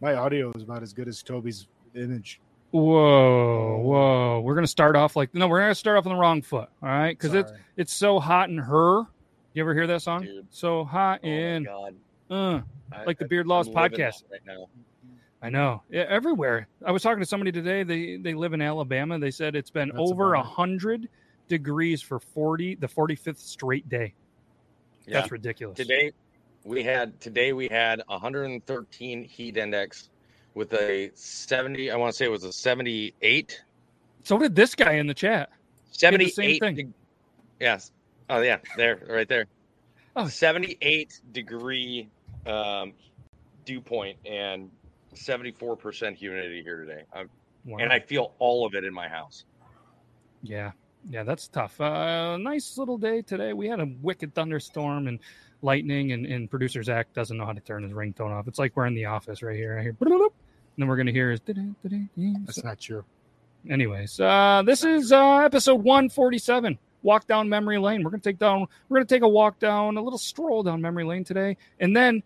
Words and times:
My 0.00 0.14
audio 0.14 0.52
is 0.54 0.62
about 0.62 0.82
as 0.82 0.92
good 0.92 1.08
as 1.08 1.22
Toby's 1.22 1.66
image. 1.94 2.40
Whoa, 2.70 3.78
whoa. 3.82 4.40
We're 4.40 4.54
gonna 4.54 4.66
start 4.66 4.94
off 4.96 5.16
like 5.16 5.34
no, 5.34 5.48
we're 5.48 5.60
gonna 5.60 5.74
start 5.74 5.96
off 5.98 6.06
on 6.06 6.12
the 6.12 6.18
wrong 6.20 6.42
foot, 6.42 6.68
all 6.82 6.88
right? 6.88 7.16
Because 7.18 7.34
it's 7.34 7.50
Sorry. 7.50 7.60
it's 7.76 7.92
so 7.92 8.20
hot 8.20 8.50
in 8.50 8.58
her. 8.58 9.02
You 9.54 9.62
ever 9.62 9.74
hear 9.74 9.86
that 9.86 10.02
song? 10.02 10.22
Dude. 10.22 10.46
So 10.50 10.84
hot 10.84 11.20
Oh 11.24 11.28
in 11.28 11.64
God. 11.64 11.94
uh, 12.30 12.60
I- 12.92 13.04
like 13.04 13.18
the 13.18 13.24
I- 13.24 13.28
Beard 13.28 13.46
Laws 13.46 13.68
I'm 13.68 13.74
podcast. 13.74 14.24
right 14.30 14.40
now. 14.46 14.68
I 15.40 15.50
know. 15.50 15.82
Yeah, 15.88 16.04
everywhere. 16.08 16.66
I 16.84 16.90
was 16.90 17.02
talking 17.02 17.20
to 17.20 17.26
somebody 17.26 17.52
today. 17.52 17.82
They 17.84 18.16
they 18.16 18.34
live 18.34 18.52
in 18.52 18.60
Alabama. 18.62 19.18
They 19.18 19.30
said 19.30 19.56
it's 19.56 19.70
been 19.70 19.88
That's 19.88 20.00
over 20.10 20.34
a 20.34 20.42
hundred 20.42 21.08
degrees 21.48 22.02
for 22.02 22.18
forty 22.20 22.74
the 22.74 22.88
forty 22.88 23.14
fifth 23.14 23.38
straight 23.40 23.88
day. 23.88 24.14
Yeah. 25.06 25.20
That's 25.20 25.32
ridiculous. 25.32 25.76
Today 25.76 26.12
we 26.64 26.82
had 26.82 27.20
today 27.20 27.52
we 27.52 27.68
had 27.68 28.02
113 28.08 29.24
heat 29.24 29.56
index 29.56 30.10
with 30.54 30.72
a 30.74 31.10
70. 31.14 31.90
I 31.90 31.96
want 31.96 32.12
to 32.12 32.16
say 32.16 32.24
it 32.26 32.30
was 32.30 32.44
a 32.44 32.52
78. 32.52 33.62
So 34.24 34.38
did 34.38 34.54
this 34.54 34.74
guy 34.74 34.92
in 34.94 35.06
the 35.06 35.14
chat. 35.14 35.50
the 35.92 35.98
78. 35.98 36.34
same 36.34 36.58
thing. 36.58 36.74
de- 36.74 37.64
yes. 37.64 37.92
Oh 38.30 38.40
yeah, 38.40 38.58
there, 38.76 39.00
right 39.08 39.28
there. 39.28 39.46
Oh. 40.16 40.26
78 40.28 41.20
degree 41.32 42.08
um, 42.46 42.92
dew 43.64 43.80
point 43.80 44.18
and 44.26 44.70
74% 45.14 46.14
humidity 46.16 46.62
here 46.62 46.84
today. 46.84 47.04
I'm, 47.12 47.30
Wow. 47.64 47.78
and 47.80 47.92
I 47.92 47.98
feel 48.00 48.32
all 48.38 48.64
of 48.64 48.74
it 48.74 48.84
in 48.84 48.94
my 48.94 49.08
house. 49.08 49.44
Yeah, 50.42 50.70
yeah, 51.10 51.22
that's 51.24 51.48
tough. 51.48 51.78
Uh, 51.80 52.36
nice 52.38 52.78
little 52.78 52.96
day 52.96 53.20
today. 53.20 53.52
We 53.52 53.66
had 53.68 53.80
a 53.80 53.88
wicked 54.00 54.32
thunderstorm 54.34 55.06
and 55.08 55.18
lightning, 55.62 56.12
and, 56.12 56.26
and 56.26 56.50
producer 56.50 56.82
Zach 56.82 57.12
doesn't 57.14 57.36
know 57.36 57.46
how 57.46 57.52
to 57.52 57.60
turn 57.60 57.82
his 57.82 57.92
ringtone 57.92 58.30
off. 58.30 58.48
It's 58.48 58.58
like 58.58 58.76
we're 58.76 58.86
in 58.86 58.94
the 58.94 59.06
office 59.06 59.42
right 59.42 59.56
here. 59.56 59.78
I 59.78 59.82
hear, 59.82 59.96
and 60.78 60.84
then 60.84 60.88
we're 60.88 60.96
gonna 60.96 61.12
hear 61.12 61.32
is. 61.32 61.40
That's 62.46 62.62
not 62.64 62.78
true. 62.78 63.04
Anyways, 63.68 64.20
uh, 64.20 64.62
this 64.64 64.84
is 64.84 65.10
uh, 65.12 65.38
episode 65.38 65.82
147. 65.82 66.78
Walk 67.02 67.26
down 67.26 67.48
memory 67.48 67.78
lane. 67.78 68.02
We're 68.04 68.10
gonna 68.10 68.20
take 68.20 68.38
down. 68.38 68.66
We're 68.88 68.98
gonna 68.98 69.06
take 69.06 69.22
a 69.22 69.28
walk 69.28 69.58
down, 69.58 69.96
a 69.96 70.02
little 70.02 70.18
stroll 70.18 70.62
down 70.62 70.80
memory 70.80 71.04
lane 71.04 71.24
today, 71.24 71.56
and 71.80 71.96
then 71.96 72.22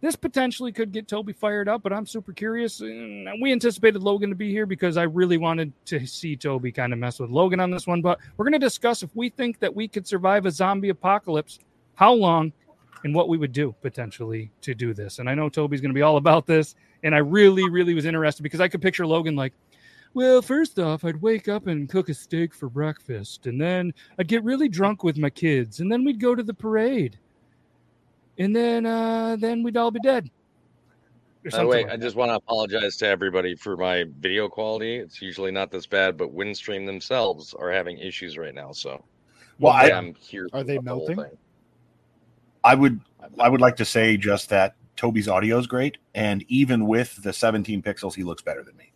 this 0.00 0.16
potentially 0.16 0.72
could 0.72 0.92
get 0.92 1.08
Toby 1.08 1.34
fired 1.34 1.68
up. 1.68 1.82
But 1.82 1.92
I'm 1.92 2.06
super 2.06 2.32
curious. 2.32 2.80
We 2.80 3.52
anticipated 3.52 4.02
Logan 4.02 4.30
to 4.30 4.36
be 4.36 4.50
here 4.50 4.66
because 4.66 4.96
I 4.96 5.02
really 5.02 5.36
wanted 5.36 5.72
to 5.86 6.06
see 6.06 6.36
Toby 6.36 6.72
kind 6.72 6.92
of 6.92 6.98
mess 6.98 7.20
with 7.20 7.30
Logan 7.30 7.60
on 7.60 7.70
this 7.70 7.86
one. 7.86 8.00
But 8.00 8.18
we're 8.36 8.46
gonna 8.46 8.58
discuss 8.58 9.02
if 9.02 9.14
we 9.14 9.28
think 9.28 9.58
that 9.60 9.74
we 9.74 9.88
could 9.88 10.06
survive 10.06 10.46
a 10.46 10.50
zombie 10.50 10.88
apocalypse, 10.88 11.58
how 11.94 12.14
long, 12.14 12.52
and 13.04 13.14
what 13.14 13.28
we 13.28 13.38
would 13.38 13.52
do 13.52 13.74
potentially 13.80 14.50
to 14.62 14.74
do 14.74 14.92
this. 14.92 15.18
And 15.18 15.28
I 15.28 15.34
know 15.34 15.48
Toby's 15.48 15.80
gonna 15.80 15.94
be 15.94 16.02
all 16.02 16.16
about 16.16 16.46
this, 16.46 16.74
and 17.02 17.14
I 17.14 17.18
really, 17.18 17.68
really 17.70 17.94
was 17.94 18.04
interested 18.04 18.42
because 18.42 18.60
I 18.60 18.68
could 18.68 18.82
picture 18.82 19.06
Logan 19.06 19.36
like. 19.36 19.52
Well, 20.12 20.42
first 20.42 20.80
off, 20.80 21.04
I'd 21.04 21.22
wake 21.22 21.46
up 21.46 21.68
and 21.68 21.88
cook 21.88 22.08
a 22.08 22.14
steak 22.14 22.52
for 22.52 22.68
breakfast, 22.68 23.46
and 23.46 23.60
then 23.60 23.94
I'd 24.18 24.26
get 24.26 24.42
really 24.42 24.68
drunk 24.68 25.04
with 25.04 25.16
my 25.16 25.30
kids, 25.30 25.78
and 25.78 25.90
then 25.90 26.04
we'd 26.04 26.18
go 26.20 26.34
to 26.34 26.42
the 26.42 26.52
parade, 26.52 27.16
and 28.36 28.54
then 28.54 28.86
uh, 28.86 29.36
then 29.38 29.62
we'd 29.62 29.76
all 29.76 29.92
be 29.92 30.00
dead. 30.00 30.28
By 31.48 31.58
the 31.58 31.66
way, 31.66 31.84
like 31.84 31.92
I 31.92 31.96
just 31.96 32.16
want 32.16 32.30
to 32.30 32.34
apologize 32.34 32.96
to 32.98 33.06
everybody 33.06 33.54
for 33.54 33.76
my 33.76 34.04
video 34.18 34.48
quality. 34.48 34.96
It's 34.96 35.22
usually 35.22 35.50
not 35.52 35.70
this 35.70 35.86
bad, 35.86 36.16
but 36.16 36.34
Windstream 36.34 36.84
themselves 36.86 37.54
are 37.54 37.70
having 37.70 37.96
issues 37.98 38.36
right 38.36 38.54
now. 38.54 38.72
So, 38.72 39.02
Well, 39.58 39.72
hopefully 39.72 39.92
I- 39.92 39.96
I'm 39.96 40.14
here. 40.16 40.48
Are 40.52 40.62
they 40.62 40.76
throughout 40.76 40.84
the 40.84 40.90
whole 40.90 41.06
melting? 41.14 41.38
I 42.64 42.74
would 42.74 43.00
I 43.38 43.48
would 43.48 43.60
like 43.60 43.76
to 43.76 43.84
say 43.84 44.16
just 44.16 44.48
that 44.50 44.74
Toby's 44.96 45.28
audio 45.28 45.58
is 45.58 45.66
great, 45.66 45.98
and 46.14 46.44
even 46.48 46.86
with 46.86 47.22
the 47.22 47.32
17 47.32 47.82
pixels, 47.82 48.14
he 48.14 48.22
looks 48.22 48.42
better 48.42 48.62
than 48.62 48.76
me. 48.76 48.92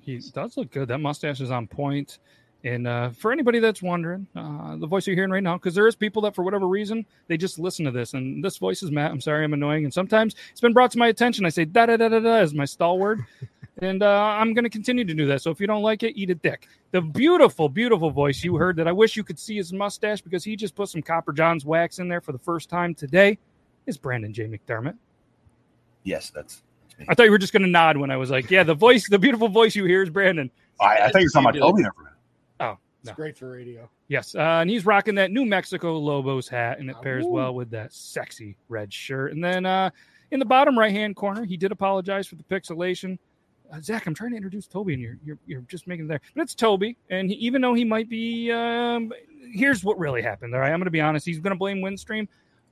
he 0.00 0.18
does 0.34 0.56
look 0.56 0.70
good. 0.70 0.88
That 0.88 0.98
mustache 0.98 1.40
is 1.40 1.50
on 1.50 1.66
point. 1.66 2.18
And 2.62 2.86
uh, 2.86 3.10
for 3.10 3.32
anybody 3.32 3.58
that's 3.58 3.80
wondering, 3.80 4.26
uh, 4.36 4.76
the 4.76 4.86
voice 4.86 5.06
you're 5.06 5.16
hearing 5.16 5.30
right 5.30 5.42
now, 5.42 5.56
because 5.56 5.74
there 5.74 5.86
is 5.86 5.96
people 5.96 6.20
that 6.22 6.34
for 6.34 6.42
whatever 6.44 6.68
reason 6.68 7.06
they 7.26 7.38
just 7.38 7.58
listen 7.58 7.86
to 7.86 7.90
this, 7.90 8.12
and 8.12 8.44
this 8.44 8.58
voice 8.58 8.82
is 8.82 8.90
Matt. 8.90 9.12
I'm 9.12 9.20
sorry, 9.20 9.44
I'm 9.44 9.54
annoying, 9.54 9.84
and 9.84 9.94
sometimes 9.94 10.34
it's 10.50 10.60
been 10.60 10.74
brought 10.74 10.90
to 10.90 10.98
my 10.98 11.08
attention. 11.08 11.46
I 11.46 11.48
say 11.48 11.64
da 11.64 11.86
da 11.86 11.96
da 11.96 12.08
da 12.08 12.18
da 12.18 12.34
as 12.34 12.52
my 12.52 12.66
stalwart, 12.66 13.20
and 13.80 14.02
uh, 14.02 14.34
I'm 14.38 14.54
going 14.54 14.64
to 14.64 14.70
continue 14.70 15.04
to 15.04 15.14
do 15.14 15.26
that. 15.26 15.42
So 15.42 15.50
if 15.50 15.60
you 15.60 15.66
don't 15.66 15.82
like 15.82 16.02
it, 16.02 16.16
eat 16.16 16.30
a 16.30 16.34
dick. 16.34 16.66
The 16.90 17.00
beautiful, 17.00 17.68
beautiful 17.68 18.10
voice 18.10 18.42
you 18.44 18.56
heard 18.56 18.76
that 18.76 18.86
I 18.88 18.92
wish 18.92 19.16
you 19.16 19.24
could 19.24 19.38
see 19.38 19.56
his 19.56 19.72
mustache 19.72 20.20
because 20.20 20.44
he 20.44 20.56
just 20.56 20.74
put 20.74 20.88
some 20.88 21.02
Copper 21.02 21.32
John's 21.32 21.64
wax 21.64 21.98
in 21.98 22.08
there 22.08 22.20
for 22.20 22.32
the 22.32 22.38
first 22.38 22.68
time 22.68 22.94
today. 22.94 23.38
Is 23.86 23.96
Brandon 23.96 24.32
J 24.32 24.44
McDermott? 24.44 24.96
Yes, 26.04 26.30
that's. 26.30 26.62
I 27.08 27.14
thought 27.14 27.24
you 27.24 27.30
were 27.30 27.38
just 27.38 27.52
going 27.52 27.62
to 27.62 27.68
nod 27.68 27.96
when 27.96 28.10
I 28.10 28.16
was 28.18 28.30
like, 28.30 28.50
"Yeah, 28.50 28.62
the 28.62 28.74
voice, 28.74 29.08
the 29.08 29.18
beautiful 29.18 29.48
voice 29.48 29.74
you 29.74 29.86
hear 29.86 30.02
is 30.02 30.10
Brandon." 30.10 30.50
I, 30.80 30.96
I 30.98 31.10
think 31.10 31.22
you're 31.22 31.30
talking 31.30 31.48
about 31.48 31.54
You 31.54 31.60
did. 31.60 31.66
Toby 31.66 31.82
there 31.82 31.92
for 31.92 32.00
a 32.00 32.04
minute. 32.04 32.16
Oh, 32.60 32.78
It's 33.00 33.08
no. 33.08 33.14
great 33.14 33.38
for 33.38 33.50
radio. 33.50 33.88
Yes, 34.08 34.34
uh, 34.34 34.38
and 34.38 34.68
he's 34.68 34.84
rocking 34.84 35.14
that 35.14 35.30
New 35.30 35.46
Mexico 35.46 35.98
Lobos 35.98 36.46
hat, 36.48 36.78
and 36.78 36.90
it 36.90 36.96
pairs 37.00 37.24
Ooh. 37.24 37.30
well 37.30 37.54
with 37.54 37.70
that 37.70 37.92
sexy 37.92 38.56
red 38.68 38.92
shirt. 38.92 39.32
And 39.32 39.42
then 39.42 39.64
uh, 39.64 39.90
in 40.30 40.38
the 40.38 40.44
bottom 40.44 40.78
right 40.78 40.92
hand 40.92 41.16
corner, 41.16 41.44
he 41.44 41.56
did 41.56 41.72
apologize 41.72 42.26
for 42.26 42.36
the 42.36 42.42
pixelation. 42.44 43.18
Uh, 43.72 43.80
Zach, 43.80 44.06
I'm 44.06 44.14
trying 44.14 44.30
to 44.30 44.36
introduce 44.36 44.66
Toby, 44.66 44.94
and 44.94 45.02
you're 45.02 45.18
you're, 45.24 45.38
you're 45.46 45.60
just 45.62 45.86
making 45.86 46.06
it 46.06 46.08
there. 46.08 46.20
But 46.34 46.42
it's 46.42 46.54
Toby, 46.54 46.96
and 47.08 47.28
he, 47.28 47.36
even 47.36 47.60
though 47.60 47.74
he 47.74 47.84
might 47.84 48.08
be, 48.08 48.50
um, 48.50 49.12
here's 49.52 49.84
what 49.84 49.98
really 49.98 50.22
happened. 50.22 50.54
All 50.54 50.60
right, 50.60 50.72
I'm 50.72 50.78
going 50.78 50.86
to 50.86 50.90
be 50.90 51.00
honest. 51.00 51.26
He's 51.26 51.38
going 51.38 51.52
to 51.52 51.58
blame 51.58 51.78
Windstream, 51.78 52.26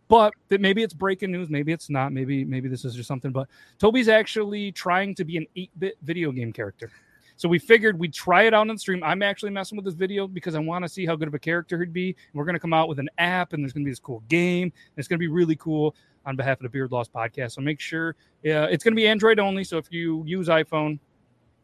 but 0.09 0.35
that 0.49 0.61
maybe 0.61 0.83
it's 0.83 0.95
breaking 0.95 1.31
news, 1.31 1.51
maybe 1.51 1.73
it's 1.73 1.89
not. 1.91 2.13
Maybe 2.13 2.45
maybe 2.45 2.69
this 2.69 2.85
is 2.85 2.95
just 2.95 3.09
something. 3.09 3.31
But 3.31 3.49
Toby's 3.79 4.09
actually 4.09 4.73
trying 4.73 5.15
to 5.17 5.25
be 5.25 5.37
an 5.37 5.47
8-bit 5.57 5.99
video 6.03 6.33
game 6.33 6.53
character. 6.53 6.91
So 7.39 7.49
we 7.49 7.61
figured 7.61 7.99
we'd 7.99 8.13
try 8.13 8.43
it 8.43 8.53
out 8.53 8.63
on 8.63 8.69
the 8.69 8.79
stream. 8.79 9.01
I'm 9.05 9.23
actually 9.23 9.51
messing 9.51 9.77
with 9.77 9.85
this 9.85 9.95
video 9.95 10.27
because 10.27 10.57
I 10.57 10.59
want 10.59 10.85
to 10.85 10.89
see 10.89 11.07
how 11.07 11.15
good 11.15 11.29
of 11.29 11.35
a 11.35 11.39
character 11.39 11.79
he'd 11.79 11.93
be. 11.93 12.17
We're 12.35 12.45
going 12.45 12.55
to 12.55 12.61
come 12.61 12.73
out 12.73 12.89
with 12.89 12.99
an 12.99 13.09
app, 13.19 13.53
and 13.53 13.63
there's 13.63 13.73
going 13.73 13.85
to 13.85 13.87
be 13.87 13.93
this 13.93 14.01
cool 14.01 14.25
game. 14.29 14.65
And 14.65 14.73
it's 14.97 15.07
going 15.07 15.19
to 15.19 15.23
be 15.23 15.29
really 15.29 15.55
cool 15.55 15.95
on 16.27 16.35
behalf 16.35 16.59
of 16.59 16.65
the 16.65 16.69
Beard 16.69 16.91
Laws 16.91 17.09
podcast. 17.09 17.53
So 17.53 17.61
make 17.61 17.79
sure 17.79 18.17
uh, 18.45 18.67
it's 18.67 18.83
going 18.83 18.93
to 18.93 18.97
be 18.97 19.07
Android 19.07 19.39
only. 19.39 19.63
So 19.63 19.79
if 19.79 19.87
you 19.93 20.25
use 20.27 20.49
iPhone, 20.49 20.99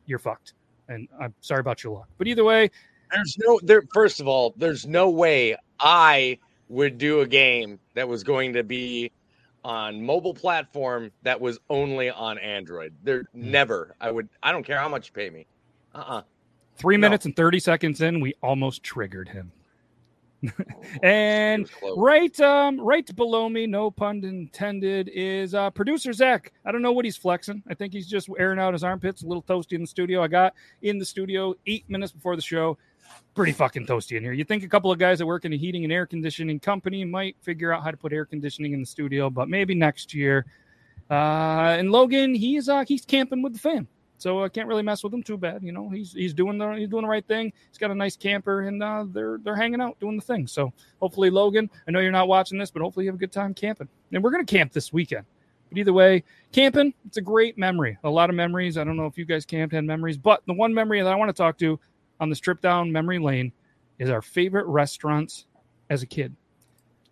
you're 0.07 0.21
fucked. 0.21 0.55
And 0.89 1.09
I'm 1.21 1.35
sorry 1.41 1.61
about 1.61 1.83
your 1.83 1.93
luck. 1.93 2.09
But 2.19 2.29
either 2.29 2.45
way, 2.45 2.71
There's 3.11 3.37
no 3.39 3.59
there. 3.63 3.83
First 3.93 4.21
of 4.21 4.29
all, 4.29 4.55
there's 4.57 4.87
no 4.87 5.11
way 5.11 5.57
I 5.81 6.39
would 6.69 6.99
do 6.99 7.21
a 7.21 7.27
game 7.27 7.81
that 7.95 8.09
was 8.09 8.23
going 8.23 8.53
to 8.53 8.63
be 8.63 9.11
on 9.65 10.05
mobile 10.05 10.35
platform 10.35 11.11
that 11.23 11.41
was 11.41 11.59
only 11.69 12.11
on 12.11 12.39
Android. 12.39 12.95
There 13.03 13.25
never. 13.35 13.97
I 14.01 14.13
would. 14.13 14.29
I 14.43 14.53
don't 14.53 14.65
care 14.65 14.79
how 14.79 14.89
much 14.89 15.09
you 15.09 15.13
pay 15.13 15.31
me. 15.31 15.47
Uh. 15.95 15.99
uh 15.99 16.23
Three 16.77 16.97
minutes 16.97 17.25
and 17.25 17.37
30 17.37 17.61
seconds 17.61 18.01
in, 18.01 18.21
we 18.21 18.35
almost 18.43 18.83
triggered 18.83 19.29
him. 19.29 19.53
and 21.03 21.71
right 21.97 22.39
um 22.41 22.79
right 22.79 23.17
below 23.17 23.49
me 23.49 23.67
no 23.67 23.91
pun 23.91 24.23
intended 24.25 25.09
is 25.15 25.55
uh 25.55 25.71
producer 25.71 26.13
zach. 26.13 26.53
I 26.65 26.73
don't 26.73 26.83
know 26.83 26.93
what 26.93 27.05
he's 27.05 27.17
flexing. 27.17 27.63
I 27.69 27.75
think 27.75 27.93
he's 27.93 28.07
just 28.07 28.29
airing 28.39 28.59
out 28.59 28.75
his 28.75 28.85
armpits 28.85 29.23
a 29.23 29.27
little 29.27 29.43
toasty 29.43 29.73
in 29.73 29.81
the 29.81 29.87
studio. 29.87 30.23
I 30.23 30.29
got 30.29 30.55
in 30.83 30.99
the 30.99 31.05
studio 31.05 31.55
eight 31.67 31.89
minutes 31.89 32.13
before 32.13 32.37
the 32.37 32.43
show. 32.43 32.77
Pretty 33.35 33.53
fucking 33.53 33.87
toasty 33.87 34.17
in 34.17 34.23
here. 34.23 34.33
You 34.33 34.45
think 34.45 34.65
a 34.65 34.69
couple 34.69 34.91
of 34.91 34.99
guys 34.99 35.19
that 35.19 35.27
work 35.27 35.45
in 35.45 35.53
a 35.53 35.57
heating 35.57 35.85
and 35.85 35.93
air 35.93 36.07
conditioning 36.07 36.61
company 36.61 37.05
might 37.05 37.37
figure 37.41 37.73
out 37.73 37.83
how 37.83 37.91
to 37.91 37.97
put 37.97 38.13
air 38.13 38.25
conditioning 38.25 38.73
in 38.73 38.81
the 38.81 38.87
studio 38.87 39.31
but 39.31 39.49
maybe 39.49 39.75
next 39.75 40.13
year. 40.13 40.45
Uh 41.11 41.77
and 41.79 41.91
logan 41.91 42.35
he's 42.35 42.69
uh 42.69 42.85
he's 42.87 43.05
camping 43.05 43.43
with 43.43 43.55
the 43.55 43.59
fam 43.59 43.89
so 44.19 44.45
I 44.45 44.49
can't 44.49 44.69
really 44.69 44.83
mess 44.83 45.03
with 45.03 45.13
him 45.13 45.23
too 45.23 45.37
bad. 45.37 45.63
You 45.63 45.73
know, 45.73 45.89
he's 45.89 46.13
he's 46.13 46.35
doing 46.35 46.59
the 46.59 46.73
he's 46.73 46.89
doing 46.89 47.03
the 47.03 47.09
right 47.09 47.27
thing. 47.27 47.53
He's 47.69 47.79
got 47.79 47.91
a 47.91 47.95
nice 47.95 48.17
camper, 48.17 48.63
and 48.63 48.83
uh, 48.83 49.05
they're 49.09 49.39
they're 49.43 49.57
hanging 49.57 49.81
out 49.81 49.99
doing 50.01 50.17
the 50.17 50.23
thing. 50.23 50.47
So 50.47 50.73
hopefully, 51.01 51.31
Logan, 51.31 51.71
I 51.87 51.91
know 51.91 52.01
you're 52.01 52.13
not 52.13 52.29
watching 52.29 52.59
this, 52.59 52.71
but 52.71 52.83
hopefully 52.83 53.05
you 53.05 53.11
have 53.11 53.17
a 53.17 53.19
good 53.19 53.33
time 53.33 53.55
camping. 53.55 53.89
And 54.13 54.23
we're 54.23 54.31
gonna 54.31 54.45
camp 54.45 54.73
this 54.73 54.93
weekend. 54.93 55.27
But 55.69 55.79
either 55.79 55.93
way, 55.93 56.25
camping 56.53 56.95
it's 57.07 57.17
a 57.17 57.23
great 57.23 57.59
memory. 57.59 57.99
A 58.05 58.11
lot 58.11 58.31
of 58.31 58.37
memories. 58.37 58.79
I 58.79 58.85
don't 58.85 58.97
know 58.97 59.07
if 59.07 59.19
you 59.19 59.25
guys 59.25 59.45
camped 59.45 59.75
had 59.75 59.85
memories, 59.85 60.17
but 60.17 60.43
the 60.47 60.55
one 60.55 60.73
memory 60.73 61.03
that 61.03 61.13
I 61.13 61.17
want 61.17 61.29
to 61.29 61.35
talk 61.35 61.59
to 61.59 61.79
on 62.21 62.29
this 62.29 62.41
trip 62.41 62.61
down 62.61 62.93
memory 62.93 63.19
lane 63.19 63.53
is 63.99 64.11
our 64.11 64.23
favorite 64.23 64.67
restaurants 64.67 65.47
as 65.91 66.03
a 66.03 66.07
kid. 66.07 66.35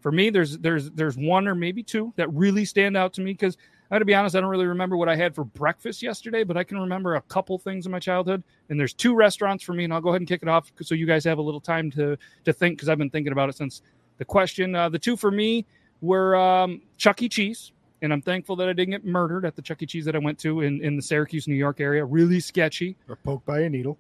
For 0.00 0.10
me, 0.10 0.31
there's 0.31 0.58
there's 0.58 0.90
there's 0.90 1.16
one 1.16 1.46
or 1.46 1.55
maybe 1.55 1.82
two 1.82 2.12
that 2.16 2.32
really 2.32 2.64
stand 2.64 2.96
out 2.96 3.12
to 3.14 3.20
me 3.20 3.32
because 3.32 3.56
I 3.92 3.96
got 3.96 3.98
to 3.98 4.04
be 4.06 4.14
honest, 4.14 4.34
I 4.34 4.40
don't 4.40 4.48
really 4.48 4.64
remember 4.64 4.96
what 4.96 5.10
I 5.10 5.16
had 5.16 5.34
for 5.34 5.44
breakfast 5.44 6.02
yesterday, 6.02 6.44
but 6.44 6.56
I 6.56 6.64
can 6.64 6.78
remember 6.78 7.16
a 7.16 7.20
couple 7.20 7.58
things 7.58 7.84
in 7.84 7.92
my 7.92 7.98
childhood. 7.98 8.42
And 8.70 8.80
there's 8.80 8.94
two 8.94 9.14
restaurants 9.14 9.62
for 9.62 9.74
me, 9.74 9.84
and 9.84 9.92
I'll 9.92 10.00
go 10.00 10.08
ahead 10.08 10.22
and 10.22 10.28
kick 10.28 10.40
it 10.40 10.48
off 10.48 10.72
so 10.80 10.94
you 10.94 11.04
guys 11.04 11.24
have 11.24 11.36
a 11.36 11.42
little 11.42 11.60
time 11.60 11.90
to 11.90 12.16
to 12.46 12.52
think 12.54 12.78
because 12.78 12.88
I've 12.88 12.96
been 12.96 13.10
thinking 13.10 13.32
about 13.32 13.50
it 13.50 13.56
since 13.56 13.82
the 14.16 14.24
question. 14.24 14.74
Uh, 14.74 14.88
the 14.88 14.98
two 14.98 15.14
for 15.14 15.30
me 15.30 15.66
were 16.00 16.34
um, 16.36 16.80
Chuck 16.96 17.20
E. 17.20 17.28
Cheese, 17.28 17.72
and 18.00 18.14
I'm 18.14 18.22
thankful 18.22 18.56
that 18.56 18.68
I 18.70 18.72
didn't 18.72 18.92
get 18.92 19.04
murdered 19.04 19.44
at 19.44 19.56
the 19.56 19.62
Chuck 19.62 19.82
E. 19.82 19.86
Cheese 19.86 20.06
that 20.06 20.16
I 20.16 20.20
went 20.20 20.38
to 20.38 20.62
in, 20.62 20.82
in 20.82 20.96
the 20.96 21.02
Syracuse, 21.02 21.46
New 21.46 21.54
York 21.54 21.78
area. 21.78 22.02
Really 22.02 22.40
sketchy. 22.40 22.96
Or 23.10 23.16
poked 23.16 23.44
by 23.44 23.60
a 23.60 23.68
needle. 23.68 23.98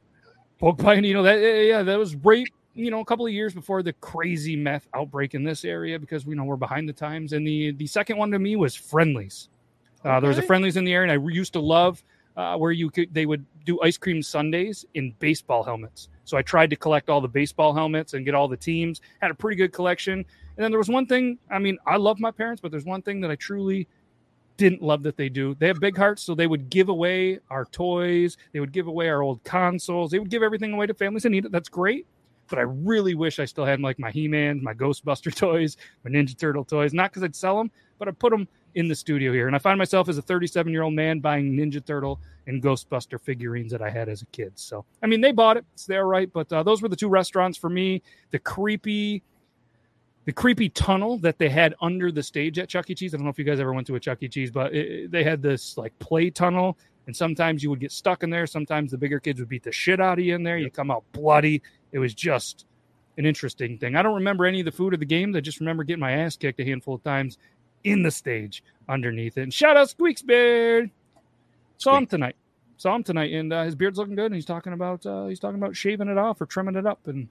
Poked 0.58 0.82
by 0.82 0.94
a 0.94 1.00
needle. 1.02 1.22
That 1.22 1.36
yeah, 1.36 1.82
that 1.82 1.98
was 1.98 2.14
right. 2.14 2.48
You 2.72 2.90
know, 2.90 3.00
a 3.00 3.04
couple 3.04 3.26
of 3.26 3.32
years 3.34 3.52
before 3.52 3.82
the 3.82 3.92
crazy 3.92 4.56
meth 4.56 4.88
outbreak 4.94 5.34
in 5.34 5.44
this 5.44 5.66
area 5.66 5.98
because 5.98 6.24
we 6.24 6.34
know 6.34 6.44
we're 6.44 6.56
behind 6.56 6.88
the 6.88 6.94
times. 6.94 7.34
And 7.34 7.46
the 7.46 7.72
the 7.72 7.86
second 7.86 8.16
one 8.16 8.30
to 8.30 8.38
me 8.38 8.56
was 8.56 8.74
Friendlies. 8.74 9.50
Uh, 10.04 10.20
there 10.20 10.28
was 10.28 10.38
a 10.38 10.42
friendlies 10.42 10.76
in 10.76 10.84
the 10.84 10.92
area, 10.92 11.12
and 11.12 11.22
I 11.22 11.30
used 11.30 11.52
to 11.52 11.60
love 11.60 12.02
uh, 12.36 12.56
where 12.56 12.72
you 12.72 12.90
could 12.90 13.12
they 13.12 13.26
would 13.26 13.44
do 13.64 13.80
ice 13.82 13.96
cream 13.96 14.22
sundaes 14.22 14.84
in 14.94 15.14
baseball 15.18 15.62
helmets. 15.62 16.08
So 16.24 16.36
I 16.36 16.42
tried 16.42 16.70
to 16.70 16.76
collect 16.76 17.08
all 17.08 17.20
the 17.20 17.28
baseball 17.28 17.74
helmets 17.74 18.14
and 18.14 18.24
get 18.24 18.34
all 18.34 18.48
the 18.48 18.56
teams. 18.56 19.00
Had 19.20 19.30
a 19.30 19.34
pretty 19.34 19.56
good 19.56 19.72
collection. 19.72 20.14
And 20.14 20.64
then 20.64 20.70
there 20.70 20.78
was 20.78 20.88
one 20.88 21.06
thing. 21.06 21.38
I 21.50 21.58
mean, 21.58 21.78
I 21.86 21.96
love 21.96 22.20
my 22.20 22.30
parents, 22.30 22.60
but 22.60 22.70
there's 22.70 22.84
one 22.84 23.02
thing 23.02 23.20
that 23.20 23.30
I 23.30 23.36
truly 23.36 23.88
didn't 24.56 24.82
love 24.82 25.02
that 25.02 25.16
they 25.16 25.28
do. 25.28 25.54
They 25.58 25.66
have 25.66 25.80
big 25.80 25.96
hearts, 25.96 26.22
so 26.22 26.34
they 26.34 26.46
would 26.46 26.68
give 26.68 26.88
away 26.88 27.38
our 27.50 27.64
toys. 27.66 28.36
They 28.52 28.60
would 28.60 28.72
give 28.72 28.86
away 28.86 29.08
our 29.08 29.22
old 29.22 29.42
consoles. 29.44 30.10
They 30.10 30.18
would 30.18 30.30
give 30.30 30.42
everything 30.42 30.72
away 30.72 30.86
to 30.86 30.94
families 30.94 31.22
that 31.22 31.30
need 31.30 31.46
it. 31.46 31.52
That's 31.52 31.68
great. 31.68 32.06
But 32.48 32.58
I 32.58 32.62
really 32.62 33.14
wish 33.14 33.38
I 33.38 33.44
still 33.44 33.64
had 33.64 33.80
like 33.80 33.98
my 33.98 34.10
He-Man, 34.10 34.62
my 34.62 34.74
Ghostbuster 34.74 35.34
toys, 35.36 35.76
my 36.04 36.10
Ninja 36.10 36.36
Turtle 36.36 36.64
toys. 36.64 36.92
Not 36.92 37.10
because 37.10 37.22
I'd 37.22 37.34
sell 37.34 37.56
them, 37.56 37.70
but 37.98 38.08
I 38.08 38.10
put 38.10 38.30
them 38.30 38.46
in 38.74 38.88
the 38.88 38.94
studio 38.94 39.32
here. 39.32 39.46
And 39.46 39.56
I 39.56 39.58
find 39.58 39.78
myself 39.78 40.08
as 40.08 40.18
a 40.18 40.22
37 40.22 40.72
year 40.72 40.82
old 40.82 40.94
man 40.94 41.20
buying 41.20 41.52
Ninja 41.52 41.84
Turtle 41.84 42.20
and 42.46 42.62
Ghostbuster 42.62 43.20
figurines 43.20 43.70
that 43.72 43.82
I 43.82 43.90
had 43.90 44.08
as 44.08 44.22
a 44.22 44.26
kid. 44.26 44.52
So, 44.56 44.84
I 45.02 45.06
mean, 45.06 45.20
they 45.20 45.32
bought 45.32 45.56
it. 45.56 45.64
It's 45.74 45.86
their 45.86 46.06
right. 46.06 46.32
But 46.32 46.52
uh, 46.52 46.62
those 46.62 46.82
were 46.82 46.88
the 46.88 46.96
two 46.96 47.08
restaurants 47.08 47.58
for 47.58 47.70
me. 47.70 48.02
The 48.30 48.38
creepy, 48.38 49.22
the 50.24 50.32
creepy 50.32 50.68
tunnel 50.68 51.18
that 51.18 51.38
they 51.38 51.48
had 51.48 51.74
under 51.80 52.10
the 52.10 52.22
stage 52.22 52.58
at 52.58 52.68
Chuck 52.68 52.90
E. 52.90 52.94
Cheese. 52.94 53.14
I 53.14 53.16
don't 53.16 53.24
know 53.24 53.30
if 53.30 53.38
you 53.38 53.44
guys 53.44 53.60
ever 53.60 53.72
went 53.72 53.86
to 53.88 53.94
a 53.94 54.00
Chuck 54.00 54.18
E. 54.22 54.28
Cheese, 54.28 54.50
but 54.50 54.74
it, 54.74 55.10
they 55.10 55.24
had 55.24 55.42
this 55.42 55.76
like 55.76 55.96
play 55.98 56.30
tunnel. 56.30 56.78
And 57.06 57.16
sometimes 57.16 57.62
you 57.62 57.70
would 57.70 57.80
get 57.80 57.90
stuck 57.90 58.22
in 58.22 58.30
there. 58.30 58.46
Sometimes 58.46 58.92
the 58.92 58.98
bigger 58.98 59.18
kids 59.18 59.40
would 59.40 59.48
beat 59.48 59.64
the 59.64 59.72
shit 59.72 60.00
out 60.00 60.18
of 60.18 60.24
you 60.24 60.34
in 60.34 60.44
there. 60.44 60.56
You 60.56 60.70
come 60.70 60.90
out 60.90 61.04
bloody. 61.12 61.60
It 61.90 61.98
was 61.98 62.14
just 62.14 62.64
an 63.18 63.26
interesting 63.26 63.76
thing. 63.78 63.96
I 63.96 64.02
don't 64.02 64.14
remember 64.14 64.46
any 64.46 64.60
of 64.60 64.64
the 64.64 64.72
food 64.72 64.94
of 64.94 65.00
the 65.00 65.06
games. 65.06 65.36
I 65.36 65.40
just 65.40 65.60
remember 65.60 65.84
getting 65.84 66.00
my 66.00 66.12
ass 66.12 66.36
kicked 66.36 66.60
a 66.60 66.64
handful 66.64 66.94
of 66.94 67.02
times 67.02 67.38
in 67.84 68.02
the 68.02 68.10
stage 68.10 68.62
underneath 68.88 69.38
it. 69.38 69.42
And 69.42 69.54
shout 69.54 69.76
out 69.76 69.90
Squeaks 69.90 70.22
Beard. 70.22 70.90
Saw 71.78 71.96
him 71.96 72.06
tonight. 72.06 72.36
Saw 72.76 72.96
him 72.96 73.02
tonight, 73.04 73.32
and 73.32 73.52
uh, 73.52 73.64
his 73.64 73.74
beard's 73.74 73.98
looking 73.98 74.16
good. 74.16 74.26
And 74.26 74.34
he's 74.34 74.44
talking 74.44 74.72
about 74.72 75.06
uh, 75.06 75.26
he's 75.26 75.38
talking 75.38 75.60
about 75.60 75.76
shaving 75.76 76.08
it 76.08 76.18
off 76.18 76.40
or 76.40 76.46
trimming 76.46 76.76
it 76.76 76.86
up. 76.86 77.06
And 77.06 77.28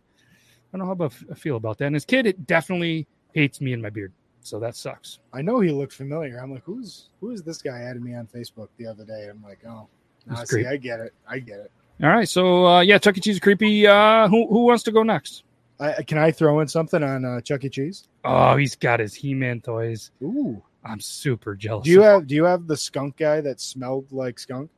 I 0.74 0.77
don't 0.77 0.80
know 0.80 0.86
how 0.86 0.92
about, 0.94 1.13
I 1.30 1.36
feel 1.36 1.57
about 1.57 1.77
that. 1.80 1.86
And 1.86 1.95
his 1.95 2.06
kid, 2.06 2.25
it 2.25 2.48
definitely 2.48 3.06
hates 3.33 3.59
me 3.59 3.74
and 3.74 3.81
my 3.81 3.89
beard, 3.89 4.13
so 4.42 4.59
that 4.59 4.75
sucks. 4.75 5.19
I 5.33 5.42
know 5.42 5.59
he 5.59 5.71
looked 5.71 5.94
familiar. 5.94 6.38
I'm 6.38 6.53
like, 6.53 6.63
who's 6.63 7.09
who 7.19 7.31
is 7.31 7.44
this 7.44 7.62
guy 7.62 7.80
added 7.80 8.01
me 8.01 8.15
on 8.15 8.27
Facebook 8.27 8.69
the 8.77 8.88
other 8.88 9.03
day? 9.03 9.27
I'm 9.30 9.44
like, 9.44 9.59
oh, 9.68 9.88
nah, 10.25 10.44
see. 10.45 10.65
I 10.65 10.77
get 10.77 11.01
it. 11.01 11.13
I 11.27 11.39
get 11.39 11.59
it. 11.59 11.71
All 12.01 12.09
right, 12.09 12.27
so 12.27 12.65
uh, 12.65 12.80
yeah, 12.81 12.98
Chuck 12.98 13.18
E. 13.18 13.21
Cheese 13.21 13.39
creepy. 13.39 13.86
Uh, 13.86 14.27
who 14.30 14.48
who 14.48 14.65
wants 14.65 14.83
to 14.83 14.92
go 14.92 15.03
next? 15.03 15.44
I, 15.81 16.03
can 16.03 16.19
I 16.19 16.31
throw 16.31 16.59
in 16.59 16.67
something 16.67 17.01
on 17.01 17.25
uh, 17.25 17.41
Chuck 17.41 17.63
E. 17.63 17.69
Cheese? 17.69 18.07
Oh, 18.23 18.55
he's 18.55 18.75
got 18.75 18.99
his 18.99 19.15
He-Man 19.15 19.61
toys. 19.61 20.11
Ooh, 20.21 20.61
I'm 20.85 20.99
super 20.99 21.55
jealous. 21.55 21.85
do 21.85 21.91
you 21.91 22.01
have 22.01 22.27
do 22.27 22.35
you 22.35 22.43
have 22.45 22.67
the 22.67 22.77
skunk 22.77 23.17
guy 23.17 23.41
that 23.41 23.59
smelled 23.59 24.11
like 24.11 24.37
skunk? 24.37 24.69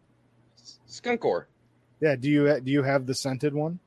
Skunk 0.86 1.22
Skunkor. 1.22 1.46
Yeah. 2.00 2.16
Do 2.16 2.30
you 2.30 2.60
do 2.62 2.72
you 2.72 2.84
have 2.84 3.06
the 3.06 3.14
scented 3.14 3.54
one? 3.54 3.80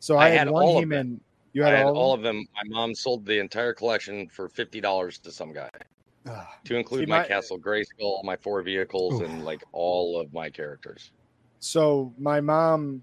So 0.00 0.16
I 0.16 0.26
I, 0.26 0.28
had, 0.30 0.38
had 0.38 0.50
one 0.50 0.64
all 0.64 0.78
He-Man. 0.78 1.20
You 1.52 1.64
I 1.64 1.68
had, 1.68 1.78
had 1.78 1.86
all, 1.86 1.96
all 1.96 2.14
of 2.14 2.20
of 2.20 2.24
them. 2.24 2.46
My 2.54 2.62
mom 2.66 2.94
sold 2.94 3.26
the 3.26 3.38
entire 3.40 3.74
collection 3.74 4.28
for 4.28 4.48
fifty 4.48 4.80
dollars 4.80 5.18
to 5.18 5.30
some 5.30 5.52
guy, 5.52 5.68
them? 5.72 5.82
Ah, 6.28 6.48
to 6.64 6.76
include 6.76 7.00
See, 7.00 7.10
my, 7.10 7.20
my- 7.20 7.28
Castle 7.28 7.58
Grayskull, 7.58 8.24
my 8.24 8.36
four 8.36 8.62
vehicles, 8.62 9.20
Oof. 9.20 9.28
and 9.28 9.44
like 9.44 9.62
all 9.72 10.18
of 10.18 10.32
my 10.32 10.48
characters. 10.48 11.10
So 11.58 12.14
my 12.18 12.40
mom 12.40 13.02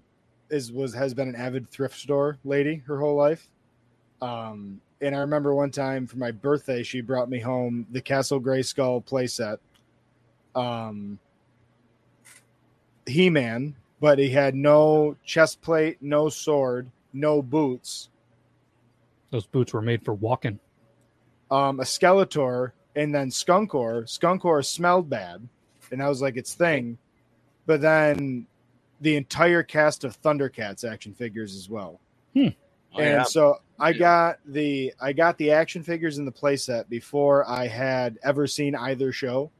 is 0.50 0.72
was 0.72 0.94
has 0.94 1.14
been 1.14 1.28
an 1.28 1.36
avid 1.36 1.70
thrift 1.70 1.98
store 1.98 2.38
lady 2.44 2.82
her 2.86 2.98
whole 2.98 3.16
life. 3.16 3.48
Um, 4.22 4.80
and 5.00 5.14
I 5.14 5.18
remember 5.18 5.54
one 5.54 5.70
time 5.70 6.06
for 6.06 6.16
my 6.16 6.30
birthday, 6.30 6.82
she 6.82 7.00
brought 7.00 7.28
me 7.28 7.38
home 7.38 7.86
the 7.90 8.00
Castle 8.00 8.40
Gray 8.40 8.60
Grayskull 8.60 9.04
playset. 9.04 9.58
Um, 10.58 11.18
He 13.06 13.28
Man, 13.28 13.76
but 14.00 14.18
he 14.18 14.30
had 14.30 14.54
no 14.54 15.16
chest 15.24 15.60
plate, 15.60 15.98
no 16.00 16.28
sword, 16.28 16.90
no 17.12 17.42
boots. 17.42 18.08
Those 19.30 19.46
boots 19.46 19.72
were 19.72 19.82
made 19.82 20.02
for 20.02 20.14
walking. 20.14 20.60
Um, 21.50 21.80
a 21.80 21.84
Skeletor, 21.84 22.72
and 22.94 23.14
then 23.14 23.28
Skunkor. 23.28 24.04
Skunkor 24.04 24.64
smelled 24.64 25.10
bad, 25.10 25.46
and 25.90 26.00
that 26.00 26.08
was 26.08 26.22
like 26.22 26.36
its 26.36 26.54
thing. 26.54 26.96
But 27.66 27.80
then 27.80 28.46
the 29.00 29.16
entire 29.16 29.62
cast 29.62 30.04
of 30.04 30.20
Thundercats 30.20 30.88
action 30.88 31.14
figures 31.14 31.54
as 31.54 31.68
well. 31.68 32.00
Hmm. 32.34 32.48
Oh, 32.94 32.98
and 32.98 33.10
yeah. 33.10 33.22
so 33.24 33.60
I 33.78 33.90
Yeah. 33.90 33.98
got 33.98 34.38
the 34.46 34.94
I 35.00 35.12
got 35.12 35.38
the 35.38 35.50
action 35.50 35.82
figures 35.82 36.18
in 36.18 36.24
the 36.24 36.32
playset 36.32 36.88
before 36.88 37.48
I 37.48 37.66
had 37.66 38.18
ever 38.22 38.46
seen 38.46 38.74
either 38.74 39.12
show. 39.12 39.50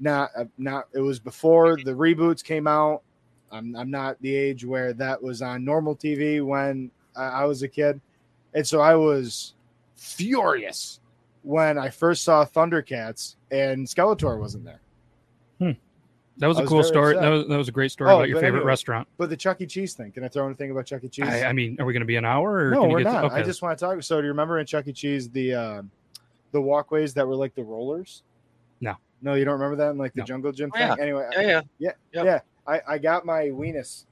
Not 0.00 0.30
uh, 0.36 0.44
not 0.56 0.88
it 0.92 1.00
was 1.00 1.18
before 1.18 1.76
mm-hmm. 1.76 1.86
the 1.86 1.94
reboots 1.94 2.42
came 2.42 2.66
out. 2.66 3.02
I'm 3.50 3.74
I'm 3.76 3.90
not 3.90 4.20
the 4.20 4.34
age 4.34 4.64
where 4.64 4.92
that 4.94 5.22
was 5.22 5.42
on 5.42 5.64
normal 5.64 5.96
TV 5.96 6.44
when 6.44 6.90
I, 7.16 7.24
I 7.24 7.44
was 7.44 7.62
a 7.62 7.68
kid, 7.68 8.00
and 8.54 8.66
so 8.66 8.80
I 8.80 8.94
was 8.94 9.54
furious 9.96 11.00
when 11.42 11.78
I 11.78 11.90
first 11.90 12.24
saw 12.24 12.44
Thundercats 12.44 13.36
and 13.50 13.86
Skeletor 13.86 14.38
wasn't 14.38 14.64
there. 14.64 14.80
Hmm. 15.58 15.70
That 16.38 16.46
was 16.46 16.56
I 16.56 16.60
a 16.60 16.62
was 16.62 16.68
cool 16.70 16.84
story. 16.84 17.14
That 17.14 17.28
was, 17.28 17.48
that 17.48 17.56
was 17.56 17.68
a 17.68 17.72
great 17.72 17.90
story 17.90 18.10
Oh, 18.10 18.16
about 18.16 18.28
your 18.28 18.36
favorite 18.38 18.60
anyway. 18.60 18.68
restaurant. 18.68 19.08
But 19.18 19.28
the 19.28 19.36
Chuck 19.36 19.60
E. 19.60 19.66
Cheese 19.66 19.94
thing. 19.94 20.12
Can 20.12 20.22
I 20.24 20.28
throw 20.28 20.46
anything 20.46 20.70
about 20.70 20.86
Chuck 20.86 21.02
E. 21.04 21.08
Cheese? 21.08 21.26
I, 21.26 21.44
I 21.46 21.52
mean, 21.52 21.76
are 21.80 21.84
we 21.84 21.92
going 21.92 22.00
to 22.02 22.06
be 22.06 22.16
an 22.16 22.24
hour? 22.24 22.68
Or 22.68 22.70
no, 22.70 22.82
can 22.82 22.90
we're 22.90 22.98
get 22.98 23.04
to- 23.10 23.22
not. 23.22 23.32
I 23.32 23.42
just 23.42 23.60
want 23.60 23.76
to 23.78 23.84
talk. 23.84 24.02
So, 24.02 24.16
do 24.20 24.24
you 24.24 24.28
remember 24.30 24.58
in 24.58 24.66
Chuck 24.66 24.86
E. 24.86 24.92
Cheese 24.92 25.28
the 25.30 25.54
uh, 25.54 25.82
the 26.52 26.60
walkways 26.60 27.12
that 27.14 27.26
were 27.26 27.34
like 27.36 27.54
the 27.54 27.64
rollers? 27.64 28.22
No. 28.80 28.94
no, 29.20 29.34
you 29.34 29.44
don't 29.44 29.54
remember 29.60 29.76
that 29.76 29.90
in 29.90 29.98
like 29.98 30.12
the 30.14 30.20
No. 30.20 30.26
jungle 30.26 30.52
gym 30.52 30.70
Oh, 30.74 30.78
thing. 30.78 30.88
yeah. 30.88 30.96
Anyway, 31.02 31.28
yeah, 31.32 31.40
yeah. 31.40 31.60
yeah, 31.78 31.90
Yep. 32.12 32.24
yeah. 32.24 32.40
I, 32.66 32.80
I 32.94 32.98
got 32.98 33.26
my 33.26 33.46
weenus 33.46 34.04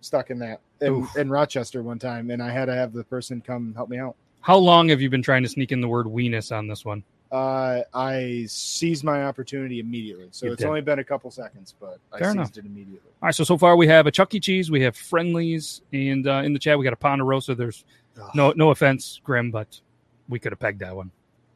stuck 0.00 0.30
in 0.30 0.38
that 0.38 0.60
in, 0.80 1.06
in 1.16 1.28
Rochester 1.30 1.82
one 1.82 1.98
time, 1.98 2.30
and 2.30 2.40
I 2.42 2.50
had 2.50 2.66
to 2.66 2.74
have 2.74 2.92
the 2.92 3.02
person 3.02 3.40
come 3.40 3.74
help 3.74 3.88
me 3.88 3.98
out. 3.98 4.14
How 4.40 4.56
long 4.56 4.88
have 4.90 5.00
you 5.00 5.10
been 5.10 5.22
trying 5.22 5.42
to 5.42 5.48
sneak 5.48 5.72
in 5.72 5.80
the 5.80 5.88
word 5.88 6.06
weenus 6.06 6.56
on 6.56 6.68
this 6.68 6.84
one? 6.84 7.02
Uh, 7.32 7.80
I 7.94 8.44
seized 8.46 9.04
my 9.04 9.24
opportunity 9.24 9.80
immediately. 9.80 10.28
So 10.32 10.46
You 10.46 10.52
it's 10.52 10.60
did. 10.60 10.68
only 10.68 10.82
been 10.82 10.98
a 10.98 11.04
couple 11.04 11.30
seconds, 11.30 11.74
but 11.80 11.98
I 12.12 12.18
Fair 12.18 12.28
seized 12.28 12.36
enough. 12.36 12.56
it 12.58 12.66
immediately. 12.66 13.10
All 13.22 13.26
right, 13.28 13.34
so 13.34 13.42
so 13.42 13.56
far 13.56 13.74
we 13.76 13.86
have 13.86 14.06
a 14.06 14.10
Chuck 14.10 14.34
E. 14.34 14.40
Cheese, 14.40 14.70
we 14.70 14.82
have 14.82 14.94
Friendlies, 14.94 15.80
and 15.94 16.26
uh, 16.28 16.42
in 16.44 16.52
the 16.52 16.58
chat 16.58 16.78
we 16.78 16.84
got 16.84 16.92
a 16.92 16.96
Ponderosa. 16.96 17.54
There's 17.54 17.84
Ugh. 18.20 18.30
no 18.34 18.52
no 18.54 18.70
offense, 18.70 19.18
Grim, 19.24 19.50
but 19.50 19.80
we 20.28 20.38
could 20.38 20.52
have 20.52 20.58
pegged 20.58 20.80
that 20.80 20.94
one. 20.94 21.10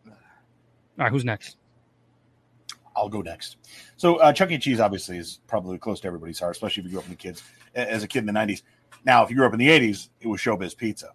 All 0.08 0.14
right, 0.96 1.12
who's 1.12 1.26
next? 1.26 1.58
I'll 2.96 3.10
go 3.10 3.20
next. 3.20 3.58
So 3.98 4.16
uh, 4.16 4.32
Chuck 4.32 4.50
E. 4.50 4.56
Cheese 4.58 4.80
obviously 4.80 5.18
is 5.18 5.40
probably 5.46 5.76
close 5.76 6.00
to 6.00 6.06
everybody's 6.06 6.40
heart, 6.40 6.56
especially 6.56 6.80
if 6.80 6.86
you 6.86 6.90
grew 6.92 7.00
up 7.00 7.04
in 7.04 7.10
the 7.10 7.16
kids 7.16 7.42
as 7.74 8.02
a 8.02 8.08
kid 8.08 8.20
in 8.20 8.26
the 8.26 8.32
'90s. 8.32 8.62
Now, 9.04 9.22
if 9.22 9.28
you 9.28 9.36
grew 9.36 9.44
up 9.46 9.52
in 9.52 9.58
the 9.58 9.68
'80s, 9.68 10.08
it 10.22 10.26
was 10.26 10.40
Showbiz 10.40 10.74
Pizza. 10.74 11.08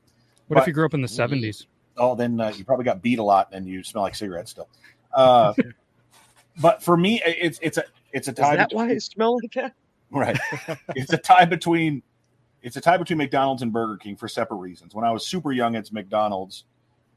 What 0.47 0.55
But- 0.55 0.61
if 0.61 0.67
you 0.67 0.73
grew 0.73 0.85
up 0.85 0.93
in 0.93 1.01
the 1.01 1.07
70s? 1.07 1.65
Oh, 2.01 2.15
then 2.15 2.41
uh, 2.41 2.51
you 2.55 2.65
probably 2.65 2.83
got 2.83 3.03
beat 3.03 3.19
a 3.19 3.23
lot 3.23 3.49
and 3.51 3.67
you 3.67 3.83
smell 3.83 4.01
like 4.01 4.15
cigarettes 4.15 4.49
still. 4.49 4.67
Uh, 5.13 5.53
but 6.59 6.81
for 6.81 6.97
me, 6.97 7.21
it's 7.23 7.59
it's 7.61 7.77
a 7.77 7.83
it's 8.11 8.27
a 8.27 8.31
Is 8.31 8.37
tie. 8.37 8.55
that 8.55 8.69
between- 8.69 8.87
why 8.87 8.93
it 8.93 9.01
smell 9.01 9.35
like 9.39 9.53
that? 9.53 9.75
Right. 10.09 10.37
it's 10.95 11.13
a 11.13 11.17
tie 11.17 11.45
between 11.45 12.01
it's 12.63 12.75
a 12.75 12.81
tie 12.81 12.97
between 12.97 13.19
McDonald's 13.19 13.61
and 13.61 13.71
Burger 13.71 13.97
King 13.97 14.15
for 14.15 14.27
separate 14.27 14.57
reasons. 14.57 14.95
When 14.95 15.05
I 15.05 15.11
was 15.11 15.25
super 15.25 15.51
young, 15.51 15.75
it's 15.75 15.91
McDonald's, 15.91 16.63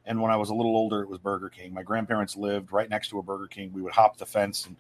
and 0.05 0.21
when 0.21 0.31
I 0.31 0.37
was 0.37 0.51
a 0.51 0.55
little 0.55 0.77
older, 0.77 1.01
it 1.01 1.09
was 1.09 1.19
Burger 1.19 1.49
King. 1.49 1.73
My 1.73 1.83
grandparents 1.83 2.37
lived 2.37 2.71
right 2.71 2.89
next 2.89 3.09
to 3.09 3.19
a 3.19 3.23
Burger 3.23 3.47
King. 3.47 3.73
We 3.73 3.81
would 3.81 3.93
hop 3.95 4.19
the 4.19 4.27
fence 4.27 4.67
and, 4.67 4.77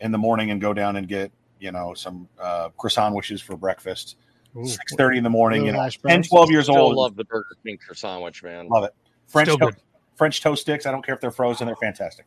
in 0.00 0.12
the 0.12 0.18
morning 0.18 0.50
and 0.50 0.62
go 0.62 0.72
down 0.72 0.96
and 0.96 1.06
get 1.06 1.30
you 1.60 1.72
know 1.72 1.92
some 1.92 2.26
uh, 2.40 2.70
Croissan'wiches 2.78 3.42
for 3.42 3.56
breakfast. 3.56 4.16
Six 4.64 4.94
thirty 4.96 5.18
in 5.18 5.24
the 5.24 5.30
morning. 5.30 5.66
You 5.66 5.72
know, 5.72 5.80
hash 5.80 5.98
10, 6.06 6.22
12 6.24 6.50
years 6.50 6.64
Still 6.64 6.76
old. 6.76 6.96
love 6.96 7.16
the 7.16 7.24
Burger 7.24 7.56
King 7.64 7.78
croissant 7.78 8.16
sandwich, 8.18 8.42
man. 8.42 8.68
Love 8.68 8.84
it. 8.84 8.94
French 9.32 9.48
Still 9.48 9.58
toast, 9.58 9.76
good. 9.76 9.82
French 10.16 10.40
toast 10.42 10.62
sticks. 10.62 10.86
I 10.86 10.92
don't 10.92 11.04
care 11.04 11.14
if 11.14 11.20
they're 11.20 11.30
frozen; 11.30 11.66
they're 11.66 11.76
fantastic. 11.76 12.26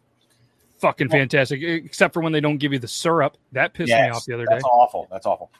Fucking 0.79 1.09
fantastic. 1.09 1.61
Except 1.61 2.13
for 2.13 2.21
when 2.21 2.33
they 2.33 2.41
don't 2.41 2.57
give 2.57 2.73
you 2.73 2.79
the 2.79 2.87
syrup. 2.87 3.37
That 3.51 3.73
pissed 3.73 3.91
me 3.91 4.09
off 4.09 4.25
the 4.25 4.33
other 4.33 4.45
day. 4.45 4.55
That's 4.55 4.65
awful. 4.65 5.07
That's 5.09 5.25
awful. 5.25 5.51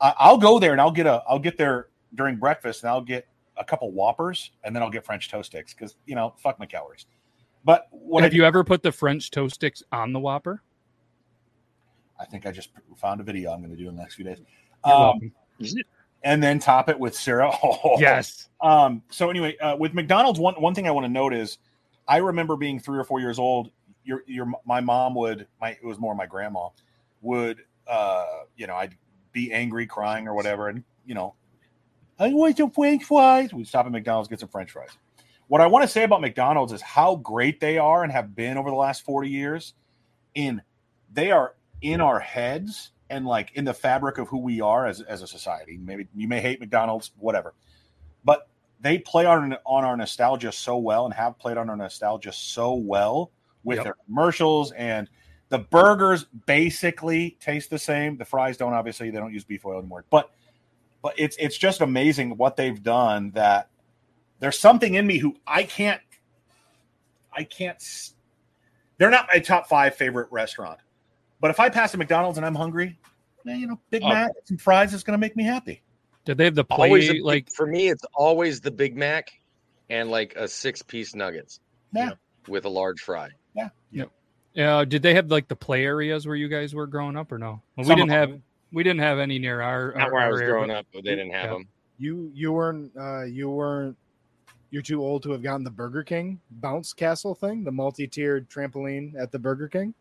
I, 0.00 0.14
I'll 0.18 0.38
go 0.38 0.58
there 0.58 0.72
and 0.72 0.80
I'll 0.80 0.92
get 0.92 1.06
a. 1.06 1.22
I'll 1.28 1.38
get 1.38 1.58
there 1.58 1.88
during 2.14 2.36
breakfast 2.36 2.82
and 2.82 2.90
I'll 2.90 3.02
get 3.02 3.26
a 3.56 3.64
couple 3.64 3.90
Whoppers 3.90 4.52
and 4.64 4.74
then 4.74 4.82
I'll 4.82 4.90
get 4.90 5.04
French 5.04 5.30
toast 5.30 5.50
sticks 5.50 5.74
because 5.74 5.96
you 6.06 6.14
know 6.14 6.34
fuck 6.38 6.58
my 6.58 6.66
calories. 6.66 7.06
But 7.64 7.86
what 7.90 8.22
Have 8.22 8.32
I, 8.32 8.36
you 8.36 8.44
ever 8.44 8.64
put 8.64 8.82
the 8.82 8.92
French 8.92 9.30
toast 9.30 9.56
sticks 9.56 9.82
on 9.92 10.12
the 10.12 10.20
Whopper? 10.20 10.62
I 12.18 12.24
think 12.24 12.46
I 12.46 12.52
just 12.52 12.70
found 12.96 13.20
a 13.20 13.24
video 13.24 13.52
I'm 13.52 13.60
going 13.60 13.70
to 13.70 13.76
do 13.76 13.88
in 13.88 13.96
the 13.96 14.02
next 14.02 14.14
few 14.14 14.24
days. 14.24 14.38
Um, 14.84 14.92
welcome. 14.92 15.32
And 16.24 16.42
then 16.42 16.58
top 16.58 16.88
it 16.88 16.98
with 16.98 17.14
syrup. 17.14 17.54
Yes. 17.98 18.48
Um, 18.60 19.02
so 19.10 19.28
anyway, 19.28 19.56
uh, 19.58 19.76
with 19.76 19.92
McDonald's, 19.92 20.38
one 20.38 20.54
one 20.54 20.74
thing 20.74 20.86
I 20.86 20.90
want 20.92 21.04
to 21.04 21.12
note 21.12 21.34
is, 21.34 21.58
I 22.06 22.18
remember 22.18 22.56
being 22.56 22.78
three 22.78 22.98
or 22.98 23.04
four 23.04 23.20
years 23.20 23.38
old. 23.38 23.70
Your 24.04 24.22
your 24.26 24.50
my 24.64 24.80
mom 24.80 25.14
would 25.16 25.46
my 25.60 25.70
it 25.70 25.84
was 25.84 25.98
more 25.98 26.14
my 26.14 26.26
grandma 26.26 26.68
would 27.20 27.62
uh 27.86 28.26
you 28.56 28.66
know 28.66 28.74
I'd 28.74 28.96
be 29.32 29.52
angry, 29.52 29.86
crying 29.86 30.26
or 30.26 30.34
whatever, 30.34 30.68
and 30.68 30.82
you 31.06 31.14
know 31.14 31.34
I 32.18 32.28
want 32.28 32.56
some 32.56 32.70
French 32.70 33.04
fries. 33.04 33.52
We'd 33.52 33.68
stop 33.68 33.86
at 33.86 33.92
McDonald's 33.92 34.28
get 34.28 34.40
some 34.40 34.48
French 34.48 34.70
fries. 34.70 34.90
What 35.48 35.60
I 35.60 35.66
want 35.66 35.82
to 35.82 35.88
say 35.88 36.04
about 36.04 36.20
McDonald's 36.20 36.72
is 36.72 36.80
how 36.80 37.16
great 37.16 37.60
they 37.60 37.78
are 37.78 38.02
and 38.02 38.12
have 38.12 38.34
been 38.34 38.56
over 38.56 38.70
the 38.70 38.76
last 38.76 39.04
forty 39.04 39.28
years. 39.28 39.74
In 40.34 40.62
they 41.12 41.30
are 41.30 41.54
in 41.80 42.00
our 42.00 42.18
heads 42.18 42.92
and 43.12 43.26
like 43.26 43.52
in 43.54 43.64
the 43.64 43.74
fabric 43.74 44.18
of 44.18 44.28
who 44.28 44.38
we 44.38 44.60
are 44.60 44.86
as 44.86 45.02
as 45.02 45.22
a 45.22 45.26
society. 45.26 45.78
Maybe 45.78 46.08
you 46.16 46.26
may 46.26 46.40
hate 46.40 46.58
McDonald's, 46.58 47.12
whatever, 47.18 47.54
but 48.24 48.48
they 48.80 48.98
play 48.98 49.26
on 49.26 49.56
on 49.64 49.84
our 49.84 49.96
nostalgia 49.96 50.50
so 50.50 50.78
well 50.78 51.04
and 51.04 51.14
have 51.14 51.38
played 51.38 51.56
on 51.56 51.70
our 51.70 51.76
nostalgia 51.76 52.32
so 52.32 52.74
well 52.74 53.30
with 53.62 53.76
Yep. 53.76 53.84
their 53.84 53.96
commercials 54.06 54.72
and 54.72 55.08
the 55.50 55.58
burgers 55.58 56.24
basically 56.46 57.36
taste 57.38 57.68
the 57.68 57.78
same. 57.78 58.16
The 58.16 58.24
fries 58.24 58.56
don't 58.56 58.72
obviously 58.72 59.10
they 59.10 59.18
don't 59.18 59.32
use 59.32 59.44
beef 59.44 59.64
oil 59.66 59.78
anymore, 59.78 60.04
but 60.10 60.30
but 61.02 61.14
it's 61.18 61.36
it's 61.38 61.58
just 61.58 61.82
amazing 61.82 62.36
what 62.36 62.56
they've 62.56 62.82
done 62.82 63.32
that 63.32 63.68
there's 64.40 64.58
something 64.58 64.94
in 64.94 65.06
me 65.06 65.18
who 65.18 65.36
I 65.46 65.64
can't 65.64 66.00
I 67.32 67.44
can't 67.44 67.80
they're 68.98 69.10
not 69.10 69.28
my 69.32 69.40
top 69.40 69.68
5 69.68 69.94
favorite 69.94 70.28
restaurant. 70.30 70.78
But 71.42 71.50
if 71.50 71.60
I 71.60 71.68
pass 71.68 71.92
a 71.92 71.98
McDonald's 71.98 72.38
and 72.38 72.46
I'm 72.46 72.54
hungry, 72.54 72.98
man, 73.44 73.58
you 73.60 73.66
know, 73.66 73.78
Big 73.90 74.02
Oh. 74.02 74.08
Mac 74.08 74.30
and 74.48 74.58
fries 74.58 74.94
is 74.94 75.02
going 75.02 75.12
to 75.12 75.18
make 75.18 75.36
me 75.36 75.44
happy. 75.44 75.82
Did 76.24 76.38
they 76.38 76.44
have 76.44 76.54
the 76.54 76.64
play 76.64 76.86
Always 76.88 77.10
a 77.10 77.20
like 77.20 77.50
for 77.50 77.66
me, 77.66 77.88
it's 77.88 78.04
always 78.14 78.60
the 78.60 78.70
Big 78.70 78.96
Mac 78.96 79.28
and 79.90 80.08
like 80.08 80.34
a 80.36 80.46
six 80.46 80.80
piece 80.80 81.14
nuggets 81.16 81.58
Yeah. 81.92 82.12
with 82.48 82.64
a 82.64 82.68
large 82.68 83.00
fry. 83.00 83.30
Yeah. 83.56 83.70
Yeah. 83.90 84.04
Uh 84.56 84.84
did 84.84 85.02
they 85.02 85.14
have 85.14 85.30
like 85.32 85.48
the 85.48 85.56
play 85.56 85.84
areas 85.84 86.26
where 86.26 86.36
you 86.36 86.46
guys 86.48 86.74
were 86.76 86.86
growing 86.86 87.16
up 87.16 87.32
or 87.32 87.38
no? 87.38 87.60
Well, 87.76 87.88
we 87.88 87.94
didn't 87.96 88.10
have 88.10 88.30
them. 88.30 88.42
we 88.70 88.84
didn't 88.84 89.00
have 89.00 89.18
any 89.18 89.38
near 89.40 89.60
our, 89.60 89.92
Not 89.96 90.06
our 90.06 90.12
where 90.12 90.22
I 90.22 90.28
was 90.28 90.40
area, 90.40 90.52
growing 90.52 90.68
but- 90.68 90.76
up, 90.76 90.86
but 90.94 91.02
they 91.04 91.10
didn't 91.16 91.32
have 91.32 91.44
Yeah. 91.46 91.50
them. 91.54 91.68
You 91.98 92.30
you 92.34 92.52
weren't 92.52 92.92
uh 92.96 93.24
you 93.24 93.50
weren't 93.50 93.96
you're 94.70 94.82
too 94.82 95.02
old 95.02 95.24
to 95.24 95.32
have 95.32 95.42
gotten 95.42 95.64
the 95.64 95.70
Burger 95.70 96.04
King 96.04 96.40
bounce 96.52 96.92
castle 96.92 97.34
thing, 97.34 97.64
the 97.64 97.72
multi-tiered 97.72 98.48
trampoline 98.48 99.14
at 99.20 99.32
the 99.32 99.38
Burger 99.40 99.66
King. 99.68 99.92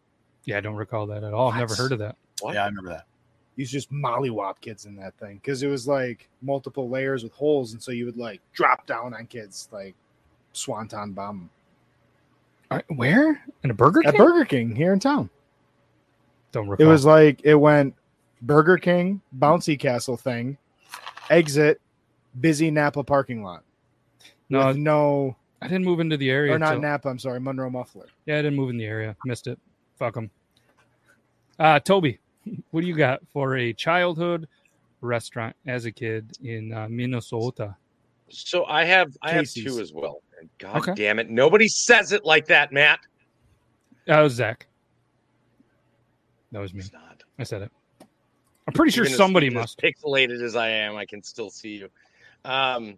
Yeah, 0.46 0.58
I 0.58 0.62
don't 0.62 0.76
recall 0.76 1.08
that 1.08 1.24
at 1.24 1.34
all. 1.34 1.52
I've 1.52 1.60
never 1.60 1.76
heard 1.76 1.92
of 1.92 2.00
that. 2.00 2.16
What? 2.42 2.56
Yeah, 2.56 2.64
I 2.64 2.68
remember 2.68 2.90
that. 2.92 3.06
You 3.56 3.66
just 3.66 3.92
mollywop 3.92 4.60
kids 4.62 4.86
in 4.86 4.96
that 4.96 5.14
thing 5.18 5.36
because 5.36 5.62
it 5.62 5.68
was 5.68 5.88
like 5.88 6.28
multiple 6.42 6.90
layers 6.90 7.24
with 7.24 7.34
holes, 7.34 7.74
and 7.74 7.82
so 7.84 7.92
you 7.92 8.06
would 8.06 8.18
like 8.18 8.42
drop 8.54 8.88
down 8.88 9.14
on 9.14 9.28
kids 9.28 9.68
like 9.72 9.94
swanton 10.54 11.12
bomb 11.14 11.50
Uh, 12.72 12.82
where? 12.96 13.44
In 13.64 13.70
a 13.70 13.74
Burger 13.74 14.02
at 14.06 14.14
King? 14.16 14.26
Burger 14.26 14.46
King 14.46 14.76
here 14.76 14.94
in 14.94 15.00
town. 15.00 15.30
don't 16.52 16.68
recall. 16.70 16.86
It 16.86 16.90
was 16.90 17.06
like 17.06 17.42
it 17.44 17.56
went 17.56 17.94
Burger 18.42 18.78
King 18.78 19.22
bouncy 19.38 19.78
castle 19.78 20.18
thing, 20.18 20.58
exit, 21.30 21.80
busy 22.40 22.72
Napa 22.72 23.04
parking 23.04 23.44
lot. 23.44 23.64
no, 24.50 24.72
no 24.72 25.36
I 25.62 25.68
didn't 25.68 25.86
move 25.86 26.00
into 26.00 26.18
the 26.18 26.32
area. 26.32 26.56
or 26.56 26.60
not 26.60 26.72
till- 26.72 26.82
Napa. 26.82 27.10
I'm 27.10 27.20
sorry, 27.20 27.40
Monroe 27.40 27.70
Muffler. 27.70 28.08
Yeah, 28.26 28.40
I 28.40 28.42
didn't 28.42 28.56
move 28.56 28.70
in 28.72 28.78
the 28.78 28.86
area. 28.86 29.16
Missed 29.26 29.46
it. 29.48 29.60
Fuck 30.02 30.16
them. 30.16 30.32
Uh, 31.60 31.80
Toby, 31.80 32.18
what 32.72 32.82
do 32.82 32.88
you 32.88 32.96
got 32.96 33.20
for 33.32 33.56
a 33.56 33.72
childhood 33.72 34.48
restaurant 35.00 35.56
as 35.68 35.86
a 35.86 35.92
kid 35.92 36.32
in 36.44 36.74
uh, 36.74 36.88
Minnesota? 36.90 37.76
So 38.32 38.66
I 38.66 38.84
have 38.86 39.16
I 39.22 39.34
have 39.34 39.46
two 39.54 39.80
as 39.80 39.94
well. 39.94 40.24
And 40.40 40.50
God 40.58 40.78
Okay. 40.78 40.94
damn 40.96 41.20
it, 41.20 41.30
nobody 41.30 41.68
says 41.68 42.14
it 42.14 42.26
like 42.26 42.48
that, 42.48 42.72
Matt. 42.74 43.00
That 44.08 44.22
was 44.22 44.34
Zach. 44.34 44.66
That 46.52 46.62
was 46.62 46.74
me. 46.74 46.80
It's 46.80 46.92
not. 46.92 47.22
I 47.38 47.44
said 47.44 47.62
it. 47.62 47.72
I'm 48.68 48.74
pretty 48.74 48.90
sure 48.92 49.04
Even 49.04 49.14
as- 49.14 49.18
somebody 49.18 49.48
as 49.50 49.54
must. 49.54 49.82
pixelated 49.84 50.42
as 50.42 50.56
I 50.56 50.70
am, 50.70 50.96
I 50.96 51.06
can 51.06 51.22
still 51.22 51.52
see 51.52 51.78
you. 51.78 51.90
Um, 52.44 52.96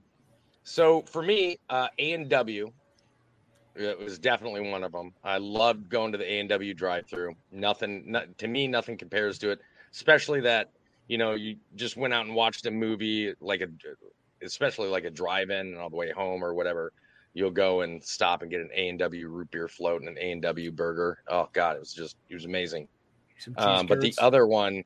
so 0.63 1.01
for 1.01 1.21
me, 1.21 1.57
uh, 1.69 1.89
A 1.99 2.13
and 2.13 2.29
W, 2.29 2.71
it 3.75 3.97
was 3.99 4.19
definitely 4.19 4.69
one 4.69 4.83
of 4.83 4.91
them. 4.91 5.13
I 5.23 5.37
loved 5.37 5.89
going 5.89 6.11
to 6.11 6.17
the 6.17 6.31
A 6.31 6.39
and 6.39 6.49
W 6.49 6.73
drive-through. 6.73 7.35
Nothing, 7.51 8.03
not, 8.05 8.37
to 8.37 8.47
me, 8.47 8.67
nothing 8.67 8.97
compares 8.97 9.39
to 9.39 9.51
it. 9.51 9.59
Especially 9.91 10.41
that 10.41 10.71
you 11.07 11.17
know 11.17 11.33
you 11.33 11.55
just 11.75 11.97
went 11.97 12.13
out 12.13 12.25
and 12.25 12.33
watched 12.33 12.65
a 12.65 12.71
movie 12.71 13.33
like 13.39 13.61
a, 13.61 13.67
especially 14.43 14.89
like 14.89 15.05
a 15.05 15.09
drive-in 15.09 15.67
and 15.67 15.77
on 15.77 15.91
the 15.91 15.97
way 15.97 16.11
home 16.11 16.43
or 16.43 16.53
whatever. 16.53 16.91
You'll 17.35 17.51
go 17.51 17.81
and 17.81 18.03
stop 18.03 18.41
and 18.43 18.51
get 18.51 18.61
an 18.61 18.69
A 18.75 18.89
and 18.89 18.99
W 18.99 19.27
root 19.27 19.49
beer 19.51 19.67
float 19.67 20.01
and 20.01 20.09
an 20.09 20.17
A 20.19 20.31
and 20.31 20.41
W 20.41 20.71
burger. 20.71 21.19
Oh 21.27 21.49
God, 21.53 21.75
it 21.75 21.79
was 21.79 21.93
just 21.93 22.15
it 22.29 22.33
was 22.35 22.45
amazing. 22.45 22.87
Um, 23.57 23.87
but 23.87 24.01
the 24.01 24.13
other 24.19 24.47
one, 24.47 24.83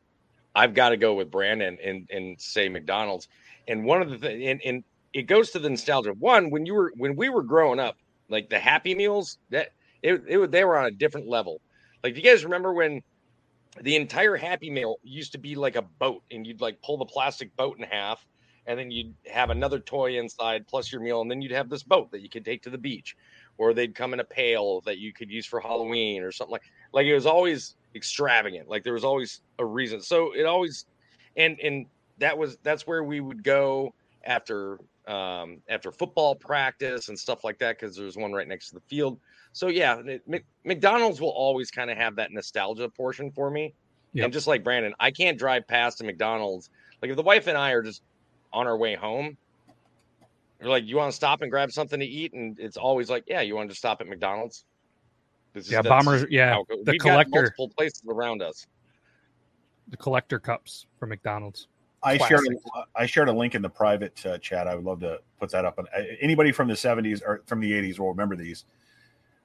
I've 0.56 0.74
got 0.74 0.90
to 0.90 0.98
go 0.98 1.14
with 1.14 1.30
Brandon 1.30 1.78
and 1.84 2.10
and 2.10 2.40
say 2.40 2.70
McDonald's. 2.70 3.28
And 3.68 3.84
one 3.84 4.02
of 4.02 4.10
the 4.10 4.18
things, 4.18 4.44
and, 4.46 4.62
and 4.64 4.84
it 5.14 5.24
goes 5.24 5.52
to 5.52 5.60
the 5.60 5.70
nostalgia. 5.70 6.14
One, 6.14 6.50
when 6.50 6.66
you 6.66 6.74
were 6.74 6.94
when 6.96 7.16
we 7.16 7.30
were 7.30 7.44
growing 7.44 7.80
up, 7.80 7.98
like 8.30 8.50
the 8.50 8.60
Happy 8.60 8.96
Meals, 8.96 9.38
that 9.50 9.70
it, 10.02 10.24
it 10.28 10.52
they 10.52 10.64
were 10.64 10.78
on 10.78 10.86
a 10.86 10.92
different 10.92 11.28
level. 11.28 11.62
Like, 12.04 12.14
do 12.14 12.22
you 12.22 12.30
guys 12.30 12.44
remember 12.44 12.74
when 12.74 13.02
the 13.82 13.96
entire 13.96 14.36
Happy 14.36 14.70
Meal 14.70 14.98
used 15.04 15.34
to 15.34 15.38
be 15.38 15.56
like 15.56 15.76
a 15.76 15.82
boat, 15.82 16.24
and 16.32 16.46
you'd 16.46 16.62
like 16.62 16.82
pull 16.82 16.98
the 16.98 17.06
plastic 17.06 17.56
boat 17.56 17.78
in 17.78 17.84
half, 17.84 18.26
and 18.66 18.78
then 18.78 18.92
you'd 18.92 19.14
have 19.32 19.50
another 19.50 19.80
toy 19.80 20.20
inside 20.20 20.68
plus 20.68 20.92
your 20.92 21.02
meal, 21.02 21.22
and 21.22 21.30
then 21.30 21.42
you'd 21.42 21.52
have 21.52 21.70
this 21.70 21.84
boat 21.84 22.12
that 22.12 22.22
you 22.22 22.30
could 22.30 22.46
take 22.46 22.64
to 22.64 22.70
the 22.70 22.78
beach, 22.78 23.16
or 23.58 23.74
they'd 23.74 23.96
come 23.96 24.14
in 24.14 24.20
a 24.20 24.26
pail 24.26 24.82
that 24.82 24.98
you 24.98 25.14
could 25.14 25.32
use 25.32 25.46
for 25.46 25.60
Halloween 25.60 26.24
or 26.24 26.32
something 26.32 26.52
like. 26.52 26.64
Like 26.94 27.06
it 27.06 27.14
was 27.14 27.26
always 27.26 27.76
extravagant. 27.96 28.70
Like 28.70 28.84
there 28.84 28.94
was 28.94 29.04
always 29.04 29.42
a 29.60 29.66
reason. 29.66 30.02
So 30.02 30.34
it 30.34 30.46
always, 30.46 30.86
and 31.36 31.60
and 31.60 31.86
that 32.18 32.38
was 32.38 32.58
that's 32.64 32.88
where 32.88 33.04
we 33.04 33.20
would 33.20 33.44
go 33.44 33.94
after 34.24 34.80
um 35.08 35.58
after 35.70 35.92
football 35.92 36.36
practice 36.36 37.08
and 37.10 37.18
stuff 37.18 37.44
like 37.44 37.58
that 37.60 37.80
because 37.80 37.96
there's 37.96 38.18
one 38.18 38.34
right 38.34 38.48
next 38.48 38.70
to 38.70 38.76
the 38.76 38.82
field. 38.82 39.20
So 39.54 39.68
yeah, 39.70 40.00
it- 40.00 40.28
Mc- 40.28 40.46
McDonald's 40.66 41.22
will 41.22 41.30
always 41.30 41.72
kind 41.72 41.90
of 41.90 41.98
have 41.98 42.16
that 42.18 42.32
nostalgia 42.32 42.90
portion 42.90 43.32
for 43.32 43.50
me. 43.50 43.74
Yep. 44.14 44.26
And 44.26 44.34
just 44.34 44.48
like 44.48 44.64
Brandon, 44.64 44.94
I 45.00 45.12
can't 45.12 45.38
drive 45.38 45.68
past 45.68 46.02
a 46.02 46.04
McDonald's. 46.04 46.70
Like 47.02 47.10
if 47.12 47.18
the 47.18 47.24
wife 47.24 47.48
and 47.48 47.58
I 47.58 47.72
are 47.72 47.82
just 47.84 48.02
on 48.52 48.68
our 48.68 48.78
way 48.78 48.96
home, 48.96 49.38
we're 50.62 50.70
like, 50.70 50.86
"You 50.86 50.96
want 50.98 51.12
to 51.12 51.16
stop 51.16 51.42
and 51.42 51.52
grab 51.52 51.72
something 51.72 52.00
to 52.00 52.06
eat?" 52.06 52.34
And 52.34 52.60
it's 52.60 52.78
always 52.78 53.10
like, 53.10 53.24
"Yeah, 53.28 53.42
you 53.42 53.56
want 53.56 53.70
to 53.70 53.76
stop 53.76 54.02
at 54.02 54.08
McDonald's." 54.08 54.66
This 55.54 55.70
Yeah, 55.70 55.82
that's 55.84 55.90
bombers. 55.90 56.26
Yeah, 56.30 56.54
how 56.54 56.62
it 56.62 56.68
goes. 56.68 56.86
the 56.86 56.92
We've 56.94 57.00
got 57.00 57.10
collector, 57.12 57.32
multiple 57.42 57.70
places 57.70 58.04
around 58.10 58.42
us. 58.42 58.66
the 59.90 59.98
collector 59.98 60.40
cups 60.40 60.86
from 61.00 61.10
McDonald's. 61.10 61.68
I 62.04 62.18
shared 62.18 62.46
Classic. 62.46 62.60
a, 62.76 62.84
I 62.96 63.06
shared 63.06 63.30
a 63.30 63.34
link 63.34 63.56
in 63.56 63.62
the 63.62 63.70
private 63.70 64.24
uh, 64.26 64.38
chat. 64.38 64.68
I 64.68 64.76
would 64.76 64.86
love 64.86 65.00
to 65.02 65.20
put 65.40 65.50
that 65.52 65.66
up. 65.66 65.80
And 65.80 65.88
uh, 65.88 66.02
anybody 66.22 66.52
from 66.52 66.68
the 66.68 66.76
'70s 66.76 67.22
or 67.24 67.44
from 67.46 67.60
the 67.60 67.72
'80s 67.72 68.00
will 68.00 68.10
remember 68.10 68.36
these. 68.36 68.66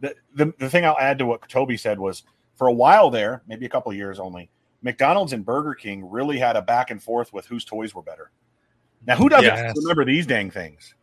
The, 0.01 0.15
the 0.35 0.53
the 0.59 0.69
thing 0.69 0.85
I'll 0.85 0.99
add 0.99 1.19
to 1.19 1.27
what 1.27 1.49
Toby 1.49 1.77
said 1.77 1.99
was 1.99 2.25
for 2.57 2.67
a 2.67 2.73
while 2.73 3.11
there, 3.11 3.43
maybe 3.47 3.67
a 3.67 3.69
couple 3.69 3.91
of 3.91 3.97
years 3.97 4.19
only, 4.19 4.51
McDonald's 4.83 5.33
and 5.33 5.45
Burger 5.45 5.75
King 5.75 6.09
really 6.11 6.39
had 6.39 6.57
a 6.57 6.63
back 6.63 6.91
and 6.91 7.03
forth 7.03 7.33
with 7.33 7.47
whose 7.47 7.65
toys 7.65 7.95
were 7.95 8.03
better. 8.03 8.31
Now, 9.07 9.17
who 9.17 9.29
doesn't 9.29 9.45
Yes. 9.45 9.75
remember 9.77 10.05
these 10.05 10.27
dang 10.27 10.51
things? 10.51 10.95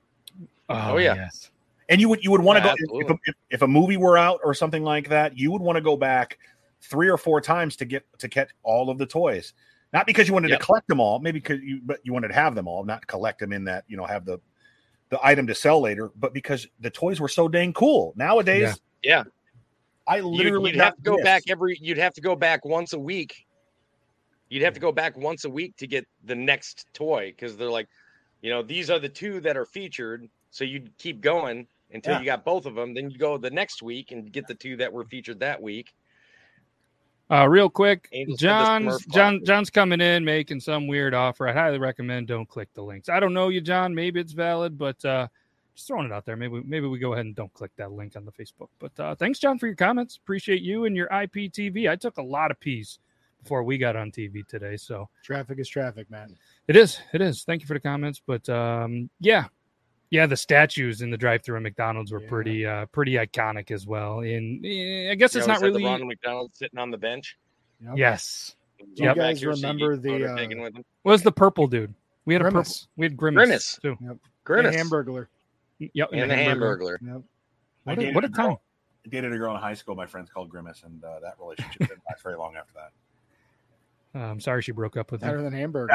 Oh, 0.69 0.97
yeah. 0.97 1.15
yes. 1.15 1.49
And 1.89 1.99
you 1.99 2.07
would 2.09 2.23
you 2.23 2.29
would 2.31 2.41
want 2.41 2.57
to 2.57 2.63
go 2.63 2.69
if, 2.69 2.75
absolutely. 2.83 3.17
if, 3.25 3.35
if 3.49 3.61
a 3.63 3.67
movie 3.67 3.97
were 3.97 4.17
out 4.17 4.39
or 4.43 4.53
something 4.53 4.83
like 4.83 5.09
that, 5.09 5.37
you 5.37 5.51
would 5.51 5.61
want 5.61 5.75
to 5.75 5.81
go 5.81 5.97
back 5.97 6.37
three 6.81 7.09
or 7.09 7.17
four 7.17 7.41
times 7.41 7.75
to 7.77 7.85
get 7.85 8.05
to 8.19 8.27
get 8.27 8.49
all 8.61 8.89
of 8.91 8.99
the 8.99 9.05
toys. 9.07 9.53
Not 9.91 10.05
because 10.05 10.27
you 10.27 10.33
wanted 10.33 10.51
Yep. 10.51 10.59
to 10.59 10.65
collect 10.65 10.87
them 10.87 10.99
all, 10.99 11.19
maybe 11.19 11.39
because 11.39 11.59
you 11.61 11.81
but 11.83 11.99
you 12.03 12.13
wanted 12.13 12.27
to 12.29 12.33
have 12.35 12.53
them 12.55 12.67
all, 12.67 12.83
not 12.83 13.05
collect 13.07 13.39
them 13.39 13.51
in 13.51 13.63
that 13.65 13.85
you 13.87 13.97
know 13.97 14.05
have 14.05 14.25
the 14.25 14.39
the 15.09 15.19
item 15.25 15.47
to 15.47 15.55
sell 15.55 15.81
later, 15.81 16.11
but 16.15 16.33
because 16.33 16.67
the 16.79 16.89
toys 16.91 17.19
were 17.19 17.27
so 17.27 17.47
dang 17.47 17.73
cool. 17.73 18.13
Nowadays, 18.15 18.79
Yeah. 19.01 19.23
I 20.05 20.17
You'd, 20.17 20.25
literally 20.25 20.71
you'd 20.71 20.79
have 20.79 20.95
to 20.95 21.01
go 21.01 21.15
this. 21.17 21.23
back 21.23 21.43
every. 21.49 21.77
You'd 21.81 21.97
have 21.97 22.13
to 22.13 22.21
go 22.21 22.35
back 22.35 22.63
once 22.65 22.93
a 22.93 22.99
week. 22.99 23.47
You'd 24.49 24.61
have 24.63 24.73
to 24.75 24.79
go 24.79 24.91
back 24.91 25.15
once 25.17 25.45
a 25.45 25.49
week 25.49 25.75
to 25.77 25.87
get 25.87 26.07
the 26.25 26.35
next 26.35 26.87
toy 26.93 27.27
because 27.35 27.55
they're 27.57 27.69
like, 27.69 27.87
you 28.41 28.49
know, 28.51 28.61
these 28.63 28.89
are 28.89 28.97
the 28.99 29.09
two 29.09 29.39
that 29.41 29.55
are 29.57 29.65
featured. 29.65 30.27
So 30.51 30.63
you'd 30.63 30.95
keep 30.97 31.21
going 31.21 31.67
until 31.91 32.13
Yeah. 32.13 32.19
you 32.19 32.25
got 32.25 32.43
both 32.45 32.65
of 32.65 32.73
them. 32.75 32.93
Then 32.95 33.09
you 33.11 33.17
go 33.19 33.37
the 33.37 33.51
next 33.51 33.81
week 33.83 34.11
and 34.11 34.31
get 34.31 34.47
the 34.47 34.55
two 34.55 34.75
that 34.77 34.91
were 34.91 35.05
featured 35.05 35.39
that 35.41 35.59
week. 35.61 35.93
Uh, 37.31 37.47
real 37.47 37.69
quick, 37.69 38.09
Angels 38.11 38.39
John's 38.39 39.05
John. 39.05 39.43
John's 39.45 39.69
coming 39.69 40.01
in 40.01 40.25
making 40.25 40.59
some 40.59 40.87
weird 40.87 41.13
offer. 41.13 41.47
I 41.47 41.53
highly 41.53 41.77
recommend 41.77 42.27
don't 42.27 42.49
click 42.49 42.69
the 42.73 42.81
links. 42.81 43.07
I 43.07 43.19
don't 43.19 43.33
know 43.33 43.49
you, 43.49 43.61
John. 43.61 43.93
Maybe 43.93 44.19
it's 44.19 44.33
valid, 44.33 44.79
but 44.79 45.03
uh, 45.05 45.27
just 45.75 45.87
throwing 45.87 46.07
it 46.07 46.11
out 46.11 46.25
there. 46.25 46.35
Maybe 46.35 46.61
maybe 46.65 46.87
we 46.87 46.97
go 46.97 47.13
ahead 47.13 47.25
and 47.27 47.35
don't 47.35 47.53
click 47.53 47.71
that 47.77 47.91
link 47.91 48.15
on 48.15 48.25
the 48.25 48.31
Facebook. 48.31 48.69
But 48.79 48.99
uh, 48.99 49.13
thanks, 49.13 49.37
John, 49.37 49.59
for 49.59 49.67
your 49.67 49.75
comments. 49.75 50.17
Appreciate 50.17 50.61
you 50.61 50.85
and 50.85 50.95
your 50.95 51.07
IPTV. 51.09 51.89
I 51.89 51.95
took 51.95 52.17
a 52.17 52.23
lot 52.23 52.49
of 52.49 52.59
peas 52.59 52.97
before 53.43 53.63
we 53.63 53.77
got 53.77 53.95
on 53.95 54.11
TV 54.11 54.45
today, 54.47 54.75
so 54.75 55.07
Traffic 55.23 55.59
is 55.59 55.69
traffic, 55.69 56.09
man. 56.09 56.35
it 56.67 56.75
is. 56.75 56.99
It 57.13 57.21
is. 57.21 57.43
Thank 57.43 57.61
you 57.61 57.67
for 57.67 57.75
the 57.75 57.79
comments. 57.79 58.21
But 58.25 58.49
um, 58.49 59.09
yeah, 59.19 59.45
yeah, 60.11 60.25
the 60.25 60.37
statues 60.37 61.01
in 61.01 61.11
the 61.11 61.17
drive-through 61.17 61.57
at 61.57 61.61
McDonald's 61.61 62.11
were 62.11 62.21
Yeah. 62.21 62.29
pretty 62.29 62.65
uh, 62.65 62.85
pretty 62.87 63.13
iconic 63.13 63.71
as 63.71 63.85
well. 63.87 64.19
And 64.21 64.65
eh, 64.65 65.09
I 65.11 65.15
guess 65.15 65.33
You 65.35 65.39
it's 65.39 65.47
not 65.47 65.61
really. 65.61 65.81
the 65.81 65.85
Ronald 65.87 66.07
McDonald 66.07 66.51
sitting 66.55 66.79
on 66.79 66.91
the 66.91 66.97
bench. 66.97 67.37
Yep. 67.83 67.93
Yes, 67.97 68.55
Do 68.79 68.85
you 68.95 69.05
Yep. 69.05 69.15
guys 69.15 69.35
Back 69.37 69.41
here, 69.41 69.53
so 69.53 69.57
you 69.59 69.67
remember 69.67 69.97
the, 69.97 70.33
uh, 70.33 70.35
taken 70.37 70.61
with 70.61 70.75
him. 70.75 70.85
was 71.03 71.21
the 71.23 71.31
purple 71.31 71.67
dude. 71.67 71.93
We 72.25 72.33
had 72.33 72.41
a 72.41 72.51
purple. 72.51 72.71
We 72.97 73.05
had 73.05 73.15
Grimace, 73.17 73.45
Grimace. 73.45 73.79
too. 73.81 73.97
The 74.01 74.19
Grimace 74.43 74.75
Hamburglar. 74.75 75.27
Yep, 75.79 76.09
and 76.11 76.29
the 76.29 76.35
Hamburglar. 76.35 76.97
Yep. 77.01 77.21
What 77.85 77.99
a, 77.99 78.11
what 78.13 78.23
a 78.25 78.27
a 78.27 78.29
time! 78.31 78.57
I 79.05 79.09
dated 79.09 79.31
a 79.33 79.37
girl 79.37 79.55
in 79.55 79.61
high 79.61 79.73
school. 79.73 79.95
My 79.95 80.05
friends 80.05 80.29
called 80.29 80.49
Grimace, 80.49 80.83
and 80.83 81.01
uh, 81.03 81.19
that 81.21 81.35
relationship 81.39 81.79
didn't 81.87 82.01
last 82.09 82.21
very 82.21 82.35
long 82.35 82.55
after 82.57 82.73
that. 82.73 84.19
Uh, 84.19 84.25
I'm 84.25 84.39
sorry 84.41 84.61
she 84.61 84.71
broke 84.73 84.97
up 84.97 85.11
with 85.11 85.21
Better 85.21 85.37
him. 85.37 85.43
Better 85.43 85.49
than 85.49 85.59
Hamburger. 85.59 85.93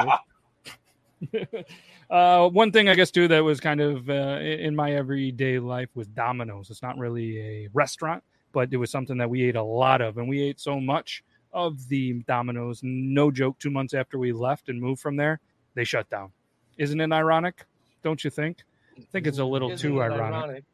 uh, 2.10 2.48
one 2.48 2.72
thing 2.72 2.88
I 2.88 2.94
guess 2.94 3.10
too 3.10 3.28
that 3.28 3.40
was 3.40 3.60
kind 3.60 3.80
of 3.80 4.08
uh, 4.08 4.38
in 4.40 4.74
my 4.76 4.92
everyday 4.94 5.58
life 5.58 5.88
was 5.94 6.06
Domino's. 6.08 6.70
It's 6.70 6.82
not 6.82 6.98
really 6.98 7.38
a 7.40 7.68
restaurant, 7.72 8.22
but 8.52 8.72
it 8.72 8.76
was 8.76 8.90
something 8.90 9.16
that 9.18 9.28
we 9.30 9.42
ate 9.44 9.56
a 9.56 9.62
lot 9.62 10.00
of, 10.00 10.18
and 10.18 10.28
we 10.28 10.42
ate 10.42 10.60
so 10.60 10.80
much 10.80 11.22
of 11.52 11.88
the 11.88 12.14
Domino's. 12.26 12.80
No 12.82 13.30
joke. 13.30 13.58
Two 13.58 13.70
months 13.70 13.94
after 13.94 14.18
we 14.18 14.32
left 14.32 14.68
and 14.68 14.80
moved 14.80 15.00
from 15.00 15.16
there, 15.16 15.40
they 15.74 15.84
shut 15.84 16.08
down. 16.10 16.30
Isn't 16.78 17.00
it 17.00 17.12
ironic? 17.12 17.64
Don't 18.02 18.22
you 18.24 18.30
think? 18.30 18.64
I 18.98 19.02
think 19.12 19.26
it's 19.26 19.38
a 19.38 19.44
little 19.44 19.70
Isn't 19.70 19.90
too 19.90 20.00
it 20.00 20.04
ironic. 20.04 20.64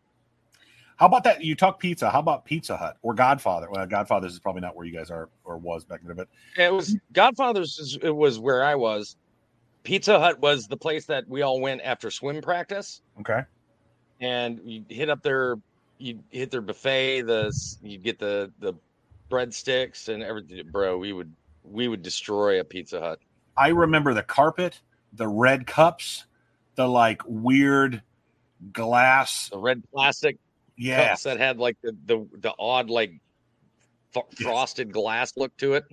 How 0.96 1.06
about 1.06 1.24
that? 1.24 1.42
You 1.42 1.54
talk 1.54 1.80
pizza. 1.80 2.10
How 2.10 2.18
about 2.18 2.44
Pizza 2.44 2.76
Hut 2.76 2.98
or 3.00 3.14
Godfather? 3.14 3.68
Well, 3.70 3.86
Godfather's 3.86 4.34
is 4.34 4.38
probably 4.38 4.60
not 4.60 4.76
where 4.76 4.84
you 4.84 4.92
guys 4.92 5.10
are 5.10 5.30
or 5.44 5.56
was 5.56 5.82
back 5.82 6.00
then, 6.04 6.14
but 6.14 6.28
It 6.58 6.70
was 6.70 6.94
Godfather's. 7.14 7.78
is- 7.78 7.98
It 8.02 8.14
was 8.14 8.38
where 8.38 8.62
I 8.62 8.74
was. 8.74 9.16
Pizza 9.82 10.18
Hut 10.18 10.40
was 10.40 10.66
the 10.66 10.76
place 10.76 11.06
that 11.06 11.26
we 11.28 11.42
all 11.42 11.60
went 11.60 11.80
after 11.82 12.10
swim 12.10 12.40
practice, 12.42 13.02
okay. 13.20 13.42
and 14.20 14.60
you 14.64 14.84
hit 14.88 15.08
up 15.08 15.22
their, 15.22 15.56
you 15.98 16.20
hit 16.30 16.50
their 16.50 16.60
buffet. 16.60 17.22
The 17.22 17.52
you 17.82 17.98
get 17.98 18.18
the 18.18 18.52
the 18.60 18.74
breadsticks 19.30 20.08
and 20.08 20.22
everything, 20.22 20.68
bro. 20.70 20.98
We 20.98 21.12
would 21.12 21.32
we 21.64 21.88
would 21.88 22.02
destroy 22.02 22.60
a 22.60 22.64
Pizza 22.64 23.00
Hut. 23.00 23.20
I 23.56 23.68
remember 23.68 24.12
the 24.14 24.22
carpet, 24.22 24.80
the 25.12 25.28
red 25.28 25.66
cups, 25.66 26.26
the 26.74 26.86
like 26.86 27.22
weird 27.26 28.02
glass. 28.72 29.48
The 29.50 29.58
red 29.58 29.82
plastic 29.92 30.36
Yeah. 30.76 31.08
cups 31.10 31.22
that 31.24 31.38
had 31.38 31.58
like 31.58 31.76
the 31.82 31.96
the, 32.06 32.26
the 32.38 32.54
odd 32.58 32.90
like 32.90 33.12
f- 34.14 34.24
frosted 34.36 34.92
glass 34.92 35.36
look 35.36 35.56
to 35.58 35.74
it. 35.74 35.84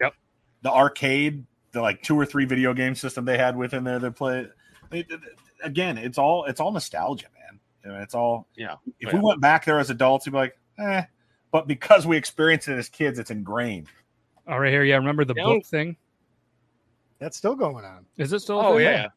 Yep. 0.00 0.14
The 0.62 0.70
arcade, 0.70 1.44
the 1.72 1.80
like 1.80 2.02
two 2.02 2.18
or 2.18 2.24
three 2.26 2.44
video 2.44 2.72
game 2.74 2.94
system 2.94 3.24
they 3.24 3.38
had 3.38 3.56
within 3.56 3.84
there 3.84 3.98
that 3.98 4.12
play. 4.12 4.46
it- 4.90 5.10
it- 5.10 5.20
again, 5.64 5.96
it's 5.98 6.18
all 6.18 6.44
it's 6.44 6.60
all 6.60 6.70
nostalgia, 6.72 7.26
man. 7.34 7.60
You 7.84 7.90
know, 7.92 8.00
it's 8.02 8.14
all. 8.14 8.46
Yeah. 8.56 8.76
If 9.00 9.08
Yeah. 9.12 9.16
we 9.16 9.20
went 9.20 9.40
back 9.40 9.64
there 9.64 9.78
as 9.78 9.90
adults, 9.90 10.26
we'd 10.26 10.32
be 10.32 10.38
like, 10.38 10.58
eh. 10.78 11.04
But 11.50 11.66
because 11.66 12.06
we 12.06 12.16
experienced 12.16 12.68
it 12.68 12.78
as 12.78 12.88
kids, 12.88 13.18
it's 13.18 13.30
ingrained. 13.30 13.88
All 14.46 14.58
right, 14.58 14.72
here, 14.72 14.84
yeah. 14.84 14.96
Remember 14.96 15.24
the 15.24 15.34
Down- 15.34 15.46
book 15.58 15.66
thing? 15.66 15.96
That's 17.18 17.36
still 17.36 17.54
going 17.54 17.84
on. 17.84 18.04
Is 18.16 18.32
it 18.32 18.40
still? 18.40 18.58
Oh 18.60 18.76
thing? 18.76 18.86
yeah. 18.86 19.08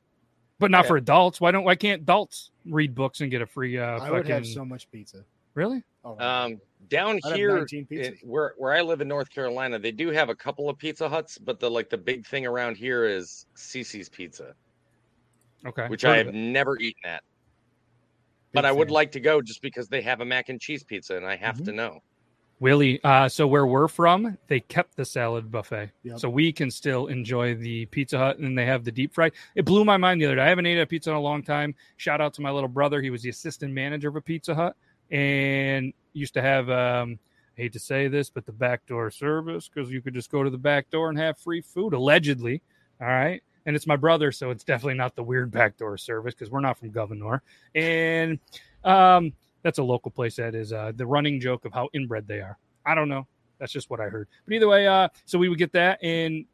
but 0.59 0.71
not 0.71 0.85
Yeah. 0.85 0.87
for 0.89 0.97
adults. 0.97 1.41
Why 1.41 1.51
don't? 1.51 1.63
Why 1.65 1.75
can't 1.75 2.01
adults 2.03 2.51
read 2.65 2.95
books 2.95 3.19
and 3.21 3.29
get 3.29 3.41
a 3.41 3.45
free? 3.45 3.77
Uh, 3.77 3.99
I 3.99 4.09
would 4.11 4.27
have 4.27 4.45
so 4.47 4.63
much 4.63 4.89
pizza. 4.89 5.25
Really? 5.53 5.83
Oh, 6.05 6.17
Um, 6.19 6.61
down 6.89 7.19
here, 7.33 7.57
19 7.57 7.87
it- 7.89 8.15
where 8.23 8.53
where 8.57 8.73
I 8.73 8.81
live 8.81 9.01
in 9.01 9.07
North 9.07 9.29
Carolina, 9.29 9.77
they 9.79 9.91
do 9.91 10.09
have 10.09 10.29
a 10.29 10.35
couple 10.35 10.69
of 10.69 10.77
Pizza 10.77 11.07
Huts, 11.09 11.37
but 11.37 11.59
the 11.59 11.69
like 11.69 11.89
the 11.89 11.97
big 11.97 12.25
thing 12.25 12.45
around 12.45 12.77
here 12.77 13.05
is 13.05 13.45
Cicis 13.55 14.11
Pizza, 14.11 14.53
Okay. 15.65 15.87
which 15.87 16.05
I 16.05 16.17
have 16.17 16.33
never 16.33 16.77
eaten 16.79 17.01
at. 17.05 17.23
But 18.53 18.65
I 18.65 18.71
would 18.71 18.89
like 18.91 19.11
to 19.13 19.19
go 19.19 19.41
just 19.41 19.61
because 19.61 19.89
they 19.89 20.01
have 20.01 20.21
a 20.21 20.25
mac 20.25 20.49
and 20.49 20.61
cheese 20.61 20.83
pizza, 20.83 21.17
and 21.17 21.25
I 21.25 21.35
have 21.35 21.55
Mm-hmm. 21.55 21.65
to 21.65 21.71
know. 21.73 21.99
Willie, 22.61 23.01
uh, 23.03 23.27
so 23.27 23.45
where 23.45 23.65
we're 23.67 23.89
from, 23.89 24.37
they 24.47 24.61
kept 24.61 24.95
the 24.95 25.03
salad 25.03 25.51
buffet, 25.51 25.91
Yep. 26.03 26.19
so 26.19 26.29
we 26.29 26.53
can 26.53 26.71
still 26.71 27.07
enjoy 27.07 27.53
the 27.53 27.85
Pizza 27.87 28.17
Hut, 28.17 28.37
and 28.37 28.57
they 28.57 28.65
have 28.65 28.85
the 28.85 28.93
deep 28.93 29.13
fried. 29.13 29.33
It 29.55 29.65
blew 29.65 29.83
my 29.83 29.97
mind 29.97 30.21
the 30.21 30.25
other 30.27 30.35
day. 30.37 30.41
I 30.43 30.47
haven't 30.47 30.65
ate 30.65 30.79
a 30.79 30.85
pizza 30.85 31.09
in 31.09 31.17
a 31.17 31.19
long 31.19 31.43
time. 31.43 31.75
Shout 31.97 32.21
out 32.21 32.33
to 32.35 32.41
my 32.41 32.51
little 32.51 32.69
brother; 32.69 33.01
he 33.01 33.09
was 33.09 33.23
the 33.23 33.29
assistant 33.29 33.73
manager 33.73 34.07
of 34.07 34.15
a 34.15 34.21
Pizza 34.21 34.55
Hut, 34.55 34.77
and 35.11 35.93
used 36.13 36.33
to 36.35 36.41
have. 36.41 36.69
Um, 36.69 37.19
I 37.57 37.61
hate 37.61 37.73
to 37.73 37.79
say 37.79 38.09
this, 38.09 38.29
but 38.29 38.45
the 38.45 38.51
backdoor 38.51 39.09
service 39.11 39.69
because 39.69 39.89
you 39.89 40.01
could 40.01 40.13
just 40.13 40.29
go 40.29 40.43
to 40.43 40.49
the 40.49 40.57
back 40.57 40.89
door 40.89 41.09
and 41.09 41.17
have 41.17 41.37
free 41.37 41.61
food, 41.61 41.93
allegedly. 41.93 42.61
All 42.99 43.07
right. 43.07 43.41
And 43.65 43.75
it's 43.75 43.87
my 43.87 43.95
brother, 43.95 44.31
so 44.31 44.51
it's 44.51 44.63
definitely 44.63 44.95
not 44.95 45.15
the 45.15 45.23
weird 45.23 45.51
backdoor 45.51 45.97
service 45.97 46.33
because 46.33 46.51
we're 46.51 46.59
not 46.59 46.77
from 46.77 46.91
Gouverneur. 46.91 47.41
And 47.73 48.39
um, 48.83 49.31
that's 49.63 49.79
a 49.79 49.83
local 49.83 50.11
place 50.11 50.35
that 50.35 50.53
is 50.53 50.73
uh, 50.73 50.91
the 50.95 51.05
running 51.05 51.39
joke 51.39 51.65
of 51.65 51.73
how 51.73 51.89
inbred 51.93 52.27
they 52.27 52.41
are. 52.41 52.57
I 52.85 52.93
don't 52.93 53.09
know. 53.09 53.25
That's 53.57 53.71
just 53.71 53.89
what 53.89 53.99
I 53.99 54.09
heard. 54.09 54.27
But 54.45 54.53
either 54.53 54.67
way, 54.67 54.85
uh, 54.85 55.07
so 55.25 55.39
we 55.39 55.49
would 55.49 55.57
get 55.57 55.71
that, 55.71 56.03
and 56.03 56.45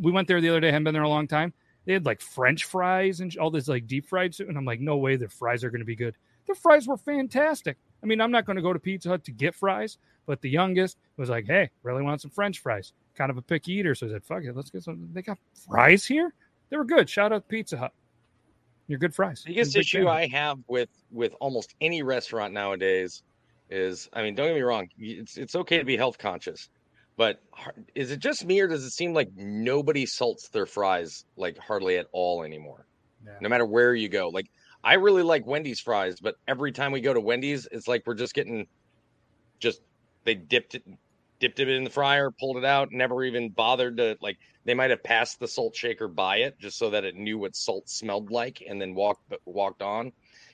we 0.00 0.10
went 0.10 0.26
there 0.26 0.40
the 0.40 0.48
other 0.48 0.60
day. 0.60 0.68
Haven't 0.68 0.84
been 0.84 0.94
there 0.94 1.02
a 1.02 1.08
long 1.08 1.28
time. 1.28 1.52
They 1.84 1.92
had 1.92 2.06
like 2.06 2.20
French 2.20 2.64
fries 2.64 3.20
and 3.20 3.36
all 3.36 3.50
this 3.50 3.68
like 3.68 3.86
deep 3.86 4.06
fried 4.06 4.34
soup, 4.34 4.48
and 4.48 4.58
I'm 4.58 4.64
like, 4.64 4.80
no 4.80 4.96
way, 4.96 5.16
their 5.16 5.28
fries 5.28 5.62
are 5.62 5.70
going 5.70 5.80
to 5.80 5.86
be 5.86 5.94
good. 5.94 6.16
Their 6.46 6.56
fries 6.56 6.88
were 6.88 6.96
fantastic. 6.96 7.76
I 8.02 8.06
mean, 8.06 8.20
I'm 8.20 8.30
not 8.30 8.44
going 8.44 8.56
to 8.56 8.62
go 8.62 8.72
to 8.72 8.78
Pizza 8.78 9.08
Hut 9.08 9.24
to 9.24 9.32
get 9.32 9.54
fries, 9.54 9.98
but 10.26 10.40
the 10.40 10.50
youngest 10.50 10.98
was 11.16 11.30
like, 11.30 11.46
hey, 11.46 11.70
really 11.82 12.02
want 12.02 12.20
some 12.20 12.30
French 12.30 12.60
fries? 12.60 12.92
Kind 13.14 13.30
of 13.30 13.38
a 13.38 13.42
picky 13.42 13.72
eater, 13.72 13.94
so 13.94 14.06
I 14.06 14.10
said, 14.10 14.24
fuck 14.24 14.44
it, 14.44 14.54
let's 14.54 14.70
get 14.70 14.82
some. 14.82 15.08
They 15.12 15.22
got 15.22 15.38
fries 15.68 16.04
here. 16.04 16.32
They 16.68 16.76
were 16.76 16.84
good. 16.84 17.08
Shout 17.08 17.32
out 17.32 17.48
Pizza 17.48 17.76
Hut. 17.76 17.92
You're 18.88 18.98
good 18.98 19.14
fries. 19.14 19.42
The 19.42 19.52
biggest 19.52 19.76
issue 19.76 20.04
fan. 20.04 20.08
I 20.08 20.26
have 20.28 20.58
with 20.68 20.90
with 21.10 21.34
almost 21.40 21.74
any 21.80 22.02
restaurant 22.02 22.52
nowadays 22.52 23.22
is, 23.68 24.08
I 24.12 24.22
mean, 24.22 24.34
don't 24.34 24.46
get 24.46 24.54
me 24.54 24.60
wrong, 24.60 24.88
it's 24.98 25.36
it's 25.36 25.56
okay 25.56 25.78
to 25.78 25.84
be 25.84 25.96
health 25.96 26.18
conscious, 26.18 26.68
but 27.16 27.40
is 27.94 28.12
it 28.12 28.20
just 28.20 28.44
me 28.44 28.60
or 28.60 28.68
does 28.68 28.84
it 28.84 28.90
seem 28.90 29.12
like 29.12 29.30
nobody 29.34 30.06
salts 30.06 30.48
their 30.50 30.66
fries 30.66 31.24
like 31.36 31.58
hardly 31.58 31.98
at 31.98 32.06
all 32.12 32.44
anymore? 32.44 32.86
Yeah. 33.24 33.32
No 33.40 33.48
matter 33.48 33.66
where 33.66 33.94
you 33.94 34.08
go, 34.08 34.28
like 34.28 34.46
I 34.86 34.94
really 34.94 35.24
like 35.24 35.44
Wendy's 35.44 35.80
fries, 35.80 36.14
but 36.22 36.36
every 36.46 36.70
time 36.70 36.92
we 36.92 37.00
go 37.00 37.12
to 37.12 37.20
Wendy's, 37.20 37.66
it's 37.72 37.88
like 37.88 38.04
we're 38.06 38.14
just 38.14 38.34
getting 38.34 38.66
just 39.60 39.80
they 40.24 40.34
dipped 40.36 40.76
it 40.76 40.84
dipped 41.40 41.58
it 41.58 41.68
in 41.68 41.82
the 41.82 41.90
fryer, 41.90 42.30
pulled 42.38 42.56
it 42.56 42.64
out, 42.64 42.88
never 42.92 43.24
even 43.24 43.50
bothered 43.50 43.96
to 43.96 44.16
like 44.22 44.36
they 44.64 44.74
might 44.74 44.90
have 44.90 45.02
passed 45.02 45.40
the 45.40 45.48
salt 45.48 45.74
shaker 45.74 46.06
by 46.06 46.36
it 46.36 46.54
just 46.60 46.78
so 46.78 46.90
that 46.90 47.04
it 47.04 47.16
knew 47.16 47.36
what 47.36 47.56
salt 47.56 47.88
smelled 47.88 48.30
like 48.30 48.62
and 48.66 48.80
then 48.80 48.94
walked 48.94 49.34
walked 49.44 49.82
on. 49.82 50.12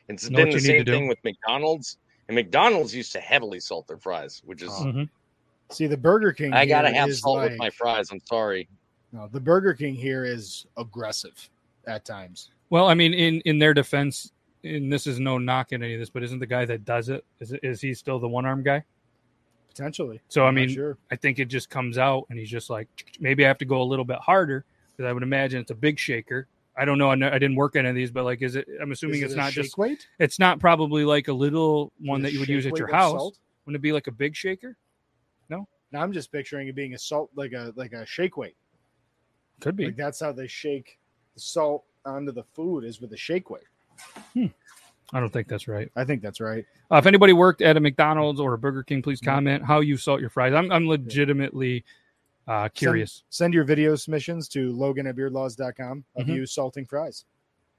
It's 0.09 0.31
Know 0.31 0.38
been 0.38 0.51
the 0.51 0.61
same 0.61 0.87
thing 0.87 1.09
with 1.09 1.18
McDonald's. 1.23 1.99
And 2.29 2.35
McDonald's 2.37 2.95
used 2.95 3.12
to 3.12 3.21
heavily 3.21 3.61
salt 3.61 3.87
their 3.87 3.99
fries, 3.99 4.40
which 4.45 4.62
is 4.62 4.71
Mhm. 4.71 5.11
See, 5.73 5.87
the 5.88 5.97
Burger 5.99 6.33
King. 6.33 6.55
I 6.55 6.64
gotta 6.64 6.90
have 6.90 7.11
is 7.11 7.21
salt 7.21 7.42
with 7.42 7.59
my 7.59 7.68
fries. 7.71 8.09
I'm 8.11 8.21
sorry. 8.25 8.66
No, 9.12 9.29
the 9.29 9.40
Burger 9.40 9.75
King 9.75 9.95
here 9.95 10.25
is 10.25 10.64
aggressive 10.79 11.51
at 11.87 12.07
times. 12.07 12.51
Well, 12.73 12.89
I 12.89 12.95
mean, 12.95 13.13
in 13.13 13.43
in 13.43 13.59
their 13.59 13.75
defense, 13.75 14.33
and 14.65 14.91
this 14.91 15.07
is 15.07 15.21
no 15.21 15.37
knock 15.37 15.73
in 15.73 15.83
any 15.83 15.93
of 15.93 16.01
this, 16.01 16.09
but 16.09 16.23
isn't 16.23 16.39
the 16.39 16.47
guy 16.47 16.65
that 16.65 16.87
does 16.87 17.11
it 17.11 17.23
is 17.39 17.53
is 17.63 17.83
he 17.83 17.93
still 17.93 18.19
the 18.19 18.27
one 18.27 18.47
arm 18.47 18.63
guy? 18.63 18.83
Potentially. 19.69 20.23
So 20.29 20.45
I 20.45 20.49
I'm 20.49 20.55
mean, 20.55 20.71
sure. 20.71 20.97
I 21.11 21.17
think 21.17 21.39
it 21.39 21.49
just 21.49 21.69
comes 21.69 21.99
out, 21.99 22.25
and 22.31 22.39
he's 22.39 22.49
just 22.49 22.71
like, 22.71 22.89
maybe 23.21 23.45
I 23.45 23.49
have 23.49 23.59
to 23.59 23.67
go 23.67 23.83
a 23.83 23.85
little 23.85 24.07
bit 24.07 24.17
harder 24.21 24.65
because 24.91 25.07
I 25.07 25.13
would 25.13 25.23
imagine 25.23 25.61
it's 25.61 25.71
a 25.71 25.75
big 25.75 25.99
shaker. 25.99 26.49
I 26.75 26.87
don't 26.87 26.97
know. 26.97 27.11
I, 27.11 27.15
know, 27.15 27.29
I 27.29 27.39
didn't 27.39 27.57
work 27.57 27.77
any 27.77 27.91
of 27.91 27.95
these, 27.95 28.11
but 28.11 28.25
like, 28.25 28.41
is 28.41 28.57
it? 28.57 28.67
I'm 28.81 28.91
assuming 28.91 29.21
it 29.21 29.25
it's 29.27 29.35
not 29.35 29.53
just. 29.53 29.77
weight. 29.77 30.09
It's 30.19 30.39
not 30.39 30.59
probably 30.59 31.05
like 31.05 31.29
a 31.29 31.35
little 31.35 31.93
one 31.99 32.21
Is 32.21 32.25
that 32.25 32.33
you 32.33 32.41
would 32.41 32.49
use 32.49 32.65
at 32.65 32.79
your 32.79 32.91
house. 32.91 33.13
salt? 33.13 33.39
Wouldn't 33.67 33.81
it 33.81 33.83
be 33.83 33.93
like 33.93 34.07
a 34.07 34.13
big 34.13 34.35
shaker? 34.35 34.79
No. 35.51 35.69
Now 35.91 36.01
I'm 36.01 36.11
just 36.11 36.33
picturing 36.33 36.69
it 36.69 36.75
being 36.75 36.95
a 36.95 36.99
salt, 36.99 37.29
like 37.35 37.53
a 37.53 37.75
like 37.77 37.93
a 37.93 38.07
shake 38.07 38.39
weight. 38.39 38.57
Could 39.61 39.77
be. 39.77 39.85
Like 39.85 39.97
that's 39.97 40.21
how 40.21 40.33
they 40.33 40.47
shake 40.47 40.99
the 41.35 41.41
salt 41.41 41.85
onto 42.05 42.33
the 42.33 42.43
food 42.55 42.85
is 42.85 43.01
with 43.01 43.12
a 43.12 43.17
shake 43.17 43.51
weight. 43.51 43.62
I 45.15 45.21
don't 45.21 45.33
think 45.33 45.47
that's 45.49 45.69
right. 45.69 45.91
I 45.95 46.05
think 46.05 46.23
that's 46.23 46.41
right. 46.41 46.65
Uh, 46.91 46.97
if 46.97 47.07
anybody 47.07 47.33
worked 47.35 47.61
at 47.61 47.77
a 47.77 47.81
McDonald's 47.81 48.41
or 48.41 48.55
a 48.55 48.59
Burger 48.59 48.83
King, 48.83 48.99
Mm-hmm. 48.99 49.03
please 49.05 49.21
comment 49.21 49.62
how 49.65 49.81
you 49.81 49.97
salt 49.97 50.21
your 50.21 50.31
fries. 50.31 50.55
I'm 50.55 50.71
I'm 50.73 50.88
legitimately 50.88 51.85
uh, 52.49 52.69
curious. 52.71 53.23
Send, 53.29 53.47
send 53.47 53.55
your 53.55 53.65
video 53.65 53.95
submissions 53.95 54.49
to 54.49 54.73
Logan 54.73 55.07
at 55.07 55.17
beardlaws.com 55.17 56.05
of 56.17 56.27
Mhm. 56.27 56.35
you 56.35 56.47
salting 56.47 56.87
fries. 56.87 57.25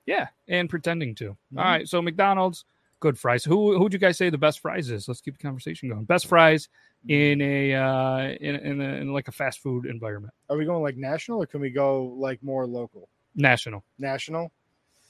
Yeah, 0.05 0.27
and 0.47 0.69
pretending 0.69 1.15
to. 1.15 1.31
Mm-hmm. 1.31 1.57
All 1.59 1.65
right, 1.65 1.88
so 1.88 2.01
McDonald's, 2.01 2.65
good 2.99 3.17
fries. 3.17 3.43
Who 3.43 3.77
who'd 3.79 3.93
you 3.93 3.99
guys 3.99 4.17
say 4.17 4.29
the 4.29 4.38
best 4.38 4.59
fries 4.59 4.91
is? 4.91 5.07
Let's 5.07 5.21
keep 5.21 5.38
the 5.38 5.43
conversation 5.43 5.89
going. 5.89 6.03
Best 6.05 6.27
fries 6.27 6.69
in 7.07 7.41
a 7.41 7.73
uh, 7.73 8.17
in 8.39 8.55
in, 8.57 8.81
a, 8.81 8.86
in 8.95 9.12
like 9.13 9.27
a 9.27 9.31
fast 9.31 9.59
food 9.59 9.86
environment, 9.88 10.33
Are 10.49 10.57
we 10.57 10.65
going 10.65 10.83
like 10.83 10.97
national 10.97 11.41
or 11.41 11.45
can 11.47 11.62
we 11.62 11.71
go 11.71 12.13
like 12.17 12.41
more 12.43 12.65
local? 12.67 13.09
National. 13.35 13.83
National? 13.99 14.51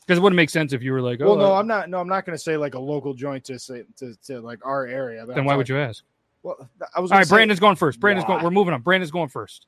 Because 0.05 0.17
it 0.17 0.21
wouldn't 0.21 0.35
make 0.35 0.49
sense 0.49 0.73
if 0.73 0.83
you 0.83 0.91
were 0.91 1.01
like, 1.01 1.21
oh, 1.21 1.27
well, 1.27 1.35
no, 1.37 1.53
uh, 1.53 1.59
I'm 1.59 1.67
not. 1.67 1.89
No, 1.89 1.99
I'm 1.99 2.09
not 2.09 2.25
going 2.25 2.37
to 2.37 2.41
say 2.43 2.57
like 2.57 2.73
a 2.73 2.79
local 2.79 3.13
joint 3.13 3.45
to 3.45 3.57
say 3.57 3.83
to, 3.97 4.13
to 4.25 4.41
like 4.41 4.59
our 4.65 4.85
area. 4.85 5.25
then 5.25 5.39
I'm 5.39 5.45
why 5.45 5.55
would 5.55 5.69
you 5.69 5.77
ask? 5.77 6.03
Well, 6.43 6.69
I 6.95 6.99
was. 6.99 7.11
All 7.11 7.17
right, 7.17 7.27
say- 7.27 7.35
Brandon's 7.35 7.59
going 7.61 7.77
first. 7.77 7.99
Brandon's 7.99 8.25
going. 8.25 8.43
We're 8.43 8.51
moving 8.51 8.73
on. 8.73 8.81
Brandon's 8.81 9.11
going 9.11 9.29
first. 9.29 9.67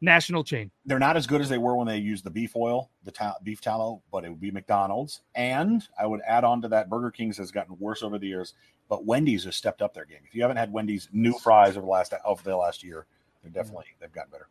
National 0.00 0.44
chain. 0.44 0.70
They're 0.86 1.00
not 1.00 1.16
as 1.16 1.26
good 1.26 1.40
as 1.40 1.48
they 1.48 1.58
were 1.58 1.76
when 1.76 1.88
they 1.88 1.98
used 1.98 2.22
the 2.22 2.30
beef 2.30 2.54
oil, 2.54 2.88
the 3.04 3.10
ta- 3.10 3.34
beef 3.42 3.60
tallow, 3.60 4.00
but 4.12 4.24
it 4.24 4.28
would 4.28 4.40
be 4.40 4.52
McDonald's. 4.52 5.22
And 5.34 5.86
I 5.98 6.06
would 6.06 6.20
add 6.26 6.44
on 6.44 6.62
to 6.62 6.68
that, 6.68 6.88
Burger 6.88 7.10
King's 7.10 7.36
has 7.38 7.50
gotten 7.50 7.76
worse 7.80 8.04
over 8.04 8.16
the 8.16 8.28
years, 8.28 8.54
but 8.88 9.06
Wendy's 9.06 9.42
has 9.44 9.56
stepped 9.56 9.82
up 9.82 9.94
their 9.94 10.04
game. 10.04 10.20
If 10.24 10.36
you 10.36 10.42
haven't 10.42 10.56
had 10.56 10.72
Wendy's 10.72 11.08
new 11.12 11.32
fries 11.32 11.76
over 11.76 11.80
the 11.84 11.90
last 11.90 12.14
over 12.24 12.42
the 12.44 12.56
last 12.56 12.84
year, 12.84 13.06
they're 13.42 13.50
definitely 13.50 13.86
they've 14.00 14.12
gotten 14.12 14.30
better. 14.30 14.48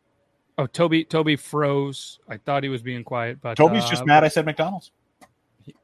Oh, 0.58 0.66
Toby. 0.66 1.04
Toby 1.04 1.36
froze. 1.36 2.18
I 2.28 2.36
thought 2.36 2.62
he 2.64 2.68
was 2.68 2.82
being 2.82 3.04
quiet, 3.04 3.38
but 3.40 3.56
Toby's 3.56 3.84
uh, 3.84 3.90
just 3.90 4.04
mad 4.04 4.24
I 4.24 4.28
said 4.28 4.44
McDonald's. 4.44 4.90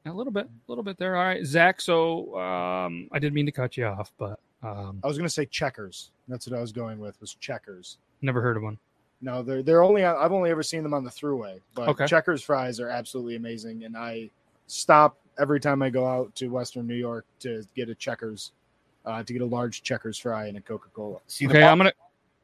A 0.06 0.12
little 0.12 0.32
bit, 0.32 0.46
a 0.46 0.70
little 0.70 0.82
bit 0.82 0.98
there. 0.98 1.16
All 1.16 1.24
right, 1.24 1.44
Zach. 1.44 1.80
So 1.80 2.36
um, 2.38 3.08
I 3.12 3.18
didn't 3.18 3.34
mean 3.34 3.46
to 3.46 3.52
cut 3.52 3.76
you 3.76 3.86
off, 3.86 4.10
but 4.18 4.40
um, 4.62 4.98
I 5.04 5.06
was 5.06 5.16
going 5.18 5.28
to 5.28 5.32
say 5.32 5.46
checkers. 5.46 6.10
That's 6.26 6.46
what 6.48 6.56
I 6.58 6.60
was 6.60 6.72
going 6.72 6.98
with. 6.98 7.20
Was 7.20 7.34
checkers. 7.34 7.98
never 8.22 8.40
heard 8.40 8.56
of 8.56 8.62
one. 8.62 8.78
No, 9.20 9.42
they're 9.42 9.62
they're 9.62 9.82
only. 9.82 10.02
on- 10.04 10.16
I've 10.16 10.32
only 10.32 10.50
ever 10.50 10.62
seen 10.62 10.82
them 10.82 10.92
on 10.94 11.04
the 11.04 11.10
throughway, 11.10 11.60
but 11.74 11.88
Okay. 11.90 12.06
checkers 12.06 12.42
fries 12.42 12.80
are 12.80 12.88
absolutely 12.88 13.36
amazing, 13.36 13.84
and 13.84 13.96
I 13.96 14.28
stop 14.66 15.16
every 15.38 15.60
time 15.60 15.82
I 15.82 15.90
go 15.90 16.06
out 16.06 16.34
to 16.36 16.48
Western 16.48 16.86
New 16.86 16.94
York 16.96 17.24
to 17.40 17.62
get 17.76 17.88
a 17.90 17.94
checkers, 17.94 18.52
uh, 19.06 19.22
to 19.22 19.32
get 19.32 19.40
a 19.42 19.46
large 19.46 19.82
checkers 19.82 20.18
fry 20.18 20.46
and 20.46 20.56
a 20.56 20.60
Coca 20.60 20.88
Cola. 20.94 21.18
See, 21.26 21.46
the 21.46 21.52
Okay, 21.52 21.60
prob- 21.60 21.72
I'm 21.72 21.78
gonna. 21.78 21.92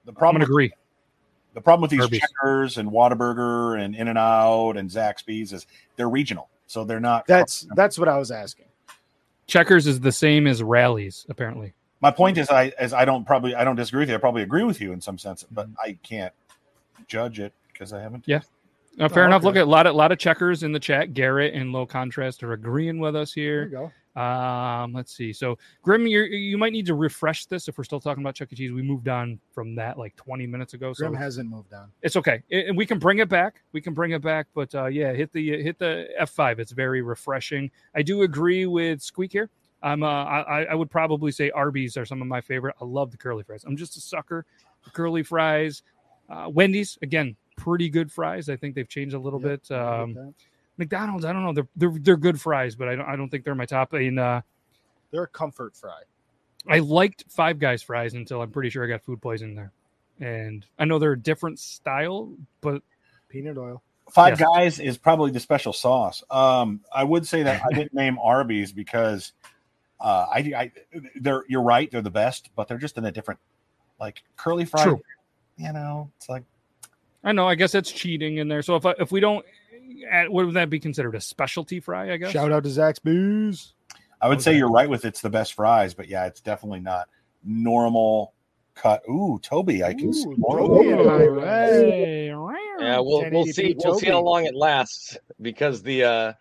the 0.05 0.11
I'm 0.13 0.15
problem 0.15 0.35
gonna 0.41 0.45
with, 0.45 0.51
agree. 0.51 0.73
The 1.55 1.61
problem 1.61 1.83
with 1.83 1.91
these 1.91 2.01
Arby's. 2.03 2.21
checkers 2.21 2.77
and 2.79 2.91
Whataburger 2.91 3.83
and 3.83 3.95
In 3.95 4.09
and 4.09 4.19
Out 4.19 4.77
and 4.77 4.89
Zaxby's 4.89 5.53
is 5.53 5.67
they're 5.97 6.09
regional, 6.09 6.49
so 6.67 6.85
they're 6.85 7.01
not. 7.01 7.27
That's 7.27 7.67
that's 7.75 7.99
what 7.99 8.09
I 8.09 8.19
was 8.19 8.31
asking. 8.31 8.67
Checkers 9.47 9.87
is 9.89 9.99
the 10.01 10.13
same 10.13 10.47
as 10.47 10.63
Rally's, 10.63 11.27
apparently. 11.29 11.75
My 12.01 12.11
point 12.11 12.39
is, 12.39 12.49
I 12.51 12.73
as 12.79 12.93
I 12.93 13.05
don't 13.05 13.27
probably 13.27 13.55
I 13.55 13.65
don't 13.65 13.77
disagree 13.77 14.01
with 14.03 14.09
you. 14.11 14.15
I 14.15 14.19
probably 14.19 14.43
agree 14.43 14.63
with 14.63 14.81
you 14.81 14.93
in 14.93 15.01
some 15.01 15.19
sense, 15.19 15.45
but 15.51 15.69
I 15.83 15.99
can't 16.03 16.33
judge 17.09 17.41
it 17.41 17.53
because 17.73 17.93
I 17.93 18.01
haven't. 18.01 18.25
Yeah. 18.27 18.41
Uh, 18.99 19.09
fair 19.09 19.25
Oh, 19.25 19.27
enough. 19.27 19.41
okay. 19.43 19.47
Look 19.47 19.57
at 19.57 19.63
a 19.63 19.71
lot 19.71 19.87
of 19.87 19.95
lot 19.97 20.13
of 20.13 20.19
checkers 20.19 20.63
in 20.63 20.73
the 20.73 20.81
chat. 20.81 21.15
Garrett 21.15 21.55
and 21.55 21.73
low 21.73 21.85
contrast 21.87 22.43
are 22.43 22.53
agreeing 22.53 22.99
with 23.01 23.17
us 23.17 23.35
There 23.35 23.69
here. 23.69 23.93
Um, 24.21 24.93
let's 24.93 25.15
see. 25.17 25.33
So 25.33 25.59
Grim, 25.83 26.07
you 26.07 26.23
you 26.23 26.59
might 26.59 26.73
need 26.73 26.87
to 26.87 26.95
refresh 26.95 27.47
this 27.47 27.69
if 27.69 27.79
we're 27.79 27.85
still 27.85 28.01
talking 28.01 28.23
about 28.23 28.35
Chuck 28.35 28.53
E. 28.53 28.57
Cheese. 28.57 28.73
We 28.73 28.83
moved 28.83 29.09
on 29.09 29.41
from 29.53 29.75
that 29.77 29.97
like 29.99 30.15
20 30.17 30.47
minutes 30.47 30.75
ago. 30.75 30.93
So 30.93 31.07
Grim 31.09 31.15
hasn't 31.15 31.49
moved 31.49 31.73
on. 31.73 31.91
it's 32.03 32.17
okay, 32.17 32.43
and 32.51 32.77
we 32.77 32.85
can 32.87 32.99
bring 32.99 33.19
it 33.19 33.29
back. 33.29 33.63
We 33.73 33.81
can 33.81 33.95
bring 33.95 34.11
it 34.13 34.23
back, 34.23 34.47
but 34.55 34.75
uh, 34.75 34.87
yeah, 34.87 35.13
hit 35.13 35.33
the 35.33 35.63
hit 35.63 35.79
the 35.79 36.09
F 36.19 36.31
five. 36.31 36.59
It's 36.61 36.73
very 36.73 37.03
refreshing. 37.03 37.71
I 37.95 38.03
do 38.03 38.23
agree 38.23 38.67
with 38.67 39.01
Squeak 39.03 39.33
here. 39.33 39.49
I'm 39.83 40.03
uh, 40.03 40.07
I, 40.25 40.65
I 40.65 40.75
would 40.75 40.91
probably 40.91 41.33
say 41.33 41.51
Arby's 41.51 41.97
are 41.97 42.05
some 42.05 42.21
of 42.21 42.29
my 42.29 42.41
favorite. 42.43 42.75
I 42.81 42.85
love 42.85 43.11
the 43.11 43.17
curly 43.17 43.43
fries. 43.43 43.65
I'm 43.65 43.77
just 43.77 43.97
a 43.97 44.01
sucker 44.01 44.45
for 44.83 44.91
curly 44.91 45.23
fries. 45.23 45.83
Uh, 46.29 46.49
Wendy's 46.53 46.99
again, 47.03 47.35
pretty 47.57 47.89
good 47.89 48.13
fries. 48.13 48.49
I 48.51 48.57
think 48.57 48.75
they've 48.75 48.89
changed 48.89 49.15
a 49.15 49.19
little 49.19 49.41
Yep, 49.41 49.63
bit. 49.69 49.75
Um. 49.75 50.35
McDonald's, 50.81 51.25
I 51.25 51.33
don't 51.33 51.45
know. 51.45 51.53
They're 51.53 51.69
they're 51.77 51.99
they're 52.01 52.17
good 52.17 52.41
fries, 52.41 52.75
but 52.75 52.89
I 52.89 52.97
don't 52.97 53.07
I 53.07 53.15
don't 53.15 53.29
think 53.29 53.45
they're 53.45 53.55
my 53.55 53.67
top. 53.67 53.93
And 53.93 54.19
uh, 54.19 54.41
They're 55.13 55.23
a 55.23 55.29
comfort 55.29 55.77
fry. 55.77 56.03
I 56.69 56.81
liked 56.81 57.25
Five 57.29 57.59
Guys 57.59 57.83
fries 57.83 58.15
until 58.15 58.43
I'm 58.43 58.51
pretty 58.51 58.71
sure 58.71 58.85
I 58.85 58.89
got 58.89 59.03
food 59.03 59.23
poisoning 59.23 59.55
there. 59.55 59.73
And 60.19 60.67
I 60.79 60.85
know 60.85 60.99
they're 60.99 61.13
a 61.13 61.19
different 61.19 61.59
style, 61.59 62.33
but 62.61 62.83
Peanut 63.29 63.57
oil. 63.57 63.83
Five 64.11 64.41
Yes. 64.41 64.49
Guys 64.49 64.81
is 64.81 64.99
probably 64.99 65.31
the 65.31 65.41
special 65.41 65.73
sauce. 65.73 66.25
Um, 66.31 66.81
I 66.93 67.05
would 67.05 67.27
say 67.27 67.45
that 67.45 67.63
I 67.65 67.73
didn't 67.73 67.95
name 67.95 68.19
Arby's 68.19 68.73
because 68.73 69.33
uh, 70.01 70.27
I, 70.33 70.39
I 70.57 70.73
they're 71.15 71.45
you're 71.49 71.63
right 71.63 71.91
they're 71.91 72.03
the 72.03 72.11
best, 72.11 72.51
but 72.57 72.67
they're 72.67 72.79
just 72.79 72.99
in 72.99 73.05
a 73.05 73.13
different 73.13 73.39
like 74.01 74.23
curly 74.37 74.65
fry. 74.65 74.83
True. 74.83 75.01
You 75.57 75.73
know, 75.73 76.11
it's 76.17 76.29
like 76.29 76.43
I 77.23 77.33
know. 77.33 77.47
I 77.47 77.55
guess 77.55 77.73
that's 77.73 77.93
cheating 77.93 78.39
in 78.39 78.49
there. 78.49 78.63
So 78.63 78.77
if 78.77 78.87
I, 78.87 78.95
if 78.99 79.13
we 79.13 79.21
don't, 79.21 79.45
add, 80.11 80.29
would 80.29 80.55
that 80.55 80.71
be 80.71 80.81
considered 80.81 81.15
a 81.15 81.21
specialty 81.21 81.81
fry? 81.81 82.13
I 82.13 82.17
guess. 82.17 82.31
Shout 82.33 82.53
out 82.53 82.65
to 82.65 82.71
Zach's 82.71 82.99
Booze. 82.99 83.75
I 84.23 84.29
would 84.29 84.43
say 84.43 84.57
you're 84.57 84.71
right 84.71 84.89
with 84.89 85.05
it's 85.05 85.21
the 85.21 85.31
best 85.31 85.55
fries, 85.55 85.95
but 85.95 86.09
yeah, 86.09 86.27
it's 86.27 86.41
definitely 86.41 86.81
not 86.81 87.09
normal 87.43 88.35
cut. 88.75 89.03
Ooh, 89.09 89.39
Toby, 89.43 89.83
I 89.83 89.95
can 89.95 90.13
see 90.13 90.29
Ooh, 90.29 90.37
more. 90.37 90.59
Toby 90.59 90.91
and 90.91 91.01
Hey, 91.41 92.27
Yeah, 92.29 92.99
we'll 92.99 93.31
we'll 93.31 93.45
1080p 93.47 93.55
see 93.55 93.75
we'll 93.79 93.99
see 93.99 94.09
how 94.09 94.21
long 94.21 94.45
it 94.45 94.55
lasts 94.55 95.17
because 95.41 95.83
the 95.83 96.05
uh 96.05 96.33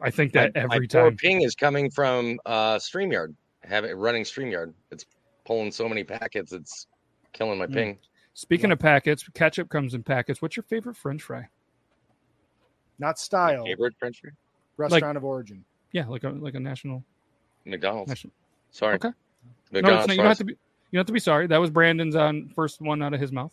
I 0.00 0.10
think 0.10 0.34
my, 0.34 0.42
that 0.42 0.52
every 0.56 0.80
my 0.80 0.86
time. 0.86 1.16
ping 1.16 1.42
is 1.42 1.54
coming 1.54 1.90
from 1.90 2.38
uh 2.46 2.76
StreamYard. 2.76 3.34
Have 3.64 3.84
it 3.84 3.94
running 3.94 4.22
StreamYard. 4.24 4.72
It's 4.90 5.04
pulling 5.44 5.72
so 5.72 5.88
many 5.88 6.04
packets, 6.04 6.52
it's 6.52 6.86
killing 7.32 7.58
my 7.58 7.66
Hmm. 7.66 7.72
ping. 7.74 7.98
Speaking 8.34 8.72
of 8.72 8.78
packets, 8.80 9.28
ketchup 9.34 9.68
comes 9.68 9.94
in 9.94 10.02
packets. 10.02 10.42
What's 10.42 10.56
your 10.56 10.64
favorite 10.64 10.96
French 10.96 11.22
fry? 11.22 11.48
Not 12.98 13.18
style. 13.18 13.64
Favorite 13.64 13.94
French 13.98 14.20
fry? 14.20 14.30
Restaurant 14.76 15.16
of 15.16 15.24
origin. 15.24 15.64
Yeah, 15.92 16.06
like 16.06 16.24
a 16.24 16.30
like 16.30 16.54
a 16.54 16.60
national. 16.60 17.04
McDonald's. 17.64 18.08
national. 18.08 18.32
Sorry. 18.70 18.96
Okay. 18.96 19.08
No, 19.08 19.12
it's 19.14 19.72
McDonald's 19.72 20.06
not, 20.08 20.12
you 20.14 20.16
don't 20.18 20.26
have 20.26 20.36
fries. 20.36 20.38
to 20.38 20.44
be. 20.44 20.52
You 20.52 20.58
don't 20.98 21.00
have 21.00 21.06
to 21.06 21.12
be 21.12 21.20
sorry. 21.20 21.46
That 21.46 21.58
was 21.60 21.70
Brandon's 21.70 22.16
on 22.16 22.48
first 22.54 22.80
one 22.80 23.02
out 23.02 23.14
of 23.14 23.20
his 23.20 23.32
mouth. 23.32 23.52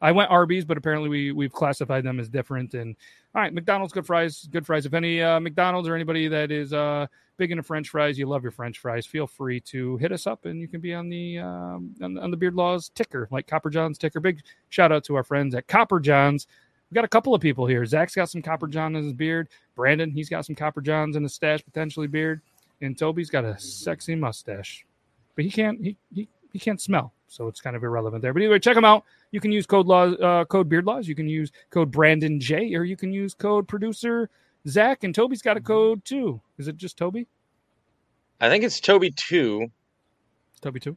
I 0.00 0.12
went 0.12 0.30
Arby's, 0.30 0.64
but 0.64 0.76
apparently 0.76 1.08
we 1.08 1.32
we've 1.32 1.52
classified 1.52 2.04
them 2.04 2.20
as 2.20 2.28
different. 2.28 2.74
And 2.74 2.94
all 3.34 3.42
right, 3.42 3.52
McDonald's 3.52 3.92
good 3.92 4.06
fries, 4.06 4.48
good 4.50 4.66
fries. 4.66 4.86
If 4.86 4.94
any 4.94 5.22
uh, 5.22 5.40
McDonald's 5.40 5.88
or 5.88 5.94
anybody 5.94 6.28
that 6.28 6.50
is 6.50 6.72
uh, 6.72 7.06
big 7.36 7.50
into 7.52 7.62
French 7.62 7.88
fries, 7.88 8.18
you 8.18 8.26
love 8.26 8.42
your 8.42 8.52
French 8.52 8.78
fries, 8.80 9.06
feel 9.06 9.26
free 9.26 9.60
to 9.60 9.96
hit 9.98 10.12
us 10.12 10.26
up, 10.26 10.44
and 10.46 10.60
you 10.60 10.68
can 10.68 10.80
be 10.80 10.94
on 10.94 11.08
the 11.08 11.38
um, 11.38 11.94
on, 12.02 12.14
the- 12.14 12.20
on 12.20 12.30
the 12.30 12.36
Beard 12.36 12.54
Laws 12.54 12.90
ticker, 12.94 13.28
like 13.30 13.46
Copper 13.46 13.70
John's 13.70 13.98
ticker. 13.98 14.20
Big 14.20 14.40
shout 14.68 14.92
out 14.92 15.04
to 15.04 15.14
our 15.14 15.24
friends 15.24 15.54
at 15.54 15.66
Copper 15.68 16.00
John's. 16.00 16.46
We 16.90 16.94
got 16.94 17.04
a 17.04 17.08
couple 17.08 17.34
of 17.34 17.40
people 17.40 17.66
here. 17.66 17.84
Zach's 17.86 18.14
got 18.14 18.30
some 18.30 18.42
Copper 18.42 18.68
John 18.68 18.94
in 18.94 19.04
his 19.04 19.12
beard. 19.12 19.48
Brandon, 19.74 20.10
he's 20.10 20.28
got 20.28 20.46
some 20.46 20.54
Copper 20.54 20.80
Johns 20.80 21.16
in 21.16 21.22
his 21.22 21.34
stash, 21.34 21.64
potentially 21.64 22.06
beard. 22.06 22.40
And 22.80 22.96
Toby's 22.96 23.30
got 23.30 23.44
a 23.44 23.58
sexy 23.58 24.14
mustache, 24.14 24.84
but 25.36 25.44
he 25.44 25.50
can't 25.50 25.80
he 25.82 25.96
he, 26.12 26.28
he 26.52 26.58
can't 26.58 26.80
smell, 26.80 27.12
so 27.28 27.48
it's 27.48 27.60
kind 27.60 27.74
of 27.76 27.82
irrelevant 27.82 28.20
there. 28.20 28.32
But 28.34 28.42
anyway, 28.42 28.58
check 28.58 28.74
them 28.74 28.84
out. 28.84 29.04
You 29.30 29.40
can 29.40 29.52
use 29.52 29.64
code 29.66 29.86
laws, 29.86 30.16
uh, 30.20 30.44
code 30.44 30.68
beard 30.68 30.84
laws. 30.84 31.08
You 31.08 31.14
can 31.14 31.28
use 31.28 31.50
code 31.70 31.90
Brandon 31.90 32.38
J, 32.38 32.74
or 32.74 32.84
you 32.84 32.96
can 32.96 33.12
use 33.12 33.32
code 33.34 33.66
producer 33.66 34.28
Zach. 34.68 35.02
And 35.04 35.14
Toby's 35.14 35.40
got 35.40 35.56
a 35.56 35.60
code 35.60 36.04
too. 36.04 36.40
Is 36.58 36.68
it 36.68 36.76
just 36.76 36.96
Toby? 36.98 37.26
I 38.40 38.48
think 38.48 38.64
it's 38.64 38.80
Toby 38.80 39.10
two, 39.12 39.68
Toby 40.60 40.80
too. 40.80 40.96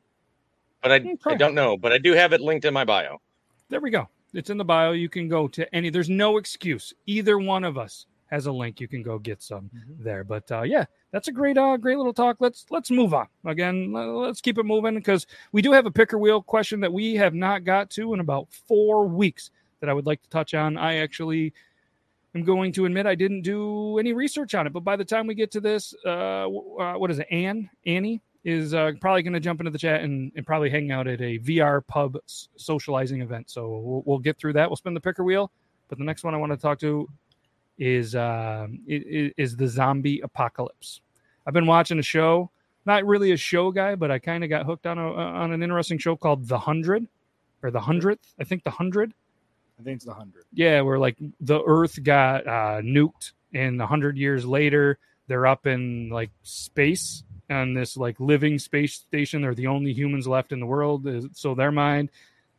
but 0.81 0.91
I, 0.91 0.99
Hmm, 0.99 1.13
I 1.25 1.35
don't 1.35 1.55
know. 1.55 1.77
But 1.77 1.93
I 1.93 1.99
do 1.99 2.13
have 2.13 2.33
it 2.33 2.41
linked 2.41 2.65
in 2.65 2.73
my 2.73 2.83
bio. 2.85 3.21
There 3.69 3.79
we 3.79 3.91
go. 3.91 4.09
It's 4.37 4.51
in 4.51 4.57
the 4.57 4.63
bio. 4.63 4.91
You 4.91 5.09
can 5.09 5.27
go 5.27 5.47
to 5.47 5.75
any. 5.75 5.89
There's 5.89 6.09
no 6.09 6.37
excuse. 6.37 6.93
Either 7.07 7.39
one 7.39 7.63
of 7.63 7.77
us 7.77 8.05
has 8.27 8.45
a 8.45 8.51
link. 8.51 8.79
You 8.79 8.87
can 8.87 9.01
go 9.01 9.17
get 9.17 9.41
some 9.41 9.69
there. 9.99 10.23
But 10.23 10.51
uh, 10.51 10.61
yeah, 10.61 10.85
that's 11.11 11.27
a 11.27 11.31
great, 11.31 11.57
uh, 11.57 11.75
great 11.77 11.97
little 11.97 12.13
talk. 12.13 12.37
Let's 12.39 12.65
let's 12.69 12.91
move 12.91 13.13
on 13.13 13.27
again. 13.45 13.91
Let's 13.91 14.41
keep 14.41 14.59
it 14.59 14.65
moving 14.65 14.95
because 14.95 15.25
we 15.51 15.61
do 15.61 15.71
have 15.71 15.87
a 15.87 15.91
picker 15.91 16.19
wheel 16.19 16.41
question 16.41 16.79
that 16.81 16.93
we 16.93 17.15
have 17.15 17.33
not 17.33 17.63
got 17.63 17.89
to 17.91 18.13
in 18.13 18.19
about 18.19 18.47
four 18.51 19.07
weeks 19.07 19.49
that 19.79 19.89
I 19.89 19.93
would 19.93 20.05
like 20.05 20.21
to 20.21 20.29
touch 20.29 20.53
on. 20.53 20.77
I 20.77 20.97
actually 20.97 21.53
am 22.35 22.43
going 22.43 22.71
to 22.73 22.85
admit 22.85 23.07
I 23.07 23.15
didn't 23.15 23.41
do 23.41 23.97
any 23.97 24.13
research 24.13 24.53
on 24.53 24.67
it, 24.67 24.73
but 24.73 24.83
by 24.83 24.95
the 24.95 25.05
time 25.05 25.25
we 25.25 25.33
get 25.33 25.51
to 25.51 25.59
this, 25.59 25.95
uh, 26.05 26.47
uh, 26.47 26.93
what 26.93 27.09
is 27.09 27.19
it? 27.19 27.27
Anne, 27.31 27.69
Annie 27.85 28.21
is 28.47 28.73
uh, 28.73 28.91
probably 29.01 29.21
going 29.23 29.33
to 29.33 29.41
jump 29.41 29.59
into 29.59 29.71
the 29.71 29.77
chat 29.77 30.01
and, 30.03 30.31
and 30.37 30.45
probably 30.45 30.69
hang 30.69 30.89
out 30.89 31.05
at 31.05 31.19
a 31.19 31.37
VR 31.39 31.85
pub 31.85 32.15
s- 32.25 32.47
socializing 32.55 33.21
event. 33.21 33.49
So 33.49 33.67
we'll, 33.67 34.03
we'll 34.05 34.19
get 34.19 34.37
through 34.37 34.53
that. 34.53 34.69
We'll 34.69 34.77
spin 34.77 34.93
the 34.93 35.01
picker 35.01 35.21
wheel. 35.25 35.51
But 35.89 35.97
the 35.97 36.05
next 36.05 36.23
one 36.23 36.33
I 36.33 36.37
want 36.37 36.53
to 36.53 36.57
talk 36.57 36.79
to 36.79 37.09
is 37.77 38.15
um, 38.15 38.79
i- 38.89 38.93
i- 38.93 39.33
is 39.35 39.57
the 39.57 39.67
zombie 39.67 40.21
apocalypse. 40.21 41.01
I've 41.45 41.53
been 41.53 41.67
watching 41.67 41.99
a 41.99 42.03
show, 42.03 42.49
not 42.85 43.05
really 43.05 43.33
a 43.33 43.37
show 43.37 43.69
guy, 43.69 43.95
but 43.95 44.11
I 44.11 44.19
kind 44.19 44.45
of 44.45 44.49
got 44.49 44.65
hooked 44.65 44.87
on 44.87 44.97
a 44.97 45.11
on 45.13 45.51
an 45.51 45.61
interesting 45.61 45.97
show 45.97 46.15
called 46.15 46.47
The 46.47 46.57
Hundred 46.57 47.05
or 47.63 47.69
The 47.69 47.81
Hundredth. 47.81 48.33
I 48.39 48.45
think 48.45 48.63
The 48.63 48.71
Hundred. 48.71 49.13
I 49.79 49.83
think 49.83 49.97
it's 49.97 50.05
the 50.05 50.13
hundred. 50.13 50.45
Yeah, 50.53 50.81
where 50.81 50.97
like 50.97 51.17
the 51.39 51.61
Earth 51.63 52.01
got 52.01 52.47
uh, 52.47 52.81
nuked, 52.81 53.33
and 53.53 53.79
a 53.79 53.85
hundred 53.85 54.17
years 54.17 54.43
later, 54.43 54.97
they're 55.27 55.45
up 55.45 55.67
in 55.67 56.09
like 56.09 56.31
space 56.41 57.23
on 57.49 57.73
this 57.73 57.97
like 57.97 58.19
living 58.19 58.59
space 58.59 58.93
station. 58.93 59.41
They're 59.41 59.55
the 59.55 59.67
only 59.67 59.93
humans 59.93 60.27
left 60.27 60.51
in 60.51 60.59
the 60.59 60.65
world, 60.65 61.07
so 61.33 61.55
their 61.55 61.71
mind. 61.71 62.09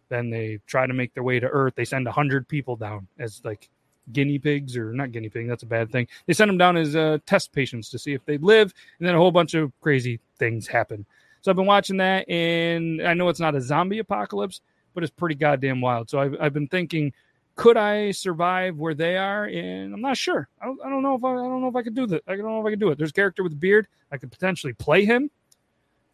Then 0.09 0.31
they 0.31 0.59
try 0.67 0.87
to 0.87 0.95
make 0.95 1.13
their 1.13 1.23
way 1.23 1.39
to 1.39 1.47
Earth. 1.47 1.75
They 1.77 1.85
send 1.85 2.07
a 2.07 2.13
hundred 2.13 2.49
people 2.49 2.77
down 2.77 3.07
as 3.19 3.43
like 3.45 3.69
guinea 4.13 4.39
pigs, 4.39 4.77
or 4.77 4.93
not 4.93 5.13
guinea 5.13 5.29
pig. 5.29 5.49
That's 5.49 5.65
a 5.65 5.67
bad 5.67 5.93
thing. 5.93 6.09
They 6.27 6.33
send 6.33 6.49
them 6.49 6.57
down 6.59 6.77
as 6.77 6.97
uh, 6.97 7.19
test 7.27 7.53
patients 7.53 7.91
to 7.91 7.99
see 7.99 8.15
if 8.15 8.25
they 8.25 8.39
live, 8.39 8.73
and 8.99 9.07
then 9.07 9.15
a 9.15 9.19
whole 9.19 9.31
bunch 9.33 9.55
of 9.55 9.73
crazy 9.81 10.21
things 10.39 10.67
happen. 10.67 11.05
So 11.43 11.51
I've 11.51 11.57
been 11.57 11.67
watching 11.67 11.99
that, 11.99 12.29
and 12.29 13.07
I 13.07 13.15
know 13.15 13.29
it's 13.29 13.41
not 13.41 13.55
a 13.55 13.61
zombie 13.61 13.99
apocalypse, 13.99 14.61
but 14.95 15.05
it's 15.05 15.13
pretty 15.13 15.35
goddamn 15.35 15.81
wild. 15.81 16.11
So 16.11 16.19
I've, 16.19 16.37
I've 16.41 16.53
been 16.55 16.69
thinking, 16.69 17.13
could 17.59 17.77
I 17.77 18.13
survive 18.13 18.79
where 18.79 18.95
they 18.95 19.17
are? 19.17 19.47
And 19.47 19.93
I'm 19.93 20.01
not 20.01 20.17
sure. 20.17 20.49
I 20.63 20.67
don't, 20.67 20.81
I 20.85 20.89
don't 20.89 21.03
know 21.03 21.17
if 21.17 21.25
I, 21.25 21.33
I 21.33 21.35
don't 21.35 21.61
know 21.61 21.67
if 21.67 21.75
I 21.75 21.83
could 21.83 21.97
do 21.97 22.07
that. 22.07 22.23
I 22.29 22.37
don't 22.37 22.47
know 22.47 22.61
if 22.61 22.67
I 22.67 22.71
could 22.71 22.79
do 22.79 22.91
it. 22.91 22.99
There's 22.99 23.11
a 23.11 23.13
character 23.13 23.43
with 23.43 23.53
a 23.53 23.57
beard. 23.57 23.89
I 24.13 24.17
could 24.17 24.31
potentially 24.31 24.73
play 24.75 25.05
him, 25.05 25.29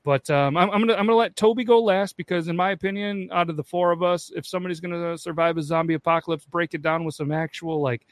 but 0.05 0.29
um, 0.31 0.57
I'm, 0.57 0.71
I'm 0.71 0.81
gonna 0.81 0.95
I'm 0.95 1.07
gonna 1.07 1.17
let 1.17 1.37
Toby 1.37 1.63
go 1.63 1.83
last 1.83 2.17
because, 2.17 2.49
in 2.49 2.57
my 2.57 2.71
opinion, 2.71 3.29
out 3.31 3.51
of 3.51 3.57
the 3.57 3.63
four 3.63 3.93
of 3.93 4.03
us, 4.03 4.33
if 4.35 4.47
somebody's 4.47 4.81
gonna 4.81 5.19
survive 5.19 5.59
a 5.59 5.63
zombie 5.63 5.95
apocalypse, 5.95 6.47
break 6.47 6.73
it 6.73 6.81
down 6.81 7.05
with 7.05 7.15
some 7.15 7.31
actual 7.31 7.81
like 7.83 8.07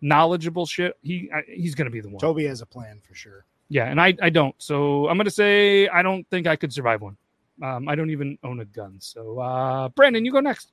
knowledgeable 0.00 0.66
shit, 0.66 0.98
he 1.02 1.30
I, 1.32 1.42
he's 1.48 1.76
gonna 1.76 1.88
be 1.88 2.00
the 2.00 2.08
one. 2.08 2.18
Toby 2.18 2.46
has 2.46 2.62
a 2.62 2.66
plan 2.66 3.00
for 3.00 3.14
sure. 3.14 3.46
Yeah, 3.68 3.84
and 3.84 4.00
I, 4.00 4.14
I 4.20 4.28
don't. 4.28 4.56
So 4.58 5.08
I'm 5.08 5.16
gonna 5.16 5.30
say 5.30 5.86
I 5.86 6.02
don't 6.02 6.28
think 6.30 6.48
I 6.48 6.56
could 6.56 6.72
survive 6.72 7.00
one. 7.00 7.16
Um, 7.62 7.88
I 7.88 7.94
don't 7.94 8.10
even 8.10 8.36
own 8.42 8.58
a 8.58 8.64
gun. 8.64 8.96
So 8.98 9.38
uh, 9.38 9.88
Brandon, 9.90 10.24
you 10.24 10.32
go 10.32 10.40
next. 10.40 10.72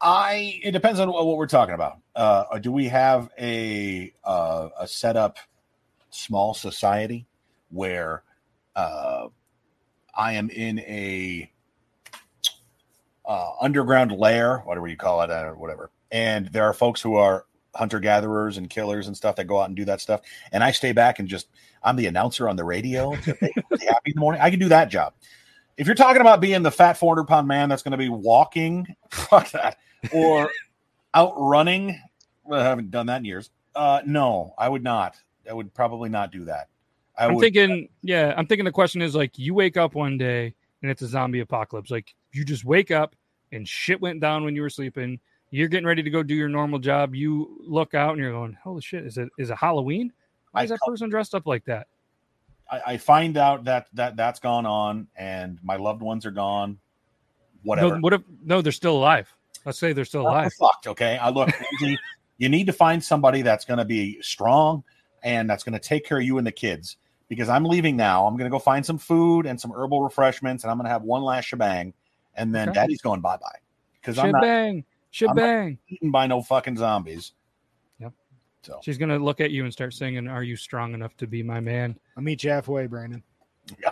I 0.00 0.60
it 0.62 0.70
depends 0.72 0.98
on 0.98 1.10
what 1.10 1.36
we're 1.36 1.46
talking 1.46 1.74
about. 1.74 1.98
Uh, 2.14 2.58
do 2.58 2.72
we 2.72 2.88
have 2.88 3.30
a 3.38 4.12
uh, 4.24 4.68
a 4.78 4.88
setup 4.88 5.38
small 6.10 6.54
society 6.54 7.26
where 7.70 8.22
uh, 8.74 9.28
I 10.16 10.32
am 10.34 10.48
in 10.50 10.80
a 10.80 11.50
uh, 13.26 13.50
underground 13.60 14.12
lair, 14.12 14.58
whatever 14.60 14.88
you 14.88 14.96
call 14.96 15.20
it, 15.20 15.30
or 15.30 15.54
whatever, 15.54 15.90
and 16.10 16.46
there 16.48 16.64
are 16.64 16.72
folks 16.72 17.02
who 17.02 17.16
are 17.16 17.46
hunter 17.74 18.00
gatherers 18.00 18.56
and 18.56 18.68
killers 18.68 19.06
and 19.06 19.16
stuff 19.16 19.36
that 19.36 19.46
go 19.46 19.60
out 19.60 19.68
and 19.68 19.76
do 19.76 19.84
that 19.84 20.00
stuff, 20.00 20.22
and 20.50 20.64
I 20.64 20.72
stay 20.72 20.92
back 20.92 21.18
and 21.18 21.28
just 21.28 21.48
I'm 21.82 21.96
the 21.96 22.06
announcer 22.06 22.48
on 22.48 22.56
the 22.56 22.64
radio 22.64 23.14
to 23.16 23.36
happy 23.40 24.10
in 24.10 24.14
the 24.14 24.20
morning. 24.20 24.40
I 24.40 24.50
can 24.50 24.58
do 24.58 24.68
that 24.70 24.88
job. 24.88 25.12
If 25.76 25.86
you're 25.86 25.96
talking 25.96 26.20
about 26.20 26.40
being 26.40 26.62
the 26.62 26.70
fat 26.70 26.94
400 26.94 27.24
pound 27.24 27.48
man 27.48 27.68
that's 27.68 27.82
going 27.82 27.92
to 27.92 27.98
be 27.98 28.08
walking, 28.08 28.86
fuck 29.10 29.50
that, 29.52 29.78
or 30.12 30.50
outrunning, 31.14 32.00
well, 32.44 32.60
I 32.60 32.64
haven't 32.64 32.90
done 32.90 33.06
that 33.06 33.18
in 33.18 33.24
years. 33.24 33.50
Uh, 33.74 34.00
no, 34.04 34.54
I 34.58 34.68
would 34.68 34.82
not. 34.82 35.16
I 35.48 35.52
would 35.52 35.72
probably 35.74 36.08
not 36.08 36.32
do 36.32 36.44
that. 36.46 36.68
I 37.16 37.26
I'm 37.26 37.34
would, 37.34 37.42
thinking, 37.42 37.88
yeah, 38.02 38.34
I'm 38.36 38.46
thinking 38.46 38.64
the 38.64 38.72
question 38.72 39.02
is 39.02 39.14
like, 39.14 39.38
you 39.38 39.54
wake 39.54 39.76
up 39.76 39.94
one 39.94 40.18
day 40.18 40.54
and 40.82 40.90
it's 40.90 41.02
a 41.02 41.06
zombie 41.06 41.40
apocalypse. 41.40 41.90
Like, 41.90 42.14
you 42.32 42.44
just 42.44 42.64
wake 42.64 42.90
up 42.90 43.14
and 43.52 43.68
shit 43.68 44.00
went 44.00 44.20
down 44.20 44.44
when 44.44 44.54
you 44.54 44.62
were 44.62 44.70
sleeping. 44.70 45.20
You're 45.50 45.68
getting 45.68 45.86
ready 45.86 46.02
to 46.02 46.10
go 46.10 46.22
do 46.22 46.34
your 46.34 46.48
normal 46.48 46.78
job. 46.78 47.14
You 47.14 47.58
look 47.66 47.94
out 47.94 48.12
and 48.12 48.20
you're 48.20 48.32
going, 48.32 48.56
holy 48.62 48.80
shit, 48.80 49.04
is 49.04 49.18
it 49.18 49.28
is 49.36 49.50
it 49.50 49.56
Halloween? 49.56 50.12
Why 50.52 50.62
is 50.62 50.70
that 50.70 50.78
person 50.86 51.10
dressed 51.10 51.34
up 51.34 51.46
like 51.46 51.64
that? 51.64 51.88
I, 52.70 52.80
I 52.86 52.96
find 52.96 53.36
out 53.36 53.64
that 53.64 53.88
that 53.94 54.16
that's 54.16 54.38
gone 54.38 54.64
on, 54.64 55.08
and 55.16 55.58
my 55.62 55.76
loved 55.76 56.02
ones 56.02 56.24
are 56.24 56.30
gone. 56.30 56.78
Whatever. 57.64 57.96
No, 57.96 58.00
what 58.00 58.12
if 58.12 58.22
no, 58.44 58.62
they're 58.62 58.72
still 58.72 58.96
alive. 58.96 59.34
Let's 59.64 59.78
say 59.78 59.92
they're 59.92 60.04
still 60.04 60.26
I'm 60.26 60.34
alive. 60.34 60.52
fucked. 60.58 60.86
Okay. 60.86 61.18
I 61.18 61.28
look. 61.30 61.50
Lindsay, 61.80 61.98
you 62.38 62.48
need 62.48 62.66
to 62.66 62.72
find 62.72 63.02
somebody 63.02 63.42
that's 63.42 63.64
going 63.64 63.78
to 63.78 63.84
be 63.84 64.20
strong 64.22 64.82
and 65.22 65.48
that's 65.48 65.62
going 65.64 65.74
to 65.74 65.78
take 65.78 66.04
care 66.06 66.18
of 66.18 66.24
you 66.24 66.38
and 66.38 66.46
the 66.46 66.52
kids. 66.52 66.96
Because 67.28 67.48
I'm 67.48 67.64
leaving 67.64 67.96
now. 67.96 68.26
I'm 68.26 68.36
going 68.36 68.50
to 68.50 68.54
go 68.54 68.58
find 68.58 68.84
some 68.84 68.98
food 68.98 69.46
and 69.46 69.60
some 69.60 69.70
herbal 69.72 70.02
refreshments, 70.02 70.64
and 70.64 70.70
I'm 70.70 70.76
going 70.78 70.86
to 70.86 70.90
have 70.90 71.02
one 71.02 71.22
last 71.22 71.44
shebang, 71.44 71.92
and 72.34 72.52
then 72.54 72.70
Okay. 72.70 72.80
Daddy's 72.80 73.00
going 73.02 73.20
bye 73.20 73.36
bye. 73.36 73.46
Because 74.00 74.18
I'm 74.18 74.32
not 74.32 74.42
Shebang, 74.42 74.76
I'm 74.78 74.84
shebang. 75.10 75.78
eaten 75.88 76.10
by 76.10 76.26
no 76.26 76.42
fucking 76.42 76.76
zombies. 76.76 77.32
Yep. 78.00 78.12
So 78.62 78.80
She's 78.82 78.96
gonna 78.98 79.18
look 79.18 79.40
at 79.40 79.50
you 79.50 79.62
and 79.64 79.72
start 79.72 79.92
singing, 79.94 80.26
"Are 80.26 80.42
you 80.42 80.56
strong 80.56 80.94
enough 80.94 81.16
to 81.18 81.26
be 81.26 81.42
my 81.42 81.60
man?" 81.60 81.96
I'll 82.16 82.22
meet 82.22 82.42
you 82.42 82.50
halfway, 82.50 82.86
Brandon. 82.86 83.22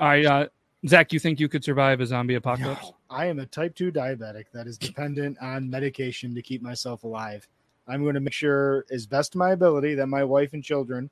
All 0.01 0.09
right, 0.09 0.25
uh, 0.27 0.49
Zach, 0.89 1.13
you 1.13 1.21
think 1.21 1.39
you 1.39 1.49
could 1.49 1.63
survive 1.63 2.01
a 2.01 2.07
zombie 2.07 2.35
apocalypse? 2.37 2.93
I 3.11 3.27
am 3.27 3.39
a 3.39 3.47
type 3.47 3.75
2 3.75 3.91
diabetic 3.91 4.45
that 4.53 4.67
is 4.67 4.77
dependent 4.77 5.39
on 5.41 5.71
medication 5.71 6.35
to 6.35 6.43
keep 6.43 6.61
myself 6.63 7.05
alive. 7.05 7.49
I'm 7.87 8.03
going 8.03 8.15
to 8.15 8.21
make 8.21 8.35
sure, 8.35 8.85
as 8.91 9.07
best 9.07 9.35
of 9.35 9.39
my 9.39 9.53
ability, 9.53 9.95
that 9.95 10.09
my 10.09 10.25
wife 10.25 10.53
and 10.53 10.63
children 10.63 11.09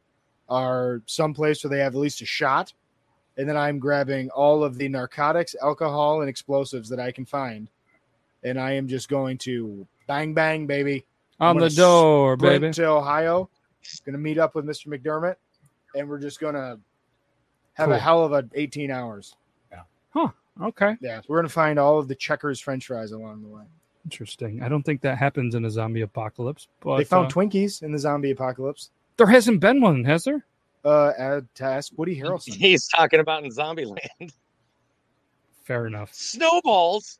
are 0.49 1.01
someplace 1.07 1.65
where 1.65 1.71
they 1.71 1.79
have 1.79 1.95
at 1.95 2.01
least 2.01 2.21
a 2.21 2.27
shot. 2.27 2.73
And 3.39 3.49
then 3.49 3.57
I'm 3.57 3.79
grabbing 3.79 4.31
all 4.31 4.63
of 4.63 4.77
the 4.77 4.89
narcotics, 4.89 5.55
alcohol, 5.63 6.21
and 6.21 6.29
explosives 6.29 6.89
that 6.91 7.01
I 7.01 7.13
can 7.13 7.25
find. 7.25 7.71
And 8.45 8.61
I 8.61 8.73
am 8.73 8.89
just 8.89 9.09
going 9.09 9.39
to 9.39 9.87
bang, 10.07 10.35
bang, 10.35 10.67
baby. 10.67 11.05
On 11.41 11.57
the 11.59 11.71
door, 11.71 12.37
sprint 12.39 12.63
baby. 12.63 12.73
To 12.75 12.87
Ohio. 12.87 13.49
Going 14.05 14.15
to 14.15 14.19
meet 14.19 14.39
up 14.39 14.55
with 14.55 14.67
Mr. 14.67 14.89
McDermott. 14.89 15.37
And 15.95 16.09
we're 16.09 16.19
just 16.19 16.41
going 16.41 16.55
to 16.55 16.79
have 17.75 17.91
a 17.91 17.99
hell 17.99 18.23
of 18.25 18.33
a 18.33 18.45
18 18.55 18.91
hours. 18.91 19.35
Okay, 20.63 20.97
Yeah, 21.01 21.21
we're 21.29 21.37
gonna 21.39 21.49
find 21.49 21.79
all 21.79 21.99
of 21.99 22.09
the 22.09 22.15
checkers 22.15 22.61
French 22.61 22.87
fries 22.87 23.13
along 23.13 23.43
the 23.43 23.49
way. 23.49 23.63
interesting. 24.05 24.63
I 24.63 24.69
don't 24.69 24.83
think 24.85 25.01
that 25.03 25.19
happens 25.19 25.55
in 25.55 25.65
a 25.65 25.71
zombie 25.71 26.01
apocalypse, 26.03 26.69
but 26.81 26.97
they 26.99 27.05
found 27.05 27.27
uh, 27.27 27.35
Twinkies 27.35 27.83
in 27.83 27.93
the 27.93 27.99
zombie 27.99 28.31
apocalypse. 28.31 28.91
there 29.17 29.27
hasn't 29.27 29.61
been 29.61 29.81
one, 29.81 30.05
has 30.05 30.25
there? 30.25 30.45
Uh, 30.85 31.13
at, 31.19 31.55
to 31.57 31.65
ask 31.65 31.93
Woody 31.97 32.17
Harrelson. 32.19 32.55
He's 32.55 32.87
talking 32.89 33.19
about 33.21 33.43
in 33.45 33.51
Zombieland. 33.51 34.33
Fair 35.65 35.87
enough. 35.87 36.15
Snowballs. 36.15 37.19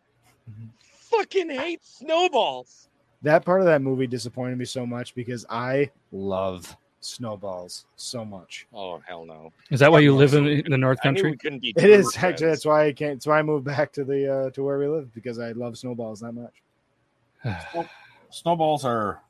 Fucking 1.11 1.51
hate 1.51 1.85
snowballs. 1.85 2.89
that 3.23 3.45
part 3.45 3.61
of 3.61 3.67
that 3.67 3.83
movie 3.83 4.07
disappointed 4.07 4.57
me 4.57 4.65
so 4.65 4.87
much 4.87 5.15
because 5.17 5.45
I 5.51 5.91
love 6.13 6.77
snowballs 7.01 7.87
so 7.97 8.25
much. 8.25 8.67
Oh 8.73 9.01
hell 9.07 9.25
no! 9.25 9.53
Is 9.71 9.81
that 9.81 9.91
why 9.91 10.01
you 10.01 10.15
live 10.15 10.35
in 10.35 10.63
the 10.69 10.79
North 10.79 11.01
Country? 11.01 11.31
we 11.31 11.37
couldn't 11.37 11.61
be. 11.61 11.75
It 11.77 11.81
truer 11.81 12.03
actually 12.19 12.49
that's 12.49 12.65
why 12.65 12.87
I 12.87 12.93
can't. 12.93 13.17
That's 13.17 13.27
why 13.27 13.39
I 13.39 13.43
moved 13.43 13.65
back 13.65 13.93
to 13.95 14.05
the 14.05 14.33
uh, 14.33 14.51
to 14.51 14.63
where 14.63 14.79
we 14.79 14.87
live 14.87 15.13
because 15.15 15.39
I 15.39 15.53
love 15.53 15.79
snowballs 15.79 16.21
that 16.21 16.33
much. 16.33 17.87
snowballs 18.31 18.85
are 18.85 19.23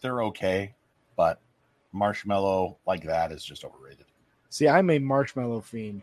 they're 0.00 0.22
okay, 0.24 0.74
but 1.16 1.40
marshmallow 1.92 2.76
like 2.86 3.04
that 3.04 3.32
is 3.32 3.44
just 3.44 3.64
overrated. 3.64 4.06
See, 4.50 4.68
I'm 4.68 4.90
a 4.90 4.98
marshmallow 4.98 5.60
fiend. 5.60 6.02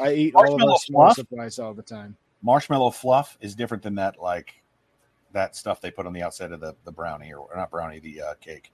I 0.00 0.12
eat 0.14 0.34
all 0.34 0.44
of 0.44 0.50
Marshmallow 0.50 0.72
our 0.72 0.78
small 0.78 1.04
fluff? 1.06 1.16
supplies 1.16 1.58
all 1.58 1.74
the 1.74 1.82
time. 1.82 2.16
Marshmallow 2.42 2.90
fluff 2.90 3.36
is 3.40 3.54
different 3.54 3.82
than 3.82 3.94
that 3.96 4.20
like 4.20 4.54
that 5.32 5.56
stuff 5.56 5.80
they 5.80 5.90
put 5.90 6.06
on 6.06 6.12
the 6.12 6.22
outside 6.22 6.52
of 6.52 6.60
the, 6.60 6.74
the 6.84 6.92
brownie 6.92 7.32
or, 7.32 7.40
or 7.40 7.56
not 7.56 7.70
brownie, 7.70 7.98
the 7.98 8.20
uh, 8.20 8.34
cake. 8.34 8.72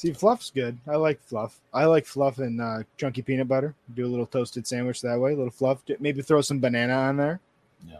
See, 0.00 0.14
fluff's 0.14 0.48
good. 0.50 0.78
I 0.88 0.96
like 0.96 1.20
fluff. 1.22 1.60
I 1.74 1.84
like 1.84 2.06
fluff 2.06 2.38
and 2.38 2.58
uh, 2.58 2.84
chunky 2.96 3.20
peanut 3.20 3.48
butter. 3.48 3.74
Do 3.94 4.06
a 4.06 4.08
little 4.08 4.24
toasted 4.24 4.66
sandwich 4.66 5.02
that 5.02 5.20
way. 5.20 5.34
A 5.34 5.36
little 5.36 5.50
fluff. 5.50 5.82
Maybe 5.98 6.22
throw 6.22 6.40
some 6.40 6.58
banana 6.58 6.94
on 6.94 7.18
there. 7.18 7.38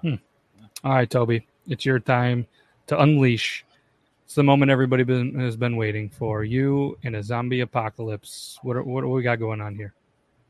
Yeah. 0.02 0.16
All 0.82 0.92
right, 0.94 1.10
Toby, 1.10 1.46
it's 1.68 1.84
your 1.84 1.98
time 1.98 2.46
to 2.86 2.98
unleash. 2.98 3.66
It's 4.24 4.34
the 4.34 4.42
moment 4.42 4.70
everybody 4.70 5.02
been, 5.02 5.38
has 5.40 5.56
been 5.56 5.76
waiting 5.76 6.08
for. 6.08 6.42
You 6.42 6.96
in 7.02 7.16
a 7.16 7.22
zombie 7.22 7.60
apocalypse. 7.60 8.58
What 8.62 8.78
are- 8.78 8.82
what 8.82 9.02
do 9.02 9.08
we 9.08 9.22
got 9.22 9.38
going 9.38 9.60
on 9.60 9.74
here? 9.74 9.92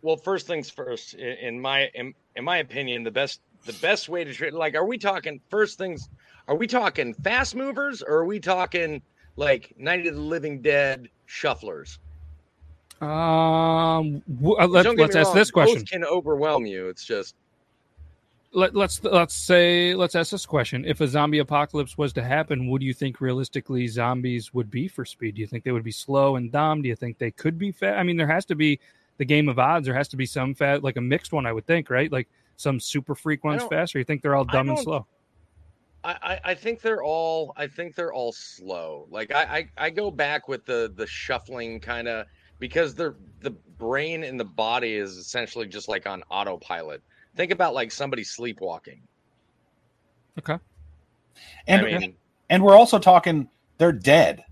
Well, 0.02 0.16
first 0.16 0.46
things 0.46 0.70
first. 0.70 1.16
i- 1.18 1.18
In 1.18 1.60
my 1.60 1.90
in, 1.94 2.14
in 2.36 2.44
my 2.44 2.58
opinion, 2.58 3.02
the 3.02 3.10
best 3.10 3.40
the 3.66 3.72
best 3.72 4.08
way 4.08 4.22
to 4.22 4.32
treat 4.32 4.54
like, 4.54 4.76
are 4.76 4.86
we 4.86 4.98
talking 4.98 5.40
first 5.50 5.78
things? 5.78 6.08
Are 6.46 6.54
we 6.54 6.68
talking 6.68 7.12
fast 7.12 7.56
movers 7.56 8.02
or 8.02 8.18
are 8.18 8.24
we 8.24 8.38
talking 8.38 9.02
like 9.34 9.74
Night 9.76 10.06
of 10.06 10.14
the 10.14 10.20
Living 10.20 10.62
Dead 10.62 11.08
shufflers? 11.30 11.98
Um, 13.00 14.22
w- 14.40 14.56
uh, 14.58 14.66
let's 14.66 14.88
let's 14.98 15.16
ask 15.16 15.28
wrong, 15.28 15.36
this 15.36 15.50
question. 15.50 15.86
Can 15.86 16.04
overwhelm 16.04 16.66
you. 16.66 16.88
It's 16.88 17.04
just 17.04 17.34
Let, 18.52 18.74
let's 18.74 19.02
let's 19.04 19.34
say 19.34 19.94
let's 19.94 20.14
ask 20.14 20.30
this 20.30 20.44
question: 20.44 20.84
If 20.84 21.00
a 21.00 21.08
zombie 21.08 21.38
apocalypse 21.38 21.96
was 21.96 22.12
to 22.14 22.22
happen, 22.22 22.68
what 22.68 22.80
do 22.80 22.86
you 22.86 22.92
think 22.92 23.20
realistically 23.22 23.86
zombies 23.86 24.52
would 24.52 24.70
be 24.70 24.86
for 24.86 25.06
speed? 25.06 25.36
Do 25.36 25.40
you 25.40 25.46
think 25.46 25.64
they 25.64 25.72
would 25.72 25.84
be 25.84 25.92
slow 25.92 26.36
and 26.36 26.52
dumb? 26.52 26.82
Do 26.82 26.88
you 26.88 26.96
think 26.96 27.16
they 27.16 27.30
could 27.30 27.58
be 27.58 27.72
fast? 27.72 27.98
I 27.98 28.02
mean, 28.02 28.18
there 28.18 28.26
has 28.26 28.44
to 28.46 28.54
be 28.54 28.78
the 29.16 29.24
game 29.24 29.48
of 29.48 29.58
odds, 29.58 29.86
there 29.86 29.94
has 29.94 30.08
to 30.08 30.16
be 30.16 30.26
some 30.26 30.54
fat, 30.54 30.82
like 30.82 30.96
a 30.96 31.00
mixed 31.00 31.32
one, 31.32 31.46
I 31.46 31.52
would 31.52 31.66
think, 31.66 31.90
right? 31.90 32.10
Like 32.10 32.28
some 32.56 32.80
super 32.80 33.14
freak 33.14 33.44
ones 33.44 33.60
don't- 33.62 33.70
fast, 33.70 33.94
or 33.94 33.98
you 33.98 34.04
think 34.04 34.20
they're 34.20 34.34
all 34.34 34.44
dumb 34.44 34.68
and 34.68 34.78
slow? 34.78 35.06
I, 36.02 36.16
I, 36.22 36.40
I 36.50 36.54
think 36.54 36.80
they're 36.80 37.02
all 37.02 37.52
I 37.56 37.66
think 37.66 37.94
they're 37.94 38.12
all 38.12 38.32
slow. 38.32 39.06
Like 39.10 39.34
I, 39.34 39.42
I, 39.76 39.86
I 39.86 39.90
go 39.90 40.10
back 40.10 40.48
with 40.48 40.64
the 40.64 40.92
the 40.94 41.06
shuffling 41.06 41.80
kind 41.80 42.08
of 42.08 42.26
because 42.58 42.94
they're 42.94 43.16
the 43.40 43.50
brain 43.50 44.24
and 44.24 44.38
the 44.38 44.44
body 44.44 44.94
is 44.94 45.16
essentially 45.16 45.66
just 45.66 45.88
like 45.88 46.06
on 46.06 46.22
autopilot. 46.30 47.02
Think 47.36 47.52
about 47.52 47.74
like 47.74 47.92
somebody 47.92 48.24
sleepwalking. 48.24 49.00
Okay. 50.38 50.58
And 51.66 51.86
I 51.86 51.98
mean, 51.98 52.16
and 52.48 52.62
we're 52.62 52.76
also 52.76 52.98
talking 52.98 53.48
they're 53.78 53.92
dead. 53.92 54.44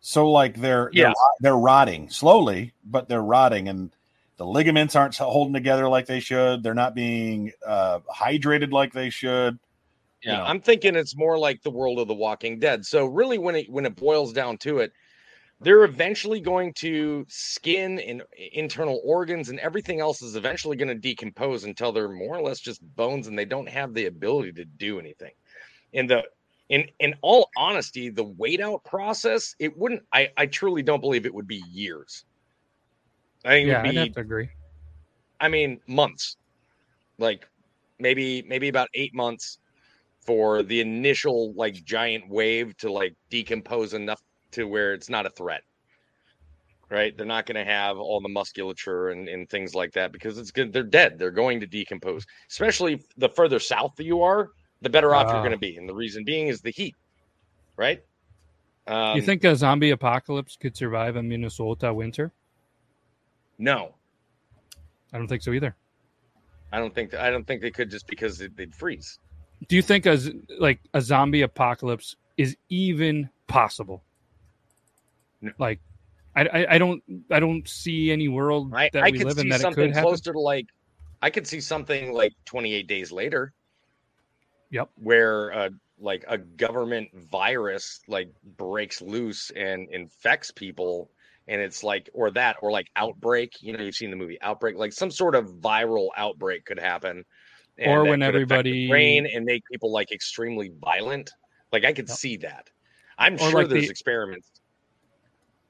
So 0.00 0.30
like 0.30 0.56
they're 0.60 0.90
Yeah. 0.92 1.06
they're, 1.06 1.14
they're 1.40 1.58
rotting 1.58 2.10
slowly, 2.10 2.72
but 2.84 3.08
they're 3.08 3.22
rotting 3.22 3.68
and 3.68 3.90
the 4.36 4.46
ligaments 4.46 4.94
aren't 4.94 5.16
holding 5.16 5.54
together 5.54 5.88
like 5.88 6.06
they 6.06 6.20
should. 6.20 6.62
They're 6.62 6.74
not 6.74 6.94
being 6.94 7.52
uh, 7.64 8.00
hydrated 8.00 8.70
like 8.70 8.92
they 8.92 9.08
should. 9.08 9.58
Yeah. 10.26 10.46
I'm 10.46 10.60
thinking 10.60 10.96
it's 10.96 11.16
more 11.16 11.38
like 11.38 11.62
the 11.62 11.70
world 11.70 11.98
of 11.98 12.08
the 12.08 12.14
Walking 12.14 12.58
Dead. 12.58 12.84
So 12.84 13.06
really, 13.06 13.38
when 13.38 13.56
it 13.56 13.70
when 13.70 13.86
it 13.86 13.96
boils 13.96 14.32
down 14.32 14.58
to 14.58 14.78
it, 14.80 14.92
they're 15.60 15.84
eventually 15.84 16.40
going 16.40 16.74
to 16.78 17.24
skin 17.28 17.98
and 18.00 18.22
internal 18.52 19.00
organs 19.04 19.48
and 19.50 19.60
everything 19.60 20.00
else 20.00 20.22
is 20.22 20.36
eventually 20.36 20.76
going 20.76 20.88
to 20.88 20.94
decompose 20.94 21.64
until 21.64 21.92
they're 21.92 22.08
more 22.10 22.36
or 22.36 22.42
less 22.42 22.60
just 22.60 22.82
bones 22.96 23.28
and 23.28 23.38
they 23.38 23.44
don't 23.46 23.68
have 23.68 23.94
the 23.94 24.06
ability 24.06 24.52
to 24.54 24.64
do 24.66 24.98
anything. 25.00 25.32
And 25.94 26.10
the 26.10 26.24
in 26.70 26.88
in 27.00 27.14
all 27.22 27.50
honesty, 27.56 28.10
the 28.10 28.24
wait 28.24 28.60
out 28.60 28.84
process, 28.84 29.54
it 29.60 29.76
wouldn't. 29.76 30.02
I 30.12 30.30
I 30.36 30.46
truly 30.46 30.82
don't 30.82 31.00
believe 31.02 31.26
it 31.26 31.34
would 31.34 31.48
be 31.48 31.64
years. 31.70 32.24
I 33.46 33.50
think 33.50 33.70
it 33.70 33.70
Yeah, 33.70 33.82
would 33.82 33.86
I'd 33.86 33.96
have 33.96 34.12
to 34.12 34.20
agree. 34.20 34.50
I 35.40 35.48
mean, 35.48 35.80
months, 35.86 36.36
like 37.18 37.48
maybe 37.98 38.42
maybe 38.42 38.68
about 38.68 38.88
eight 38.94 39.14
months 39.14 39.58
for 40.26 40.62
the 40.62 40.80
initial 40.80 41.52
like 41.54 41.74
giant 41.84 42.28
wave 42.28 42.76
to 42.78 42.90
like 42.92 43.14
decompose 43.30 43.94
enough 43.94 44.20
to 44.52 44.64
where 44.64 44.92
it's 44.92 45.08
not 45.08 45.26
a 45.26 45.30
threat. 45.30 45.62
Right? 46.88 47.16
They're 47.16 47.26
not 47.26 47.46
going 47.46 47.64
to 47.64 47.70
have 47.70 47.98
all 47.98 48.20
the 48.20 48.28
musculature 48.28 49.08
and, 49.08 49.28
and 49.28 49.48
things 49.48 49.74
like 49.74 49.92
that 49.92 50.12
because 50.12 50.38
it's 50.38 50.52
good. 50.52 50.72
They're 50.72 50.84
dead. 50.84 51.18
They're 51.18 51.32
going 51.32 51.58
to 51.60 51.66
decompose. 51.66 52.24
Especially 52.48 53.02
the 53.16 53.28
further 53.28 53.58
south 53.58 53.94
you 53.98 54.22
are, 54.22 54.50
the 54.82 54.90
better 54.90 55.12
off 55.14 55.26
you're 55.28 55.36
Ah. 55.36 55.40
going 55.40 55.50
to 55.52 55.58
be. 55.58 55.76
And 55.76 55.88
the 55.88 55.94
reason 55.94 56.22
being 56.24 56.46
is 56.46 56.60
the 56.60 56.70
heat. 56.70 56.94
Right? 57.76 58.02
Um, 58.86 59.16
you 59.16 59.22
think 59.22 59.42
a 59.42 59.56
zombie 59.56 59.90
apocalypse 59.90 60.56
could 60.56 60.76
survive 60.76 61.16
a 61.16 61.22
Minnesota 61.22 61.92
winter? 61.92 62.32
No, 63.58 63.94
I 65.12 65.18
don't 65.18 65.26
think 65.26 65.42
so 65.42 65.52
either. 65.52 65.74
I 66.72 66.78
don't 66.78 66.94
think 66.94 67.14
I 67.14 67.30
don't 67.30 67.44
think 67.46 67.62
they 67.62 67.70
could 67.70 67.90
just 67.90 68.06
because 68.06 68.38
they'd 68.38 68.74
freeze. 68.74 69.18
Do 69.68 69.76
you 69.76 69.82
think 69.82 70.06
a 70.06 70.16
z- 70.16 70.40
like 70.58 70.80
a 70.94 71.00
zombie 71.00 71.42
apocalypse 71.42 72.16
is 72.36 72.56
even 72.68 73.30
possible? 73.46 74.04
No. 75.40 75.52
Like, 75.58 75.80
I, 76.34 76.46
I 76.46 76.74
I 76.74 76.78
don't 76.78 77.02
I 77.30 77.40
don't 77.40 77.66
see 77.68 78.10
any 78.10 78.28
world 78.28 78.72
that 78.72 78.96
I 78.96 79.10
we 79.10 79.24
live 79.24 79.38
in 79.38 79.48
that 79.48 79.60
it 79.60 79.74
could 79.74 79.90
happen. 79.90 80.02
closer 80.02 80.32
to 80.32 80.40
like 80.40 80.66
I 81.22 81.30
could 81.30 81.46
see 81.46 81.60
something 81.60 82.12
like 82.12 82.32
28 82.44 82.86
days 82.86 83.10
later. 83.10 83.52
Yep. 84.70 84.90
Where 84.96 85.52
uh, 85.52 85.70
like 85.98 86.24
a 86.28 86.38
government 86.38 87.08
virus 87.14 88.00
like 88.08 88.30
breaks 88.56 89.00
loose 89.00 89.50
and 89.50 89.88
infects 89.90 90.50
people 90.50 91.10
and 91.48 91.60
it's 91.60 91.82
like 91.82 92.10
or 92.12 92.30
that 92.32 92.56
or 92.60 92.70
like 92.70 92.88
outbreak, 92.96 93.54
you 93.60 93.72
know, 93.72 93.82
you've 93.82 93.94
seen 93.94 94.10
the 94.10 94.16
movie 94.16 94.38
Outbreak, 94.42 94.76
like 94.76 94.92
some 94.92 95.10
sort 95.10 95.34
of 95.34 95.46
viral 95.46 96.08
outbreak 96.16 96.64
could 96.64 96.78
happen. 96.78 97.24
Or 97.84 98.04
when 98.04 98.20
could 98.20 98.28
affect 98.28 98.32
the 98.32 98.36
everybody- 98.42 98.88
brain 98.88 99.26
and 99.26 99.44
make 99.44 99.62
people 99.70 99.92
like 99.92 100.12
extremely 100.12 100.72
violent. 100.82 101.30
Like 101.72 101.84
I 101.84 101.92
could 101.92 102.08
Yep. 102.08 102.16
see 102.16 102.36
that. 102.38 102.70
I'm 103.18 103.34
Or 103.34 103.38
sure 103.50 103.60
like 103.60 103.68
there's 103.68 103.84
the- 103.84 103.90
experiments. 103.90 104.50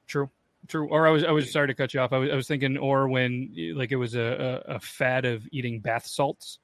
True, 0.07 0.29
true. 0.67 0.87
Or 0.89 1.05
I 1.07 1.11
was 1.11 1.23
I 1.23 1.31
was 1.31 1.51
sorry 1.51 1.67
to 1.67 1.73
cut 1.73 1.93
you 1.93 1.99
off. 1.99 2.13
I 2.13 2.17
was 2.17 2.29
I 2.31 2.35
was 2.35 2.47
thinking, 2.47 2.77
or 2.77 3.07
when 3.09 3.53
like 3.75 3.91
it 3.91 3.97
was 3.97 4.15
a 4.15 4.63
a, 4.67 4.75
a 4.75 4.79
fad 4.79 5.25
of 5.25 5.45
eating 5.51 5.79
bath 5.79 6.05
salts. 6.05 6.59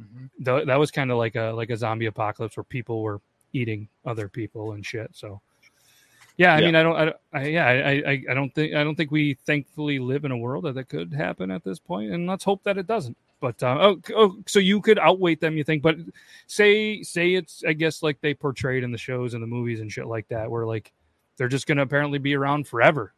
Mm-hmm. 0.00 0.26
Tho- 0.40 0.64
that 0.64 0.76
was 0.76 0.90
kind 0.90 1.10
of 1.10 1.18
like 1.18 1.36
a 1.36 1.52
like 1.52 1.70
a 1.70 1.76
zombie 1.76 2.06
apocalypse 2.06 2.56
where 2.56 2.64
people 2.64 3.02
were 3.02 3.20
eating 3.52 3.88
other 4.04 4.28
people 4.28 4.72
and 4.72 4.84
shit. 4.86 5.10
So, 5.12 5.40
yeah, 6.36 6.54
I 6.54 6.58
Yeah. 6.60 6.66
mean, 6.66 6.74
I 6.76 6.82
don't, 6.84 6.96
I, 6.96 7.38
I 7.38 7.46
yeah, 7.48 7.66
I, 7.66 7.90
I, 8.10 8.24
I 8.30 8.34
don't 8.34 8.54
think, 8.54 8.74
I 8.74 8.84
don't 8.84 8.94
think 8.94 9.10
we 9.10 9.34
thankfully 9.34 9.98
live 9.98 10.24
in 10.24 10.30
a 10.30 10.36
world 10.36 10.64
that 10.64 10.74
that 10.76 10.88
could 10.88 11.12
happen 11.12 11.50
at 11.50 11.64
this 11.64 11.78
point, 11.80 12.12
and 12.12 12.26
let's 12.28 12.44
hope 12.44 12.62
that 12.64 12.78
it 12.78 12.86
doesn't. 12.86 13.16
But 13.40 13.62
uh, 13.62 13.76
oh, 13.80 14.00
oh, 14.14 14.36
so 14.46 14.58
you 14.58 14.80
could 14.80 14.98
outweight 14.98 15.40
them, 15.40 15.56
you 15.56 15.64
think? 15.64 15.82
But 15.82 15.96
say, 16.46 17.02
say 17.02 17.34
it's, 17.34 17.64
I 17.66 17.72
guess, 17.72 18.02
like 18.02 18.20
they 18.20 18.34
portrayed 18.34 18.84
in 18.84 18.92
the 18.92 18.98
shows 18.98 19.34
and 19.34 19.42
the 19.42 19.46
movies 19.46 19.80
and 19.80 19.90
shit 19.90 20.06
like 20.06 20.28
that, 20.28 20.50
where 20.50 20.66
like 20.66 20.92
they're 21.36 21.48
just 21.48 21.66
going 21.66 21.78
to 21.78 21.82
apparently 21.82 22.18
be 22.18 22.36
around 22.36 22.68
forever 22.68 23.14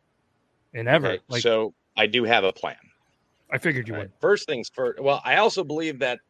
and 0.74 0.88
ever. 0.88 1.08
Okay, 1.08 1.22
Like 1.28 1.42
so 1.42 1.74
I 1.96 2.06
do 2.06 2.24
have 2.24 2.44
a 2.44 2.52
plan. 2.52 2.76
I 3.50 3.58
figured 3.58 3.88
you 3.88 3.94
All 3.94 4.00
would. 4.00 4.12
First 4.20 4.46
things 4.46 4.70
first. 4.72 5.00
Well, 5.00 5.20
I 5.24 5.36
also 5.36 5.64
believe 5.64 5.98
that 5.98 6.20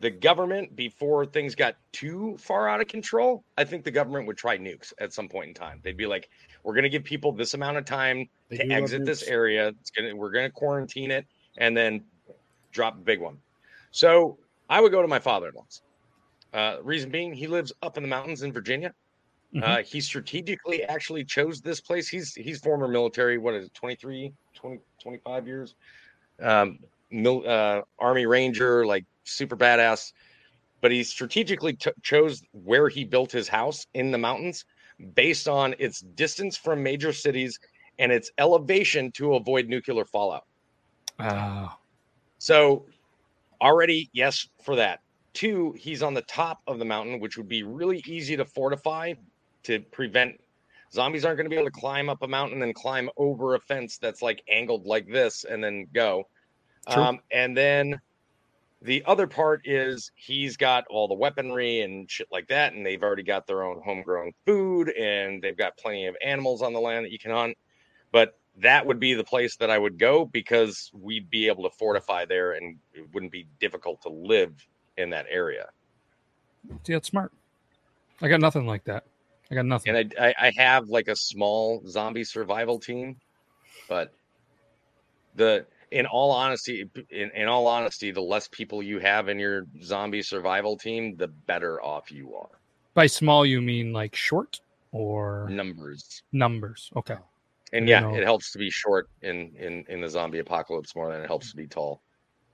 the 0.00 0.10
government, 0.10 0.74
before 0.74 1.26
things 1.26 1.54
got 1.54 1.76
too 1.92 2.36
far 2.38 2.68
out 2.68 2.80
of 2.80 2.88
control, 2.88 3.44
I 3.58 3.64
think 3.64 3.84
the 3.84 3.90
government 3.90 4.26
would 4.26 4.36
try 4.36 4.56
nukes 4.56 4.92
at 4.98 5.12
some 5.12 5.28
point 5.28 5.48
in 5.48 5.54
time. 5.54 5.80
They'd 5.82 5.96
be 5.96 6.06
like, 6.06 6.28
"We're 6.64 6.74
going 6.74 6.84
to 6.84 6.88
give 6.88 7.04
people 7.04 7.32
this 7.32 7.54
amount 7.54 7.76
of 7.76 7.84
time 7.84 8.28
They 8.48 8.58
to 8.58 8.70
exit 8.70 9.04
this 9.04 9.22
area. 9.24 9.68
It's 9.68 9.90
gonna, 9.90 10.14
we're 10.14 10.30
going 10.30 10.46
to 10.46 10.50
quarantine 10.50 11.10
it, 11.10 11.26
and 11.58 11.76
then 11.76 12.04
drop 12.72 12.94
a 12.96 13.00
big 13.00 13.20
one." 13.20 13.38
So 13.90 14.38
I 14.68 14.80
would 14.80 14.92
go 14.92 15.02
to 15.02 15.08
my 15.08 15.20
father-in-law's. 15.20 15.82
Uh, 16.52 16.76
reason 16.82 17.10
being, 17.10 17.32
he 17.32 17.46
lives 17.46 17.72
up 17.82 17.96
in 17.96 18.02
the 18.02 18.08
mountains 18.08 18.42
in 18.42 18.52
Virginia. 18.52 18.92
Mhm. 19.54 19.62
Uh, 19.62 19.82
he 19.82 20.00
strategically 20.00 20.84
actually 20.84 21.24
chose 21.24 21.60
this 21.60 21.80
place. 21.80 22.08
He's 22.08 22.34
he's 22.34 22.58
former 22.60 22.88
military. 22.88 23.38
What 23.38 23.54
is 23.54 23.66
it, 23.66 23.74
23, 23.74 24.32
20, 24.54 24.80
25 25.02 25.46
years? 25.46 25.74
Um, 26.40 26.78
mil, 27.10 27.42
uh, 27.46 27.82
Army 27.98 28.26
Ranger, 28.26 28.86
like 28.86 29.04
super 29.24 29.56
badass. 29.56 30.12
But 30.80 30.90
he 30.90 31.04
strategically 31.04 31.74
t- 31.74 31.92
chose 32.02 32.42
where 32.52 32.88
he 32.88 33.04
built 33.04 33.30
his 33.30 33.48
house 33.48 33.86
in 33.94 34.10
the 34.10 34.18
mountains 34.18 34.64
based 35.14 35.48
on 35.48 35.74
its 35.78 36.00
distance 36.00 36.56
from 36.56 36.82
major 36.82 37.12
cities 37.12 37.58
and 37.98 38.10
its 38.10 38.30
elevation 38.38 39.12
to 39.12 39.34
avoid 39.34 39.68
nuclear 39.68 40.04
fallout. 40.04 40.42
Ah, 41.18 41.78
So 42.42 42.86
already, 43.60 44.10
yes, 44.12 44.48
for 44.64 44.74
that. 44.74 44.98
Two, 45.32 45.76
he's 45.78 46.02
on 46.02 46.12
the 46.12 46.22
top 46.22 46.60
of 46.66 46.80
the 46.80 46.84
mountain, 46.84 47.20
which 47.20 47.36
would 47.36 47.46
be 47.46 47.62
really 47.62 48.02
easy 48.04 48.36
to 48.36 48.44
fortify 48.44 49.14
to 49.62 49.78
prevent 49.78 50.40
zombies 50.92 51.24
aren't 51.24 51.36
going 51.36 51.44
to 51.44 51.50
be 51.50 51.54
able 51.54 51.70
to 51.70 51.80
climb 51.80 52.08
up 52.08 52.20
a 52.22 52.26
mountain 52.26 52.62
and 52.62 52.74
climb 52.74 53.08
over 53.16 53.54
a 53.54 53.60
fence 53.60 53.96
that's 53.96 54.22
like 54.22 54.42
angled 54.48 54.86
like 54.86 55.06
this 55.06 55.44
and 55.44 55.62
then 55.62 55.86
go. 55.94 56.26
True. 56.90 57.00
Um, 57.00 57.20
and 57.30 57.56
then 57.56 58.00
the 58.82 59.04
other 59.06 59.28
part 59.28 59.60
is 59.64 60.10
he's 60.16 60.56
got 60.56 60.84
all 60.90 61.06
the 61.06 61.14
weaponry 61.14 61.82
and 61.82 62.10
shit 62.10 62.26
like 62.32 62.48
that, 62.48 62.72
and 62.72 62.84
they've 62.84 63.04
already 63.04 63.22
got 63.22 63.46
their 63.46 63.62
own 63.62 63.80
homegrown 63.84 64.32
food 64.46 64.88
and 64.90 65.40
they've 65.40 65.56
got 65.56 65.76
plenty 65.76 66.06
of 66.06 66.16
animals 66.20 66.60
on 66.60 66.72
the 66.72 66.80
land 66.80 67.04
that 67.04 67.12
you 67.12 67.20
can 67.20 67.30
hunt. 67.30 67.56
But 68.10 68.36
that 68.58 68.86
would 68.86 69.00
be 69.00 69.14
the 69.14 69.24
place 69.24 69.56
that 69.56 69.70
I 69.70 69.78
would 69.78 69.98
go 69.98 70.26
because 70.26 70.90
we'd 70.92 71.30
be 71.30 71.48
able 71.48 71.64
to 71.64 71.70
fortify 71.70 72.24
there 72.24 72.52
and 72.52 72.78
it 72.92 73.06
wouldn't 73.12 73.32
be 73.32 73.46
difficult 73.60 74.02
to 74.02 74.08
live 74.08 74.52
in 74.96 75.10
that 75.10 75.26
area. 75.28 75.68
see, 76.86 76.92
that's 76.92 77.08
smart. 77.08 77.32
I 78.20 78.28
got 78.28 78.40
nothing 78.40 78.66
like 78.66 78.84
that. 78.84 79.04
I 79.50 79.54
got 79.54 79.66
nothing. 79.66 79.96
And 79.96 80.14
I, 80.18 80.28
I, 80.28 80.34
I 80.48 80.52
have 80.56 80.88
like 80.88 81.08
a 81.08 81.16
small 81.16 81.82
zombie 81.88 82.24
survival 82.24 82.78
team, 82.78 83.16
but 83.88 84.12
the 85.34 85.66
in 85.90 86.06
all 86.06 86.30
honesty, 86.30 86.88
in, 87.10 87.30
in 87.34 87.48
all 87.48 87.66
honesty, 87.66 88.10
the 88.10 88.20
less 88.20 88.48
people 88.48 88.82
you 88.82 88.98
have 88.98 89.28
in 89.28 89.38
your 89.38 89.66
zombie 89.82 90.22
survival 90.22 90.76
team, 90.76 91.16
the 91.16 91.28
better 91.28 91.82
off 91.82 92.10
you 92.10 92.34
are. 92.34 92.48
By 92.94 93.06
small, 93.06 93.44
you 93.44 93.60
mean 93.60 93.92
like 93.92 94.14
short 94.14 94.60
or 94.90 95.48
Numbers. 95.50 96.22
numbers? 96.32 96.90
Okay. 96.96 97.16
And 97.72 97.88
yeah, 97.88 98.00
know. 98.00 98.14
it 98.14 98.22
helps 98.22 98.52
to 98.52 98.58
be 98.58 98.70
short 98.70 99.08
in, 99.22 99.52
in 99.58 99.84
in 99.88 100.00
the 100.00 100.08
zombie 100.08 100.38
apocalypse 100.40 100.94
more 100.94 101.10
than 101.10 101.22
it 101.22 101.26
helps 101.26 101.50
to 101.50 101.56
be 101.56 101.66
tall. 101.66 102.02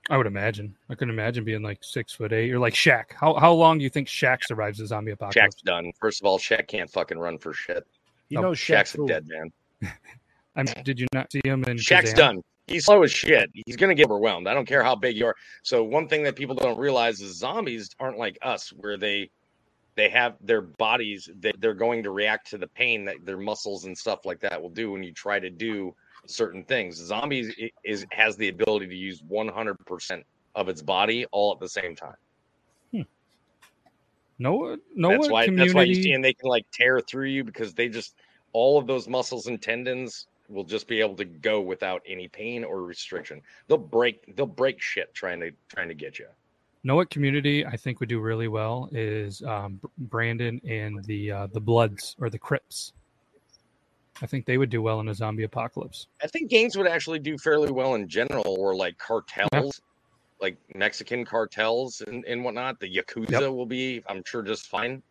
I 0.09 0.17
would 0.17 0.27
imagine. 0.27 0.75
I 0.89 0.95
couldn't 0.95 1.13
imagine 1.13 1.43
being 1.43 1.61
like 1.61 1.83
six 1.83 2.13
foot 2.13 2.33
eight 2.33 2.47
You're 2.47 2.59
like 2.59 2.73
Shaq. 2.73 3.13
How 3.13 3.35
how 3.35 3.53
long 3.53 3.77
do 3.77 3.83
you 3.83 3.89
think 3.89 4.07
Shaq 4.07 4.45
survives 4.45 4.79
the 4.79 4.87
zombie 4.87 5.11
apocalypse? 5.11 5.55
Shaq's 5.55 5.61
done. 5.61 5.91
First 5.99 6.21
of 6.21 6.25
all, 6.25 6.39
Shaq 6.39 6.67
can't 6.67 6.89
fucking 6.89 7.17
run 7.17 7.37
for 7.37 7.53
shit. 7.53 7.85
You 8.29 8.41
know, 8.41 8.51
Shaq's 8.51 8.93
Shaq's 8.93 9.03
a 9.03 9.05
dead 9.05 9.27
man. 9.27 9.51
I 10.55 10.63
mean, 10.63 10.83
did 10.83 10.99
you 10.99 11.07
not 11.13 11.31
see 11.31 11.41
him 11.43 11.63
in 11.65 11.77
Shaq's 11.77 12.13
Kazaam? 12.13 12.15
done. 12.15 12.43
He's 12.67 12.85
slow 12.85 13.03
as 13.03 13.11
shit. 13.11 13.49
He's 13.53 13.75
gonna 13.75 13.95
get 13.95 14.05
overwhelmed. 14.05 14.47
I 14.47 14.53
don't 14.53 14.67
care 14.67 14.83
how 14.83 14.95
big 14.95 15.17
you 15.17 15.25
are. 15.25 15.35
So 15.63 15.83
one 15.83 16.07
thing 16.07 16.23
that 16.23 16.35
people 16.35 16.55
don't 16.55 16.77
realize 16.77 17.19
is 17.19 17.37
zombies 17.37 17.89
aren't 17.99 18.17
like 18.17 18.37
us, 18.41 18.69
where 18.69 18.97
they 18.97 19.31
they 19.99 20.09
have 20.09 20.35
their 20.39 20.61
bodies. 20.61 21.29
They, 21.39 21.51
they're 21.59 21.73
going 21.73 22.03
to 22.03 22.11
react 22.11 22.49
to 22.51 22.57
the 22.57 22.67
pain 22.67 23.05
that 23.05 23.17
their 23.25 23.37
muscles 23.37 23.83
and 23.83 23.97
stuff 23.97 24.25
like 24.25 24.39
that 24.39 24.61
will 24.61 24.69
do 24.69 24.91
when 24.91 25.03
you 25.03 25.11
try 25.11 25.39
to 25.39 25.49
do 25.49 25.93
certain 26.25 26.63
things. 26.63 26.95
Zombies 26.95 27.53
is 27.83 28.05
has 28.11 28.37
the 28.37 28.47
ability 28.47 28.87
to 28.87 28.95
use 28.95 29.21
100% 29.21 30.23
of 30.55 30.69
its 30.69 30.81
body 30.81 31.25
all 31.33 31.51
at 31.51 31.59
the 31.59 31.67
same 31.67 31.95
time. 31.95 32.15
Hmm. 32.93 33.01
No, 34.37 34.77
no 34.95 35.09
that's 35.09 35.29
why 35.29 35.49
that's 35.53 35.73
why 35.73 35.83
you 35.83 35.95
see 35.95 36.13
and 36.13 36.23
they 36.23 36.33
can 36.33 36.49
like 36.49 36.65
tear 36.71 37.01
through 37.01 37.27
you 37.27 37.43
because 37.43 37.73
they 37.73 37.89
just 37.89 38.15
all 38.53 38.79
of 38.79 38.87
those 38.87 39.07
muscles 39.09 39.47
and 39.47 39.61
tendons 39.61 40.27
will 40.47 40.63
just 40.63 40.87
be 40.87 41.01
able 41.01 41.15
to 41.15 41.25
go 41.25 41.59
without 41.59 42.01
any 42.07 42.29
pain 42.29 42.63
or 42.63 42.83
restriction. 42.83 43.41
They'll 43.67 43.77
break 43.77 44.35
they'll 44.37 44.45
break 44.45 44.81
shit 44.81 45.13
trying 45.13 45.41
to 45.41 45.51
trying 45.67 45.89
to 45.89 45.93
get 45.93 46.19
you. 46.19 46.27
Know 46.83 46.95
what 46.95 47.09
community 47.09 47.65
I 47.65 47.75
think 47.75 47.99
would 47.99 48.09
do 48.09 48.19
really 48.19 48.47
well 48.47 48.89
is 48.91 49.41
um, 49.43 49.79
Brandon 49.97 50.61
and 50.67 51.03
the 51.05 51.31
uh, 51.31 51.47
the 51.47 51.59
Bloods 51.59 52.15
or 52.19 52.29
the 52.29 52.39
Crips. 52.39 52.93
I 54.21 54.25
think 54.25 54.45
they 54.45 54.57
would 54.57 54.69
do 54.69 54.81
well 54.81 54.99
in 54.99 55.07
a 55.07 55.13
zombie 55.13 55.43
apocalypse. 55.43 56.07
I 56.21 56.27
think 56.27 56.49
gangs 56.49 56.77
would 56.77 56.87
actually 56.87 57.19
do 57.19 57.37
fairly 57.37 57.71
well 57.71 57.95
in 57.95 58.07
general, 58.07 58.57
or 58.59 58.75
like 58.75 58.97
cartels, 58.97 59.79
like 60.41 60.57
Mexican 60.75 61.23
cartels 61.23 62.01
and, 62.05 62.25
and 62.25 62.43
whatnot. 62.43 62.79
The 62.79 62.93
Yakuza 62.93 63.31
Yep. 63.31 63.51
will 63.51 63.65
be, 63.65 64.03
I'm 64.09 64.21
sure, 64.25 64.41
just 64.41 64.67
fine. 64.67 65.01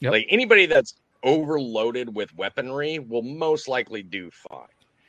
Yep. 0.00 0.12
Like 0.12 0.26
anybody 0.28 0.66
that's 0.66 0.94
overloaded 1.22 2.14
with 2.14 2.34
weaponry 2.36 2.98
will 2.98 3.22
most 3.22 3.68
likely 3.68 4.02
do 4.02 4.30
fine. 4.30 4.66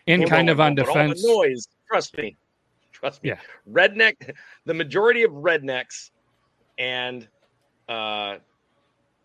And 0.08 0.30
kind 0.30 0.50
of 0.50 0.60
on 0.60 0.76
but 0.76 0.88
all 0.88 0.94
the 0.94 1.02
defense. 1.02 1.26
noise, 1.26 1.68
trust 1.88 2.18
me, 2.18 2.36
trust 3.04 3.24
me. 3.24 3.30
Yeah. 3.30 3.40
Redneck, 3.70 4.34
the 4.66 4.74
majority 4.74 5.24
of 5.24 5.32
rednecks 5.32 6.12
and 6.78 7.28
uh, 7.90 8.38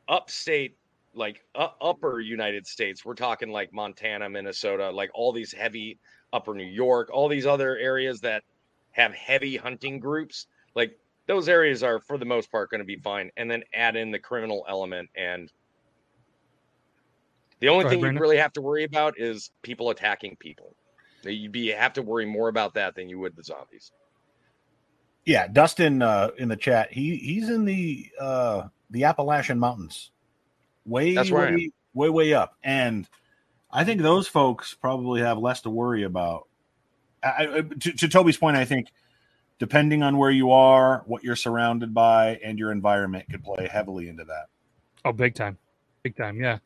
upstate, 0.09 0.77
like 1.15 1.45
uh, 1.55 1.69
upper 1.81 2.21
United 2.21 2.67
States, 2.67 3.05
we're 3.05 3.15
talking 3.15 3.51
like 3.51 3.73
Montana, 3.73 4.29
Minnesota, 4.29 4.91
like 4.91 5.11
all 5.15 5.33
these 5.33 5.53
heavy 5.53 5.99
upper 6.33 6.55
New 6.55 6.65
York, 6.65 7.09
all 7.13 7.29
these 7.29 7.47
other 7.47 7.77
areas 7.79 8.21
that 8.21 8.43
have 8.93 9.15
heavy 9.15 9.57
hunting 9.57 10.01
groups, 10.01 10.47
like 10.75 10.99
those 11.27 11.49
areas 11.49 11.83
are 11.83 12.01
for 12.01 12.19
the 12.19 12.25
most 12.25 12.51
part 12.51 12.71
going 12.71 12.81
to 12.81 12.85
be 12.85 12.97
fine. 12.97 13.31
And 13.37 13.51
then 13.51 13.63
add 13.75 13.97
in 13.97 14.11
the 14.11 14.19
criminal 14.19 14.65
element 14.69 15.09
and 15.17 15.51
the 17.61 17.69
only 17.69 17.85
Go 17.85 17.89
ahead, 17.89 17.91
thing 17.91 17.99
you 17.99 18.03
Brandon. 18.03 18.23
really 18.23 18.37
have 18.39 18.53
to 18.55 18.61
worry 18.61 18.85
about 18.85 19.15
is 19.19 19.51
people 19.63 19.91
attacking 19.91 20.37
people. 20.37 20.75
You'd 21.35 21.53
be 21.53 21.69
have 21.69 21.93
to 21.95 22.03
worry 22.03 22.27
more 22.27 22.49
about 22.49 22.75
that 22.75 22.95
than 22.95 23.09
you 23.09 23.19
would 23.19 23.37
the 23.37 23.45
zombies. 23.45 23.93
Yeah, 25.25 25.47
Dustin 25.47 26.01
uh, 26.01 26.31
in 26.39 26.49
the 26.49 26.57
chat. 26.57 26.93
He 26.93 27.17
he's 27.17 27.49
in 27.51 27.65
the 27.65 28.11
uh, 28.19 28.69
the 28.91 29.05
Appalachian 29.05 29.59
Mountains, 29.59 30.11
way 30.87 31.15
That's 31.15 31.31
where 31.31 31.55
way, 31.55 31.71
way 31.93 32.09
way 32.09 32.35
up, 32.35 32.57
and 32.63 33.07
I 33.71 33.85
think 33.85 34.01
those 34.01 34.27
folks 34.27 34.75
probably 34.75 35.21
have 35.21 35.39
less 35.39 35.63
to 35.63 35.71
worry 35.71 36.05
about. 36.05 36.49
I, 37.23 37.47
I- 37.59 37.63
to, 37.63 37.93
to 37.93 38.09
Toby's 38.09 38.39
point, 38.39 38.57
I 38.57 38.65
think 38.65 38.89
depending 39.59 40.03
on 40.03 40.17
where 40.17 40.31
you 40.31 40.53
are, 40.53 41.03
what 41.07 41.25
you're 41.25 41.37
surrounded 41.37 41.93
by, 41.93 42.39
and 42.45 42.59
your 42.59 42.71
environment 42.73 43.27
could 43.31 43.43
play 43.43 43.69
heavily 43.69 44.09
into 44.09 44.25
that. 44.25 44.47
Oh, 45.05 45.13
big 45.13 45.35
time, 45.35 45.59
big 46.03 46.17
time. 46.17 46.41
Yeah, 46.41 46.59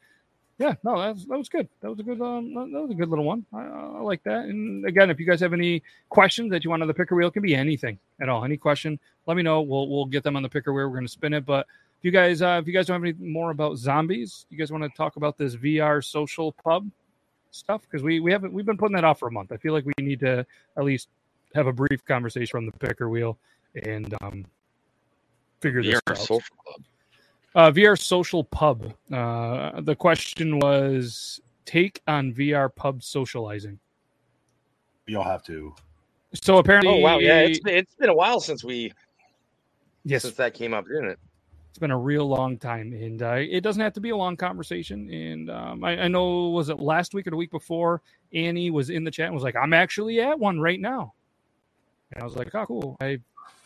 yeah. 0.63 0.75
No, 0.85 1.01
that 1.01 1.15
was, 1.15 1.27
that 1.27 1.39
was 1.39 1.49
good. 1.49 1.69
That 1.81 1.91
was 1.91 1.99
a 1.99 2.03
good. 2.05 2.21
Um, 2.21 2.55
that 2.55 2.81
was 2.81 2.91
a 2.93 2.95
good 2.95 3.09
little 3.09 3.25
one. 3.25 3.45
I, 3.53 3.63
I 3.63 4.01
like 4.01 4.23
that. 4.23 4.45
And 4.45 4.87
again, 4.87 5.11
if 5.11 5.19
you 5.19 5.27
guys 5.27 5.41
have 5.41 5.53
any 5.53 5.83
questions 6.09 6.53
that 6.53 6.63
you 6.63 6.71
want 6.71 6.83
on 6.83 6.89
the 6.89 6.95
picker 6.95 7.17
wheel, 7.17 7.29
it 7.29 7.33
can 7.33 7.43
be 7.43 7.57
anything 7.57 7.99
at 8.21 8.29
all. 8.29 8.45
Any 8.45 8.57
question, 8.57 8.99
let 9.27 9.37
me 9.37 9.43
know. 9.43 9.61
We'll 9.61 9.89
we'll 9.89 10.07
get 10.07 10.23
them 10.23 10.37
on 10.37 10.43
the 10.45 10.49
picker 10.49 10.73
wheel. 10.73 10.87
We're 10.87 10.95
going 10.95 11.07
to 11.07 11.13
spin 11.13 11.33
it. 11.33 11.45
But 11.45 11.67
if 11.99 12.05
you 12.05 12.13
guys, 12.13 12.43
uh, 12.43 12.61
if 12.63 12.69
you 12.69 12.73
guys 12.73 12.87
don't 12.87 12.95
have 12.95 13.03
any 13.03 13.29
more 13.29 13.51
about 13.51 13.77
zombies, 13.77 14.47
you 14.51 14.57
guys 14.57 14.71
want 14.71 14.85
to 14.85 14.91
talk 14.97 15.17
about 15.17 15.37
this 15.37 15.57
VR 15.57 16.05
social 16.05 16.53
pub 16.53 16.89
stuff 17.51 17.83
because 17.83 18.05
we 18.05 18.21
we 18.21 18.31
haven't 18.31 18.53
we've 18.53 18.65
been 18.67 18.79
putting 18.79 18.95
that 18.95 19.05
off 19.05 19.19
for 19.19 19.27
a 19.27 19.33
month. 19.33 19.51
I 19.51 19.57
feel 19.57 19.73
like 19.73 19.85
we 19.85 19.93
need 19.99 20.21
to 20.21 20.47
at 20.77 20.85
least 20.85 21.09
have 21.57 21.67
a 21.67 21.73
brief 21.73 22.05
conversation 22.07 22.47
from 22.47 22.67
the 22.67 22.73
picker 22.73 23.09
wheel 23.09 23.37
and 23.75 24.15
um 24.21 24.47
figure 25.61 25.83
this 25.83 26.01
VR 26.01 26.11
out. 26.11 26.19
social 26.19 26.57
club. 26.65 26.83
Uh, 27.55 27.71
VR 27.71 27.99
social 27.99 28.45
pub. 28.45 28.95
Uh, 29.13 29.81
the 29.83 29.95
question 29.95 30.59
was 30.59 31.41
take 31.65 32.01
on 32.07 32.33
VR 32.33 32.75
pub 32.75 33.03
socializing. 33.03 33.79
You'll 35.07 35.25
have 35.25 35.43
to. 35.45 35.75
So 36.35 36.59
apparently, 36.59 36.95
Oh 36.95 36.99
wow, 36.99 37.19
yeah, 37.19 37.41
it's 37.41 37.61
been, 37.61 37.75
it's 37.75 37.95
been 37.95 38.09
a 38.09 38.15
while 38.15 38.41
since 38.41 38.65
we 38.65 38.93
yes, 40.05 40.23
since 40.23 40.35
that 40.37 40.55
came 40.55 40.73
up, 40.73 40.87
didn't 40.87 41.11
it? 41.11 41.19
it's 41.73 41.79
been 41.79 41.91
a 41.91 41.99
real 41.99 42.27
long 42.27 42.59
time, 42.59 42.93
and 42.93 43.23
uh, 43.23 43.37
it 43.39 43.63
doesn't 43.63 43.81
have 43.81 43.95
to 43.95 44.01
be 44.01 44.11
a 44.11 44.17
long 44.17 44.37
conversation. 44.37 45.09
And 45.09 45.51
um, 45.51 45.83
I, 45.83 46.03
I 46.03 46.09
know 46.09 46.51
was 46.51 46.69
it 46.69 46.79
last 46.79 47.15
week 47.15 47.27
or 47.27 47.31
the 47.31 47.37
week 47.37 47.51
before? 47.51 48.03
Annie 48.35 48.71
was 48.71 48.91
in 48.91 49.05
the 49.05 49.11
chat 49.11 49.27
and 49.27 49.35
was 49.35 49.43
like, 49.43 49.57
"I'm 49.57 49.73
actually 49.73 50.21
at 50.21 50.39
one 50.39 50.61
right 50.61 50.79
now," 50.79 51.15
and 52.13 52.23
I 52.23 52.27
was 52.27 52.37
like, 52.37 52.55
"Oh, 52.55 52.67
cool." 52.67 52.97
I 53.01 53.21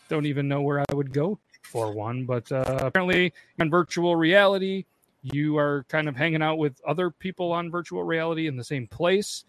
don't 0.09 0.25
even 0.27 0.47
know 0.47 0.63
where 0.63 0.79
I 0.79 0.95
would 0.95 1.13
go 1.13 1.41
for 1.67 1.93
one, 1.93 2.25
but 2.25 2.51
uh, 2.51 2.79
apparently 2.81 3.33
on 3.61 3.71
virtual 3.71 4.17
reality, 4.17 4.85
you 5.23 5.59
are 5.59 5.85
kind 5.89 6.09
of 6.09 6.17
hanging 6.17 6.43
out 6.43 6.59
with 6.59 6.81
other 6.87 7.11
people 7.11 7.53
on 7.53 7.71
virtual 7.71 8.05
reality 8.05 8.47
in 8.47 8.57
the 8.57 8.65
same 8.65 8.87
place. 8.87 9.45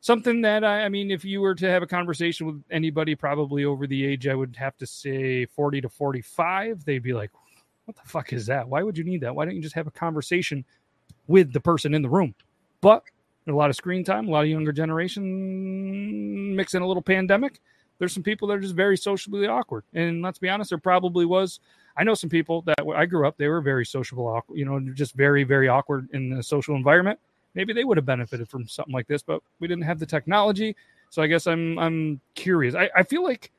Something 0.00 0.42
that 0.42 0.64
I, 0.64 0.84
I 0.84 0.88
mean, 0.88 1.10
if 1.10 1.24
you 1.24 1.40
were 1.40 1.54
to 1.56 1.68
have 1.68 1.82
a 1.82 1.86
conversation 1.86 2.46
with 2.46 2.62
anybody, 2.70 3.14
probably 3.14 3.64
over 3.64 3.86
the 3.86 4.06
age, 4.06 4.28
I 4.28 4.34
would 4.34 4.54
have 4.56 4.76
to 4.78 4.86
say 4.86 5.46
40 5.46 5.80
to 5.82 5.88
45, 5.88 6.84
they'd 6.84 7.02
be 7.02 7.12
like, 7.12 7.30
what 7.86 7.96
the 7.96 8.08
fuck 8.08 8.32
is 8.32 8.46
that? 8.46 8.68
Why 8.68 8.82
would 8.82 8.98
you 8.98 9.04
need 9.04 9.22
that? 9.22 9.34
Why 9.34 9.44
don't 9.44 9.56
you 9.56 9.62
just 9.62 9.74
have 9.74 9.86
a 9.86 9.92
conversation 9.92 10.64
with 11.26 11.52
the 11.52 11.60
person 11.60 11.94
in 11.94 12.02
the 12.02 12.08
room? 12.08 12.34
But 12.80 13.02
a 13.48 13.52
lot 13.52 13.70
of 13.70 13.76
screen 13.76 14.04
time, 14.04 14.28
a 14.28 14.30
lot 14.30 14.44
of 14.44 14.50
younger 14.50 14.72
generation 14.72 16.54
mixing 16.54 16.82
a 16.82 16.86
little 16.86 17.02
pandemic. 17.02 17.60
There's 17.98 18.12
some 18.12 18.22
people 18.22 18.48
that 18.48 18.54
are 18.54 18.60
just 18.60 18.74
very 18.74 18.96
socially 18.96 19.46
awkward. 19.46 19.84
And 19.94 20.22
let's 20.22 20.38
be 20.38 20.48
honest, 20.48 20.70
there 20.70 20.78
probably 20.78 21.26
was. 21.26 21.60
I 21.96 22.04
know 22.04 22.14
some 22.14 22.30
people 22.30 22.62
that 22.62 22.78
I 22.94 23.06
grew 23.06 23.26
up, 23.26 23.36
they 23.36 23.48
were 23.48 23.60
very 23.60 23.84
sociable, 23.84 24.44
you 24.52 24.64
know, 24.64 24.78
just 24.94 25.14
very, 25.14 25.42
very 25.42 25.68
awkward 25.68 26.08
in 26.12 26.30
the 26.30 26.42
social 26.42 26.76
environment. 26.76 27.18
Maybe 27.54 27.72
they 27.72 27.84
would 27.84 27.96
have 27.96 28.06
benefited 28.06 28.48
from 28.48 28.68
something 28.68 28.94
like 28.94 29.08
this, 29.08 29.22
but 29.22 29.42
we 29.58 29.66
didn't 29.66 29.82
have 29.84 29.98
the 29.98 30.06
technology. 30.06 30.76
So 31.10 31.22
I 31.22 31.26
guess 31.26 31.46
I'm 31.46 31.78
I'm 31.78 32.20
curious. 32.34 32.74
I, 32.74 32.90
I 32.94 33.02
feel 33.02 33.24
like 33.24 33.50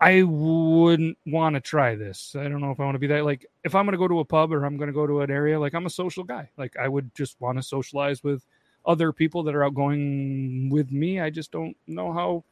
I 0.00 0.22
wouldn't 0.22 1.18
want 1.26 1.54
to 1.54 1.60
try 1.60 1.94
this. 1.94 2.34
I 2.38 2.44
don't 2.44 2.60
know 2.60 2.70
if 2.70 2.80
I 2.80 2.84
want 2.84 2.94
to 2.94 3.00
be 3.00 3.08
that. 3.08 3.24
Like, 3.24 3.44
if 3.64 3.74
I'm 3.74 3.84
going 3.84 3.92
to 3.92 3.98
go 3.98 4.08
to 4.08 4.20
a 4.20 4.24
pub 4.24 4.52
or 4.52 4.64
I'm 4.64 4.78
going 4.78 4.88
to 4.88 4.94
go 4.94 5.06
to 5.06 5.20
an 5.20 5.30
area, 5.30 5.60
like 5.60 5.74
I'm 5.74 5.84
a 5.84 5.90
social 5.90 6.24
guy. 6.24 6.48
Like, 6.56 6.76
I 6.78 6.88
would 6.88 7.14
just 7.14 7.38
want 7.40 7.58
to 7.58 7.62
socialize 7.62 8.24
with 8.24 8.46
other 8.86 9.12
people 9.12 9.42
that 9.42 9.54
are 9.54 9.64
outgoing 9.64 10.70
with 10.70 10.90
me. 10.90 11.20
I 11.20 11.28
just 11.28 11.52
don't 11.52 11.76
know 11.86 12.12
how. 12.12 12.44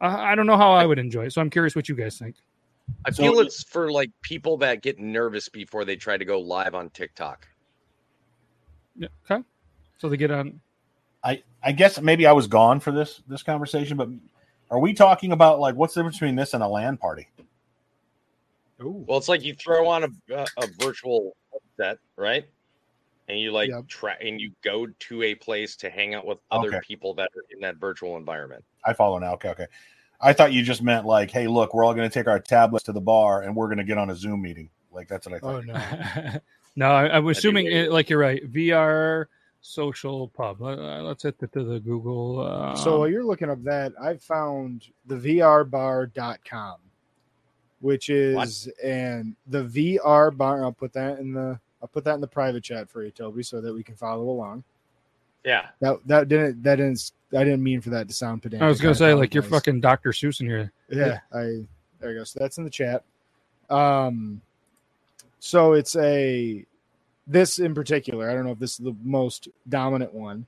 I 0.00 0.32
I 0.32 0.34
don't 0.34 0.46
know 0.46 0.56
how 0.56 0.72
I 0.72 0.86
would 0.86 0.98
enjoy 0.98 1.26
it. 1.26 1.32
So 1.32 1.40
I'm 1.40 1.50
curious 1.50 1.74
what 1.74 1.88
you 1.88 1.94
guys 1.94 2.18
think. 2.18 2.36
I 3.04 3.10
So- 3.10 3.22
feel 3.22 3.40
it's 3.40 3.64
for 3.64 3.90
like 3.90 4.10
people 4.22 4.56
that 4.58 4.82
get 4.82 4.98
nervous 4.98 5.48
before 5.48 5.84
they 5.84 5.96
try 5.96 6.16
to 6.16 6.24
go 6.24 6.38
live 6.40 6.74
on 6.74 6.90
TikTok. 6.90 7.48
Yeah, 8.96 9.08
okay. 9.30 9.42
So 9.98 10.08
they 10.08 10.16
get 10.16 10.30
on. 10.30 10.60
I 11.24 11.42
I 11.62 11.72
guess 11.72 12.00
maybe 12.00 12.26
I 12.26 12.32
was 12.32 12.46
gone 12.46 12.80
for 12.80 12.92
this 12.92 13.22
this 13.28 13.42
conversation, 13.42 13.96
but 13.96 14.08
are 14.70 14.78
we 14.78 14.94
talking 14.94 15.32
about 15.32 15.58
like 15.60 15.74
what's 15.74 15.94
the 15.94 16.00
difference 16.00 16.16
between 16.16 16.36
this 16.36 16.54
and 16.54 16.62
a 16.62 16.68
LAN 16.68 16.96
party? 16.96 17.28
Well, 18.78 19.16
it's 19.16 19.28
like 19.28 19.42
you 19.42 19.54
throw 19.54 19.88
on 19.88 20.04
a, 20.04 20.08
a, 20.34 20.46
a 20.58 20.66
virtual 20.78 21.34
set, 21.78 21.98
right? 22.16 22.44
And 23.28 23.40
you 23.40 23.50
like 23.50 23.70
Yep. 23.70 23.88
try 23.88 24.14
and 24.20 24.38
you 24.40 24.52
go 24.62 24.86
to 24.86 25.22
a 25.22 25.34
place 25.34 25.76
to 25.76 25.90
hang 25.90 26.14
out 26.14 26.26
with 26.26 26.38
other 26.50 26.68
Okay. 26.68 26.80
people 26.86 27.14
that 27.14 27.30
are 27.34 27.44
in 27.50 27.60
that 27.60 27.76
virtual 27.76 28.16
environment. 28.18 28.62
I 28.86 28.92
follow 28.92 29.18
now. 29.18 29.34
Okay, 29.34 29.50
okay. 29.50 29.66
I 30.20 30.32
thought 30.32 30.52
you 30.52 30.62
just 30.62 30.82
meant 30.82 31.04
like, 31.04 31.30
hey, 31.30 31.46
look, 31.46 31.74
we're 31.74 31.84
all 31.84 31.94
going 31.94 32.08
to 32.08 32.12
take 32.12 32.26
our 32.26 32.40
tablets 32.40 32.84
to 32.86 32.92
the 32.92 33.00
bar 33.00 33.42
and 33.42 33.54
we're 33.54 33.66
going 33.66 33.78
to 33.78 33.84
get 33.84 33.98
on 33.98 34.10
a 34.10 34.14
Zoom 34.14 34.42
meeting. 34.42 34.70
Like 34.90 35.08
that's 35.08 35.26
what 35.26 35.36
I 35.36 35.38
thought. 35.38 35.54
Oh 35.54 35.60
no. 35.60 36.38
no, 36.76 36.90
I, 36.90 37.16
I'm 37.16 37.28
assuming, 37.28 37.66
it, 37.66 37.92
like 37.92 38.08
you're 38.08 38.18
right. 38.18 38.50
VR 38.50 39.26
social 39.60 40.28
pub. 40.28 40.62
Uh, 40.62 41.02
let's 41.02 41.22
hit 41.22 41.38
the, 41.38 41.46
to 41.48 41.64
the 41.64 41.80
Google. 41.80 42.40
Uh, 42.40 42.74
So 42.76 43.00
while 43.00 43.08
you're 43.08 43.24
looking 43.24 43.50
up 43.50 43.62
that, 43.64 43.92
I 44.00 44.16
found 44.16 44.86
the 45.06 45.16
VRbar.com, 45.16 46.76
which 47.80 48.08
is 48.08 48.68
and 48.82 49.36
the 49.46 49.64
VR 49.64 50.34
bar. 50.34 50.64
I'll 50.64 50.72
put 50.72 50.92
that 50.94 51.18
in 51.18 51.32
the 51.34 51.58
I'll 51.82 51.88
put 51.88 52.04
that 52.04 52.14
in 52.14 52.20
the 52.20 52.26
private 52.26 52.64
chat 52.64 52.88
for 52.88 53.04
you, 53.04 53.10
Toby, 53.10 53.42
so 53.42 53.60
that 53.60 53.72
we 53.72 53.82
can 53.82 53.96
follow 53.96 54.28
along. 54.28 54.64
Yeah. 55.46 55.68
That 55.80 55.98
that 56.06 56.28
didn't 56.28 56.62
that 56.64 56.76
didn't 56.76 57.12
I 57.32 57.44
didn't 57.44 57.62
mean 57.62 57.80
for 57.80 57.90
that 57.90 58.08
to 58.08 58.14
sound 58.14 58.42
pedantic. 58.42 58.64
I 58.64 58.68
was 58.68 58.80
going 58.80 58.90
I 58.90 58.94
to 58.94 58.98
say, 58.98 59.14
like, 59.14 59.32
you're 59.32 59.42
apologize. 59.44 59.60
fucking 59.66 59.80
Dr. 59.80 60.10
Seuss 60.10 60.40
in 60.40 60.46
here. 60.46 60.72
Yeah, 60.90 61.20
I 61.32 61.66
there 62.00 62.12
you 62.12 62.18
go. 62.18 62.24
So 62.24 62.38
that's 62.40 62.58
in 62.58 62.64
the 62.64 62.70
chat. 62.70 63.02
Um 63.70 64.40
so 65.38 65.72
it's 65.74 65.94
a 65.96 66.64
this 67.28 67.58
in 67.60 67.74
particular, 67.74 68.28
I 68.30 68.34
don't 68.34 68.44
know 68.44 68.50
if 68.52 68.58
this 68.58 68.72
is 68.72 68.78
the 68.84 68.96
most 69.02 69.48
dominant 69.68 70.12
one. 70.12 70.46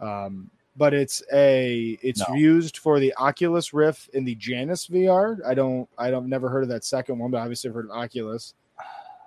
Um 0.00 0.50
but 0.76 0.92
it's 0.92 1.22
a 1.32 1.96
it's 2.02 2.28
No. 2.28 2.34
used 2.34 2.78
for 2.78 3.00
the 3.00 3.14
Oculus 3.16 3.72
Rift 3.72 4.10
and 4.14 4.26
the 4.28 4.34
Janus 4.34 4.88
VR. 4.88 5.38
I 5.46 5.54
don't 5.54 5.88
I 5.96 6.10
don't 6.10 6.28
never 6.28 6.48
heard 6.48 6.64
of 6.64 6.68
that 6.70 6.84
second 6.84 7.18
one, 7.18 7.30
but 7.30 7.38
obviously 7.38 7.68
I've 7.70 7.74
heard 7.74 7.86
of 7.86 7.92
Oculus. 7.92 8.54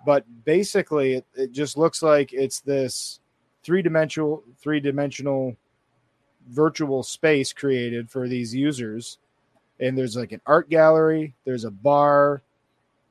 But 0.05 0.25
basically 0.45 1.13
it, 1.15 1.25
it 1.35 1.51
just 1.51 1.77
looks 1.77 2.01
like 2.03 2.31
it's 2.33 2.59
this 2.61 3.18
three 3.63 3.81
dimensional 3.81 4.43
three 4.61 4.79
dimensional 4.79 5.55
virtual 6.49 7.03
space 7.03 7.53
created 7.53 8.09
for 8.09 8.27
these 8.27 8.53
users. 8.53 9.17
And 9.79 9.97
there's 9.97 10.15
like 10.15 10.31
an 10.31 10.41
art 10.45 10.69
gallery, 10.69 11.35
there's 11.45 11.65
a 11.65 11.71
bar. 11.71 12.41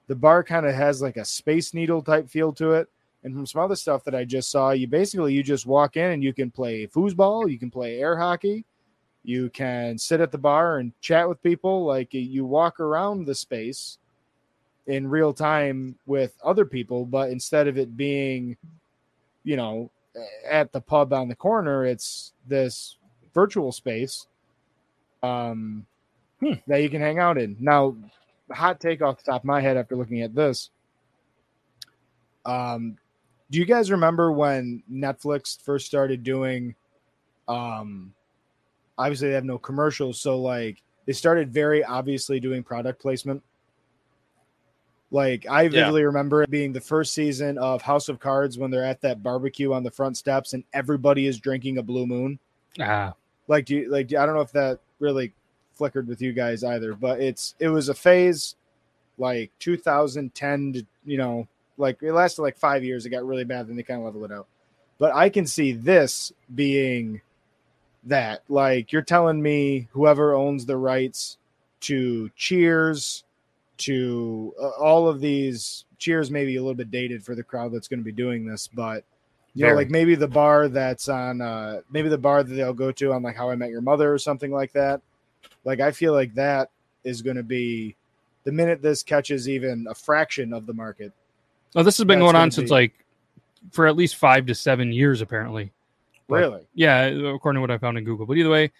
The 0.06 0.14
bar 0.14 0.42
kind 0.42 0.66
of 0.66 0.74
has 0.74 1.02
like 1.02 1.16
a 1.16 1.24
space 1.24 1.74
needle 1.74 2.02
type 2.02 2.28
feel 2.28 2.52
to 2.54 2.72
it. 2.72 2.88
And 3.24 3.34
from 3.34 3.46
some 3.46 3.62
other 3.62 3.76
stuff 3.76 4.04
that 4.04 4.14
I 4.14 4.24
just 4.24 4.50
saw, 4.50 4.70
you 4.70 4.86
basically 4.86 5.34
you 5.34 5.42
just 5.42 5.66
walk 5.66 5.96
in 5.96 6.12
and 6.12 6.22
you 6.22 6.32
can 6.32 6.50
play 6.50 6.86
foosball, 6.86 7.50
you 7.50 7.58
can 7.58 7.70
play 7.70 8.00
air 8.00 8.16
hockey, 8.16 8.64
you 9.24 9.50
can 9.50 9.98
sit 9.98 10.20
at 10.20 10.30
the 10.32 10.38
bar 10.38 10.78
and 10.78 10.92
chat 11.00 11.28
with 11.28 11.42
people. 11.42 11.84
Like 11.84 12.14
you 12.14 12.44
walk 12.44 12.80
around 12.80 13.26
the 13.26 13.34
space 13.34 13.98
in 14.86 15.08
real 15.08 15.34
time 15.34 15.96
with 16.06 16.34
other 16.42 16.64
people, 16.64 17.04
but 17.04 17.30
instead 17.30 17.68
of 17.68 17.76
it 17.76 17.96
being, 17.96 18.56
you 19.44 19.56
know, 19.56 19.90
at 20.48 20.72
the 20.72 20.80
pub 20.80 21.12
on 21.12 21.28
the 21.28 21.34
corner, 21.34 21.84
it's 21.84 22.32
this 22.46 22.96
virtual 23.34 23.72
space 23.72 24.26
um, 25.22 25.86
Hmm. 26.40 26.52
that 26.68 26.82
you 26.82 26.88
can 26.88 27.00
hang 27.00 27.18
out 27.18 27.36
in. 27.36 27.56
Now, 27.58 27.96
hot 28.52 28.80
take 28.80 29.02
off 29.02 29.18
the 29.18 29.30
top 29.32 29.42
of 29.42 29.44
my 29.44 29.60
head 29.60 29.76
after 29.76 29.96
looking 29.96 30.22
at 30.22 30.34
this. 30.34 30.70
Um, 32.44 32.96
do 33.50 33.58
you 33.58 33.64
guys 33.64 33.90
remember 33.90 34.30
when 34.30 34.82
Netflix 34.90 35.60
first 35.60 35.86
started 35.86 36.22
doing 36.22 36.74
um 37.48 38.12
obviously 38.98 39.28
they 39.28 39.34
have 39.34 39.44
no 39.44 39.58
commercials, 39.58 40.20
so 40.20 40.40
like 40.40 40.82
they 41.06 41.12
started 41.12 41.52
very 41.52 41.82
obviously 41.82 42.40
doing 42.40 42.62
product 42.62 43.00
placement. 43.00 43.42
Like 45.10 45.46
I 45.48 45.68
vividly 45.68 46.04
remember 46.04 46.42
it 46.42 46.50
being 46.50 46.72
the 46.72 46.80
first 46.80 47.14
season 47.14 47.56
of 47.58 47.80
House 47.80 48.08
of 48.08 48.20
Cards 48.20 48.58
when 48.58 48.70
they're 48.70 48.84
at 48.84 49.00
that 49.00 49.22
barbecue 49.22 49.72
on 49.72 49.82
the 49.82 49.90
front 49.90 50.16
steps 50.16 50.52
and 50.52 50.64
everybody 50.74 51.26
is 51.26 51.38
drinking 51.38 51.78
a 51.78 51.82
blue 51.82 52.06
moon. 52.06 52.38
Ah, 52.78 53.14
Like 53.46 53.64
do 53.64 53.76
you 53.76 53.90
like 53.90 54.12
I 54.14 54.26
don't 54.26 54.34
know 54.34 54.42
if 54.42 54.52
that 54.52 54.80
really 54.98 55.32
flickered 55.72 56.08
with 56.08 56.20
you 56.20 56.32
guys 56.32 56.62
either, 56.62 56.94
but 56.94 57.20
it's 57.20 57.54
it 57.58 57.68
was 57.68 57.88
a 57.88 57.94
phase 57.94 58.56
like 59.16 59.50
2010 59.58 60.72
to 60.74 60.86
you 61.04 61.16
know 61.16 61.48
like 61.78 62.02
it 62.02 62.12
lasted 62.12 62.42
like 62.42 62.58
five 62.58 62.84
years. 62.84 63.06
It 63.06 63.10
got 63.10 63.26
really 63.26 63.44
bad, 63.44 63.68
then 63.68 63.76
they 63.76 63.82
kind 63.82 64.00
of 64.00 64.04
leveled 64.04 64.30
it 64.30 64.34
out. 64.34 64.46
But 64.98 65.14
I 65.14 65.28
can 65.30 65.46
see 65.46 65.72
this 65.72 66.32
being 66.54 67.22
that. 68.04 68.42
Like 68.48 68.92
you're 68.92 69.02
telling 69.02 69.40
me, 69.40 69.88
whoever 69.92 70.34
owns 70.34 70.66
the 70.66 70.76
rights 70.76 71.38
to 71.82 72.30
Cheers, 72.36 73.24
to 73.78 74.54
uh, 74.60 74.68
all 74.70 75.08
of 75.08 75.20
these 75.20 75.84
Cheers, 75.98 76.30
maybe 76.30 76.54
a 76.56 76.60
little 76.60 76.76
bit 76.76 76.92
dated 76.92 77.24
for 77.24 77.34
the 77.34 77.42
crowd 77.42 77.72
that's 77.72 77.88
going 77.88 77.98
to 77.98 78.04
be 78.04 78.12
doing 78.12 78.46
this, 78.46 78.68
but 78.68 79.02
you 79.54 79.64
know, 79.64 79.74
like 79.74 79.90
maybe 79.90 80.14
the 80.14 80.28
bar 80.28 80.68
that's 80.68 81.08
on, 81.08 81.40
uh, 81.40 81.80
maybe 81.90 82.08
the 82.08 82.16
bar 82.18 82.44
that 82.44 82.54
they'll 82.54 82.72
go 82.72 82.92
to 82.92 83.12
on 83.12 83.22
like 83.24 83.34
How 83.34 83.50
I 83.50 83.56
Met 83.56 83.70
Your 83.70 83.80
Mother 83.80 84.12
or 84.12 84.18
something 84.18 84.52
like 84.52 84.72
that. 84.74 85.00
Like 85.64 85.80
I 85.80 85.90
feel 85.90 86.12
like 86.12 86.34
that 86.34 86.70
is 87.02 87.20
going 87.22 87.36
to 87.36 87.42
be 87.42 87.96
the 88.44 88.52
minute 88.52 88.80
this 88.80 89.02
catches 89.02 89.48
even 89.48 89.86
a 89.90 89.94
fraction 89.94 90.52
of 90.52 90.66
the 90.66 90.72
market. 90.72 91.12
well, 91.74 91.82
this 91.82 91.98
has 91.98 92.04
been 92.06 92.20
going 92.20 92.36
on 92.36 92.52
since 92.52 92.68
be- 92.68 92.74
like 92.74 93.04
for 93.72 93.88
at 93.88 93.96
least 93.96 94.14
five 94.14 94.46
to 94.46 94.54
seven 94.54 94.92
years, 94.92 95.20
apparently. 95.20 95.72
But- 96.28 96.36
Really? 96.36 96.60
Yeah, 96.74 97.06
according 97.06 97.56
to 97.56 97.60
what 97.60 97.72
I 97.72 97.78
found 97.78 97.98
in 97.98 98.04
Google. 98.04 98.26
But 98.26 98.36
either 98.36 98.50
way, 98.50 98.70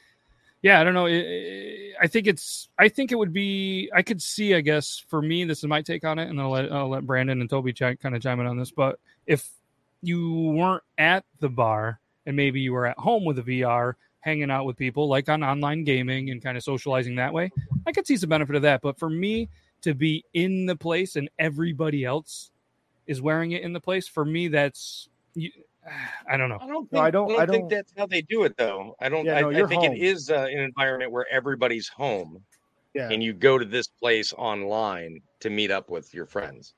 yeah, 0.63 0.81
I 0.81 0.85
don't 0.85 0.95
know. 0.95 1.07
I 1.07 2.07
think 2.07 2.27
it's. 2.27 2.69
I 2.79 2.89
think 2.89 3.13
it 3.13 3.17
would 3.17 3.33
be. 3.33 3.91
I 3.95 4.03
could 4.03 4.21
see. 4.21 4.55
I 4.55 4.61
guess 4.61 5.03
for 5.09 5.23
me, 5.23 5.45
this 5.45 5.59
is 5.59 5.65
my 5.67 5.83
take 5.83 6.05
on 6.05 6.19
it, 6.19 6.29
and 6.29 6.41
I'll 6.41 6.51
let 6.51 6.73
I'll 6.73 6.89
let 6.89 7.07
Brandon 7.07 7.41
and 7.41 7.49
Toby 7.49 7.73
ch- 7.73 7.99
kind 8.01 8.15
of 8.15 8.21
chime 8.21 8.41
in 8.41 8.47
on 8.47 8.59
this. 8.59 8.73
But 8.73 8.99
if 9.27 9.49
you 10.03 10.53
weren't 10.57 10.83
at 10.97 11.25
the 11.41 11.49
bar 11.49 12.01
and 12.27 12.37
maybe 12.37 12.61
you 12.61 12.73
were 12.73 12.87
at 12.87 12.99
home 12.99 13.25
with 13.25 13.39
a 13.39 13.43
VR, 13.43 13.95
hanging 14.21 14.51
out 14.51 14.65
with 14.65 14.77
people 14.77 15.09
like 15.09 15.29
on 15.29 15.45
online 15.45 15.85
gaming 15.85 16.31
and 16.31 16.43
kind 16.43 16.57
of 16.57 16.65
socializing 16.65 17.17
that 17.17 17.33
way, 17.33 17.51
I 17.87 17.93
could 17.93 18.07
see 18.07 18.17
some 18.17 18.31
benefit 18.31 18.57
of 18.57 18.63
that. 18.63 18.81
But 18.83 18.99
for 18.99 19.11
me 19.11 19.49
to 19.83 19.95
be 19.95 20.25
in 20.35 20.67
the 20.67 20.77
place 20.77 21.15
and 21.15 21.31
everybody 21.39 22.05
else 22.05 22.51
is 23.07 23.23
wearing 23.23 23.53
it 23.53 23.63
in 23.63 23.73
the 23.73 23.81
place, 23.81 24.09
for 24.09 24.25
me, 24.25 24.49
that's. 24.49 25.09
You, 25.87 25.93
I 26.31 26.37
don't 26.37 26.49
know. 26.49 26.59
I 26.61 26.67
don't 26.67 26.83
think, 26.91 26.93
No, 26.93 27.01
I 27.01 27.11
don't- 27.11 27.31
I 27.33 27.37
think 27.37 27.47
don't- 27.47 27.55
think 27.57 27.71
that's 27.71 27.95
how 27.97 28.07
they 28.07 28.23
do 28.23 28.45
it 28.45 28.57
though. 28.57 28.95
I 29.01 29.09
don't. 29.09 29.25
Yeah, 29.25 29.35
I, 29.37 29.41
no, 29.43 29.49
I 29.51 29.53
you're 29.53 29.69
think 29.69 29.85
home. 29.85 29.93
it 29.95 29.99
is 30.03 30.31
uh, 30.31 30.47
an 30.51 30.59
environment 30.61 31.11
where 31.13 31.27
everybody's 31.31 31.89
home, 31.89 32.43
Yeah. 32.95 33.09
and 33.11 33.23
you 33.23 33.33
go 33.33 33.59
to 33.59 33.65
this 33.65 33.87
place 33.89 34.33
online 34.35 35.21
to 35.41 35.51
meet 35.51 35.71
up 35.71 35.91
with 35.91 36.13
your 36.15 36.27
friends. 36.27 36.75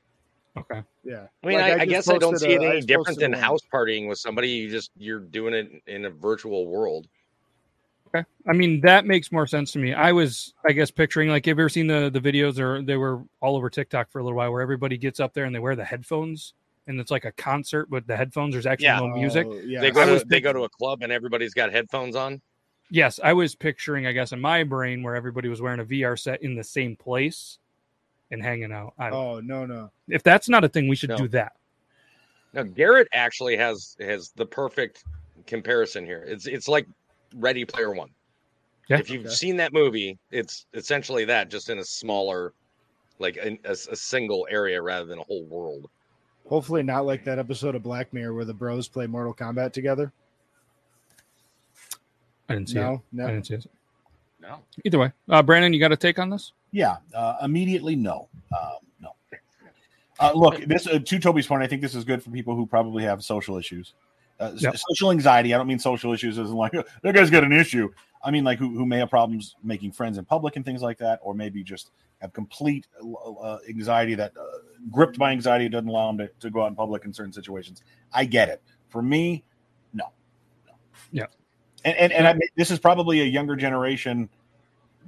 Okay. 0.57 0.83
Yeah. 1.05 1.27
I 1.43 1.47
mean, 1.47 1.59
Like, 1.59 1.73
I, 1.73 1.75
I, 1.75 1.79
just 1.87 1.89
guess 1.89 2.09
I 2.09 2.19
don't 2.19 2.37
see 2.39 2.53
it 2.53 2.61
I 2.63 2.67
any 2.71 2.81
different 2.83 3.19
than 3.21 3.33
one. 3.33 3.41
house 3.41 3.61
partying 3.73 4.09
with 4.09 4.19
somebody. 4.19 4.49
You 4.49 4.69
just 4.71 4.91
you're 4.97 5.21
doing 5.21 5.55
it 5.55 5.71
in 5.87 6.05
a 6.07 6.11
virtual 6.11 6.67
world. 6.67 7.07
Okay. 8.13 8.25
I 8.49 8.53
mean, 8.53 8.81
that 8.81 9.07
makes 9.07 9.31
more 9.31 9.47
sense 9.47 9.71
to 9.73 9.79
me. 9.79 9.95
I 9.95 10.11
was, 10.11 10.53
I 10.67 10.73
guess, 10.73 10.91
picturing 10.91 11.29
like, 11.29 11.47
have 11.47 11.57
you 11.57 11.63
ever 11.63 11.69
seen 11.69 11.87
the 11.87 12.11
the 12.11 12.21
videos 12.21 12.59
or 12.59 12.83
they 12.83 12.97
were 12.97 13.23
all 13.41 13.57
over 13.57 13.71
TikTok 13.71 14.11
for 14.11 14.19
a 14.19 14.25
little 14.25 14.37
while 14.37 14.51
where 14.51 14.61
everybody 14.63 14.99
gets 14.99 15.21
up 15.21 15.33
there 15.35 15.45
and 15.45 15.55
they 15.55 15.61
wear 15.61 15.77
the 15.77 15.85
headphones 15.85 16.55
and 16.91 17.01
it's 17.01 17.11
like 17.11 17.25
a 17.25 17.33
concert 17.33 17.89
with 17.91 18.07
the 18.07 18.17
headphones. 18.17 18.53
There's 18.53 18.67
actually 18.67 18.87
Yeah. 18.87 18.99
no 18.99 19.09
music. 19.09 19.47
Oh, 19.49 19.55
yeah. 19.65 19.81
They 19.81 19.91
go 19.91 20.05
to 20.05 20.13
was 20.13 20.25
they 20.25 20.41
go 20.41 20.53
to 20.53 20.65
a 20.65 20.69
club 20.69 21.03
and 21.03 21.11
everybody's 21.11 21.55
got 21.55 21.73
headphones 21.73 22.17
on. 22.17 22.43
Yes, 22.91 23.21
I 23.23 23.33
was 23.33 23.55
picturing, 23.55 24.07
I 24.07 24.13
guess, 24.13 24.33
in 24.33 24.41
my 24.41 24.65
brain 24.65 25.03
where 25.03 25.15
everybody 25.15 25.49
was 25.49 25.63
wearing 25.63 25.81
a 25.81 25.85
VR 25.85 26.19
set 26.19 26.43
in 26.43 26.57
the 26.57 26.65
same 26.65 26.97
place 26.97 27.59
and 28.33 28.43
hanging 28.43 28.73
out. 28.73 28.95
I 28.99 29.11
don't, 29.11 29.19
Oh 29.25 29.41
no 29.41 29.65
no. 29.65 29.91
If 30.09 30.23
that's 30.23 30.49
not 30.49 30.65
a 30.65 30.69
thing, 30.69 30.89
we 30.89 30.97
should 30.97 31.11
No. 31.11 31.17
do 31.17 31.29
that. 31.29 31.53
Now 32.53 32.65
Garrett 32.65 33.09
actually 33.13 33.57
has 33.57 33.97
has 34.01 34.31
the 34.37 34.45
perfect 34.47 35.05
comparison 35.47 36.05
here. 36.05 36.25
It's 36.27 36.47
it's 36.47 36.69
like 36.69 36.87
Ready 37.37 37.65
Player 37.65 37.93
One. 37.93 38.11
Yeah. 38.89 38.99
If 38.99 39.09
you've 39.09 39.25
Okay. 39.27 39.35
seen 39.35 39.57
that 39.59 39.73
movie, 39.73 40.19
it's 40.33 40.67
essentially 40.75 41.25
that, 41.27 41.49
just 41.49 41.71
in 41.71 41.79
a 41.79 41.85
smaller, 41.85 42.53
like 43.21 43.37
a, 43.37 43.57
a, 43.65 43.71
a 43.71 43.95
single 43.97 44.49
area 44.51 44.83
rather 44.83 45.07
than 45.07 45.21
a 45.21 45.23
whole 45.23 45.45
world. 45.45 45.89
Hopefully 46.51 46.83
not 46.83 47.07
like 47.07 47.25
that 47.25 47.39
episode 47.39 47.77
of 47.77 47.85
Black 47.85 48.13
Mirror 48.13 48.35
where 48.35 48.45
the 48.45 48.53
bros 48.53 48.89
play 48.89 49.07
Mortal 49.07 49.33
Kombat 49.33 49.73
together. 49.73 50.13
I 52.49 52.55
didn't 52.55 52.71
see 52.71 52.75
No, 52.75 52.95
it. 52.95 53.01
no. 53.13 53.25
I 53.29 53.31
didn't 53.31 53.47
see 53.47 53.55
it. 53.55 53.67
No. 54.41 54.59
Either 54.85 54.99
way, 54.99 55.13
uh, 55.29 55.43
Brandon, 55.45 55.73
you 55.73 55.79
got 55.79 55.93
a 55.93 55.97
take 55.97 56.19
on 56.19 56.29
this? 56.29 56.53
Yeah, 56.73 56.97
uh, 57.15 57.37
immediately 57.43 57.95
no, 57.95 58.29
um, 58.53 58.79
no. 59.01 59.11
Uh, 60.19 60.33
look, 60.35 60.65
this 60.65 60.89
uh, 60.89 60.99
to 60.99 61.19
Toby's 61.21 61.47
point, 61.47 61.63
I 61.63 61.69
think 61.69 61.83
this 61.83 61.95
is 61.95 62.03
good 62.03 62.21
for 62.21 62.31
people 62.31 62.57
who 62.57 62.67
probably 62.67 63.05
have 63.05 63.23
social 63.23 63.57
issues, 63.57 63.95
uh, 64.41 64.53
Yep. 64.57 64.77
social 64.77 65.11
anxiety. 65.11 65.55
I 65.55 65.59
don't 65.59 65.67
mean 65.67 65.79
social 65.79 66.13
issues 66.13 66.39
as 66.39 66.49
in 66.51 66.57
like 66.57 66.73
that 67.03 67.15
guy's 67.15 67.31
got 67.31 67.45
an 67.45 67.53
issue. 67.53 67.91
I 68.23 68.31
mean 68.31 68.45
like 68.45 68.59
who, 68.59 68.71
who 68.77 68.85
may 68.87 68.99
have 68.99 69.11
problems 69.11 69.57
making 69.63 69.93
friends 69.93 70.19
in 70.19 70.25
public 70.25 70.57
and 70.57 70.65
things 70.65 70.83
like 70.83 70.99
that, 70.99 71.21
or 71.23 71.35
maybe 71.35 71.63
just 71.63 71.91
have 72.21 72.33
complete 72.33 72.87
uh, 73.43 73.59
anxiety 73.69 74.15
that 74.15 74.33
uh, 74.37 74.43
gripped 74.91 75.19
by 75.19 75.31
anxiety 75.33 75.69
doesn't 75.69 75.89
allow 75.89 76.09
them 76.09 76.19
to, 76.19 76.31
to 76.41 76.51
go 76.51 76.63
out 76.63 76.67
in 76.69 76.75
public 76.75 77.05
in 77.05 77.13
certain 77.13 77.33
situations. 77.33 77.83
I 78.13 78.25
get 78.25 78.49
it. 78.49 78.63
For 78.89 79.01
me, 79.03 79.45
no, 79.95 80.05
no. 80.67 80.73
Yeah. 81.13 81.27
and 81.85 81.97
and, 81.97 82.13
and 82.13 82.27
I 82.27 82.33
mean, 82.35 82.49
this 82.57 82.71
is 82.71 82.79
probably 82.79 83.21
a 83.21 83.25
younger 83.25 83.57
generation 83.57 84.29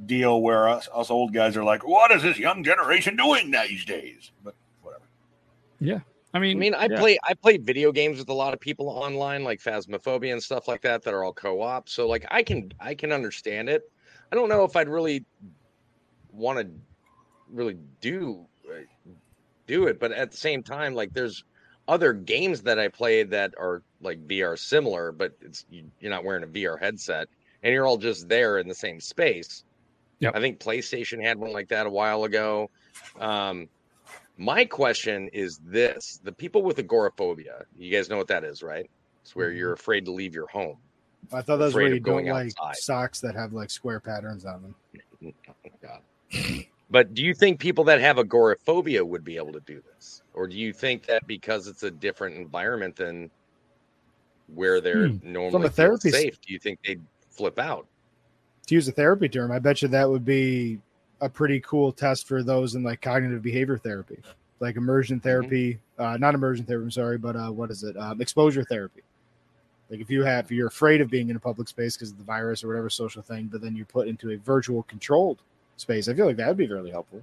deal 0.07 0.41
where 0.41 0.69
us, 0.69 0.89
us 0.95 1.11
old 1.11 1.35
guys 1.35 1.57
are 1.57 1.65
like, 1.65 1.87
what 1.87 2.11
is 2.13 2.23
this 2.23 2.39
young 2.39 2.65
generation 2.65 3.17
doing 3.17 3.51
these 3.51 3.85
days? 3.85 4.31
But 4.43 4.55
whatever. 4.81 5.05
I 6.35 6.39
mean, 6.39 6.57
I 6.57 6.61
mean, 6.61 6.75
I 6.75 6.89
Yeah. 6.89 6.97
play 6.99 7.19
I 7.25 7.35
play 7.35 7.59
video 7.59 7.93
games 7.93 8.19
with 8.19 8.29
a 8.29 8.35
lot 8.35 8.55
of 8.55 8.61
people 8.61 8.89
online, 8.89 9.45
like 9.45 9.61
Phasmophobia 9.61 10.33
and 10.33 10.43
stuff 10.43 10.67
like 10.69 10.83
that, 10.83 11.03
that 11.03 11.15
are 11.15 11.25
all 11.25 11.35
co-op. 11.35 11.89
So 11.89 12.09
like 12.09 12.25
I 12.31 12.43
can 12.43 12.71
I 12.81 12.95
can 12.95 13.13
understand 13.13 13.69
it. 13.69 13.83
I 14.31 14.37
don't 14.37 14.49
know 14.49 14.65
if 14.65 14.75
I'd 14.77 14.89
really 14.89 15.27
want 16.31 16.59
to 16.59 16.75
really 17.49 17.77
do 18.01 18.47
uh, 18.71 18.83
do 19.67 19.87
it, 19.87 20.01
but 20.01 20.13
at 20.13 20.31
the 20.31 20.37
same 20.37 20.63
time, 20.63 20.95
like 20.95 21.13
there's 21.15 21.43
other 21.89 22.13
games 22.13 22.63
that 22.63 22.79
I 22.79 22.89
play 22.89 23.25
that 23.25 23.55
are 23.59 23.83
like 24.01 24.27
VR 24.27 24.57
similar, 24.57 25.13
but 25.13 25.33
it's 25.41 25.65
you, 25.69 25.91
you're 26.01 26.11
not 26.11 26.25
wearing 26.25 26.45
a 26.45 26.49
VR 26.49 26.79
headset 26.79 27.29
and 27.63 27.73
you're 27.75 27.87
all 27.87 27.99
just 27.99 28.29
there 28.29 28.59
in 28.59 28.69
the 28.69 28.75
same 28.75 29.01
space. 29.01 29.65
Yep. 30.21 30.35
I 30.35 30.41
think 30.41 30.61
PlayStation 30.61 31.25
had 31.25 31.39
one 31.39 31.53
like 31.53 31.69
that 31.69 31.87
a 31.87 31.91
while 31.91 32.25
ago. 32.25 32.69
Um, 33.19 33.69
my 34.37 34.65
question 34.65 35.29
is 35.33 35.59
this: 35.59 36.21
the 36.25 36.33
people 36.33 36.63
with 36.63 36.79
agoraphobia, 36.79 37.65
you 37.79 37.91
guys 37.91 38.09
know 38.09 38.17
what 38.17 38.29
that 38.29 38.45
is, 38.45 38.63
right? 38.63 38.91
It's 39.23 39.37
where 39.37 39.49
mm-hmm. 39.49 39.59
you're 39.59 39.73
afraid 39.73 40.05
to 40.07 40.11
leave 40.11 40.35
your 40.35 40.49
home. 40.49 40.77
I 41.33 41.43
thought 41.43 41.59
that 41.59 41.67
was 41.67 41.75
where 41.75 41.87
you 41.87 42.01
don't 42.01 42.25
going 42.25 42.29
like 42.29 42.53
outside. 42.61 42.77
socks 42.77 43.21
that 43.21 43.35
have 43.35 43.53
like 43.53 43.71
square 43.71 44.01
patterns 44.01 44.45
on 44.45 44.75
them. 45.21 45.35
But 46.93 47.15
do 47.15 47.23
you 47.23 47.33
think 47.33 47.59
people 47.59 47.85
that 47.85 48.01
have 48.01 48.19
agoraphobia 48.19 49.03
would 49.03 49.25
be 49.25 49.39
able 49.39 49.53
to 49.53 49.61
do 49.61 49.83
this, 49.95 50.23
or 50.35 50.47
do 50.47 50.59
you 50.59 50.75
think 50.75 51.07
that 51.07 51.27
because 51.27 51.67
it's 51.67 51.85
a 51.85 51.91
different 51.91 52.37
environment 52.37 52.97
than 52.97 53.31
where 54.55 54.79
they're 54.83 55.09
hmm. 55.09 55.33
normally 55.33 55.63
feel 55.69 55.71
therapy 55.71 56.11
safe, 56.11 56.39
do 56.43 56.53
you 56.53 56.59
think 56.59 56.81
they'd 56.85 57.01
flip 57.31 57.59
out? 57.59 57.87
To 58.67 58.75
use 58.75 58.87
a 58.89 58.93
therapy 58.93 59.31
term, 59.31 59.51
I 59.51 59.59
bet 59.59 59.81
you 59.81 59.89
that 59.89 60.09
would 60.09 60.27
be 60.27 60.81
a 61.23 61.29
pretty 61.29 61.61
cool 61.61 61.93
test 61.93 62.27
for 62.27 62.43
those 62.43 62.75
in 62.75 62.83
like 62.83 63.01
cognitive 63.01 63.43
behavior 63.43 63.79
therapy, 63.79 64.19
like 64.61 64.77
immersion 64.77 65.21
therapy, 65.21 65.79
uh, 65.99 66.17
not 66.19 66.35
immersion 66.35 66.67
therapy. 66.67 66.85
I'm 66.85 66.91
sorry, 66.91 67.17
but 67.17 67.37
uh, 67.37 67.51
what 67.51 67.71
is 67.71 67.85
it? 67.85 67.97
Um, 67.97 68.21
exposure 68.21 68.65
therapy. 68.65 69.03
Like 69.89 70.01
if 70.01 70.11
you 70.11 70.25
have, 70.25 70.47
if 70.47 70.51
you're 70.51 70.67
afraid 70.69 71.01
of 71.01 71.09
being 71.09 71.31
in 71.31 71.37
a 71.37 71.41
public 71.41 71.69
space 71.69 71.97
because 71.97 72.11
of 72.11 72.19
the 72.19 72.25
virus 72.25 72.65
or 72.65 72.69
whatever 72.69 72.91
social 72.91 73.23
thing, 73.23 73.49
but 73.51 73.61
then 73.61 73.77
you're 73.77 73.87
put 73.87 74.09
into 74.09 74.33
a 74.33 74.37
virtual 74.37 74.83
controlled 74.85 75.39
space, 75.77 76.09
I 76.09 76.15
feel 76.15 76.27
like 76.27 76.37
that 76.37 76.49
would 76.49 76.57
be 76.57 76.67
really 76.67 76.91
helpful. 76.91 77.23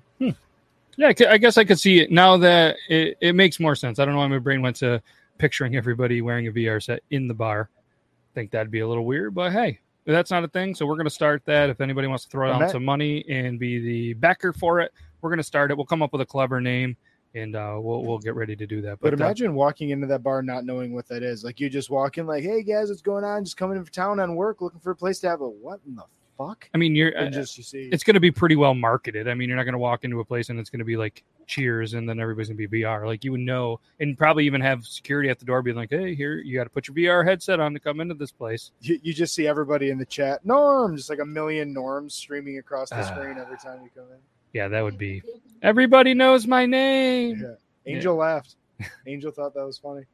Yeah, 0.97 1.07
I 1.07 1.25
I 1.29 1.37
guess 1.37 1.57
I 1.57 1.63
could 1.65 1.79
see 1.79 1.99
it 1.99 2.11
now 2.11 2.37
that 2.37 2.77
it, 2.89 3.17
it 3.21 3.33
makes 3.33 3.59
more 3.59 3.75
sense. 3.75 3.99
I 3.99 4.05
don't 4.05 4.13
know 4.13 4.21
why 4.21 4.27
my 4.27 4.39
brain 4.39 4.61
went 4.61 4.75
to 4.77 5.01
picturing 5.37 5.75
everybody 5.75 6.21
wearing 6.21 6.47
a 6.47 6.51
VR 6.51 6.81
set 6.81 7.01
in 7.09 7.27
the 7.27 7.33
bar. 7.33 7.69
I 7.73 8.31
think 8.33 8.51
that'd 8.51 8.71
be 8.71 8.79
a 8.79 8.87
little 8.87 9.05
weird, 9.05 9.33
but 9.33 9.51
hey, 9.51 9.79
that's 10.05 10.31
not 10.31 10.43
a 10.43 10.47
thing. 10.47 10.75
So 10.75 10.85
we're 10.85 10.95
going 10.95 11.05
to 11.05 11.11
start 11.11 11.43
that. 11.45 11.69
If 11.69 11.81
anybody 11.81 12.07
wants 12.07 12.25
to 12.25 12.29
throw 12.29 12.51
down 12.51 12.69
some 12.69 12.85
money 12.85 13.25
and 13.29 13.59
be 13.59 13.79
the 13.79 14.13
backer 14.13 14.53
for 14.53 14.79
it, 14.79 14.91
we're 15.21 15.29
going 15.29 15.37
to 15.37 15.43
start 15.43 15.71
it. 15.71 15.77
We'll 15.77 15.85
come 15.85 16.01
up 16.01 16.11
with 16.11 16.21
a 16.21 16.25
clever 16.25 16.61
name 16.61 16.95
and 17.35 17.55
uh, 17.55 17.77
we'll 17.79 18.03
we'll 18.03 18.17
get 18.19 18.35
ready 18.35 18.55
to 18.55 18.65
do 18.65 18.81
that. 18.81 18.99
But 18.99 19.13
uh, 19.13 19.17
imagine 19.17 19.53
walking 19.53 19.89
into 19.91 20.07
that 20.07 20.23
bar 20.23 20.41
not 20.41 20.65
knowing 20.65 20.93
what 20.93 21.07
that 21.07 21.23
is. 21.23 21.43
Like 21.43 21.59
you 21.59 21.69
just 21.69 21.89
walk 21.89 22.17
in, 22.17 22.25
like, 22.25 22.43
"Hey 22.43 22.63
guys, 22.63 22.89
what's 22.89 23.01
going 23.01 23.23
on? 23.23 23.43
Just 23.43 23.57
coming 23.57 23.77
in 23.77 23.85
for 23.85 23.91
town 23.91 24.19
on 24.19 24.35
work, 24.35 24.61
looking 24.61 24.79
for 24.79 24.91
a 24.91 24.95
place 24.95 25.19
to 25.19 25.29
have 25.29 25.41
a 25.41 25.49
what 25.49 25.79
in 25.85 25.95
the 25.95 26.03
fuck?" 26.37 26.67
I 26.73 26.77
mean, 26.77 26.95
you're 26.95 27.09
And 27.09 27.27
uh, 27.27 27.31
just 27.31 27.57
you 27.57 27.63
see, 27.63 27.89
it's 27.91 28.03
going 28.03 28.15
to 28.15 28.19
be 28.19 28.31
pretty 28.31 28.55
well 28.55 28.73
marketed. 28.73 29.27
I 29.27 29.33
mean, 29.33 29.49
you're 29.49 29.57
not 29.57 29.65
going 29.65 29.73
to 29.73 29.79
walk 29.79 30.03
into 30.03 30.19
a 30.19 30.25
place 30.25 30.49
and 30.49 30.59
it's 30.59 30.69
going 30.69 30.79
to 30.79 30.85
be 30.85 30.97
like 30.97 31.23
cheers 31.49 31.95
and 31.95 32.07
then 32.07 32.19
everybody's 32.19 32.47
to 32.49 32.53
be 32.53 32.67
VR. 32.67 33.05
Like 33.05 33.23
you 33.25 33.31
would 33.31 33.41
know 33.41 33.79
and 33.99 34.17
probably 34.17 34.45
even 34.45 34.61
have 34.61 34.85
security 34.85 35.29
at 35.29 35.39
the 35.39 35.45
door 35.45 35.61
being 35.61 35.75
like, 35.75 35.89
"Hey, 35.89 36.15
here 36.15 36.37
you 36.37 36.55
got 36.57 36.63
to 36.65 36.69
put 36.69 36.87
your 36.87 36.95
VR 36.95 37.25
headset 37.27 37.59
on 37.59 37.73
to 37.73 37.79
come 37.79 37.99
into 37.99 38.13
this 38.13 38.31
place." 38.31 38.71
you, 38.81 38.99
you 39.03 39.13
just 39.13 39.33
see 39.33 39.47
everybody 39.47 39.89
in 39.89 39.97
the 39.97 40.05
chat. 40.05 40.45
Norm, 40.45 40.95
just 40.95 41.09
like 41.09 41.19
a 41.19 41.25
million 41.25 41.73
norms 41.73 42.13
streaming 42.13 42.59
across 42.59 42.89
the 42.91 42.97
Ah. 42.97 43.03
screen 43.03 43.37
every 43.37 43.57
time 43.57 43.81
you 43.83 43.89
come 43.93 44.05
in. 44.11 44.19
Yeah, 44.53 44.67
that 44.69 44.81
would 44.81 44.97
be. 44.97 45.21
Everybody 45.61 46.13
knows 46.13 46.47
my 46.47 46.65
name. 46.65 47.39
Yeah. 47.41 47.93
Angel 47.93 48.15
laughed. 48.15 48.55
Angel 49.07 49.31
thought 49.31 49.53
that 49.55 49.65
was 49.65 49.77
funny. 49.77 50.05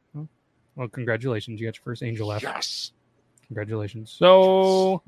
Well, 0.75 0.87
congratulations, 0.89 1.61
you 1.61 1.67
got 1.67 1.77
your 1.77 1.83
first 1.83 2.03
angel 2.03 2.27
laugh. 2.27 2.43
Yes. 2.43 2.91
Congratulations. 3.47 4.11
So, 4.11 5.01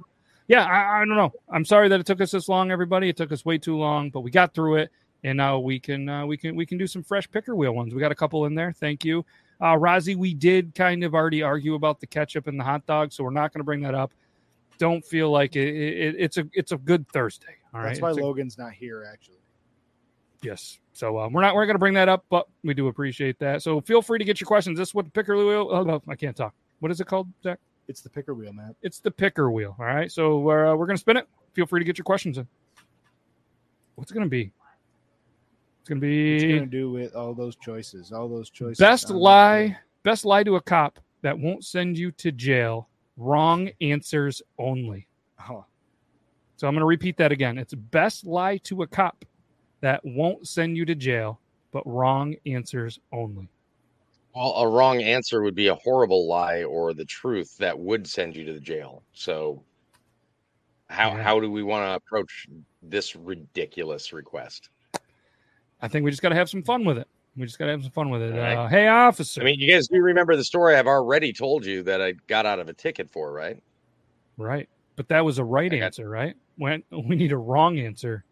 yeah, 0.47 0.63
I, 0.63 0.95
I 1.01 1.05
don't 1.05 1.17
know. 1.17 1.33
I'm 1.49 1.65
sorry 1.65 1.89
that 1.89 1.99
it 1.99 2.05
took 2.05 2.21
us 2.21 2.31
this 2.31 2.47
long, 2.47 2.71
everybody. 2.71 3.09
It 3.09 3.17
took 3.17 3.31
us 3.33 3.43
way 3.43 3.57
too 3.57 3.75
long, 3.77 4.09
but 4.09 4.21
we 4.21 4.31
got 4.31 4.53
through 4.53 4.75
it, 4.77 4.91
and 5.23 5.37
now 5.37 5.59
we 5.59 5.79
can 5.79 6.07
uh, 6.09 6.25
we 6.25 6.37
can 6.37 6.55
we 6.55 6.65
can 6.65 6.77
do 6.77 6.87
some 6.87 7.03
fresh 7.03 7.29
picker 7.29 7.55
wheel 7.55 7.73
ones. 7.73 7.93
We 7.93 7.99
got 7.99 8.11
a 8.11 8.15
couple 8.15 8.45
in 8.45 8.55
there. 8.55 8.71
Thank 8.71 9.03
you, 9.05 9.25
uh, 9.61 9.73
Rozzy. 9.75 10.15
We 10.15 10.33
did 10.33 10.73
kind 10.75 11.03
of 11.03 11.13
already 11.13 11.41
argue 11.41 11.75
about 11.75 11.99
the 11.99 12.07
ketchup 12.07 12.47
and 12.47 12.59
the 12.59 12.63
hot 12.63 12.85
dog, 12.85 13.11
so 13.11 13.23
we're 13.23 13.31
not 13.31 13.53
going 13.53 13.59
to 13.59 13.65
bring 13.65 13.81
that 13.81 13.95
up. 13.95 14.11
Don't 14.77 15.03
feel 15.03 15.31
like 15.31 15.55
it, 15.55 15.67
it, 15.67 16.15
it's 16.19 16.37
a 16.37 16.47
it's 16.53 16.71
a 16.71 16.77
good 16.77 17.07
Thursday. 17.09 17.55
All 17.73 17.81
right, 17.81 17.89
That's 17.89 18.01
why 18.01 18.09
It's 18.09 18.19
a- 18.19 18.21
Logan's 18.21 18.57
not 18.57 18.73
here, 18.73 19.07
actually. 19.11 19.37
Yes. 20.43 20.79
So 20.93 21.19
um, 21.19 21.33
we're 21.33 21.41
not 21.41 21.55
we're 21.55 21.65
going 21.65 21.75
to 21.75 21.79
bring 21.79 21.95
that 21.95 22.09
up, 22.09 22.25
but 22.29 22.47
we 22.63 22.73
do 22.73 22.87
appreciate 22.87 23.39
that. 23.39 23.61
So 23.63 23.81
feel 23.81 24.01
free 24.01 24.19
to 24.19 24.25
get 24.25 24.39
your 24.39 24.47
questions. 24.47 24.77
This 24.77 24.89
is 24.89 24.95
what 24.95 25.05
the 25.05 25.11
picker 25.11 25.35
wheel. 25.35 25.67
Oh, 25.71 26.01
I 26.07 26.15
can't 26.15 26.35
talk. 26.35 26.53
What 26.79 26.91
is 26.91 26.99
it 27.01 27.07
called, 27.07 27.27
Zach? 27.43 27.59
It's 27.87 28.01
the 28.01 28.09
picker 28.09 28.33
wheel, 28.33 28.53
man. 28.53 28.75
It's 28.81 28.99
the 28.99 29.11
picker 29.11 29.49
wheel. 29.51 29.75
All 29.79 29.85
right. 29.85 30.11
So 30.11 30.39
we're 30.39 30.67
uh, 30.67 30.75
we're 30.75 30.85
going 30.85 30.97
to 30.97 31.01
spin 31.01 31.17
it. 31.17 31.27
Feel 31.53 31.65
free 31.65 31.79
to 31.79 31.85
get 31.85 31.97
your 31.97 32.03
questions 32.03 32.37
in. 32.37 32.47
What's 33.95 34.11
it 34.11 34.13
going 34.13 34.25
to 34.25 34.29
be? 34.29 34.51
It's 35.87 35.89
going 35.89 36.01
to 36.01 36.07
What's 36.33 36.43
it 36.43 36.47
be 36.47 36.53
going 36.53 36.69
to 36.69 36.77
do 36.77 36.91
with 36.91 37.15
all 37.15 37.33
those 37.33 37.55
choices? 37.55 38.11
All 38.11 38.27
those 38.27 38.49
choices. 38.49 38.77
best 38.77 39.09
lie. 39.09 39.67
wheel? 39.67 39.75
Best 40.03 40.25
lie 40.25 40.43
to 40.43 40.57
a 40.57 40.61
cop 40.61 40.99
that 41.21 41.37
won't 41.39 41.63
send 41.63 41.97
you 41.97 42.11
to 42.11 42.31
jail. 42.33 42.89
Wrong 43.15 43.69
answers 43.79 44.41
only. 44.59 45.07
Oh, 45.49 45.63
So 46.57 46.67
I'm 46.67 46.73
going 46.73 46.81
to 46.81 46.85
repeat 46.85 47.15
that 47.17 47.31
again. 47.31 47.57
It's 47.57 47.73
best 47.73 48.25
lie 48.25 48.57
to 48.65 48.81
a 48.81 48.87
cop 48.87 49.23
that 49.79 50.01
won't 50.03 50.45
send 50.45 50.75
you 50.75 50.83
to 50.83 50.93
jail, 50.95 51.39
but 51.71 51.87
wrong 51.87 52.35
answers 52.45 52.99
only. 53.13 53.47
Well, 54.35 54.55
a 54.57 54.67
wrong 54.67 55.01
answer 55.01 55.41
would 55.41 55.55
be 55.55 55.67
a 55.67 55.75
horrible 55.75 56.27
lie 56.27 56.63
or 56.63 56.93
the 56.93 57.05
truth 57.05 57.55
that 57.59 57.79
would 57.79 58.05
send 58.05 58.35
you 58.35 58.43
to 58.43 58.51
the 58.53 58.59
jail. 58.59 59.03
So, 59.13 59.63
how 60.89 61.11
Yeah. 61.15 61.23
how 61.23 61.39
do 61.39 61.49
we 61.49 61.63
want 61.63 61.85
to 61.85 61.95
approach 61.95 62.47
this 62.83 63.15
ridiculous 63.15 64.11
request? 64.11 64.69
I 65.81 65.87
think 65.87 66.03
we 66.05 66.11
just 66.11 66.21
got 66.21 66.29
to 66.29 66.35
have 66.35 66.49
some 66.49 66.63
fun 66.63 66.85
with 66.85 66.97
it. 66.97 67.07
We 67.35 67.45
just 67.45 67.59
got 67.59 67.65
to 67.65 67.71
have 67.71 67.83
some 67.83 67.91
fun 67.91 68.09
with 68.09 68.21
it. 68.21 68.33
All 68.33 68.39
right. 68.39 68.55
Uh, 68.55 68.67
hey, 68.67 68.87
officer. 68.87 69.41
I 69.41 69.43
mean, 69.43 69.59
you 69.59 69.71
guys 69.71 69.87
do 69.87 70.01
remember 70.01 70.35
the 70.35 70.43
story 70.43 70.75
I've 70.75 70.87
already 70.87 71.31
told 71.31 71.65
you 71.65 71.83
that 71.83 72.01
I 72.01 72.13
got 72.27 72.47
out 72.47 72.59
of 72.59 72.67
a 72.67 72.73
ticket 72.73 73.09
for, 73.11 73.31
right? 73.31 73.61
right. 74.37 74.67
But 74.95 75.07
that 75.09 75.23
was 75.23 75.37
a 75.37 75.43
right 75.43 75.69
got- 75.69 75.81
answer, 75.81 76.09
right? 76.09 76.35
When 76.57 76.83
we 76.91 77.15
need 77.15 77.31
a 77.31 77.37
wrong 77.37 77.77
answer. 77.79 78.23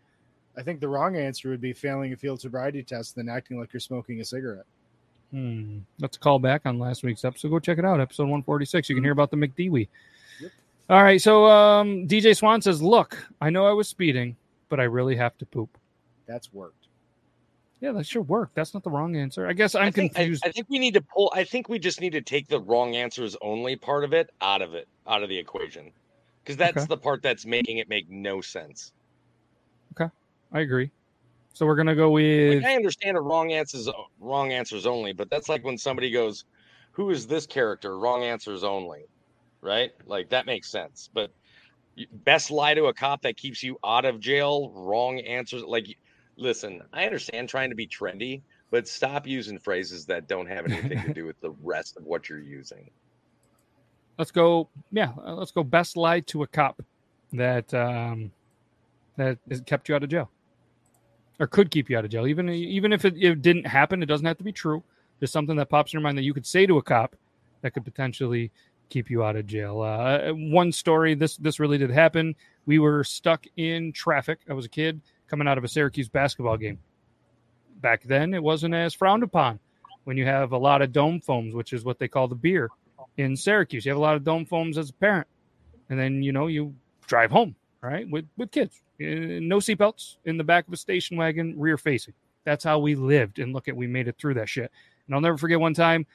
I 0.57 0.63
think 0.63 0.79
the 0.79 0.87
wrong 0.87 1.17
answer 1.17 1.49
would 1.49 1.61
be 1.61 1.73
failing 1.73 2.13
a 2.13 2.15
field 2.15 2.41
sobriety 2.41 2.81
test, 2.81 3.15
then 3.15 3.29
acting 3.29 3.59
like 3.59 3.73
you're 3.73 3.79
smoking 3.81 4.21
a 4.21 4.25
cigarette. 4.25 4.65
Hmm. 5.31 5.79
Let's 5.99 6.17
call 6.17 6.39
back 6.39 6.61
on 6.65 6.79
last 6.79 7.03
week's 7.03 7.25
episode. 7.25 7.49
Go 7.49 7.59
check 7.59 7.77
it 7.77 7.85
out. 7.85 7.99
Episode 7.99 8.23
146. 8.23 8.89
You 8.89 8.95
can 8.95 9.03
hear 9.03 9.11
about 9.11 9.31
the 9.31 9.37
McDewey. 9.37 9.87
Yep. 10.39 10.51
All 10.89 11.03
right. 11.03 11.21
So 11.21 11.45
um, 11.45 12.07
DJ 12.07 12.35
Swan 12.35 12.61
says, 12.61 12.81
Look, 12.81 13.17
I 13.41 13.49
know 13.49 13.67
I 13.67 13.73
was 13.73 13.89
speeding, 13.89 14.35
but 14.69 14.79
I 14.79 14.83
really 14.83 15.15
have 15.15 15.37
to 15.39 15.45
poop. 15.45 15.77
That's 16.25 16.53
worked. 16.53 16.84
Yeah, 17.85 17.91
that 17.91 18.07
should 18.07 18.27
work. 18.27 18.49
That's 18.55 18.73
not 18.73 18.81
the 18.81 18.89
wrong 18.89 19.15
answer. 19.15 19.45
I 19.45 19.53
guess 19.53 19.75
I'm 19.75 19.83
I 19.83 19.91
think, 19.91 20.15
confused. 20.15 20.43
I, 20.43 20.51
think 20.51 20.65
we 20.71 20.79
need 20.79 20.95
to 20.95 21.01
pull. 21.01 21.31
I 21.35 21.43
think 21.43 21.69
we 21.69 21.77
just 21.77 22.01
need 22.01 22.13
to 22.13 22.21
take 22.21 22.47
the 22.47 22.59
wrong 22.59 22.95
answers 22.95 23.37
only 23.43 23.75
part 23.75 24.03
of 24.03 24.11
it 24.11 24.31
out 24.41 24.63
of 24.63 24.73
it, 24.73 24.87
out 25.05 25.21
of 25.21 25.29
the 25.29 25.37
equation, 25.37 25.91
because 26.43 26.57
that's 26.57 26.77
Okay. 26.77 26.87
the 26.87 26.97
part 26.97 27.21
that's 27.21 27.45
making 27.45 27.77
it 27.77 27.87
make 27.87 28.09
no 28.09 28.41
sense. 28.41 28.91
Okay, 29.91 30.11
I 30.51 30.61
agree. 30.61 30.89
So 31.53 31.67
we're 31.67 31.75
gonna 31.75 31.93
go 31.93 32.09
with 32.09 32.63
Like, 32.63 32.65
I 32.65 32.75
understand 32.75 33.17
a 33.17 33.21
wrong 33.21 33.51
answers 33.51 33.87
wrong 34.19 34.51
answers 34.51 34.87
only, 34.87 35.13
but 35.13 35.29
that's 35.29 35.47
like 35.47 35.63
when 35.63 35.77
somebody 35.77 36.09
goes, 36.09 36.43
"Who 36.93 37.11
is 37.11 37.27
this 37.27 37.45
character?" 37.45 37.99
Wrong 37.99 38.23
answers 38.23 38.63
only, 38.63 39.03
right? 39.61 39.91
Like 40.07 40.29
that 40.29 40.47
makes 40.47 40.71
sense. 40.71 41.07
But 41.13 41.29
best 42.11 42.49
lie 42.49 42.73
to 42.73 42.85
a 42.85 42.95
cop 42.95 43.21
that 43.21 43.37
keeps 43.37 43.61
you 43.61 43.77
out 43.85 44.05
of 44.05 44.19
jail. 44.19 44.71
Wrong 44.71 45.19
answers. 45.19 45.61
Like, 45.61 45.85
listen, 46.37 46.81
I 46.93 47.05
understand 47.05 47.49
trying 47.49 47.69
to 47.69 47.75
be 47.75 47.87
trendy, 47.87 48.41
but 48.71 48.87
stop 48.87 49.27
using 49.27 49.59
phrases 49.59 50.05
that 50.05 50.27
don't 50.27 50.47
have 50.47 50.65
anything 50.65 51.01
to 51.01 51.13
do 51.13 51.25
with 51.25 51.39
the 51.41 51.51
rest 51.61 51.97
of 51.97 52.05
what 52.05 52.29
you're 52.29 52.41
using. 52.41 52.89
let's 54.17 54.31
go. 54.31 54.69
Yeah, 54.91 55.11
uh, 55.25 55.35
let's 55.35 55.51
go. 55.51 55.63
Best 55.63 55.97
lie 55.97 56.21
to 56.21 56.43
a 56.43 56.47
cop 56.47 56.81
that 57.33 57.73
um, 57.73 58.31
that 59.17 59.37
has 59.49 59.61
kept 59.61 59.89
you 59.89 59.95
out 59.95 60.03
of 60.03 60.09
jail, 60.09 60.29
or 61.39 61.47
could 61.47 61.71
keep 61.71 61.89
you 61.89 61.97
out 61.97 62.05
of 62.05 62.11
jail. 62.11 62.27
Even 62.27 62.49
even 62.49 62.93
if 62.93 63.05
it, 63.05 63.15
it 63.17 63.41
didn't 63.41 63.65
happen, 63.65 64.03
it 64.03 64.07
doesn't 64.07 64.25
have 64.25 64.37
to 64.37 64.43
be 64.43 64.51
true. 64.51 64.83
Just 65.19 65.31
something 65.31 65.55
that 65.55 65.69
pops 65.69 65.93
in 65.93 65.97
your 65.97 66.03
mind 66.03 66.17
that 66.17 66.23
you 66.23 66.33
could 66.33 66.45
say 66.45 66.65
to 66.65 66.77
a 66.77 66.81
cop 66.81 67.15
that 67.61 67.73
could 67.73 67.85
potentially 67.85 68.51
keep 68.89 69.09
you 69.09 69.23
out 69.23 69.35
of 69.35 69.47
jail. 69.47 69.81
Uh, 69.81 70.31
one 70.33 70.71
story. 70.71 71.15
This 71.15 71.37
this 71.37 71.59
really 71.59 71.77
did 71.77 71.91
happen. 71.91 72.35
We 72.65 72.79
were 72.79 73.03
stuck 73.03 73.45
in 73.57 73.93
traffic. 73.93 74.39
I 74.49 74.53
was 74.53 74.65
a 74.65 74.69
kid 74.69 75.01
coming 75.27 75.47
out 75.47 75.57
of 75.57 75.63
a 75.63 75.67
Syracuse 75.67 76.09
basketball 76.09 76.57
game. 76.57 76.79
Back 77.81 78.03
then, 78.03 78.33
it 78.33 78.41
wasn't 78.41 78.73
as 78.73 78.93
frowned 78.93 79.23
upon 79.23 79.59
when 80.05 80.17
you 80.17 80.25
have 80.25 80.51
a 80.51 80.57
lot 80.57 80.81
of 80.81 80.91
dome 80.91 81.19
foams, 81.19 81.53
which 81.53 81.73
is 81.73 81.83
what 81.83 81.99
they 81.99 82.07
call 82.07 82.27
the 82.27 82.35
beer 82.35 82.69
in 83.17 83.35
Syracuse. 83.35 83.85
You 83.85 83.91
have 83.91 83.97
a 83.97 84.01
lot 84.01 84.15
of 84.15 84.23
dome 84.23 84.45
foams 84.45 84.77
as 84.77 84.89
a 84.89 84.93
parent, 84.93 85.27
and 85.89 85.99
then 85.99 86.23
you 86.23 86.31
know 86.31 86.47
you 86.47 86.73
drive 87.07 87.31
home 87.31 87.55
right 87.81 88.09
with 88.09 88.25
with 88.37 88.51
kids, 88.51 88.81
Uh, 88.99 89.39
no 89.41 89.57
seatbelts 89.57 90.17
in 90.25 90.37
the 90.37 90.43
back 90.43 90.67
of 90.67 90.73
a 90.73 90.77
station 90.77 91.17
wagon, 91.17 91.53
rear 91.57 91.77
facing. 91.77 92.13
That's 92.43 92.63
how 92.63 92.79
we 92.79 92.95
lived. 92.95 93.39
And 93.39 93.53
look 93.53 93.67
at 93.67 93.75
we 93.75 93.87
made 93.87 94.07
it 94.07 94.17
through 94.17 94.35
that 94.35 94.49
shit. 94.49 94.71
And 95.05 95.15
I'll 95.15 95.21
never 95.21 95.37
forget 95.37 95.59
one 95.59 95.73
time. 95.73 96.05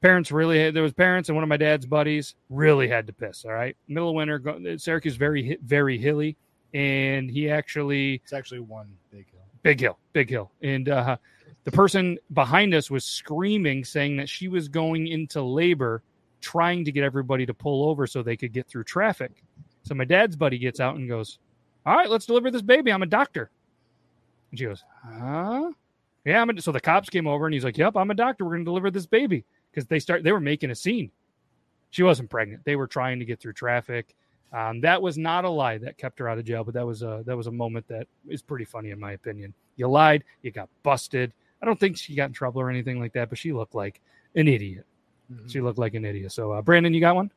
Parents 0.00 0.32
really 0.32 0.70
there 0.70 0.82
was 0.82 0.92
parents 0.92 1.28
and 1.28 1.36
one 1.36 1.44
of 1.44 1.48
my 1.48 1.56
dad's 1.56 1.86
buddies 1.86 2.34
really 2.50 2.88
had 2.88 3.06
to 3.06 3.12
piss. 3.12 3.44
All 3.44 3.52
right, 3.52 3.76
middle 3.88 4.10
of 4.10 4.14
winter, 4.14 4.76
Syracuse 4.78 5.16
very 5.16 5.58
very 5.64 5.98
hilly, 5.98 6.36
and 6.74 7.30
he 7.30 7.50
actually 7.50 8.14
It's 8.24 8.32
actually 8.32 8.60
one 8.60 8.88
big 9.10 9.26
hill. 9.30 9.40
big 9.62 9.80
hill, 9.80 9.98
big 10.12 10.30
hill. 10.30 10.50
And 10.62 10.88
uh, 10.88 11.16
the 11.64 11.72
person 11.72 12.18
behind 12.32 12.74
us 12.74 12.90
was 12.90 13.04
screaming, 13.04 13.84
saying 13.84 14.16
that 14.16 14.28
she 14.28 14.48
was 14.48 14.68
going 14.68 15.06
into 15.08 15.42
labor, 15.42 16.02
trying 16.40 16.84
to 16.84 16.92
get 16.92 17.04
everybody 17.04 17.46
to 17.46 17.54
pull 17.54 17.88
over 17.88 18.06
so 18.06 18.22
they 18.22 18.36
could 18.36 18.52
get 18.52 18.68
through 18.68 18.84
traffic. 18.84 19.42
So 19.84 19.94
my 19.94 20.04
dad's 20.04 20.36
buddy 20.36 20.58
gets 20.58 20.80
out 20.80 20.96
and 20.96 21.08
goes, 21.08 21.38
All 21.86 21.96
right, 21.96 22.10
let's 22.10 22.26
deliver 22.26 22.50
this 22.50 22.62
baby. 22.62 22.92
I'm 22.92 23.02
a 23.02 23.06
doctor. 23.06 23.50
And 24.50 24.58
she 24.58 24.66
goes, 24.66 24.84
Huh? 25.04 25.72
Yeah, 26.24 26.40
I'm 26.40 26.50
a, 26.50 26.60
so 26.60 26.70
the 26.72 26.80
cops 26.80 27.10
came 27.10 27.26
over 27.26 27.46
and 27.46 27.54
he's 27.54 27.64
like, 27.64 27.78
Yep, 27.78 27.96
I'm 27.96 28.10
a 28.10 28.14
doctor. 28.14 28.44
We're 28.44 28.52
gonna 28.52 28.64
deliver 28.64 28.90
this 28.90 29.06
baby. 29.06 29.44
Because 29.70 29.86
they 29.86 29.98
start 29.98 30.22
they 30.22 30.32
were 30.32 30.40
making 30.40 30.70
a 30.70 30.74
scene. 30.74 31.10
She 31.90 32.02
wasn't 32.02 32.30
pregnant. 32.30 32.64
They 32.64 32.76
were 32.76 32.86
trying 32.86 33.18
to 33.18 33.24
get 33.24 33.40
through 33.40 33.54
traffic. 33.54 34.14
Um, 34.52 34.80
that 34.82 35.00
was 35.00 35.16
not 35.16 35.44
a 35.44 35.48
lie 35.48 35.78
that 35.78 35.96
kept 35.96 36.18
her 36.18 36.28
out 36.28 36.38
of 36.38 36.44
jail, 36.44 36.62
but 36.62 36.74
that 36.74 36.86
was 36.86 37.02
a 37.02 37.22
that 37.26 37.36
was 37.36 37.46
a 37.46 37.52
moment 37.52 37.88
that 37.88 38.06
is 38.28 38.42
pretty 38.42 38.64
funny 38.66 38.90
in 38.90 39.00
my 39.00 39.12
opinion. 39.12 39.54
You 39.76 39.88
lied, 39.88 40.24
you 40.42 40.50
got 40.50 40.68
busted. 40.82 41.32
I 41.62 41.66
don't 41.66 41.78
think 41.80 41.96
she 41.96 42.14
got 42.14 42.26
in 42.26 42.32
trouble 42.32 42.60
or 42.60 42.68
anything 42.68 43.00
like 43.00 43.12
that, 43.14 43.28
but 43.28 43.38
she 43.38 43.52
looked 43.52 43.74
like 43.74 44.00
an 44.34 44.48
idiot. 44.48 44.84
She 45.46 45.60
looked 45.60 45.78
like 45.78 45.94
an 45.94 46.04
idiot. 46.04 46.32
So, 46.32 46.52
uh, 46.52 46.60
Brandon, 46.60 46.92
you 46.92 47.00
got 47.00 47.14
one? 47.14 47.30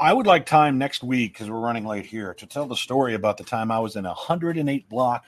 I 0.00 0.12
would 0.12 0.26
like 0.26 0.46
time 0.46 0.78
next 0.78 1.02
week 1.02 1.32
because 1.32 1.50
we're 1.50 1.58
running 1.58 1.84
late 1.84 2.06
here 2.06 2.32
to 2.34 2.46
tell 2.46 2.66
the 2.66 2.76
story 2.76 3.14
about 3.14 3.36
the 3.36 3.44
time 3.44 3.70
I 3.70 3.80
was 3.80 3.96
in 3.96 4.06
a 4.06 4.10
108 4.10 4.88
block 4.88 5.24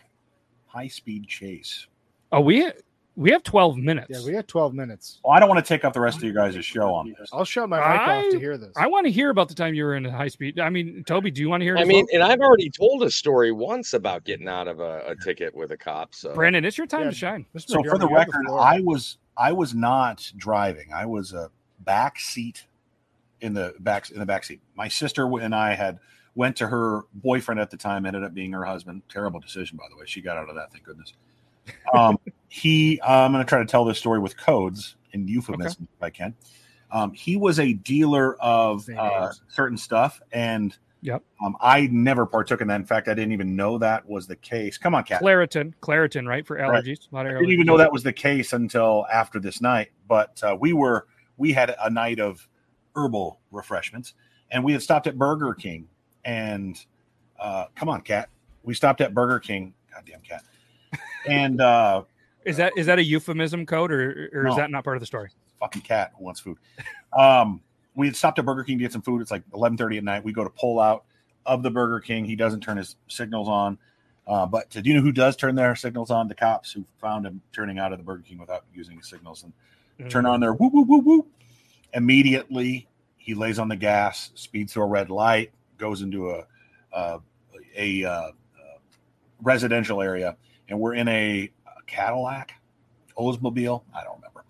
high 0.67 0.89
speed 0.89 1.27
chase. 1.27 1.87
Oh, 2.31 2.41
we 2.41 2.71
We 3.17 3.31
have 3.33 3.43
12 3.43 3.77
minutes. 3.77 4.07
Yeah, 4.09 4.25
we 4.25 4.35
have 4.35 4.47
12 4.47 4.73
minutes. 4.73 5.21
Well, 5.25 5.35
I 5.35 5.41
don't 5.41 5.49
want 5.49 5.65
to 5.65 5.69
take 5.69 5.85
up 5.85 5.93
the 5.93 6.01
rest 6.01 6.19
of 6.19 6.25
you 6.25 6.33
guys' 6.33 6.65
show 6.65 6.95
on 6.95 7.15
this. 7.19 7.29
I'll 7.33 7.45
shut 7.45 7.69
my 7.69 7.77
mic 7.79 7.87
I, 7.87 8.19
off 8.19 8.31
to 8.31 8.39
hear 8.39 8.57
this. 8.57 8.73
I 8.77 8.87
want 8.87 9.05
to 9.07 9.11
hear 9.11 9.31
about 9.31 9.49
the 9.49 9.55
time 9.55 9.75
you 9.75 9.85
were 9.85 9.97
in 9.97 10.07
a 10.07 10.11
high 10.11 10.29
speed. 10.29 10.61
I 10.61 10.71
mean, 10.71 11.03
Toby, 11.05 11.31
do 11.31 11.41
you 11.41 11.49
want 11.49 11.61
to 11.61 11.65
hear? 11.65 11.77
I 11.77 11.85
mean, 11.85 12.07
well? 12.13 12.23
and 12.23 12.33
I've 12.33 12.41
already 12.41 12.71
told 12.71 13.03
a 13.03 13.11
story 13.11 13.53
once 13.53 13.95
about 13.95 14.25
getting 14.25 14.49
out 14.49 14.69
of 14.69 14.81
a, 14.81 15.03
a 15.09 15.17
ticket 15.17 15.55
with 15.55 15.73
a 15.73 15.77
cop. 15.77 16.15
So 16.15 16.35
Brandon, 16.35 16.65
it's 16.65 16.79
your 16.79 16.87
time 16.87 17.03
Yeah, 17.03 17.11
to 17.11 17.15
shine. 17.15 17.47
Mr. 17.55 17.71
So 17.71 17.83
for 17.83 17.99
the 17.99 18.09
record, 18.09 18.47
floor. 18.47 18.61
I 18.61 18.81
was 18.81 19.19
I 19.37 19.53
was 19.53 19.75
not 19.75 20.31
driving. 20.37 20.93
I 20.93 21.05
was 21.05 21.33
a 21.33 21.51
back 21.81 22.19
seat 22.21 22.67
in 23.41 23.55
the 23.55 23.75
back 23.81 24.11
in 24.11 24.21
the 24.21 24.27
back 24.27 24.45
seat. 24.45 24.61
My 24.75 24.89
sister 24.89 25.27
and 25.39 25.55
I 25.55 25.75
had 25.75 25.99
went 26.35 26.57
to 26.57 26.69
her 26.69 27.03
boyfriend 27.15 27.61
at 27.61 27.71
the 27.71 27.77
time, 27.77 28.07
ended 28.07 28.23
up 28.23 28.35
being 28.35 28.53
her 28.53 28.65
husband. 28.65 29.03
Terrible 29.09 29.41
decision, 29.41 29.77
by 29.77 29.85
the 29.91 29.97
way. 29.97 30.05
She 30.07 30.21
got 30.21 30.37
out 30.37 30.49
of 30.49 30.55
that, 30.55 30.73
thank 30.73 30.85
goodness. 30.85 31.13
Um, 31.95 32.19
he, 32.49 33.01
I'm 33.03 33.33
going 33.33 33.45
to 33.45 33.49
try 33.49 33.59
to 33.59 33.65
tell 33.67 33.85
this 33.85 33.99
story 33.99 34.19
with 34.19 34.37
codes 34.37 34.97
and 35.13 35.29
euphemisms 35.29 35.89
if 35.97 36.03
I 36.03 36.11
can. 36.11 36.35
Um, 36.93 37.13
he 37.13 37.37
was 37.37 37.59
a 37.61 37.73
dealer 37.73 38.37
of 38.41 38.89
uh, 38.97 39.33
certain 39.49 39.77
stuff, 39.79 40.21
and 40.33 40.77
Yep. 41.03 41.23
um, 41.43 41.57
I 41.61 41.89
never 41.91 42.27
partook 42.27 42.61
in 42.61 42.69
that. 42.69 42.77
In 42.77 42.85
fact, 42.85 43.09
I 43.09 43.15
didn't 43.15 43.33
even 43.33 43.57
know 43.57 43.79
that 43.79 44.07
was 44.09 44.27
the 44.27 44.37
case. 44.37 44.77
Come 44.77 44.95
on, 44.95 45.05
Cat. 45.05 45.23
Claritin, 45.23 45.73
Claritin, 45.81 46.27
right 46.29 46.47
for 46.47 46.57
Right. 46.57 46.85
allergies. 46.85 47.11
A 47.11 47.15
lot 47.15 47.27
of 47.27 47.31
I 47.31 47.35
didn't 47.39 47.47
allergies. 47.49 47.53
even 47.55 47.67
know 47.67 47.79
that 47.79 47.93
was 47.93 48.03
the 48.03 48.13
case 48.13 48.53
until 48.53 49.07
after 49.11 49.41
this 49.41 49.61
night. 49.63 49.93
But 50.09 50.43
uh, 50.43 50.57
we 50.61 50.73
were 50.75 51.07
we 51.39 51.53
had 51.53 51.75
a 51.81 51.89
night 51.89 52.21
of 52.21 52.47
herbal 52.95 53.41
refreshments, 53.51 54.13
and 54.51 54.63
we 54.63 54.73
had 54.73 54.83
stopped 54.83 55.07
at 55.07 55.17
Burger 55.17 55.55
King. 55.55 55.89
And 56.25 56.79
uh, 57.39 57.67
come 57.75 57.89
on, 57.89 58.03
cat, 58.03 58.29
we 58.63 58.75
stopped 58.75 59.01
at 59.01 59.15
Burger 59.15 59.39
King. 59.41 59.73
Goddamn 59.95 60.21
cat. 60.21 60.43
And 61.29 61.61
uh, 61.61 62.05
Is 62.45 62.57
that 62.57 62.73
is 62.77 62.87
that 62.87 62.99
a 62.99 63.05
euphemism 63.05 63.67
code 63.67 63.93
or 63.93 64.31
or 64.33 64.47
is 64.49 64.57
that 64.57 64.71
not 64.71 64.85
part 64.85 64.97
of 64.97 65.01
the 65.01 65.07
story? 65.07 65.31
fucking 65.61 65.83
cat 65.83 66.13
who 66.19 66.25
wants 66.25 66.41
food. 66.41 66.59
Um, 67.13 67.61
we 67.95 68.07
had 68.07 68.17
stopped 68.17 68.39
at 68.39 68.45
Burger 68.45 68.65
King 68.65 68.79
to 68.79 68.85
get 68.85 68.93
some 68.93 69.03
food. 69.03 69.21
It's 69.21 69.31
like 69.31 69.43
eleven 69.55 69.77
thirty 69.77 69.99
at 69.99 70.05
night. 70.05 70.25
We 70.25 70.33
go 70.33 70.45
to 70.45 70.51
pull 70.51 70.81
out 70.81 71.05
of 71.45 71.63
the 71.63 71.71
Burger 71.71 72.01
King. 72.01 72.25
He 72.25 72.37
doesn't 72.37 72.61
turn 72.61 72.77
his 72.77 72.97
signals 73.09 73.49
on. 73.49 73.79
Uh, 74.27 74.47
but 74.47 74.71
do 74.71 74.81
you 74.85 74.95
know 74.95 75.01
who 75.01 75.13
does 75.13 75.37
turn 75.37 75.55
their 75.55 75.75
signals 75.75 76.11
on? 76.11 76.29
The 76.29 76.35
cops 76.35 76.73
who 76.73 76.85
found 77.01 77.27
him 77.27 77.41
turning 77.53 77.79
out 77.79 77.93
of 77.93 77.99
the 77.99 78.05
Burger 78.05 78.23
King 78.23 78.39
without 78.39 78.65
using 78.73 78.97
his 78.97 79.09
signals 79.09 79.45
and 79.99 80.11
turn 80.11 80.25
on 80.25 80.41
their 80.41 80.53
whoop 80.53 80.73
whoop 80.73 80.89
whoop 80.89 81.05
whoop. 81.05 81.27
Immediately, 81.93 82.89
he 83.17 83.35
lays 83.35 83.59
on 83.59 83.69
the 83.69 83.77
gas, 83.77 84.31
speeds 84.35 84.73
through 84.73 84.85
a 84.85 84.87
red 84.87 85.11
light, 85.11 85.51
goes 85.79 86.03
into 86.03 86.31
a 86.31 86.47
uh, 86.93 87.19
a 87.77 88.05
uh, 88.05 88.31
residential 89.43 90.01
area, 90.01 90.37
and 90.71 90.79
we're 90.79 90.95
in 90.95 91.09
a, 91.09 91.51
Cadillac, 91.87 92.53
Oldsmobile, 93.19 93.83
I 93.95 94.05
don't 94.05 94.15
remember, 94.17 94.45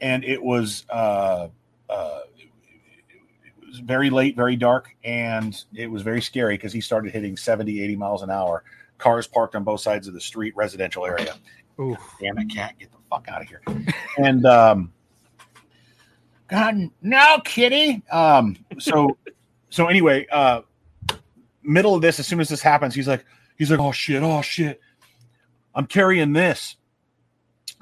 and 0.00 0.24
it 0.24 0.40
was 0.40 0.86
uh, 0.88 1.48
uh, 1.90 2.20
it 2.38 3.66
was 3.66 3.80
very 3.80 4.10
late, 4.10 4.36
very 4.36 4.54
dark, 4.54 4.94
and 5.02 5.60
it 5.74 5.90
was 5.90 6.02
very 6.02 6.22
scary 6.22 6.54
because 6.54 6.72
he 6.72 6.80
started 6.80 7.12
hitting 7.12 7.36
70, 7.36 7.82
80 7.82 7.96
miles 7.96 8.22
an 8.22 8.30
hour. 8.30 8.62
Cars 8.98 9.26
parked 9.26 9.56
on 9.56 9.64
both 9.64 9.80
sides 9.80 10.06
of 10.06 10.14
the 10.14 10.20
street, 10.20 10.54
residential 10.56 11.04
area. 11.04 11.34
Oof. 11.80 11.98
Damn 12.20 12.38
it, 12.38 12.48
cat, 12.48 12.74
get 12.78 12.92
the 12.92 12.98
fuck 13.10 13.26
out 13.28 13.42
of 13.42 13.48
here. 13.48 13.60
and 14.18 14.46
um 14.46 14.92
God, 16.46 16.76
no, 17.02 17.40
kitty. 17.44 18.02
Um, 18.12 18.56
so 18.78 19.18
so 19.70 19.88
anyway, 19.88 20.26
uh 20.30 20.62
middle 21.64 21.94
of 21.94 22.02
this, 22.02 22.20
as 22.20 22.26
soon 22.28 22.40
as 22.40 22.48
this 22.48 22.62
happens, 22.62 22.94
he's 22.94 23.08
like, 23.08 23.24
he's 23.56 23.70
like, 23.70 23.80
oh 23.80 23.90
shit, 23.90 24.22
oh 24.22 24.42
shit. 24.42 24.80
I'm 25.74 25.86
carrying 25.86 26.32
this. 26.32 26.76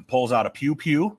Pulls 0.09 0.33
out 0.33 0.47
a 0.47 0.51
pew 0.51 0.75
pew, 0.75 1.19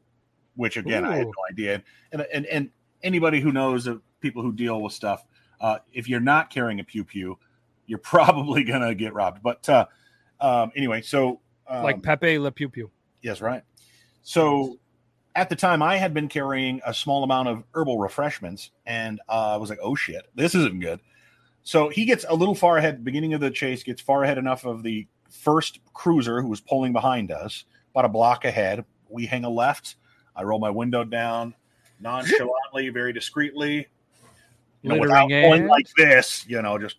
which 0.56 0.78
again 0.78 1.06
I 1.06 1.18
had 1.18 1.28
no 1.28 1.34
idea. 1.50 1.84
And 2.12 2.26
and 2.34 2.46
and 2.46 2.70
anybody 3.02 3.40
who 3.40 3.52
knows 3.52 3.88
of 3.88 4.02
people 4.20 4.42
who 4.42 4.52
deal 4.52 4.82
with 4.82 4.94
stuff, 4.94 5.26
uh, 5.62 5.80
if 5.92 6.10
you're 6.10 6.20
not 6.20 6.50
carrying 6.50 6.80
a 6.80 6.84
pew 6.84 7.04
pew, 7.04 7.38
you're 7.86 8.00
probably 8.00 8.64
gonna 8.64 8.96
get 8.96 9.14
robbed. 9.14 9.42
But 9.42 9.68
uh 9.70 9.86
um 10.42 10.72
anyway, 10.76 11.02
so 11.02 11.40
um, 11.68 11.84
like 11.84 12.02
Pepe 12.04 12.40
Le 12.40 12.52
Pew 12.52 12.70
Pew. 12.70 12.92
Yes, 13.22 13.42
right. 13.42 13.64
So 14.24 14.80
at 15.36 15.50
the 15.50 15.56
time, 15.56 15.82
I 15.82 15.98
had 15.98 16.14
been 16.14 16.28
carrying 16.28 16.82
a 16.86 16.94
small 16.94 17.24
amount 17.24 17.48
of 17.50 17.64
herbal 17.74 18.00
refreshments, 18.00 18.72
and 18.86 19.20
uh, 19.28 19.54
I 19.54 19.58
was 19.58 19.70
like, 19.70 19.80
"Oh 19.82 19.96
shit, 19.96 20.24
this 20.36 20.56
isn't 20.56 20.80
good." 20.80 21.00
So 21.64 21.90
he 21.90 22.06
gets 22.06 22.26
a 22.28 22.36
little 22.36 22.56
far 22.56 22.78
ahead. 22.78 23.04
Beginning 23.04 23.34
of 23.34 23.42
the 23.42 23.50
chase, 23.50 23.84
gets 23.84 24.02
far 24.02 24.24
ahead 24.24 24.38
enough 24.38 24.66
of 24.66 24.84
the 24.84 25.08
first 25.34 25.80
cruiser 25.94 26.42
who 26.42 26.48
was 26.48 26.62
pulling 26.62 26.94
behind 26.94 27.32
us, 27.32 27.66
about 27.92 28.06
a 28.06 28.10
block 28.10 28.46
ahead. 28.46 28.86
We 29.10 29.26
hang 29.26 29.44
a 29.44 29.50
left. 29.50 29.96
I 30.36 30.44
roll 30.44 30.60
my 30.60 30.70
window 30.70 31.04
down 31.04 31.54
nonchalantly, 32.00 32.90
very 32.90 33.14
discreetly, 33.14 33.88
you 34.82 34.90
know, 34.90 35.00
without 35.00 35.30
going 35.30 35.68
like 35.68 35.88
this, 35.98 36.46
you 36.48 36.62
know, 36.62 36.78
just 36.78 36.98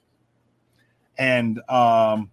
and 1.19 1.61
um, 1.69 2.31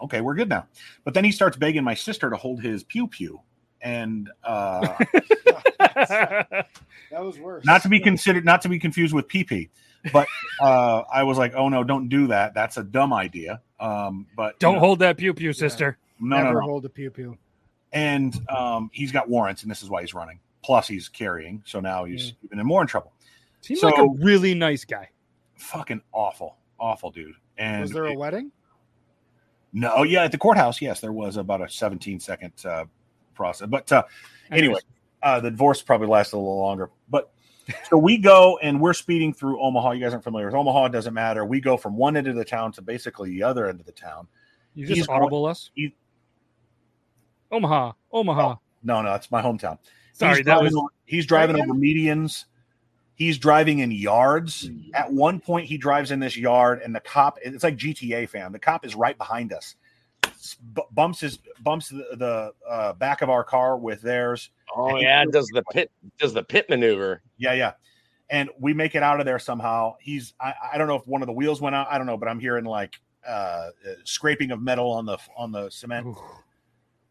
okay, 0.00 0.20
we're 0.20 0.34
good 0.34 0.48
now. 0.48 0.66
But 1.04 1.14
then 1.14 1.24
he 1.24 1.32
starts 1.32 1.56
begging 1.56 1.84
my 1.84 1.94
sister 1.94 2.30
to 2.30 2.36
hold 2.36 2.60
his 2.60 2.84
pew 2.84 3.06
pew, 3.06 3.40
and 3.80 4.30
uh, 4.44 4.80
that 5.78 6.66
was 7.12 7.38
worse. 7.38 7.64
not 7.64 7.82
to 7.82 7.88
be 7.88 8.00
considered, 8.00 8.44
not 8.44 8.62
to 8.62 8.68
be 8.68 8.78
confused 8.78 9.14
with 9.14 9.28
pee 9.28 9.44
pee. 9.44 9.70
But 10.12 10.28
uh, 10.60 11.02
I 11.12 11.24
was 11.24 11.36
like, 11.36 11.52
oh 11.54 11.68
no, 11.68 11.84
don't 11.84 12.08
do 12.08 12.28
that. 12.28 12.54
That's 12.54 12.76
a 12.78 12.82
dumb 12.82 13.12
idea. 13.12 13.60
Um, 13.80 14.26
but 14.36 14.58
Don't 14.58 14.74
know, 14.74 14.80
hold 14.80 14.98
that 15.00 15.16
pew 15.16 15.32
pew, 15.34 15.52
sister. 15.52 15.98
no, 16.20 16.36
Never 16.36 16.52
no, 16.54 16.60
no. 16.60 16.66
hold 16.66 16.84
a 16.84 16.88
pew 16.88 17.10
pew. 17.10 17.36
And 17.92 18.38
um, 18.48 18.90
he's 18.92 19.10
got 19.10 19.28
warrants, 19.28 19.62
and 19.62 19.70
this 19.70 19.82
is 19.82 19.90
why 19.90 20.02
he's 20.02 20.14
running. 20.14 20.38
Plus, 20.62 20.86
he's 20.86 21.08
carrying, 21.08 21.62
so 21.66 21.80
now 21.80 22.04
he's 22.04 22.34
even 22.52 22.64
more 22.66 22.82
in 22.82 22.86
trouble. 22.86 23.12
Seems 23.62 23.80
So- 23.80 23.88
like 23.88 23.98
a 23.98 24.08
really 24.22 24.54
nice 24.54 24.84
guy. 24.84 25.08
Fucking 25.56 26.00
awful, 26.12 26.56
awful 26.78 27.10
dude. 27.10 27.34
And 27.58 27.82
Was 27.82 27.90
there 27.90 28.04
a 28.06 28.14
wedding? 28.14 28.52
No, 29.72 30.02
yeah, 30.02 30.24
at 30.24 30.32
the 30.32 30.38
courthouse, 30.38 30.80
yes, 30.80 31.00
there 31.00 31.12
was 31.12 31.36
about 31.36 31.62
a 31.62 31.68
17 31.68 32.18
second 32.20 32.52
uh, 32.64 32.84
process. 33.34 33.68
But 33.68 33.90
uh, 33.92 34.02
anyway, 34.50 34.80
uh, 35.22 35.40
the 35.40 35.50
divorce 35.50 35.80
probably 35.82 36.08
lasted 36.08 36.36
a 36.36 36.38
little 36.38 36.58
longer. 36.60 36.90
But 37.08 37.30
so 37.88 37.98
we 37.98 38.18
go 38.18 38.58
and 38.62 38.80
we're 38.80 38.92
speeding 38.94 39.32
through 39.32 39.60
Omaha. 39.60 39.92
You 39.92 40.02
guys 40.04 40.12
aren't 40.12 40.24
familiar 40.24 40.46
with 40.46 40.54
Omaha, 40.54 40.86
it 40.86 40.92
doesn't 40.92 41.14
matter. 41.14 41.44
We 41.44 41.60
go 41.60 41.76
from 41.76 41.96
one 41.96 42.16
end 42.16 42.26
of 42.28 42.36
the 42.36 42.44
town 42.44 42.72
to 42.72 42.82
basically 42.82 43.30
the 43.30 43.42
other 43.42 43.68
end 43.68 43.80
of 43.80 43.86
the 43.86 43.92
town. 43.92 44.26
You 44.74 44.86
He's 44.86 44.98
just 44.98 45.08
going- 45.08 45.22
audible 45.22 45.46
us. 45.46 45.70
he- 45.74 45.94
Omaha, 47.50 47.92
Omaha. 48.12 48.54
Oh, 48.54 48.58
no, 48.82 49.02
no, 49.02 49.14
it's 49.14 49.30
my 49.30 49.42
hometown. 49.42 49.78
Sorry, 50.12 50.36
he's 50.36 50.44
that 50.44 50.52
driving, 50.52 50.64
was 50.64 50.74
over, 50.76 50.88
he's 51.04 51.26
driving 51.26 51.56
over 51.60 51.74
medians. 51.74 52.44
He's 53.14 53.36
driving 53.38 53.80
in 53.80 53.90
yards. 53.90 54.68
Mm. 54.68 54.90
At 54.94 55.12
one 55.12 55.40
point, 55.40 55.66
he 55.66 55.76
drives 55.76 56.10
in 56.10 56.20
this 56.20 56.36
yard, 56.38 56.80
and 56.82 56.94
the 56.94 57.00
cop. 57.00 57.38
It's 57.42 57.62
like 57.62 57.76
GTA 57.76 58.28
fam. 58.28 58.52
The 58.52 58.58
cop 58.58 58.86
is 58.86 58.94
right 58.94 59.16
behind 59.18 59.52
us. 59.52 59.74
S- 60.40 60.56
bumps 60.92 61.20
his 61.20 61.38
bumps 61.60 61.90
the, 61.90 62.06
the 62.16 62.52
uh, 62.68 62.92
back 62.94 63.20
of 63.20 63.28
our 63.28 63.44
car 63.44 63.76
with 63.76 64.00
theirs. 64.00 64.50
Oh 64.74 64.88
And 64.88 65.02
yeah, 65.02 65.24
does 65.26 65.46
the 65.48 65.62
pit 65.70 65.90
does 66.18 66.32
the 66.32 66.42
pit 66.42 66.70
maneuver? 66.70 67.22
Yeah, 67.36 67.52
yeah. 67.52 67.72
And 68.30 68.48
we 68.58 68.72
make 68.72 68.94
it 68.94 69.02
out 69.02 69.20
of 69.20 69.26
there 69.26 69.38
somehow. 69.38 69.96
He's 70.00 70.34
I, 70.40 70.54
I 70.72 70.78
don't 70.78 70.88
know 70.88 70.96
if 70.96 71.06
one 71.06 71.22
of 71.22 71.26
the 71.26 71.32
wheels 71.32 71.60
went 71.60 71.76
out. 71.76 71.88
I 71.90 71.98
don't 71.98 72.06
know, 72.06 72.16
but 72.16 72.28
I'm 72.28 72.40
hearing 72.40 72.64
like 72.64 72.98
uh, 73.26 73.30
uh 73.30 73.70
scraping 74.04 74.50
of 74.50 74.62
metal 74.62 74.90
on 74.92 75.04
the 75.04 75.18
on 75.36 75.52
the 75.52 75.68
cement. 75.68 76.06
Oof. 76.06 76.18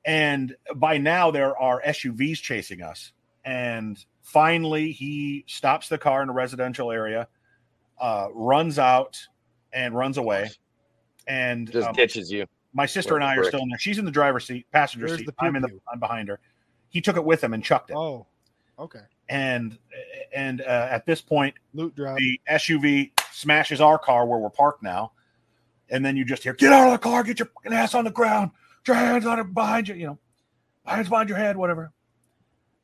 And 0.05 0.55
by 0.75 0.97
now 0.97 1.29
there 1.29 1.57
are 1.57 1.81
SUVs 1.85 2.41
chasing 2.41 2.81
us. 2.81 3.11
And 3.45 4.03
finally 4.21 4.91
he 4.91 5.43
stops 5.47 5.89
the 5.89 5.97
car 5.97 6.23
in 6.23 6.29
a 6.29 6.33
residential 6.33 6.91
area, 6.91 7.27
uh, 7.99 8.27
runs 8.33 8.79
out 8.79 9.19
and 9.71 9.95
runs 9.95 10.17
away. 10.17 10.49
And 11.27 11.71
Just 11.71 11.89
um, 11.89 11.93
ditches 11.93 12.31
you. 12.31 12.47
My 12.73 12.85
sister 12.85 13.15
and 13.15 13.23
I 13.23 13.35
are 13.35 13.43
still 13.43 13.61
in 13.61 13.69
there. 13.69 13.79
She's 13.79 13.97
in 13.97 14.05
the 14.05 14.11
driver's 14.11 14.45
seat, 14.45 14.65
passenger 14.71 15.07
Where's 15.07 15.19
seat. 15.19 15.25
the 15.25 15.33
I'm 15.39 15.55
in 15.55 15.61
the? 15.61 15.79
I'm 15.91 15.99
behind 15.99 16.27
her. 16.27 16.39
He 16.89 17.01
took 17.01 17.17
it 17.17 17.23
with 17.23 17.43
him 17.43 17.53
and 17.53 17.63
chucked 17.63 17.89
it. 17.89 17.95
Oh, 17.95 18.25
okay. 18.77 19.01
And 19.27 19.77
and 20.33 20.61
uh, 20.61 20.87
at 20.91 21.05
this 21.05 21.21
point, 21.21 21.55
Loot 21.73 21.95
drop. 21.95 22.17
the 22.17 22.39
SUV 22.49 23.11
smashes 23.31 23.81
our 23.81 23.97
car 23.97 24.25
where 24.25 24.39
we're 24.39 24.49
parked 24.49 24.83
now, 24.83 25.11
and 25.89 26.03
then 26.05 26.17
you 26.17 26.25
just 26.25 26.43
hear, 26.43 26.53
"Get 26.53 26.71
out 26.71 26.87
of 26.87 26.93
the 26.93 26.97
car! 26.99 27.23
Get 27.23 27.39
your 27.39 27.47
fucking 27.47 27.73
ass 27.73 27.93
on 27.95 28.05
the 28.05 28.11
ground! 28.11 28.51
Put 28.79 28.89
your 28.89 28.95
hands 28.97 29.25
on 29.25 29.39
it 29.39 29.53
behind 29.53 29.87
you! 29.87 29.95
You 29.95 30.07
know, 30.07 30.19
hands 30.85 31.09
behind 31.09 31.29
your 31.29 31.37
head, 31.37 31.57
whatever." 31.57 31.91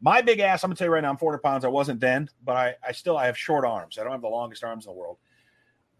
My 0.01 0.21
big 0.21 0.39
ass, 0.39 0.63
I'm 0.63 0.69
gonna 0.69 0.75
tell 0.75 0.87
you 0.87 0.93
right 0.93 1.01
now, 1.01 1.09
I'm 1.09 1.17
400 1.17 1.39
pounds. 1.39 1.65
I 1.65 1.69
wasn't 1.69 1.99
then, 1.99 2.29
but 2.43 2.55
I, 2.55 2.75
I 2.87 2.91
still 2.91 3.17
I 3.17 3.25
have 3.25 3.37
short 3.37 3.65
arms. 3.65 3.97
I 3.97 4.03
don't 4.03 4.11
have 4.11 4.21
the 4.21 4.27
longest 4.27 4.63
arms 4.63 4.85
in 4.85 4.91
the 4.91 4.97
world. 4.97 5.17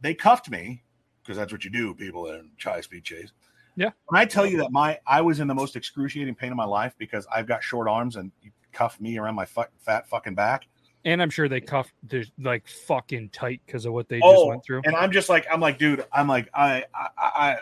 They 0.01 0.13
cuffed 0.13 0.49
me 0.49 0.83
because 1.23 1.38
that's 1.38 1.51
what 1.51 1.63
you 1.63 1.71
do, 1.71 1.95
people 1.95 2.27
in 2.27 2.51
high 2.61 2.81
speed 2.81 3.03
chase. 3.03 3.31
Yeah. 3.76 3.91
When 4.07 4.19
I 4.19 4.26
tell 4.26 4.45
you 4.45 4.57
that 4.57 4.71
my 4.71 4.99
I 5.05 5.21
was 5.21 5.39
in 5.39 5.47
the 5.47 5.55
most 5.55 5.76
excruciating 5.76 6.36
pain 6.36 6.51
of 6.51 6.57
my 6.57 6.65
life 6.65 6.95
because 6.97 7.28
I've 7.34 7.47
got 7.47 7.63
short 7.63 7.88
arms 7.88 8.15
and 8.15 8.32
you 8.41 8.51
cuff 8.71 8.99
me 9.01 9.17
around 9.17 9.36
my 9.36 9.45
fuck, 9.45 9.71
fat 9.80 10.07
fucking 10.07 10.36
back. 10.36 10.67
And 11.03 11.21
I'm 11.21 11.30
sure 11.30 11.47
they 11.47 11.61
cuffed 11.61 11.93
the 12.07 12.26
like 12.39 12.67
fucking 12.67 13.30
tight 13.30 13.61
because 13.65 13.86
of 13.86 13.93
what 13.93 14.09
they 14.09 14.19
just 14.19 14.26
oh, 14.28 14.47
went 14.47 14.65
through. 14.65 14.82
and 14.86 14.95
I'm 14.95 15.11
just 15.11 15.30
like, 15.30 15.45
I'm 15.51 15.59
like, 15.59 15.78
dude, 15.78 16.03
I'm 16.11 16.28
like, 16.28 16.49
I, 16.53 16.84
I, 16.95 17.07
I, 17.17 17.30
I 17.38 17.57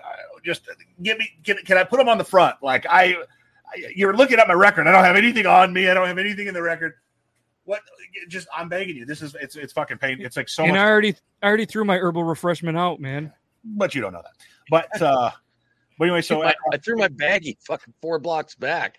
just 0.45 0.69
give 1.01 1.17
me, 1.17 1.29
can, 1.43 1.57
can 1.57 1.77
I 1.77 1.83
put 1.83 1.97
them 1.97 2.07
on 2.07 2.17
the 2.17 2.23
front? 2.23 2.55
Like, 2.61 2.85
I, 2.89 3.17
You're 3.95 4.15
looking 4.15 4.39
at 4.39 4.47
my 4.47 4.53
record. 4.53 4.87
I 4.87 4.91
don't 4.93 5.03
have 5.03 5.17
anything 5.17 5.45
on 5.45 5.73
me. 5.73 5.89
I 5.89 5.93
don't 5.93 6.07
have 6.07 6.19
anything 6.19 6.47
in 6.47 6.53
the 6.53 6.61
record. 6.61 6.93
What? 7.65 7.81
Just 8.29 8.47
I'm 8.55 8.69
begging 8.69 8.95
you. 8.95 9.05
This 9.05 9.21
is 9.21 9.35
it's 9.41 9.55
it's 9.55 9.73
fucking 9.73 9.97
pain. 9.97 10.21
It's 10.21 10.37
like 10.37 10.49
so 10.49 10.63
and 10.63 10.73
much. 10.73 10.79
I 10.79 10.85
already 10.85 11.15
I 11.41 11.47
already 11.47 11.65
threw 11.65 11.85
my 11.85 11.97
herbal 11.97 12.23
refreshment 12.23 12.77
out, 12.77 12.99
man. 12.99 13.31
but 13.63 13.95
you 13.95 14.01
don't 14.01 14.13
know 14.13 14.21
that. 14.21 14.33
But 14.69 15.01
uh, 15.01 15.31
but 15.97 16.05
anyway, 16.05 16.21
so 16.21 16.43
I, 16.43 16.53
I 16.71 16.77
threw 16.77 16.97
my 16.97 17.07
baggie 17.07 17.57
fucking 17.65 17.93
four 18.01 18.19
blocks 18.19 18.55
back. 18.55 18.97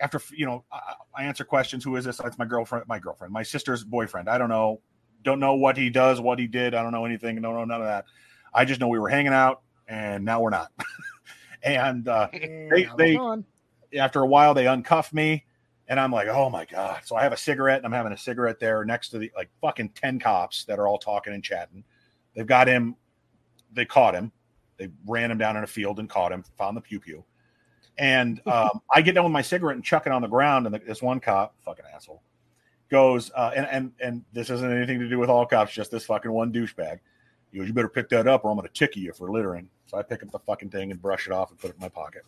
after 0.00 0.20
you 0.32 0.46
know 0.46 0.64
I, 0.70 0.94
I 1.16 1.24
answer 1.24 1.44
questions 1.44 1.84
who 1.84 1.96
is 1.96 2.04
this? 2.04 2.20
It's 2.24 2.38
my 2.38 2.44
girlfriend 2.44 2.86
my 2.88 2.98
girlfriend 2.98 3.32
my 3.32 3.42
sister's 3.42 3.84
boyfriend. 3.84 4.28
I 4.28 4.38
don't 4.38 4.48
know 4.48 4.80
don't 5.22 5.40
know 5.40 5.54
what 5.54 5.76
he 5.76 5.90
does 5.90 6.20
what 6.20 6.38
he 6.38 6.46
did. 6.46 6.74
I 6.74 6.82
don't 6.82 6.92
know 6.92 7.04
anything 7.04 7.40
No, 7.40 7.52
no, 7.52 7.64
none 7.64 7.80
of 7.80 7.86
that. 7.86 8.04
I 8.52 8.64
just 8.64 8.80
know 8.80 8.88
we 8.88 8.98
were 8.98 9.08
hanging 9.08 9.32
out 9.32 9.62
and 9.88 10.24
now 10.24 10.40
we're 10.40 10.50
not. 10.50 10.72
And 11.62 12.06
uh, 12.06 12.28
they, 12.32 12.88
they 12.96 13.18
after 13.98 14.20
a 14.20 14.26
while 14.26 14.54
they 14.54 14.66
uncuff 14.66 15.12
me 15.12 15.46
and 15.88 15.98
i'm 15.98 16.12
like 16.12 16.28
oh 16.28 16.48
my 16.48 16.64
god. 16.64 17.00
So 17.04 17.16
i 17.16 17.22
have 17.22 17.32
a 17.32 17.36
cigarette 17.36 17.78
and 17.78 17.86
i'm 17.86 17.92
having 17.92 18.12
a 18.12 18.18
cigarette 18.18 18.60
there 18.60 18.84
next 18.84 19.08
to 19.08 19.18
the 19.18 19.32
like 19.34 19.48
fucking 19.60 19.88
10 19.90 20.20
cops 20.20 20.64
that 20.66 20.78
are 20.78 20.86
all 20.86 20.98
talking 20.98 21.32
and 21.32 21.42
chatting. 21.42 21.82
They've 22.34 22.46
got 22.46 22.68
him 22.68 22.94
they 23.72 23.84
caught 23.84 24.14
him 24.14 24.30
they 24.76 24.88
ran 25.06 25.30
him 25.30 25.38
down 25.38 25.56
in 25.56 25.64
a 25.64 25.66
field 25.66 25.98
and 25.98 26.08
caught 26.08 26.32
him 26.32 26.44
found 26.56 26.76
the 26.76 26.80
pew 26.80 27.00
pew 27.00 27.24
and 27.98 28.40
um, 28.46 28.80
I 28.94 29.02
get 29.02 29.14
done 29.14 29.24
with 29.24 29.32
my 29.32 29.42
cigarette 29.42 29.76
and 29.76 29.84
chuck 29.84 30.06
it 30.06 30.12
on 30.12 30.22
the 30.22 30.28
ground, 30.28 30.66
and 30.66 30.74
the, 30.74 30.78
this 30.78 31.02
one 31.02 31.20
cop, 31.20 31.54
fucking 31.64 31.84
asshole, 31.94 32.22
goes, 32.90 33.30
uh, 33.34 33.52
and 33.54 33.66
and 33.66 33.92
and 34.00 34.24
this 34.32 34.50
isn't 34.50 34.72
anything 34.72 35.00
to 35.00 35.08
do 35.08 35.18
with 35.18 35.30
all 35.30 35.46
cops, 35.46 35.72
just 35.72 35.90
this 35.90 36.04
fucking 36.04 36.30
one 36.30 36.52
douchebag. 36.52 36.98
He 37.52 37.58
goes, 37.58 37.68
"You 37.68 37.74
better 37.74 37.88
pick 37.88 38.08
that 38.10 38.26
up, 38.26 38.44
or 38.44 38.50
I'm 38.50 38.56
going 38.56 38.68
to 38.68 38.74
ticket 38.74 38.98
you 38.98 39.12
for 39.12 39.30
littering." 39.30 39.68
So 39.86 39.98
I 39.98 40.02
pick 40.02 40.22
up 40.22 40.30
the 40.30 40.38
fucking 40.40 40.70
thing 40.70 40.90
and 40.90 41.00
brush 41.00 41.26
it 41.26 41.32
off 41.32 41.50
and 41.50 41.58
put 41.58 41.70
it 41.70 41.76
in 41.76 41.80
my 41.80 41.88
pocket. 41.88 42.22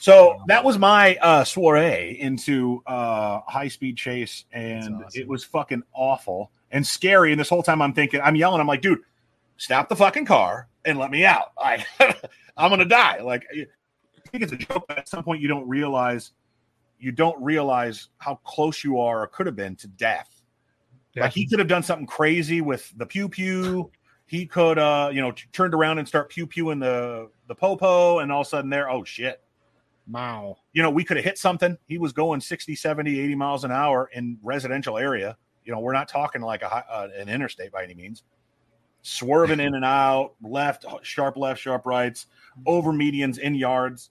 So 0.00 0.42
that 0.48 0.64
was 0.64 0.78
my 0.78 1.14
uh, 1.22 1.44
soiree 1.44 2.18
into 2.18 2.82
uh, 2.88 3.40
high 3.46 3.68
speed 3.68 3.96
chase, 3.96 4.44
and 4.52 5.04
it 5.14 5.28
was 5.28 5.44
fucking 5.44 5.84
awful 5.92 6.50
and 6.72 6.84
scary. 6.84 7.30
And 7.30 7.38
this 7.38 7.48
whole 7.48 7.62
time 7.62 7.80
I'm 7.80 7.92
thinking, 7.92 8.20
I'm 8.20 8.34
yelling, 8.34 8.60
I'm 8.60 8.66
like, 8.66 8.82
dude, 8.82 8.98
stop 9.56 9.88
the 9.88 9.96
fucking 9.96 10.26
car 10.26 10.68
and 10.84 10.98
let 10.98 11.10
me 11.10 11.24
out. 11.24 11.52
I, 11.58 11.84
I'm 12.56 12.70
gonna 12.70 12.84
die. 12.84 13.20
Like, 13.20 13.44
I 13.52 13.66
think 14.30 14.42
it's 14.44 14.52
a 14.52 14.56
joke, 14.56 14.84
but 14.88 14.98
at 14.98 15.08
some 15.08 15.22
point 15.24 15.40
you 15.40 15.48
don't 15.48 15.68
realize, 15.68 16.32
you 16.98 17.12
don't 17.12 17.40
realize 17.42 18.08
how 18.18 18.36
close 18.44 18.84
you 18.84 18.98
are 19.00 19.22
or 19.22 19.26
could 19.26 19.46
have 19.46 19.56
been 19.56 19.76
to 19.76 19.88
death. 19.88 20.42
Yeah. 21.14 21.24
Like 21.24 21.32
he 21.32 21.46
could 21.46 21.58
have 21.58 21.68
done 21.68 21.82
something 21.82 22.06
crazy 22.06 22.60
with 22.60 22.92
the 22.96 23.04
pew 23.06 23.28
pew. 23.28 23.90
He 24.26 24.46
could, 24.46 24.78
uh, 24.78 25.10
you 25.12 25.20
know, 25.20 25.32
t- 25.32 25.44
turned 25.52 25.74
around 25.74 25.98
and 25.98 26.08
start 26.08 26.30
pew 26.30 26.46
pewing 26.46 26.78
the 26.78 27.28
the 27.48 27.54
popo, 27.54 28.20
and 28.20 28.32
all 28.32 28.40
of 28.40 28.46
a 28.46 28.50
sudden 28.50 28.70
there, 28.70 28.90
oh 28.90 29.04
shit, 29.04 29.42
Wow. 30.08 30.56
you 30.72 30.82
know, 30.82 30.90
we 30.90 31.04
could 31.04 31.16
have 31.16 31.24
hit 31.24 31.38
something. 31.38 31.76
He 31.86 31.98
was 31.98 32.12
going 32.12 32.40
60, 32.40 32.74
70, 32.74 33.20
80 33.20 33.34
miles 33.34 33.64
an 33.64 33.72
hour 33.72 34.10
in 34.12 34.38
residential 34.42 34.98
area. 34.98 35.36
You 35.64 35.72
know, 35.72 35.80
we're 35.80 35.92
not 35.92 36.08
talking 36.08 36.42
like 36.42 36.62
a 36.62 36.74
uh, 36.74 37.08
an 37.16 37.28
interstate 37.28 37.72
by 37.72 37.84
any 37.84 37.94
means. 37.94 38.24
Swerving 39.02 39.60
in 39.60 39.74
and 39.74 39.84
out, 39.84 40.34
left, 40.42 40.84
sharp 41.02 41.36
left, 41.36 41.60
sharp 41.60 41.86
rights, 41.86 42.26
over 42.66 42.92
medians, 42.92 43.38
in 43.38 43.54
yards. 43.54 44.10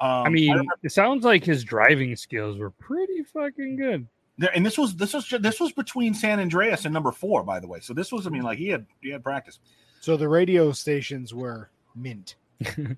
Um, 0.00 0.08
I 0.26 0.28
mean, 0.30 0.50
remember- 0.50 0.72
it 0.82 0.90
sounds 0.92 1.24
like 1.24 1.44
his 1.44 1.62
driving 1.62 2.16
skills 2.16 2.58
were 2.58 2.70
pretty 2.70 3.22
fucking 3.22 3.76
good. 3.76 4.06
there- 4.38 4.50
and 4.54 4.64
this 4.64 4.78
was 4.78 4.96
this 4.96 5.12
was 5.14 5.28
this 5.40 5.60
was 5.60 5.72
between 5.72 6.14
San 6.14 6.40
Andreas 6.40 6.86
and 6.86 6.94
number 6.94 7.12
four, 7.12 7.42
by 7.44 7.60
the 7.60 7.68
way. 7.68 7.80
So 7.80 7.92
this 7.94 8.10
was, 8.10 8.26
I 8.26 8.30
mean, 8.30 8.42
like 8.42 8.58
he 8.58 8.68
had 8.68 8.86
he 9.02 9.10
had 9.10 9.22
practice. 9.22 9.60
So 10.00 10.16
the 10.16 10.28
radio 10.28 10.72
stations 10.72 11.32
were 11.34 11.70
mint. 11.94 12.36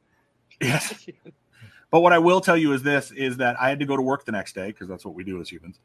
Yes. 0.60 1.06
But 1.90 2.00
what 2.00 2.12
I 2.12 2.18
will 2.18 2.40
tell 2.40 2.56
you 2.56 2.72
is 2.72 2.82
this 2.82 3.10
is 3.10 3.36
that 3.38 3.60
I 3.60 3.68
had 3.68 3.80
to 3.80 3.84
go 3.86 3.96
to 3.96 4.02
work 4.02 4.24
the 4.24 4.32
next 4.32 4.54
day 4.54 4.68
because 4.68 4.88
that's 4.88 5.04
what 5.04 5.14
we 5.14 5.24
do 5.24 5.40
as 5.40 5.48
humans. 5.50 5.80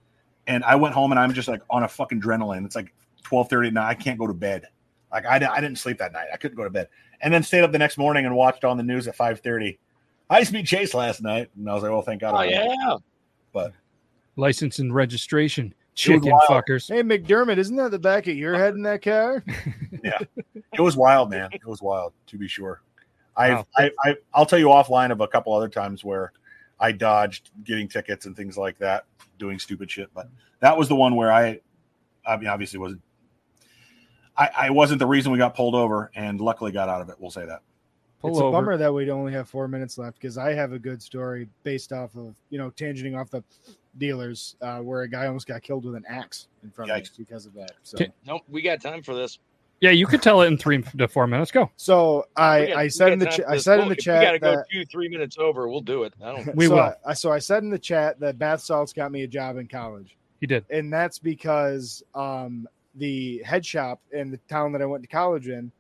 And 0.46 0.64
I 0.64 0.76
went 0.76 0.94
home 0.94 1.12
and 1.12 1.20
I'm 1.20 1.34
just 1.34 1.48
like 1.48 1.62
on 1.70 1.84
a 1.84 1.88
fucking 1.88 2.22
adrenaline. 2.22 2.64
It's 2.66 2.76
like 2.76 2.94
12:30 3.24 3.68
at 3.68 3.74
night. 3.74 3.88
I 3.90 3.94
can't 3.96 4.20
go 4.20 4.28
to 4.28 4.34
bed. 4.34 4.68
Like 5.12 5.26
I, 5.26 5.36
I 5.36 5.62
didn't 5.62 5.78
sleep 5.78 5.98
that 6.00 6.14
night. 6.14 6.28
I 6.34 6.38
couldn't 6.38 6.58
go 6.58 6.64
to 6.64 6.70
bed. 6.70 6.90
And 7.22 7.34
then 7.34 7.44
stayed 7.44 7.64
up 7.64 7.72
the 7.72 7.80
next 7.80 7.98
morning 7.98 8.26
and 8.26 8.36
watched 8.36 8.64
on 8.64 8.78
the 8.78 8.84
news 8.84 9.08
at 9.08 9.18
5:30. 9.18 9.78
I 10.30 10.36
High 10.36 10.44
speed 10.44 10.68
chase 10.68 10.94
last 10.94 11.22
night. 11.22 11.50
And 11.56 11.70
I 11.70 11.74
was 11.74 11.84
like, 11.84 11.92
well, 11.92 12.02
thank 12.02 12.22
God. 12.22 12.34
Oh 12.34 12.38
I 12.38 12.48
went. 12.48 12.78
yeah. 12.80 12.96
But 13.54 13.74
License 14.36 14.80
and 14.80 14.94
registration, 14.94 15.68
was 15.68 15.74
chicken 15.96 16.38
fuckers. 16.48 16.88
Hey 16.88 17.02
McDermott, 17.02 17.58
isn't 17.58 17.76
that 17.78 17.92
the 17.92 18.00
back 18.00 18.28
of 18.28 18.36
your 18.36 18.56
head 18.56 18.76
in 18.76 18.84
that 18.84 19.02
car? 19.02 19.44
yeah, 20.04 20.20
it 20.74 20.82
was 20.82 20.96
wild, 20.96 21.30
man. 21.30 21.50
It 21.52 21.66
was 21.66 21.82
wild 21.82 22.14
to 22.28 22.38
be 22.38 22.48
sure. 22.48 22.82
I've, 23.36 23.58
Wow. 23.58 23.68
I, 23.78 23.92
I, 24.04 24.16
I'll 24.34 24.46
tell 24.46 24.60
you 24.60 24.68
offline 24.68 25.12
of 25.12 25.22
a 25.22 25.28
couple 25.28 25.54
other 25.54 25.70
times 25.70 26.04
where 26.04 26.34
I 26.80 26.92
dodged 26.92 27.52
getting 27.64 27.88
tickets 27.88 28.26
and 28.26 28.36
things 28.36 28.58
like 28.58 28.78
that, 28.80 29.06
doing 29.38 29.60
stupid 29.60 29.90
shit. 29.90 30.10
But 30.14 30.28
that 30.60 30.78
was 30.78 30.88
the 30.88 30.96
one 30.96 31.16
where 31.16 31.32
I, 31.32 31.60
I 32.26 32.38
mean, 32.38 32.48
obviously 32.48 32.80
wasn't. 32.80 33.02
I, 34.38 34.50
I 34.56 34.70
wasn't 34.70 35.00
the 35.00 35.08
reason 35.08 35.32
we 35.32 35.38
got 35.38 35.56
pulled 35.56 35.76
over, 35.76 36.12
and 36.16 36.40
luckily 36.40 36.72
got 36.72 36.90
out 36.90 37.02
of 37.02 37.10
it. 37.10 37.16
We'll 37.20 37.32
say 37.32 37.46
that. 37.46 37.62
Pull 38.22 38.32
it's 38.32 38.40
over. 38.40 38.50
a 38.50 38.52
bummer 38.52 38.78
that 38.78 38.94
we 38.94 39.10
only 39.12 39.32
have 39.34 39.48
four 39.50 39.68
minutes 39.68 39.98
left 39.98 40.20
because 40.20 40.38
I 40.38 40.54
have 40.54 40.74
a 40.74 40.80
good 40.80 41.02
story 41.02 41.48
based 41.64 41.92
off 41.94 42.16
of 42.16 42.36
you 42.50 42.58
know 42.58 42.72
tangenting 42.72 43.20
off 43.20 43.30
the 43.30 43.44
dealers 43.98 44.56
uh, 44.62 44.80
where 44.80 45.02
a 45.04 45.10
guy 45.10 45.28
almost 45.28 45.48
got 45.48 45.62
killed 45.62 45.86
with 45.86 45.96
an 45.96 46.04
axe 46.08 46.48
in 46.64 46.72
front 46.72 46.92
of 46.92 47.02
us 47.02 47.10
because 47.10 47.46
of 47.46 47.54
that. 47.54 47.72
So, 47.84 47.96
Okay. 47.96 48.12
Nope, 48.26 48.42
we 48.50 48.62
got 48.62 48.82
time 48.82 49.02
for 49.04 49.16
this. 49.16 49.40
Yeah, 49.80 49.92
you 49.92 50.08
could 50.08 50.24
tell 50.24 50.42
it 50.42 50.48
in 50.48 50.58
three 50.58 50.82
to 50.82 51.08
four 51.08 51.28
minutes. 51.28 51.52
Go. 51.52 51.70
so 51.78 52.26
I 52.36 52.66
got- 52.68 52.78
I 52.78 52.88
said 52.88 53.12
in 53.14 53.20
the 53.20 53.28
ch- 53.28 53.42
I 53.48 53.56
this. 53.56 53.64
said 53.64 53.80
in 53.80 53.88
the 53.88 53.94
if 53.96 54.00
chat 54.00 54.20
we 54.20 54.26
gotta 54.26 54.40
go 54.40 54.56
that 54.56 54.66
two, 54.72 54.86
three 54.86 55.08
minutes 55.08 55.38
over. 55.38 55.68
We'll 55.68 55.82
do 55.82 56.04
it. 56.04 56.14
I 56.24 56.36
don't. 56.36 56.56
We 56.56 56.66
so 56.66 56.76
will. 56.76 56.94
I, 57.06 57.14
so 57.14 57.32
I 57.32 57.38
said 57.38 57.62
in 57.62 57.70
the 57.70 57.78
chat 57.78 58.20
that 58.20 58.40
bath 58.40 58.62
salts 58.62 58.94
got 58.94 59.12
me 59.12 59.22
a 59.24 59.28
job 59.28 59.58
in 59.58 59.68
college. 59.68 60.18
He 60.40 60.48
did. 60.48 60.66
and 60.70 60.92
that's 60.94 61.18
because 61.20 62.04
um, 62.16 62.68
the 62.98 63.42
head 63.44 63.66
shop 63.66 64.02
in 64.12 64.32
the 64.32 64.40
town 64.50 64.72
that 64.74 64.82
I 64.82 64.86
went 64.86 65.04
to 65.04 65.10
college 65.10 65.48
in, 65.48 65.72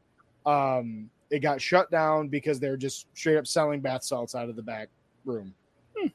um, 0.46 1.10
it 1.30 1.40
got 1.40 1.60
shut 1.62 1.92
down 1.92 2.30
because 2.30 2.60
they 2.60 2.70
were 2.70 2.78
just 2.78 3.08
straight 3.14 3.38
up 3.38 3.48
selling 3.48 3.82
bath 3.82 4.04
salts 4.04 4.34
out 4.36 4.50
of 4.50 4.56
the 4.56 4.62
back 4.62 4.90
room. 5.26 5.54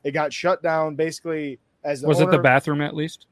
It 0.04 0.12
got 0.12 0.32
shut 0.32 0.62
down 0.62 0.94
basically 0.94 1.58
as 1.84 2.00
the 2.00 2.08
Was 2.08 2.20
it 2.20 2.30
the 2.30 2.38
bathroom 2.38 2.80
at 2.80 2.94
least? 2.94 3.26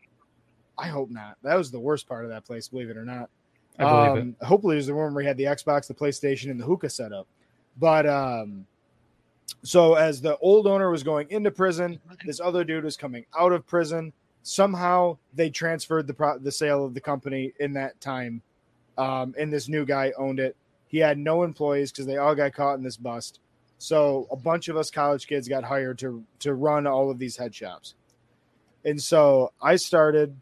I 0.77 0.89
hope 0.89 1.11
not. 1.11 1.37
That 1.43 1.57
was 1.57 1.71
the 1.71 1.81
worst 1.81 2.09
part 2.09 2.25
of 2.25 2.31
that 2.31 2.45
place, 2.45 2.68
believe 2.68 2.91
it 2.91 2.97
or 2.97 3.05
not. 3.05 3.31
I 3.79 3.85
believe 3.85 4.23
Um, 4.23 4.37
Hopefully, 4.43 4.75
it 4.75 4.79
was 4.79 4.87
the 4.87 4.95
room 4.95 5.14
where 5.14 5.23
we 5.23 5.27
had 5.27 5.37
the 5.37 5.45
Xbox, 5.45 5.87
the 5.87 5.95
PlayStation, 5.95 6.51
and 6.51 6.61
the 6.61 6.64
hookah 6.64 6.91
set 6.91 7.12
up. 7.12 7.27
But 7.79 8.07
um, 8.07 8.66
so 9.62 9.95
as 9.95 10.21
the 10.21 10.37
old 10.39 10.66
owner 10.66 10.91
was 10.91 11.03
going 11.03 11.31
into 11.31 11.51
prison, 11.51 12.01
this 12.25 12.41
other 12.41 12.64
dude 12.64 12.85
was 12.85 12.97
coming 12.97 13.25
out 13.39 13.53
of 13.53 13.66
prison. 13.66 14.12
Somehow 14.43 15.18
they 15.34 15.51
transferred 15.51 16.07
the 16.07 16.14
pro- 16.14 16.38
the 16.38 16.53
sale 16.53 16.84
of 16.84 16.95
the 16.95 17.01
company 17.01 17.53
in 17.61 17.72
that 17.74 18.01
time, 18.01 18.43
um, 18.97 19.34
and 19.38 19.53
this 19.53 19.68
new 19.68 19.84
guy 19.84 20.12
owned 20.16 20.41
it. 20.41 20.57
He 20.86 20.99
had 20.99 21.18
no 21.18 21.43
employees 21.43 21.93
because 21.93 22.07
they 22.07 22.16
all 22.16 22.34
got 22.34 22.55
caught 22.55 22.78
in 22.78 22.82
this 22.82 22.97
bust. 22.97 23.41
So 23.78 24.26
a 24.30 24.36
bunch 24.36 24.68
of 24.68 24.76
us 24.76 24.91
college 24.91 25.26
kids 25.26 25.49
got 25.49 25.64
hired 25.64 25.99
to 26.01 26.24
to 26.41 26.55
run 26.55 26.86
all 26.86 27.11
of 27.11 27.18
these 27.18 27.36
head 27.36 27.55
shops. 27.55 27.95
And 28.84 29.01
so 29.01 29.53
I 29.61 29.76
started 29.76 30.36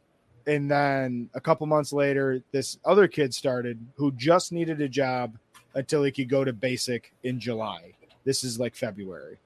and 0.46 0.70
then 0.70 1.28
a 1.34 1.40
couple 1.40 1.66
months 1.66 1.92
later 1.92 2.42
this 2.53 2.78
other 2.84 3.07
kid 3.07 3.34
started 3.34 3.78
who 3.96 4.11
just 4.12 4.51
needed 4.51 4.80
a 4.80 4.88
job 4.88 5.36
until 5.74 6.03
he 6.03 6.11
could 6.11 6.28
go 6.28 6.44
to 6.44 6.53
basic 6.53 7.12
in 7.22 7.38
July. 7.38 7.92
This 8.24 8.42
is 8.42 8.59
like 8.59 8.74
February. 8.74 9.38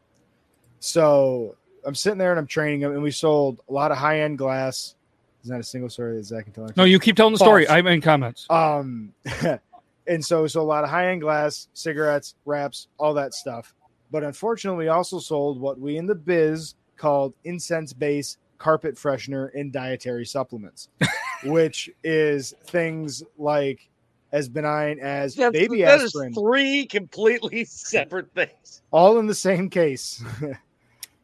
So 0.80 1.56
I'm 1.84 1.94
sitting 1.94 2.18
there 2.18 2.30
and 2.30 2.38
I'm 2.38 2.46
training 2.46 2.80
him 2.80 2.92
and 2.92 3.02
we 3.02 3.10
sold 3.10 3.60
a 3.68 3.72
lot 3.72 3.90
of 3.90 3.98
high-end 3.98 4.38
glass. 4.38 4.94
Is 5.42 5.50
that 5.50 5.58
a 5.60 5.64
single 5.64 5.90
story 5.90 6.16
that 6.16 6.24
Zach 6.24 6.44
can 6.44 6.52
tell? 6.52 6.68
No, 6.76 6.84
you 6.84 7.00
keep 7.00 7.16
telling 7.16 7.32
the 7.32 7.38
story. 7.38 7.68
I'm 7.68 7.86
in 7.88 8.00
comments. 8.00 8.46
Um, 8.48 9.12
and 10.06 10.24
so 10.24 10.46
so 10.46 10.60
a 10.60 10.62
lot 10.62 10.84
of 10.84 10.90
high 10.90 11.10
end 11.10 11.20
glass, 11.20 11.68
cigarettes, 11.74 12.34
wraps, 12.44 12.88
all 12.98 13.14
that 13.14 13.34
stuff. 13.34 13.74
But 14.10 14.22
unfortunately, 14.24 14.84
we 14.84 14.88
also 14.88 15.18
sold 15.18 15.60
what 15.60 15.80
we 15.80 15.96
in 15.96 16.06
the 16.06 16.14
biz 16.14 16.74
called 16.96 17.34
incense 17.44 17.92
base 17.92 18.36
carpet 18.58 18.94
freshener 18.94 19.50
and 19.54 19.72
dietary 19.72 20.24
supplements, 20.24 20.88
which 21.44 21.90
is 22.04 22.54
things 22.66 23.24
like 23.36 23.88
as 24.30 24.48
benign 24.48 24.98
as 25.00 25.34
That's, 25.34 25.52
baby 25.52 25.82
that 25.82 25.96
is 25.96 26.04
aspirin, 26.04 26.34
three 26.34 26.86
completely 26.86 27.64
separate 27.66 28.32
things. 28.34 28.82
all 28.92 29.18
in 29.18 29.26
the 29.26 29.34
same 29.34 29.68
case. 29.68 30.22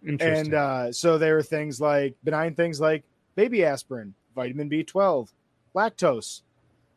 And 0.06 0.54
uh, 0.54 0.92
so 0.92 1.18
there 1.18 1.38
are 1.38 1.42
things 1.42 1.80
like 1.80 2.14
benign 2.24 2.54
things 2.54 2.80
like 2.80 3.04
baby 3.34 3.64
aspirin, 3.64 4.14
vitamin 4.34 4.70
B12, 4.70 5.32
lactose, 5.74 6.42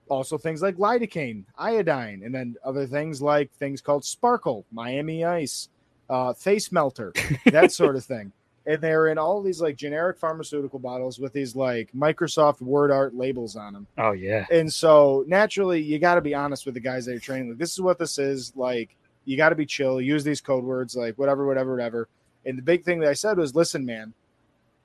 also 0.09 0.37
things 0.37 0.61
like 0.61 0.75
lidocaine, 0.75 1.43
iodine, 1.57 2.21
and 2.23 2.33
then 2.33 2.55
other 2.63 2.85
things 2.85 3.21
like 3.21 3.51
things 3.53 3.81
called 3.81 4.05
sparkle, 4.05 4.65
Miami 4.71 5.23
ice, 5.23 5.69
uh, 6.09 6.33
face 6.33 6.71
melter, 6.71 7.13
that 7.45 7.71
sort 7.71 7.95
of 7.95 8.03
thing. 8.03 8.31
And 8.65 8.79
they're 8.79 9.07
in 9.07 9.17
all 9.17 9.41
these 9.41 9.59
like 9.59 9.75
generic 9.75 10.19
pharmaceutical 10.19 10.77
bottles 10.77 11.17
with 11.17 11.33
these 11.33 11.55
like 11.55 11.89
Microsoft 11.95 12.61
Word 12.61 12.91
art 12.91 13.15
labels 13.15 13.55
on 13.55 13.73
them. 13.73 13.87
oh 13.97 14.11
yeah. 14.11 14.45
And 14.51 14.71
so 14.71 15.23
naturally, 15.27 15.81
you 15.81 15.97
got 15.97 16.15
to 16.15 16.21
be 16.21 16.35
honest 16.35 16.65
with 16.65 16.75
the 16.75 16.79
guys 16.79 17.05
that 17.05 17.11
you're 17.13 17.21
training. 17.21 17.49
Like, 17.49 17.57
this 17.57 17.71
is 17.71 17.81
what 17.81 17.97
this 17.97 18.19
is. 18.19 18.53
Like, 18.55 18.95
you 19.25 19.35
got 19.37 19.49
to 19.49 19.55
be 19.55 19.65
chill. 19.65 19.99
Use 19.99 20.23
these 20.23 20.41
code 20.41 20.63
words, 20.63 20.95
like 20.95 21.17
whatever, 21.17 21.47
whatever, 21.47 21.71
whatever. 21.71 22.07
And 22.45 22.57
the 22.57 22.63
big 22.63 22.83
thing 22.83 22.99
that 22.99 23.09
I 23.09 23.13
said 23.13 23.37
was, 23.37 23.55
listen, 23.55 23.85
man, 23.85 24.13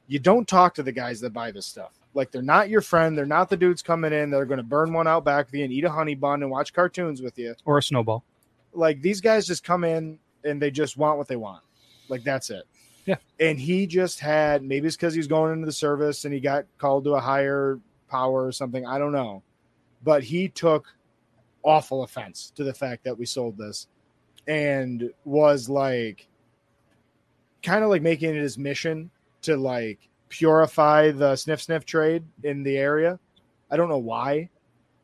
you 0.07 0.19
don't 0.19 0.47
talk 0.47 0.75
to 0.75 0.83
the 0.83 0.93
guys 0.93 1.21
that 1.21 1.33
buy 1.33 1.51
this 1.51 1.67
stuff. 1.67 1.93
Like 2.15 2.31
they're 2.31 2.43
not 2.43 2.71
your 2.71 2.81
friend. 2.81 3.17
They're 3.17 3.27
not 3.27 3.51
the 3.51 3.57
dudes 3.57 3.83
coming 3.83 4.13
in. 4.13 4.31
They're 4.31 4.47
going 4.47 4.59
to 4.59 4.65
burn 4.65 4.93
one 4.93 5.07
out 5.07 5.25
back 5.25 5.49
of 5.49 5.55
you 5.55 5.65
and 5.65 5.73
eat 5.73 5.85
a 5.85 5.91
honey 5.91 6.15
bun 6.15 6.43
and 6.43 6.51
watch 6.51 6.73
cartoons 6.73 7.21
with 7.21 7.39
you. 7.39 7.55
Or 7.65 7.79
a 7.79 7.83
snowball. 7.83 8.25
Like 8.73 9.03
these 9.03 9.21
guys 9.21 9.47
just 9.47 9.65
come 9.65 9.85
in 9.85 10.19
and 10.45 10.61
they 10.61 10.71
just 10.71 10.97
want 10.97 11.19
what 11.19 11.29
they 11.29 11.37
want. 11.37 11.63
Like 12.09 12.25
that's 12.25 12.51
it. 12.51 12.65
Yeah. 13.05 13.17
And 13.39 13.59
he 13.59 13.87
just 13.87 14.21
had 14.21 14.63
maybe 14.63 14.87
it's 14.87 14.97
because 14.97 15.15
he 15.15 15.19
was 15.19 15.27
going 15.27 15.53
into 15.53 15.67
the 15.67 15.73
service 15.73 16.25
and 16.25 16.33
he 16.33 16.41
got 16.41 16.67
called 16.79 17.05
to 17.05 17.15
a 17.15 17.21
higher 17.21 17.79
power 18.09 18.47
or 18.47 18.53
something. 18.53 18.87
I 18.87 18.99
don't 18.99 19.13
know. 19.13 19.43
But 20.03 20.23
he 20.23 20.49
took 20.49 20.87
awful 21.63 22.03
offense 22.03 22.53
to 22.57 22.65
the 22.65 22.75
fact 22.75 23.05
that 23.05 23.19
we 23.19 23.27
sold 23.27 23.59
this 23.59 23.89
and 24.47 25.11
was 25.25 25.69
like 25.69 26.29
kind 27.63 27.85
of 27.85 27.91
like 27.91 28.03
making 28.03 28.35
it 28.35 28.41
his 28.41 28.59
mission 28.59 29.11
to 29.43 29.57
like 29.57 30.09
purify 30.29 31.11
the 31.11 31.37
sniff 31.37 31.63
sniff 31.63 31.85
trade 31.85 32.25
in 32.43 32.63
the 32.63 32.77
area. 32.77 33.19
I 33.71 33.77
don't 33.77 33.89
know 33.89 33.99
why, 33.99 34.49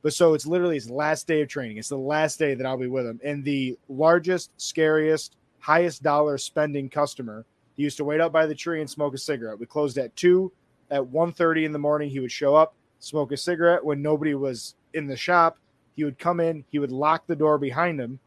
but 0.03 0.13
so 0.13 0.35
it's 0.35 0.47
literally 0.47 0.75
his 0.75 0.91
last 0.91 1.27
day 1.27 1.43
of 1.43 1.49
training. 1.49 1.79
It's 1.79 1.89
the 1.89 1.97
last 1.97 2.39
day 2.39 2.55
that 2.55 2.67
I'll 2.67 2.77
be 2.77 2.89
with 2.89 3.07
him. 3.07 3.21
And 3.25 3.45
the 3.45 3.79
largest, 3.89 4.51
scariest, 4.57 5.37
highest 5.61 6.03
dollar 6.03 6.39
spending 6.39 6.89
customer. 6.89 7.45
He 7.77 7.85
used 7.85 7.97
to 7.97 8.05
wait 8.05 8.21
out 8.21 8.33
by 8.33 8.47
the 8.47 8.55
tree 8.55 8.81
and 8.81 8.91
smoke 8.91 9.15
a 9.15 9.19
cigarette. 9.19 9.59
We 9.59 9.67
closed 9.67 9.99
at 9.99 10.15
two. 10.17 10.53
At 10.91 11.03
1.30 11.03 11.65
in 11.65 11.73
the 11.73 11.79
morning, 11.79 12.11
he 12.11 12.21
would 12.21 12.33
show 12.33 12.55
up, 12.55 12.75
smoke 12.99 13.33
a 13.33 13.37
cigarette 13.37 13.83
when 13.83 14.03
nobody 14.03 14.35
was 14.35 14.75
in 14.93 15.07
the 15.07 15.17
shop. 15.17 15.57
He 15.97 16.05
would 16.05 16.19
come 16.19 16.41
in, 16.41 16.65
he 16.71 16.79
would 16.79 16.93
lock 16.93 17.27
the 17.27 17.37
door 17.37 17.59
behind 17.59 18.01
him, 18.01 18.19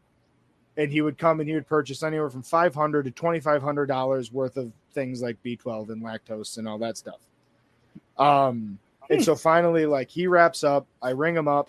and 0.76 0.90
he 0.92 1.00
would 1.00 1.16
come 1.18 1.40
and 1.40 1.48
he 1.48 1.54
would 1.54 1.66
purchase 1.66 2.02
anywhere 2.02 2.28
from 2.30 2.42
500 2.42 3.04
to 3.04 3.10
2500 3.10 3.86
dollars 3.86 4.32
worth 4.32 4.56
of 4.56 4.70
things 4.92 5.22
like 5.22 5.36
b12 5.44 5.90
and 5.90 6.02
lactose 6.02 6.58
and 6.58 6.68
all 6.68 6.78
that 6.78 6.96
stuff 6.96 7.18
um 8.18 8.78
and 9.10 9.22
so 9.22 9.34
finally 9.36 9.86
like 9.86 10.08
he 10.10 10.26
wraps 10.26 10.64
up 10.64 10.86
i 11.02 11.10
ring 11.10 11.36
him 11.36 11.48
up 11.48 11.68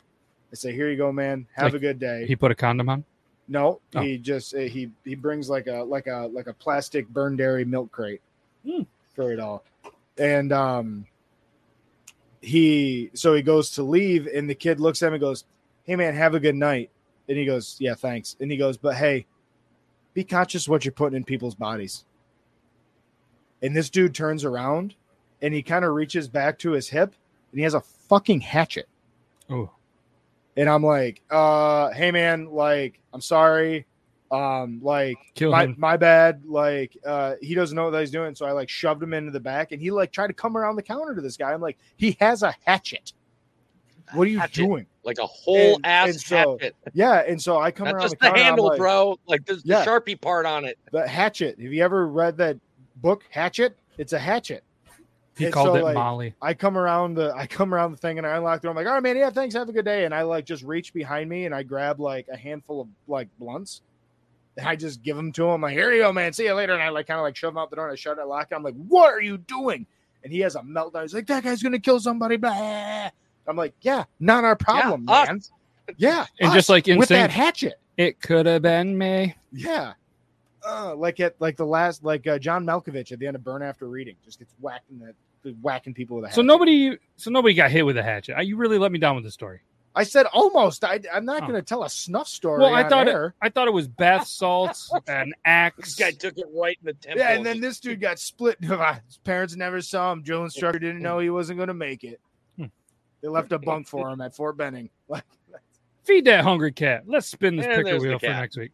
i 0.52 0.56
say 0.56 0.72
here 0.74 0.90
you 0.90 0.96
go 0.98 1.12
man 1.12 1.46
have 1.54 1.66
Like, 1.66 1.74
a 1.76 1.80
good 1.80 2.00
day 2.00 2.26
He 2.26 2.36
put 2.36 2.52
a 2.52 2.56
condom 2.56 2.90
on. 2.90 3.04
no 3.48 3.80
Oh. 3.96 4.02
he 4.02 4.18
just 4.18 4.56
uh, 4.56 4.60
he 4.60 4.90
he 5.04 5.16
brings 5.16 5.50
like 5.50 5.68
a 5.68 5.84
like 5.84 6.08
a 6.08 6.30
like 6.32 6.48
a 6.48 6.54
plastic 6.54 7.08
Borden 7.10 7.38
dairy 7.38 7.66
milk 7.66 7.92
crate 7.92 8.22
Hmm. 8.66 8.84
for 9.14 9.32
it 9.32 9.40
all 9.40 9.64
and 10.18 10.52
um 10.52 11.06
he 12.42 13.10
so 13.14 13.34
he 13.34 13.42
goes 13.42 13.72
to 13.72 13.84
leave 13.84 14.28
and 14.28 14.50
the 14.50 14.56
kid 14.56 14.80
looks 14.80 15.02
at 15.02 15.08
him 15.08 15.14
and 15.16 15.22
goes 15.22 15.44
hey 15.86 15.96
man 15.96 16.14
have 16.14 16.34
a 16.36 16.40
good 16.40 16.56
night 16.56 16.90
and 17.30 17.38
he 17.38 17.46
goes 17.46 17.78
yeah 17.80 17.94
thanks 17.96 18.36
and 18.40 18.52
he 18.52 18.58
goes 18.58 18.78
but 18.78 18.96
hey 18.96 19.26
be 20.14 20.24
conscious 20.24 20.68
what 20.68 20.84
you're 20.86 20.92
putting 20.92 21.18
in 21.18 21.24
people's 21.24 21.56
bodies 21.56 22.06
and 23.62 23.76
this 23.76 23.90
dude 23.90 24.14
turns 24.14 24.44
around 24.46 24.96
and 25.42 25.54
he 25.54 25.62
kind 25.62 25.86
of 25.86 25.94
reaches 25.94 26.28
back 26.28 26.58
to 26.60 26.72
his 26.72 26.88
hip 26.90 27.14
and 27.52 27.60
he 27.60 27.64
has 27.64 27.74
a 27.74 27.82
fucking 27.82 28.40
hatchet 28.42 28.88
Oh, 29.50 29.70
and 30.58 30.70
I'm 30.70 30.84
like, 30.84 31.22
uh, 31.30 31.92
hey 31.92 32.12
man, 32.12 32.48
like, 32.48 33.00
I'm 33.14 33.22
sorry. 33.22 33.86
Um, 34.30 34.82
like 34.84 35.16
Kill 35.36 35.52
my, 35.52 35.64
him. 35.64 35.76
my 35.78 35.96
bad. 35.96 36.42
Like, 36.46 36.98
uh, 37.06 37.36
he 37.42 37.54
doesn't 37.54 37.76
know 37.76 37.90
what 37.90 38.00
he's 38.00 38.12
doing. 38.12 38.36
So 38.36 38.46
I 38.46 38.52
like 38.52 38.68
shoved 38.68 39.02
him 39.02 39.14
into 39.14 39.32
the 39.32 39.40
back 39.40 39.72
and 39.72 39.82
he 39.82 39.90
like 39.90 40.12
tried 40.12 40.28
to 40.28 40.34
come 40.34 40.58
around 40.58 40.76
the 40.76 40.84
counter 40.84 41.16
to 41.16 41.22
this 41.22 41.38
guy. 41.38 41.54
I'm 41.54 41.62
like, 41.62 41.78
he 41.96 42.18
has 42.20 42.44
a 42.44 42.54
hatchet. 42.66 43.14
What 44.14 44.28
are 44.28 44.32
you 44.32 44.40
Hatchet. 44.40 44.62
doing? 44.66 44.86
Like 45.04 45.18
a 45.20 45.26
whole 45.26 45.76
And- 45.76 45.86
ass 45.86 46.10
and 46.10 46.20
so- 46.22 46.58
hatchet. 46.60 46.76
Yeah. 46.94 47.24
And 47.28 47.42
so 47.42 47.60
I 47.60 47.72
come 47.72 47.86
Not 47.86 47.96
around 47.96 48.04
just 48.04 48.20
the 48.20 48.30
the 48.32 48.38
handle, 48.40 48.66
like, 48.68 48.78
bro. 48.78 49.18
Like 49.28 49.46
there's 49.46 49.64
Yeah. 49.66 49.84
the 49.84 49.90
Sharpie 49.92 50.20
part 50.20 50.46
on 50.46 50.66
it. 50.66 50.78
The 50.92 51.08
hatchet. 51.08 51.60
Have 51.60 51.74
you 51.74 51.84
ever 51.84 52.08
read 52.08 52.38
that 52.38 52.58
book, 52.98 53.24
Hatchet? 53.30 53.78
It's 53.98 54.14
a 54.14 54.20
hatchet. 54.20 54.64
he 55.38 55.46
And 55.46 55.54
called 55.54 55.68
so, 55.68 55.76
it 55.76 55.84
like, 55.84 55.94
Molly. 55.96 56.34
I 56.42 56.54
come 56.56 56.78
around 56.78 57.14
the 57.14 57.32
I 57.36 57.46
come 57.48 57.74
around 57.74 57.92
the 57.92 57.98
thing 57.98 58.18
and 58.18 58.26
I 58.26 58.38
unlock 58.38 58.62
the 58.62 58.66
door. 58.68 58.72
I'm 58.72 58.76
like, 58.78 58.88
all 58.88 58.94
right, 58.94 59.04
man, 59.04 59.18
yeah, 59.18 59.30
thanks, 59.30 59.54
have 59.56 59.70
a 59.70 59.72
good 59.72 59.86
day. 59.86 60.06
And 60.06 60.14
I 60.14 60.24
like 60.24 60.46
just 60.46 60.64
reach 60.64 60.94
behind 60.94 61.30
me 61.30 61.46
and 61.46 61.54
I 61.54 61.62
grab 61.64 62.00
like 62.00 62.28
a 62.32 62.36
handful 62.38 62.82
of 62.82 62.88
like 63.08 63.28
blunts. 63.40 63.82
And 64.58 64.68
I 64.68 64.76
just 64.76 65.04
give 65.04 65.16
them 65.16 65.32
to 65.34 65.44
him. 65.44 65.52
I'm 65.52 65.62
like, 65.62 65.74
here 65.74 65.92
you 65.94 66.02
go, 66.02 66.12
man. 66.12 66.34
See 66.34 66.46
you 66.46 66.54
later. 66.56 66.74
And 66.74 66.82
I 66.82 66.90
like 66.90 67.06
kind 67.06 67.20
of 67.20 67.24
like 67.24 67.36
shove 67.36 67.54
him 67.54 67.60
out 67.60 67.70
the 67.70 67.76
door 67.76 67.86
and 67.86 67.94
I 67.94 67.96
shut 67.96 68.18
it, 68.18 68.26
lock 68.26 68.48
it. 68.52 68.56
I'm 68.56 68.64
like, 68.64 68.74
what 68.88 69.14
are 69.14 69.22
you 69.22 69.38
doing? 69.38 69.86
And 70.24 70.34
he 70.34 70.40
has 70.40 70.56
a 70.56 70.62
meltdown. 70.62 71.04
He's 71.04 71.14
like, 71.14 71.28
that 71.28 71.44
guy's 71.44 71.62
gonna 71.62 71.78
kill 71.80 72.00
somebody. 72.00 72.38
Blah. 72.38 73.10
I'm 73.48 73.56
like, 73.56 73.74
yeah, 73.82 74.04
not 74.20 74.44
our 74.44 74.56
problem, 74.56 75.06
Yeah, 75.08 75.26
man. 75.26 75.38
us. 75.38 75.52
Yeah, 75.98 76.26
And 76.40 76.52
just 76.54 76.66
us, 76.66 76.70
like 76.70 76.88
with 76.88 77.10
that 77.10 77.32
hatchet. 77.32 77.80
It 77.96 78.22
could 78.22 78.46
have 78.46 78.62
been 78.62 78.98
me. 78.98 79.36
Yeah. 79.52 79.94
Uh, 80.68 80.94
like 80.96 81.20
at 81.22 81.36
like 81.40 81.56
the 81.56 81.66
last 81.66 82.04
like 82.04 82.28
uh, 82.28 82.38
John 82.38 82.66
Malkovich 82.66 83.12
at 83.12 83.20
the 83.20 83.28
end 83.28 83.36
of 83.36 83.44
Burn 83.44 83.62
After 83.64 83.88
Reading 83.88 84.16
just 84.26 84.40
gets 84.40 84.54
whacking 84.60 85.00
that 85.00 85.16
whacking 85.62 85.94
people 85.94 86.18
with 86.18 86.26
a 86.26 86.28
hatchet. 86.28 86.36
So 86.36 86.42
nobody, 86.42 86.98
so 87.16 87.32
nobody 87.32 87.54
got 87.54 87.72
hit 87.72 87.86
with 87.86 87.98
a 87.98 88.04
hatchet. 88.04 88.38
Uh, 88.38 88.42
You 88.42 88.58
really 88.58 88.78
let 88.78 88.92
me 88.92 89.00
down 89.00 89.16
with 89.16 89.24
the 89.24 89.32
story. 89.32 89.62
I 89.96 90.04
said 90.04 90.26
almost. 90.28 90.84
I, 90.84 91.00
I'm 91.12 91.26
not 91.26 91.38
Oh. 91.44 91.48
going 91.48 91.54
to 91.60 91.62
tell 91.64 91.84
a 91.84 91.90
snuff 91.90 92.28
story. 92.28 92.60
Well, 92.60 92.74
I 92.76 92.84
on 92.84 92.90
thought 92.90 93.08
it, 93.08 93.12
air. 93.16 93.34
I 93.42 93.50
thought 93.50 93.68
it 93.68 93.74
was 93.74 93.88
bath 93.88 94.28
salts, 94.28 94.92
an 95.08 95.30
This 95.30 95.34
axe. 95.46 95.96
guy 95.96 96.12
took 96.12 96.38
it 96.38 96.46
right 96.54 96.78
in 96.82 96.86
the 96.86 96.94
temple. 96.94 97.22
Yeah, 97.22 97.32
and 97.32 97.44
then 97.46 97.62
this 97.62 97.80
dude 97.80 98.00
got 98.02 98.20
split. 98.20 98.58
His 98.62 99.18
parents 99.24 99.56
never 99.56 99.82
saw 99.82 100.12
him. 100.12 100.22
Drill 100.22 100.44
instructor 100.44 100.78
didn't 100.80 101.02
know 101.02 101.18
he 101.20 101.30
wasn't 101.32 101.58
going 101.58 101.70
to 101.70 101.74
make 101.74 102.04
it. 102.04 102.20
They 103.22 103.28
left 103.28 103.52
a 103.52 103.60
bunk 103.60 103.88
for 103.88 104.10
him 104.10 104.22
at 104.22 104.36
Fort 104.36 104.58
Benning. 104.58 104.90
Feed 106.04 106.26
that 106.26 106.44
hungry 106.44 106.72
cat. 106.72 107.04
Let's 107.08 107.28
spin 107.28 107.56
this 107.58 107.66
eh, 107.66 107.74
And 107.74 107.86
picker 107.86 108.00
wheel 108.00 108.20
for 108.20 108.28
next 108.28 108.58
week. 108.58 108.72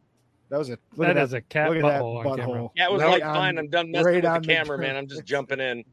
that 0.50 0.58
was 0.60 0.70
a 0.70 0.78
look 0.96 1.08
That 1.08 1.18
at 1.18 1.24
is 1.24 1.34
a 1.34 1.42
cat 1.42 1.70
look 1.70 1.78
at 1.78 1.82
that 1.84 2.02
butthole 2.02 2.18
on 2.26 2.38
camera. 2.38 2.60
butthole. 2.60 2.72
yeah, 2.76 2.86
it 2.86 2.92
was 2.92 3.02
Right 3.02 3.10
like 3.12 3.26
on- 3.26 3.36
fine. 3.36 3.58
I'm 3.58 3.70
done 3.70 3.90
messing 3.92 4.06
right 4.06 4.16
with 4.16 4.24
the 4.24 4.30
on 4.30 4.42
the 4.44 4.48
camera, 4.48 4.78
man. 4.78 4.96
I'm 4.96 5.08
just 5.08 5.26
jumping 5.26 5.60
in. 5.60 5.84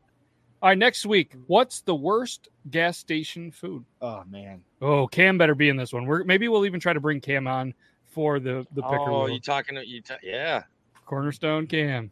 All 0.63 0.69
right, 0.69 0.77
next 0.77 1.07
week. 1.07 1.35
What's 1.47 1.81
the 1.81 1.95
worst 1.95 2.49
gas 2.71 2.99
station 2.99 3.51
food? 3.51 3.85
Oh 4.03 4.23
man, 4.29 4.63
Oh, 4.83 5.07
Cam 5.07 5.39
better 5.39 5.55
be 5.55 5.71
in 5.71 5.77
this 5.77 5.93
one. 5.95 6.05
We're 6.05 6.25
maybe 6.25 6.49
we'll 6.49 6.67
even 6.67 6.81
try 6.81 6.93
to 6.93 7.01
bring 7.01 7.21
Cam 7.23 7.47
on 7.47 7.73
for 8.11 8.39
the 8.39 8.67
the 8.75 8.83
picker 8.83 8.99
Oh, 9.11 9.25
wheel. 9.25 9.35
you 9.35 9.41
talking? 9.41 9.77
to 9.77 9.87
You 9.89 10.03
ta- 10.03 10.19
yeah. 10.23 10.65
Cornerstone 11.07 11.67
Cam. 11.67 12.11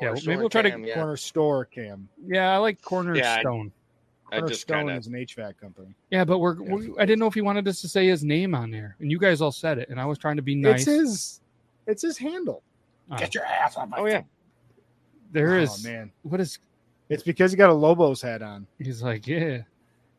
Yeah, 0.00 0.14
maybe 0.26 0.36
we'll 0.38 0.48
try 0.48 0.62
to- 0.62 0.80
Yeah. 0.80 0.94
corner 0.94 1.16
store 1.16 1.66
cam. 1.66 2.08
Yeah, 2.26 2.52
I 2.52 2.56
like 2.56 2.80
Cornerstone. 2.82 3.70
I 4.30 4.36
Corner 4.38 4.48
just 4.48 4.62
Stone 4.62 4.86
kind 4.86 4.90
of. 4.90 4.98
is 4.98 5.06
an 5.06 5.12
HVAC 5.14 5.58
company. 5.60 5.94
Yeah, 6.10 6.24
but 6.24 6.38
we're, 6.38 6.60
we 6.62 6.92
I 6.98 7.04
didn't 7.04 7.18
know 7.18 7.26
if 7.26 7.34
he 7.34 7.40
wanted 7.40 7.66
us 7.68 7.80
to 7.82 7.88
say 7.88 8.06
his 8.06 8.24
name 8.24 8.54
on 8.54 8.70
there, 8.70 8.96
and 9.00 9.10
you 9.10 9.18
guys 9.18 9.40
all 9.40 9.52
said 9.52 9.78
it, 9.78 9.88
and 9.90 10.00
I 10.00 10.06
was 10.06 10.18
trying 10.18 10.36
to 10.36 10.42
be 10.42 10.54
nice. 10.54 10.86
It's 10.86 10.86
his. 10.86 11.40
It's 11.86 12.02
his 12.02 12.16
handle. 12.18 12.62
Oh, 13.10 13.16
your 13.32 13.44
ass 13.44 13.76
on 13.76 13.90
my 13.90 13.98
Oh 13.98 14.06
yeah. 14.06 14.22
there 15.30 15.56
oh 15.56 15.62
is 15.62 15.84
man, 15.84 16.10
what 16.22 16.40
is 16.40 16.58
it's 17.08 17.22
because 17.22 17.50
he 17.52 17.56
got 17.56 17.70
a 17.70 17.74
Lobos 17.74 18.22
hat 18.22 18.42
on. 18.42 18.66
He's 18.78 19.02
like, 19.02 19.26
yeah. 19.26 19.58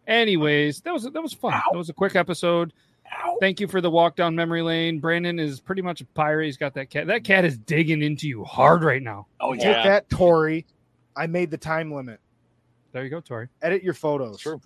Anyways, 0.07 0.81
that 0.81 0.93
was 0.93 1.03
that 1.03 1.21
was 1.21 1.33
fun. 1.33 1.59
That 1.71 1.77
was 1.77 1.89
a 1.89 1.93
quick 1.93 2.15
episode. 2.15 2.73
Thank 3.39 3.59
you 3.59 3.67
for 3.67 3.81
the 3.81 3.89
walk 3.89 4.15
down 4.15 4.35
memory 4.35 4.61
lane. 4.61 4.99
Brandon 4.99 5.39
is 5.39 5.59
pretty 5.59 5.81
much 5.81 6.01
a 6.01 6.05
pirate. 6.05 6.45
He's 6.45 6.57
got 6.57 6.73
that 6.75 6.89
cat. 6.89 7.07
That 7.07 7.23
cat 7.23 7.45
is 7.45 7.57
digging 7.57 8.01
into 8.01 8.27
you 8.27 8.43
hard 8.43 8.83
right 8.83 9.01
now. 9.01 9.27
Oh 9.39 9.53
Take 9.53 9.63
yeah. 9.63 9.83
that, 9.83 10.09
Tori. 10.09 10.65
I 11.15 11.27
made 11.27 11.49
the 11.49 11.57
time 11.57 11.93
limit. 11.93 12.19
There 12.95 13.03
you 13.03 13.09
go, 13.09 13.19
Tori. 13.19 13.49
Edit 13.61 13.83
your 13.83 13.93
photos. 13.93 14.39
True. 14.39 14.61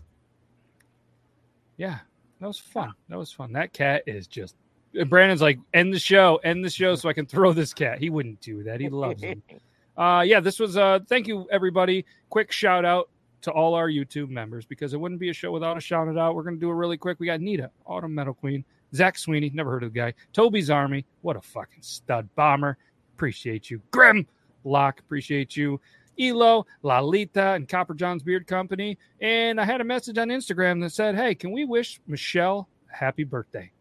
Yeah, 1.78 1.98
that 2.40 2.46
was 2.46 2.60
fun. 2.60 2.94
That 3.08 3.18
was 3.18 3.32
fun. 3.32 3.52
That 3.54 3.74
cat 3.74 4.04
is 4.06 4.28
just. 4.28 4.56
and 4.94 5.10
Brandon's 5.10 5.42
like, 5.42 5.58
end 5.74 5.92
the 5.92 5.98
show, 5.98 6.40
end 6.44 6.64
the 6.64 6.70
show, 6.70 6.94
so 6.94 7.10
I 7.10 7.14
can 7.14 7.26
throw 7.26 7.54
this 7.54 7.74
cat. 7.74 7.98
He 7.98 8.12
wouldn't 8.12 8.40
do 8.40 8.62
that. 8.64 8.80
He 8.80 8.88
loves 8.90 9.24
him. 9.24 9.42
Uh, 9.98 10.22
yeah, 10.22 10.40
this 10.40 10.60
was. 10.60 10.78
Uh, 10.78 11.00
thank 11.10 11.28
you 11.28 11.46
everybody. 11.52 12.06
Quick 12.30 12.54
shout 12.54 12.86
out 12.86 13.10
to 13.42 13.52
all 13.52 13.74
our 13.74 13.90
YouTube 13.90 14.30
members 14.30 14.66
because 14.66 14.94
it 14.94 14.98
wouldn't 14.98 15.20
be 15.20 15.30
a 15.30 15.34
show 15.34 15.52
without 15.52 15.76
a 15.76 15.82
shout 15.82 16.08
out. 16.18 16.36
We're 16.36 16.44
gonna 16.44 16.56
do 16.56 16.70
it 16.70 16.74
really 16.76 16.96
quick. 16.98 17.20
We 17.20 17.26
got 17.26 17.42
Nita, 17.42 17.70
Autumn 17.86 18.16
Metal 18.16 18.34
Queen, 18.34 18.64
Zach 18.96 19.18
Sweeney, 19.18 19.52
never 19.54 19.72
heard 19.72 19.84
of 19.84 19.92
the 19.92 20.00
guy. 20.00 20.14
Toby's 20.32 20.70
Army, 20.70 21.06
what 21.20 21.36
a 21.36 21.42
fucking 21.42 21.82
stud 21.82 22.30
bomber. 22.36 22.78
Appreciate 23.14 23.70
you, 23.70 23.82
Grim 23.92 24.26
Lock. 24.64 25.02
Appreciate 25.02 25.58
you. 25.58 25.82
Elo, 26.20 26.66
Lalita, 26.84 27.54
and 27.54 27.68
Copper 27.68 27.94
John's 27.94 28.24
Beard 28.24 28.48
Company. 28.48 28.98
And 29.22 29.60
I 29.60 29.66
had 29.66 29.82
a 29.82 29.84
message 29.84 30.18
on 30.18 30.30
Instagram 30.30 30.82
that 30.82 30.92
said, 30.92 31.16
Hey, 31.16 31.36
can 31.36 31.52
we 31.52 31.66
wish 31.66 32.00
Michelle 32.08 32.68
a 32.92 32.96
happy 32.98 33.24
birthday? 33.24 33.72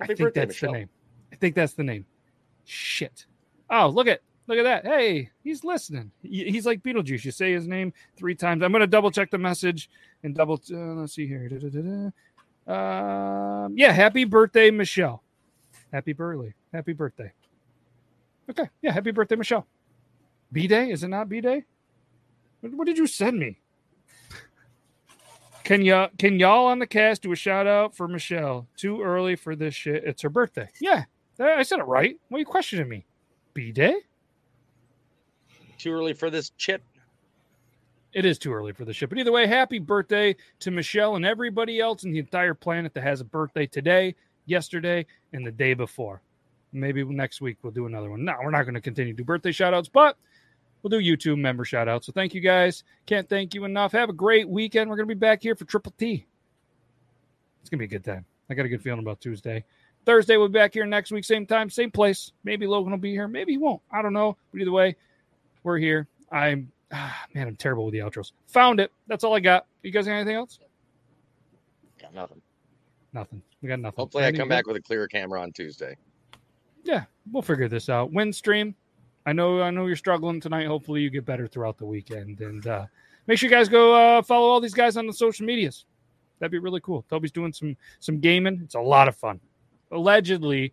I 0.00 0.06
think 0.06 0.18
birthday, 0.18 0.40
that's 0.40 0.48
Michelle. 0.48 0.72
the 0.72 0.78
name. 0.78 0.88
I 1.32 1.36
think 1.36 1.54
that's 1.54 1.74
the 1.74 1.84
name. 1.84 2.06
Shit. 2.64 3.26
Oh, 3.68 3.88
look 3.88 4.06
at 4.08 4.20
look 4.46 4.58
at 4.58 4.64
that. 4.64 4.86
Hey, 4.86 5.30
he's 5.44 5.62
listening. 5.64 6.10
He's 6.22 6.66
like 6.66 6.82
Beetlejuice. 6.82 7.24
You 7.24 7.30
say 7.30 7.52
his 7.52 7.68
name 7.68 7.92
three 8.16 8.34
times. 8.34 8.62
I'm 8.62 8.72
gonna 8.72 8.86
double 8.86 9.10
check 9.10 9.30
the 9.30 9.38
message 9.38 9.90
and 10.22 10.34
double. 10.34 10.60
Uh, 10.72 10.76
let's 10.94 11.14
see 11.14 11.26
here. 11.26 12.12
Um, 12.66 13.76
yeah, 13.76 13.92
happy 13.92 14.24
birthday, 14.24 14.70
Michelle. 14.70 15.22
Happy 15.92 16.12
birthday. 16.12 16.54
Happy 16.72 16.92
birthday. 16.92 17.32
Okay. 18.48 18.68
Yeah, 18.82 18.92
happy 18.92 19.10
birthday, 19.10 19.36
Michelle. 19.36 19.66
B 20.52 20.66
day? 20.66 20.90
Is 20.90 21.02
it 21.02 21.08
not 21.08 21.28
B 21.28 21.40
day? 21.40 21.64
What, 22.60 22.74
what 22.74 22.86
did 22.86 22.98
you 22.98 23.06
send 23.06 23.38
me? 23.38 23.58
Can 25.64 25.82
ya 25.82 26.08
can 26.18 26.40
y'all 26.40 26.66
on 26.66 26.78
the 26.80 26.86
cast 26.86 27.22
do 27.22 27.32
a 27.32 27.36
shout 27.36 27.66
out 27.66 27.94
for 27.94 28.08
Michelle? 28.08 28.66
Too 28.76 29.02
early 29.02 29.36
for 29.36 29.54
this 29.54 29.74
shit. 29.74 30.02
It's 30.04 30.22
her 30.22 30.30
birthday. 30.30 30.68
Yeah, 30.80 31.04
I 31.38 31.62
said 31.62 31.78
it 31.78 31.84
right. 31.84 32.18
What 32.28 32.38
are 32.38 32.40
you 32.40 32.46
questioning 32.46 32.88
me? 32.88 33.06
B 33.54 33.70
day? 33.70 33.94
too 35.80 35.92
early 35.92 36.12
for 36.12 36.30
this 36.30 36.50
chit? 36.58 36.82
It 38.12 38.24
is 38.24 38.38
too 38.38 38.52
early 38.52 38.72
for 38.72 38.84
the 38.84 38.92
shit. 38.92 39.08
But 39.08 39.18
either 39.18 39.32
way, 39.32 39.46
happy 39.46 39.78
birthday 39.78 40.36
to 40.60 40.70
Michelle 40.70 41.16
and 41.16 41.24
everybody 41.24 41.80
else 41.80 42.04
in 42.04 42.12
the 42.12 42.18
entire 42.18 42.54
planet 42.54 42.92
that 42.94 43.02
has 43.02 43.20
a 43.20 43.24
birthday 43.24 43.66
today, 43.66 44.14
yesterday, 44.46 45.06
and 45.32 45.46
the 45.46 45.52
day 45.52 45.74
before. 45.74 46.20
Maybe 46.72 47.02
next 47.04 47.40
week 47.40 47.58
we'll 47.62 47.72
do 47.72 47.86
another 47.86 48.10
one. 48.10 48.24
No, 48.24 48.34
we're 48.42 48.50
not 48.50 48.64
going 48.64 48.74
to 48.74 48.80
continue 48.80 49.12
to 49.12 49.16
do 49.16 49.24
birthday 49.24 49.52
shout 49.52 49.74
outs, 49.74 49.88
but 49.88 50.16
we'll 50.82 50.90
do 50.90 50.98
YouTube 50.98 51.38
member 51.38 51.64
shout 51.64 51.88
outs. 51.88 52.06
So 52.06 52.12
thank 52.12 52.34
you 52.34 52.40
guys. 52.40 52.84
Can't 53.06 53.28
thank 53.28 53.54
you 53.54 53.64
enough. 53.64 53.92
Have 53.92 54.08
a 54.08 54.14
great 54.14 54.48
weekend. 54.48 54.88
We're 54.88 54.96
going 54.96 55.08
to 55.08 55.14
be 55.14 55.18
back 55.18 55.42
here 55.42 55.54
for 55.54 55.64
Triple 55.64 55.92
T. 55.98 56.26
It's 57.60 57.70
going 57.70 57.78
to 57.78 57.86
be 57.86 57.94
a 57.94 57.98
good 57.98 58.04
time. 58.04 58.24
I 58.48 58.54
got 58.54 58.66
a 58.66 58.68
good 58.68 58.82
feeling 58.82 59.00
about 59.00 59.20
Tuesday. 59.20 59.64
Thursday, 60.06 60.36
we'll 60.36 60.48
be 60.48 60.54
back 60.54 60.72
here 60.72 60.86
next 60.86 61.12
week, 61.12 61.24
same 61.24 61.46
time, 61.46 61.68
same 61.68 61.90
place. 61.90 62.32
Maybe 62.42 62.66
Logan 62.66 62.90
will 62.90 62.98
be 62.98 63.12
here. 63.12 63.28
Maybe 63.28 63.52
he 63.52 63.58
won't. 63.58 63.82
I 63.92 64.02
don't 64.02 64.12
know. 64.12 64.36
But 64.50 64.62
either 64.62 64.72
way, 64.72 64.96
we're 65.62 65.78
here. 65.78 66.08
I'm, 66.32 66.72
ah, 66.90 67.24
man, 67.34 67.48
I'm 67.48 67.56
terrible 67.56 67.84
with 67.84 67.92
the 67.92 67.98
outros. 67.98 68.32
Found 68.48 68.80
it. 68.80 68.90
That's 69.06 69.24
all 69.24 69.34
I 69.34 69.40
got. 69.40 69.66
You 69.82 69.90
guys 69.90 70.06
got 70.06 70.12
anything 70.12 70.36
else? 70.36 70.58
Got 72.00 72.14
nothing. 72.14 72.40
Nothing. 73.12 73.42
We 73.60 73.68
got 73.68 73.78
nothing. 73.78 73.96
Hopefully, 73.98 74.24
I 74.24 74.32
come 74.32 74.48
back 74.48 74.66
with 74.66 74.76
a 74.76 74.80
clearer 74.80 75.06
camera 75.06 75.42
on 75.42 75.52
Tuesday. 75.52 75.96
Yeah, 76.82 77.04
we'll 77.30 77.42
figure 77.42 77.68
this 77.68 77.88
out. 77.88 78.10
Win 78.12 78.32
stream. 78.32 78.74
I 79.30 79.32
know. 79.32 79.62
I 79.62 79.70
know 79.70 79.86
you're 79.86 79.94
struggling 79.94 80.40
tonight. 80.40 80.66
Hopefully, 80.66 81.02
you 81.02 81.08
get 81.08 81.24
better 81.24 81.46
throughout 81.46 81.78
the 81.78 81.86
weekend. 81.86 82.40
And 82.40 82.66
uh, 82.66 82.86
make 83.28 83.38
sure 83.38 83.48
you 83.48 83.54
guys 83.54 83.68
go 83.68 83.94
uh, 83.94 84.22
follow 84.22 84.48
all 84.48 84.60
these 84.60 84.74
guys 84.74 84.96
on 84.96 85.06
the 85.06 85.12
social 85.12 85.46
medias. 85.46 85.84
That'd 86.40 86.50
be 86.50 86.58
really 86.58 86.80
cool. 86.80 87.04
Toby's 87.08 87.30
doing 87.30 87.52
some 87.52 87.76
some 88.00 88.18
gaming. 88.18 88.60
It's 88.64 88.74
a 88.74 88.80
lot 88.80 89.06
of 89.06 89.14
fun. 89.14 89.38
Allegedly, 89.92 90.72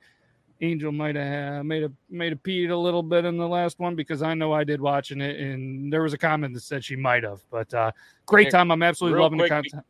Angel 0.61 0.91
might 0.91 1.15
have 1.15 1.65
made 1.65 1.83
a 1.83 1.91
made 2.09 2.33
a 2.33 2.35
peed 2.35 2.71
a 2.71 2.75
little 2.75 3.03
bit 3.03 3.25
in 3.25 3.37
the 3.37 3.47
last 3.47 3.77
one 3.77 3.95
because 3.95 4.23
I 4.23 4.33
know 4.33 4.53
I 4.53 4.63
did 4.63 4.81
watching 4.81 5.21
it, 5.21 5.39
and 5.39 5.93
there 5.93 6.01
was 6.01 6.13
a 6.13 6.17
comment 6.17 6.55
that 6.55 6.61
said 6.61 6.83
she 6.83 6.95
might 6.95 7.23
have. 7.23 7.43
But 7.51 7.71
uh, 7.75 7.91
great 8.25 8.49
time. 8.49 8.71
I'm 8.71 8.81
absolutely 8.81 9.17
real 9.17 9.25
loving 9.25 9.37
the 9.37 9.49
quick, 9.49 9.63
be- 9.65 9.69
content. 9.69 9.85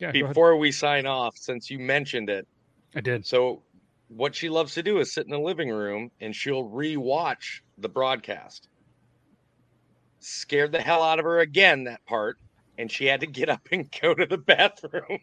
Yeah. 0.00 0.10
Before 0.10 0.56
we 0.56 0.72
sign 0.72 1.06
off, 1.06 1.36
since 1.36 1.70
you 1.70 1.78
mentioned 1.78 2.30
it, 2.30 2.48
I 2.96 3.00
did. 3.00 3.24
So, 3.24 3.62
what 4.08 4.34
she 4.34 4.48
loves 4.48 4.74
to 4.74 4.82
do 4.82 4.98
is 4.98 5.12
sit 5.12 5.24
in 5.24 5.30
the 5.30 5.38
living 5.38 5.68
room 5.68 6.10
and 6.20 6.34
she'll 6.34 6.68
rewatch 6.68 7.60
the 7.78 7.88
broadcast. 7.88 8.68
Scared 10.20 10.72
the 10.72 10.80
hell 10.80 11.02
out 11.02 11.18
of 11.18 11.24
her 11.24 11.40
again 11.40 11.84
that 11.84 12.04
part, 12.06 12.38
and 12.78 12.90
she 12.90 13.06
had 13.06 13.20
to 13.20 13.26
get 13.26 13.48
up 13.48 13.68
and 13.70 13.88
go 14.00 14.14
to 14.14 14.26
the 14.26 14.38
bathroom. 14.38 15.20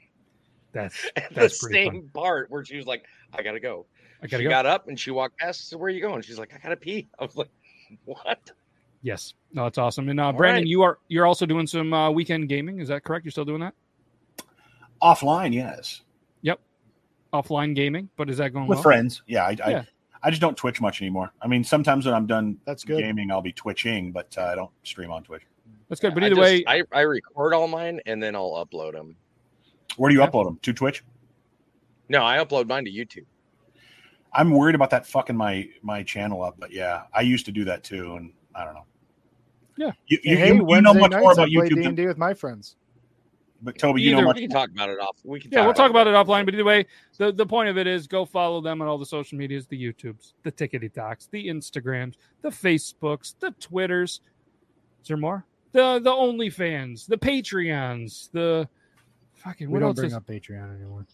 That's 0.72 1.10
At 1.16 1.34
the 1.34 1.50
same 1.50 1.92
fun. 1.92 2.10
part 2.14 2.52
where 2.52 2.64
she 2.66 2.78
was 2.78 2.86
like, 2.86 3.04
"I 3.34 3.42
gotta 3.44 3.60
go." 3.60 3.86
I 4.22 4.28
gotta 4.28 4.42
she 4.42 4.46
go. 4.46 4.50
got 4.50 4.66
up 4.66 4.88
and 4.88 5.00
she 5.00 5.12
walked 5.12 5.38
past. 5.38 5.70
Said, 5.70 5.80
"Where 5.80 5.88
are 5.88 5.92
you 5.92 6.02
going?" 6.02 6.22
She's 6.22 6.40
like, 6.40 6.54
"I 6.54 6.58
gotta 6.58 6.78
pee." 6.78 7.10
I 7.20 7.26
was 7.26 7.36
like, 7.36 7.50
"What?" 8.06 8.52
Yes, 9.02 9.34
no, 9.52 9.66
it's 9.66 9.78
awesome. 9.78 10.08
And 10.08 10.20
uh, 10.20 10.32
Brandon, 10.32 10.62
right. 10.62 10.68
you 10.68 10.84
are 10.84 10.98
you're 11.10 11.26
also 11.26 11.46
doing 11.46 11.68
some 11.68 11.94
uh, 11.94 12.10
weekend 12.10 12.48
gaming. 12.48 12.80
Is 12.80 12.88
that 12.88 13.04
correct? 13.04 13.26
You're 13.26 13.32
still 13.32 13.46
doing 13.46 13.60
that? 13.62 13.74
Offline, 15.02 15.54
yes. 15.54 16.02
Yep, 17.34 17.46
offline 17.46 17.76
gaming. 17.76 18.10
But 18.16 18.30
is 18.30 18.38
that 18.38 18.54
going 18.54 18.68
With 18.68 18.78
well? 18.78 18.84
friends. 18.84 19.22
Yeah, 19.28 19.46
I, 19.46 19.52
Yeah. 19.52 19.66
I 19.80 19.88
I 20.26 20.30
just 20.30 20.42
don't 20.42 20.56
Twitch 20.56 20.80
much 20.80 21.02
anymore. 21.02 21.34
I 21.42 21.48
mean, 21.48 21.66
sometimes 21.66 22.06
when 22.06 22.16
I'm 22.16 22.26
done 22.26 22.58
That's 22.66 22.86
good. 22.86 22.98
gaming, 23.02 23.30
I'll 23.30 23.42
be 23.42 23.52
twitching, 23.52 24.14
but 24.14 24.34
uh, 24.38 24.44
I 24.46 24.56
don't 24.56 24.72
stream 24.84 25.12
on 25.12 25.22
Twitch. 25.24 25.42
That's 25.90 26.00
good. 26.00 26.14
But 26.14 26.24
I 26.24 26.28
either 26.28 26.36
just- 26.38 26.42
way, 26.46 26.64
I, 26.66 26.84
I 26.94 27.02
record 27.02 27.54
all 27.54 27.68
mine 27.68 28.00
and 28.06 28.24
then 28.24 28.34
I'll 28.36 28.52
upload 28.66 28.94
them. 28.94 29.18
Where 29.98 30.10
do 30.10 30.16
you 30.16 30.22
Yeah. 30.22 30.30
upload 30.30 30.46
them? 30.46 30.60
To 30.62 30.72
Twitch? 30.74 31.04
No, 32.08 32.24
I 32.24 32.38
upload 32.38 32.68
mine 32.68 32.86
to 32.86 32.92
YouTube. 32.92 33.26
I'm 34.32 34.50
worried 34.52 34.76
about 34.76 34.90
that 34.92 35.06
fucking 35.06 35.36
my 35.36 35.68
my 35.84 36.02
channel 36.04 36.42
up, 36.42 36.56
but 36.58 36.72
yeah, 36.72 37.04
I 37.14 37.22
used 37.22 37.46
to 37.46 37.52
do 37.52 37.66
that 37.66 37.84
too, 37.84 38.16
and 38.16 38.32
I 38.56 38.64
don't 38.66 38.74
know. 38.76 38.86
Yeah. 39.76 39.92
you, 40.08 40.20
you, 40.24 40.38
hey, 40.38 40.48
you- 40.48 40.54
you 40.54 40.60
know 40.60 40.64
Wednesday 40.64 41.00
much 41.02 41.12
more 41.12 41.22
nights 41.22 41.38
I 41.40 41.44
about 41.44 41.50
play 41.52 41.70
YouTube, 41.70 41.84
D&D 41.84 42.08
with 42.08 42.18
my 42.18 42.34
friends. 42.34 42.76
But 43.64 43.78
Toby, 43.78 44.02
you 44.02 44.12
know 44.12 44.18
Either- 44.20 44.26
much. 44.28 44.36
We 44.36 44.42
can 44.44 44.50
talk 44.52 44.70
about 44.70 44.90
it 44.90 45.00
off. 45.00 45.18
We 45.24 45.40
can. 45.40 45.52
yeah, 45.52 45.64
we'll 45.66 45.74
talk 45.74 45.90
about 45.90 46.08
it 46.08 46.12
offline. 46.14 46.46
But 46.46 46.54
either 46.54 46.64
way, 46.66 46.86
the, 47.18 47.32
the 47.32 47.46
point 47.46 47.70
of 47.70 47.78
it 47.78 47.88
is 47.88 48.06
go 48.08 48.26
follow 48.26 48.62
them 48.62 48.82
on 48.82 48.88
all 48.88 48.98
the 48.98 49.06
social 49.06 49.38
medias, 49.38 49.66
the 49.68 49.82
YouTubes, 49.82 50.34
the 50.44 50.52
Tickety 50.52 50.92
Talks, 50.94 51.28
the 51.28 51.48
Instagrams, 51.48 52.16
the 52.42 52.50
Facebooks, 52.50 53.36
the 53.40 53.52
Twitters. 53.60 54.22
Is 55.02 55.08
there 55.08 55.18
more? 55.18 55.46
The 55.72 56.00
the 56.04 56.12
OnlyFans, 56.12 57.08
the 57.08 57.18
Patreons, 57.18 58.30
the 58.32 58.68
fucking 59.36 59.68
We 59.68 59.74
what 59.74 59.80
don't 59.80 59.90
else 59.90 59.96
bring 59.96 60.08
is? 60.08 60.14
up 60.14 60.28
Patreon 60.28 60.76
anymore. 60.76 61.06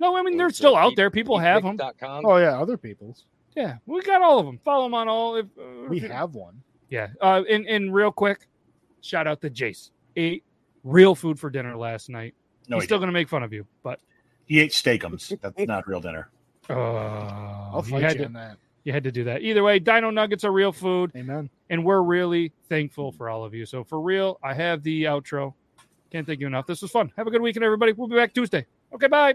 No, 0.00 0.16
I 0.16 0.22
mean 0.22 0.36
they're 0.36 0.50
still 0.50 0.76
out 0.76 0.94
there. 0.96 1.10
People 1.10 1.38
have 1.38 1.62
them. 1.62 1.78
Oh 2.02 2.36
yeah, 2.36 2.60
other 2.60 2.76
people's. 2.76 3.24
Yeah, 3.56 3.76
we 3.86 4.00
got 4.02 4.22
all 4.22 4.38
of 4.38 4.46
them. 4.46 4.58
Follow 4.64 4.84
them 4.86 4.94
on 4.94 5.08
all. 5.08 5.36
If, 5.36 5.46
uh, 5.58 5.88
We 5.88 6.00
if 6.00 6.10
have 6.10 6.34
one. 6.34 6.62
Yeah. 6.88 7.08
Uh, 7.20 7.42
and, 7.48 7.66
and 7.66 7.92
real 7.94 8.10
quick, 8.12 8.48
shout 9.02 9.26
out 9.26 9.40
to 9.42 9.50
Jace. 9.50 9.90
Ate 10.16 10.44
real 10.84 11.14
food 11.14 11.38
for 11.38 11.50
dinner 11.50 11.76
last 11.76 12.08
night. 12.08 12.34
No, 12.68 12.76
He's 12.76 12.84
he, 12.84 12.86
still 12.86 12.98
going 12.98 13.08
to 13.08 13.12
make 13.12 13.28
fun 13.28 13.42
of 13.42 13.52
you, 13.52 13.66
but 13.82 14.00
he 14.46 14.60
ate 14.60 14.70
steakums. 14.72 15.38
That's 15.40 15.66
not 15.66 15.86
real 15.88 16.00
dinner. 16.00 16.28
uh, 16.70 16.74
I'll 16.74 17.82
you 17.84 17.90
fight 17.90 18.02
had 18.02 18.12
you 18.14 18.18
to, 18.20 18.24
on 18.26 18.32
that. 18.34 18.56
you 18.84 18.92
had 18.92 19.04
to 19.04 19.12
do 19.12 19.24
that. 19.24 19.42
Either 19.42 19.62
way, 19.62 19.78
Dino 19.78 20.10
Nuggets 20.10 20.44
are 20.44 20.52
real 20.52 20.72
food, 20.72 21.12
Amen. 21.16 21.50
and 21.70 21.84
we're 21.84 22.02
really 22.02 22.52
thankful 22.68 23.12
for 23.12 23.28
all 23.28 23.44
of 23.44 23.54
you. 23.54 23.66
So 23.66 23.82
for 23.84 24.00
real, 24.00 24.38
I 24.42 24.54
have 24.54 24.82
the 24.82 25.04
outro. 25.04 25.54
Can't 26.10 26.26
thank 26.26 26.40
you 26.40 26.46
enough. 26.46 26.66
This 26.66 26.82
was 26.82 26.90
fun. 26.90 27.10
Have 27.16 27.26
a 27.26 27.30
good 27.30 27.42
weekend, 27.42 27.64
everybody. 27.64 27.92
We'll 27.92 28.08
be 28.08 28.16
back 28.16 28.34
Tuesday. 28.34 28.66
Okay, 28.94 29.08
bye. 29.08 29.34